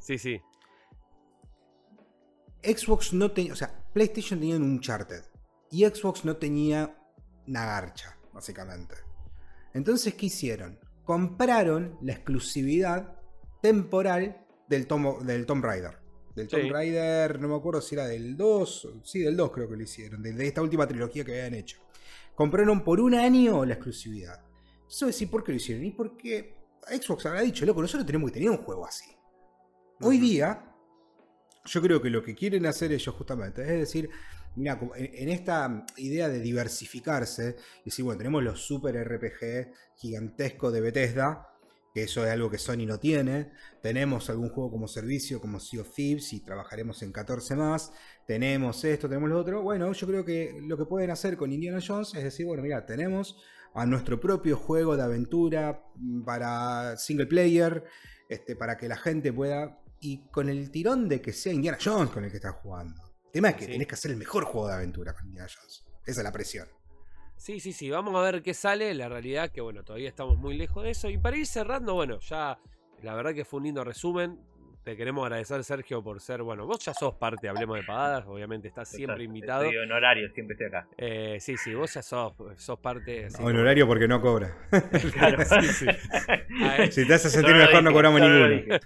Sí, 0.00 0.16
sí. 0.16 0.40
Xbox 2.62 3.12
no 3.12 3.30
tenía. 3.30 3.52
O 3.52 3.56
sea, 3.56 3.84
PlayStation 3.98 4.38
tenía 4.38 4.54
un 4.54 4.62
Uncharted. 4.62 5.24
Y 5.72 5.84
Xbox 5.84 6.24
no 6.24 6.36
tenía 6.36 6.96
una 7.48 7.66
garcha, 7.66 8.16
básicamente. 8.32 8.94
Entonces, 9.74 10.14
¿qué 10.14 10.26
hicieron? 10.26 10.78
Compraron 11.02 11.98
la 12.02 12.12
exclusividad 12.12 13.18
temporal 13.60 14.46
del 14.68 14.86
Tom, 14.86 15.26
del 15.26 15.46
Tomb 15.46 15.64
Raider. 15.64 15.98
Del 16.36 16.46
Tomb. 16.46 16.70
Raider, 16.70 17.40
no 17.40 17.48
me 17.48 17.56
acuerdo 17.56 17.80
si 17.80 17.96
era 17.96 18.06
del 18.06 18.36
2. 18.36 19.00
Sí, 19.02 19.18
del 19.18 19.36
2 19.36 19.50
creo 19.50 19.68
que 19.68 19.76
lo 19.76 19.82
hicieron. 19.82 20.22
De, 20.22 20.32
de 20.32 20.46
esta 20.46 20.62
última 20.62 20.86
trilogía 20.86 21.24
que 21.24 21.32
habían 21.32 21.54
hecho. 21.54 21.80
Compraron 22.36 22.84
por 22.84 23.00
un 23.00 23.16
año 23.16 23.64
la 23.64 23.74
exclusividad. 23.74 24.44
Eso 24.88 25.06
decir 25.06 25.28
por 25.28 25.42
qué 25.42 25.50
lo 25.50 25.56
hicieron. 25.56 25.84
Y 25.84 25.90
porque 25.90 26.54
Xbox 26.86 27.26
habrá 27.26 27.40
dicho, 27.40 27.66
loco, 27.66 27.82
nosotros 27.82 28.06
tenemos 28.06 28.30
que 28.30 28.34
tener 28.34 28.50
un 28.50 28.58
juego 28.58 28.86
así. 28.86 29.10
Hoy 30.02 30.18
día, 30.18 30.67
yo 31.68 31.82
creo 31.82 32.02
que 32.02 32.10
lo 32.10 32.22
que 32.22 32.34
quieren 32.34 32.66
hacer 32.66 32.92
ellos 32.92 33.14
justamente 33.14 33.62
es 33.62 33.68
decir, 33.68 34.10
mira, 34.56 34.80
en 34.96 35.28
esta 35.28 35.84
idea 35.96 36.28
de 36.28 36.40
diversificarse, 36.40 37.56
y 37.82 37.86
decir, 37.86 38.04
bueno, 38.04 38.18
tenemos 38.18 38.42
los 38.42 38.60
super 38.60 38.96
RPG 38.96 39.72
gigantescos 39.96 40.72
de 40.72 40.80
Bethesda, 40.80 41.48
que 41.94 42.04
eso 42.04 42.24
es 42.24 42.30
algo 42.30 42.50
que 42.50 42.58
Sony 42.58 42.86
no 42.86 42.98
tiene, 42.98 43.52
tenemos 43.82 44.28
algún 44.30 44.50
juego 44.50 44.70
como 44.70 44.88
servicio 44.88 45.40
como 45.40 45.58
Sea 45.60 45.80
of 45.80 45.94
Thieves 45.94 46.32
y 46.32 46.40
trabajaremos 46.40 47.02
en 47.02 47.12
14 47.12 47.56
más, 47.56 47.92
tenemos 48.26 48.84
esto, 48.84 49.08
tenemos 49.08 49.30
lo 49.30 49.38
otro, 49.38 49.62
bueno, 49.62 49.92
yo 49.92 50.06
creo 50.06 50.24
que 50.24 50.58
lo 50.62 50.76
que 50.76 50.84
pueden 50.84 51.10
hacer 51.10 51.36
con 51.36 51.52
Indiana 51.52 51.80
Jones 51.86 52.14
es 52.14 52.24
decir, 52.24 52.46
bueno, 52.46 52.62
mira, 52.62 52.84
tenemos 52.84 53.36
a 53.74 53.86
nuestro 53.86 54.18
propio 54.18 54.56
juego 54.56 54.96
de 54.96 55.02
aventura 55.02 55.82
mm, 55.96 56.24
para 56.24 56.96
single 56.96 57.26
player, 57.26 57.84
este, 58.28 58.56
para 58.56 58.76
que 58.76 58.88
la 58.88 58.96
gente 58.96 59.32
pueda. 59.32 59.80
Y 60.00 60.28
con 60.30 60.48
el 60.48 60.70
tirón 60.70 61.08
de 61.08 61.20
que 61.20 61.32
sea 61.32 61.52
Indiana 61.52 61.78
Jones 61.82 62.10
con 62.10 62.24
el 62.24 62.30
que 62.30 62.36
estás 62.36 62.54
jugando. 62.56 63.02
El 63.26 63.32
tema 63.32 63.48
es 63.50 63.56
que 63.56 63.64
Sí. 63.66 63.72
tenés 63.72 63.86
que 63.88 63.94
hacer 63.94 64.10
el 64.12 64.16
mejor 64.16 64.44
juego 64.44 64.68
de 64.68 64.74
aventura 64.74 65.12
con 65.14 65.26
Indiana 65.26 65.48
Jones. 65.54 65.84
Esa 66.06 66.20
es 66.20 66.24
la 66.24 66.32
presión. 66.32 66.68
Sí, 67.36 67.60
sí, 67.60 67.72
sí, 67.72 67.90
vamos 67.90 68.14
a 68.16 68.20
ver 68.20 68.42
qué 68.42 68.54
sale. 68.54 68.92
La 68.94 69.08
realidad 69.08 69.50
que, 69.52 69.60
bueno, 69.60 69.84
todavía 69.84 70.08
estamos 70.08 70.38
muy 70.38 70.56
lejos 70.56 70.82
de 70.84 70.90
eso. 70.90 71.08
Y 71.08 71.18
para 71.18 71.36
ir 71.36 71.46
cerrando, 71.46 71.94
bueno, 71.94 72.18
ya 72.20 72.58
la 73.02 73.14
verdad 73.14 73.34
que 73.34 73.44
fue 73.44 73.58
un 73.58 73.64
lindo 73.64 73.84
resumen. 73.84 74.40
Te 74.88 74.96
queremos 74.96 75.22
agradecer, 75.22 75.62
Sergio, 75.64 76.02
por 76.02 76.18
ser, 76.18 76.42
bueno, 76.42 76.64
vos 76.66 76.78
ya 76.82 76.94
sos 76.94 77.12
parte, 77.16 77.42
de 77.42 77.50
hablemos 77.50 77.76
de 77.76 77.82
pagadas, 77.84 78.24
obviamente 78.26 78.68
estás 78.68 78.88
siempre 78.88 79.22
invitado. 79.22 79.64
Estoy 79.64 79.76
honorario, 79.76 80.30
siempre 80.30 80.54
estoy 80.54 80.68
acá. 80.68 80.88
Eh, 80.96 81.36
sí, 81.40 81.58
sí, 81.58 81.74
vos 81.74 81.92
ya 81.92 82.00
sos, 82.00 82.32
sos 82.56 82.78
parte. 82.78 83.28
como- 83.36 83.48
Honorario 83.48 83.86
porque 83.86 84.08
no 84.08 84.18
cobra. 84.22 84.56
Claro. 85.12 85.44
Sí, 85.44 85.66
sí. 85.68 85.86
Si 86.90 87.06
te 87.06 87.12
hace 87.12 87.28
sentir 87.28 87.54
mejor, 87.54 87.82
no 87.82 87.92
cobramos 87.92 88.18
ninguno. 88.18 88.78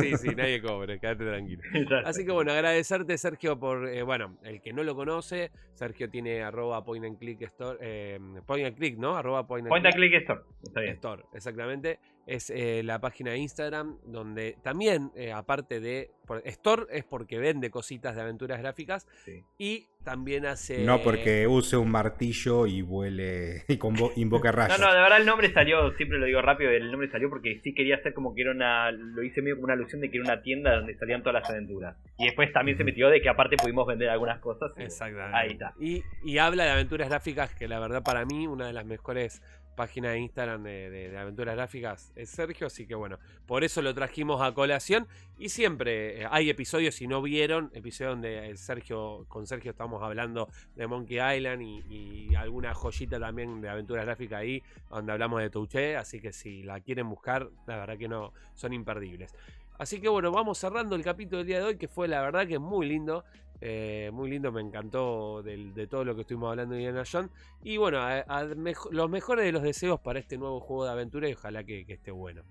Sí, 0.00 0.16
sí, 0.16 0.28
nadie 0.34 0.62
cobre, 0.62 0.98
quédate 0.98 1.26
tranquilo. 1.26 1.62
Así 2.06 2.24
que 2.24 2.32
bueno, 2.32 2.52
agradecerte 2.52 3.18
Sergio 3.18 3.58
por, 3.60 3.86
eh, 3.86 4.02
bueno, 4.02 4.38
el 4.44 4.62
que 4.62 4.72
no 4.72 4.82
lo 4.82 4.94
conoce, 4.94 5.50
Sergio 5.74 6.08
tiene 6.08 6.42
arroba 6.42 6.82
point 6.82 7.04
and 7.04 7.18
click 7.18 7.42
store, 7.42 7.76
eh, 7.82 8.18
point 8.46 8.66
and 8.66 8.76
click, 8.78 8.96
¿no? 8.96 9.14
Arroba 9.14 9.46
point 9.46 9.66
and 9.66 9.68
Point 9.68 9.84
and 9.84 9.94
click 9.94 10.14
store. 10.22 10.40
Está 10.62 10.80
bien. 10.80 10.94
Store, 10.94 11.22
exactamente. 11.34 11.98
Es 12.30 12.48
eh, 12.50 12.82
la 12.84 13.00
página 13.00 13.32
de 13.32 13.38
Instagram 13.38 13.98
donde 14.04 14.56
también, 14.62 15.10
eh, 15.16 15.32
aparte 15.32 15.80
de... 15.80 16.10
por- 16.26 16.42
Store 16.46 16.84
es 16.90 17.04
porque 17.04 17.38
vende 17.38 17.70
cositas 17.70 18.14
de 18.14 18.20
aventuras 18.22 18.60
gráficas 18.60 19.06
Sí. 19.24 19.42
y 19.58 19.88
también 20.04 20.46
hace... 20.46 20.84
No 20.84 21.02
porque 21.02 21.46
use 21.48 21.76
un 21.76 21.90
martillo 21.90 22.66
y 22.66 22.82
vuele 22.82 23.64
y 23.68 23.76
convo- 23.78 24.12
invoca 24.16 24.50
No, 24.52 24.56
rayos. 24.58 24.78
no, 24.78 24.92
de 24.94 25.00
verdad 25.00 25.18
el 25.18 25.26
nombre 25.26 25.52
salió, 25.52 25.90
siempre 25.96 26.18
lo 26.18 26.26
digo 26.26 26.40
rápido, 26.40 26.70
el 26.70 26.90
nombre 26.90 27.10
salió 27.10 27.28
porque 27.28 27.60
sí 27.64 27.74
quería 27.74 27.96
hacer 27.96 28.14
como 28.14 28.32
que 28.34 28.42
era 28.42 28.52
una, 28.52 28.92
lo 28.92 29.22
hice 29.24 29.42
medio 29.42 29.56
como 29.56 29.64
una 29.64 29.74
alusión 29.74 30.00
de 30.00 30.08
que 30.10 30.18
era 30.18 30.24
una 30.32 30.40
tienda 30.42 30.76
donde 30.76 30.96
salían 30.98 31.22
todas 31.24 31.42
las 31.42 31.50
aventuras. 31.50 31.96
Y 32.16 32.26
después 32.26 32.52
también 32.52 32.78
se 32.78 32.84
metió 32.84 33.08
de 33.08 33.20
que 33.20 33.28
aparte 33.28 33.56
pudimos 33.56 33.86
vender 33.88 34.08
algunas 34.08 34.38
cosas. 34.38 34.70
Exactamente. 34.76 35.36
Ahí 35.36 35.48
está. 35.50 35.74
Y, 35.80 36.02
y 36.24 36.38
habla 36.38 36.64
de 36.64 36.70
aventuras 36.70 37.08
gráficas, 37.08 37.52
que 37.56 37.66
la 37.66 37.80
verdad 37.80 38.02
para 38.04 38.24
mí 38.24 38.46
una 38.46 38.68
de 38.68 38.72
las 38.72 38.86
mejores 38.86 39.42
páginas 39.76 40.12
de 40.12 40.20
Instagram 40.20 40.62
de, 40.62 41.16
aventuras 41.18 41.54
gráficas 41.54 42.12
es 42.16 42.30
Sergio, 42.30 42.66
así 42.66 42.86
que 42.86 42.94
bueno, 42.94 43.18
por 43.46 43.64
eso 43.64 43.82
lo 43.82 43.94
trajimos 43.94 44.42
a 44.42 44.52
colación. 44.52 45.06
Y 45.38 45.48
siempre 45.48 46.22
eh, 46.22 46.26
hay 46.30 46.50
episodios, 46.50 46.94
si 46.94 47.06
no 47.06 47.22
vieron, 47.22 47.70
episodios 47.74 48.14
donde 48.14 48.56
Sergio, 48.56 49.24
con 49.28 49.46
Sergio 49.46 49.70
estamos 49.70 50.02
hablando 50.02 50.48
de 50.76 50.86
Monkey 50.86 51.18
Island 51.36 51.62
y, 51.62 52.34
alguna 52.34 52.72
joyita 52.72 53.20
también 53.20 53.60
de 53.60 53.68
aventuras 53.68 54.04
gráficas 54.06 54.40
ahí, 54.40 54.62
donde 54.88 55.12
hablamos 55.12 55.42
de 55.42 55.50
Touché, 55.50 55.96
así 55.96 56.20
que 56.20 56.32
si 56.32 56.62
la 56.62 56.80
quieren 56.80 57.08
buscar, 57.08 57.50
la 57.66 57.76
verdad 57.76 57.98
que 57.98 58.08
no, 58.08 58.32
son 58.54 58.72
imperdibles. 58.72 59.34
Así 59.78 59.98
que 59.98 60.10
bueno, 60.10 60.30
vamos 60.30 60.58
cerrando 60.58 60.94
el 60.94 61.02
capítulo 61.02 61.38
del 61.38 61.46
día 61.46 61.58
de 61.58 61.64
hoy, 61.64 61.76
que 61.76 61.88
fue 61.88 62.06
la 62.06 62.20
verdad 62.20 62.46
que 62.46 62.58
muy 62.58 62.86
lindo. 62.86 63.24
Eh, 63.60 64.10
muy 64.12 64.30
lindo, 64.30 64.50
me 64.52 64.60
encantó 64.60 65.42
de, 65.42 65.86
todo 65.86 66.04
lo 66.04 66.14
que 66.14 66.22
estuvimos 66.22 66.50
hablando 66.50 66.74
de 66.74 66.80
Indiana 66.80 67.04
Jones. 67.10 67.30
Y 67.62 67.76
bueno, 67.76 68.00
los 68.90 69.10
mejores 69.10 69.44
de 69.44 69.52
los 69.52 69.62
deseos 69.62 70.00
para 70.00 70.18
este 70.18 70.38
nuevo 70.38 70.60
juego 70.60 70.86
de 70.86 70.92
aventura 70.92 71.28
y 71.28 71.34
ojalá 71.34 71.64
que, 71.64 71.84
esté 71.86 72.10
bueno. 72.10 72.42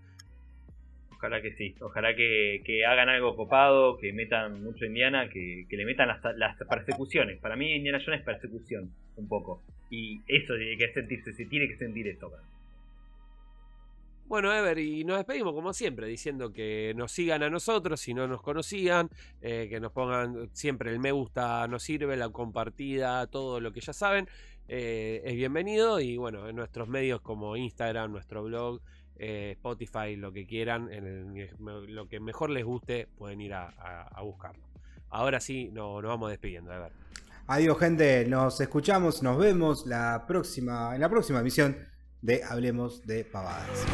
Ojalá 1.12 1.42
que 1.42 1.54
sí, 1.56 1.76
ojalá 1.82 2.16
que, 2.16 2.62
que 2.64 2.86
hagan 2.86 3.10
algo 3.10 3.36
copado, 3.36 3.98
que 3.98 4.14
metan 4.14 4.64
mucho 4.64 4.86
Indiana, 4.86 5.30
que, 5.30 5.66
que 5.70 5.76
le 5.76 5.86
metan 5.86 6.08
las, 6.08 6.22
las 6.38 6.56
persecuciones. 6.58 7.40
Para 7.40 7.56
mí 7.56 7.74
Indiana 7.74 8.00
Jones 8.04 8.22
es 8.22 8.26
persecución, 8.26 8.90
un 9.18 9.28
poco. 9.28 9.62
Y 9.90 10.22
eso 10.28 10.56
tiene 10.56 10.78
que 10.78 10.94
sentirse, 10.94 11.34
se 11.34 11.46
tiene 11.46 11.68
que 11.68 11.76
sentir 11.78 12.08
esto. 12.08 12.32
Bueno, 14.30 14.54
Ever, 14.54 14.78
y 14.78 15.04
nos 15.06 15.18
despedimos 15.18 15.56
como 15.56 15.74
siempre, 15.74 16.06
diciendo 16.06 16.54
que 16.54 16.94
nos 16.96 17.12
sigan 17.12 17.42
a 17.42 17.50
nosotros 17.50 18.00
si 18.00 18.14
no 18.14 18.28
nos 18.28 18.44
conocían, 18.44 19.10
eh, 19.42 19.66
que 19.68 19.80
nos 19.80 19.92
pongan 19.92 20.52
siempre 20.54 20.92
el 20.92 21.00
me 21.00 21.12
gusta, 21.12 21.68
nos 21.68 21.82
sirve, 21.82 22.16
la 22.16 22.30
compartida, 22.30 23.26
todo 23.26 23.60
lo 23.60 23.74
que 23.74 23.82
ya 23.82 23.92
saben, 23.92 24.30
eh, 24.68 25.24
es 25.26 25.34
bienvenido. 25.34 26.00
Y 26.00 26.18
bueno, 26.18 26.48
en 26.48 26.56
nuestros 26.56 26.88
medios 26.88 27.22
como 27.22 27.58
Instagram, 27.58 28.12
nuestro 28.12 28.44
blog, 28.44 28.82
eh, 29.16 29.54
Spotify, 29.56 30.16
lo 30.16 30.32
que 30.32 30.46
quieran, 30.46 30.94
en 30.94 31.34
lo 31.88 32.08
que 32.08 32.20
mejor 32.20 32.52
les 32.52 32.64
guste, 32.64 33.08
pueden 33.18 33.42
ir 33.42 33.56
a, 33.56 34.16
buscarlo. 34.22 34.64
Ahora 35.10 35.40
sí, 35.40 35.72
no- 35.74 36.04
nos 36.04 36.10
vamos 36.10 36.30
despidiendo. 36.30 36.72
A 36.72 36.78
ver. 36.78 36.92
Adiós, 37.48 37.80
gente. 37.80 38.28
Nos 38.28 38.62
escuchamos, 38.62 39.24
nos 39.24 39.40
vemos 39.40 39.88
la 39.88 40.26
próxima, 40.28 40.94
en 40.94 41.02
la 41.02 41.10
próxima 41.10 41.40
emisión 41.40 41.76
de 42.22 42.44
Hablemos 42.44 43.06
de 43.06 43.24
Pavadas. 43.24 43.86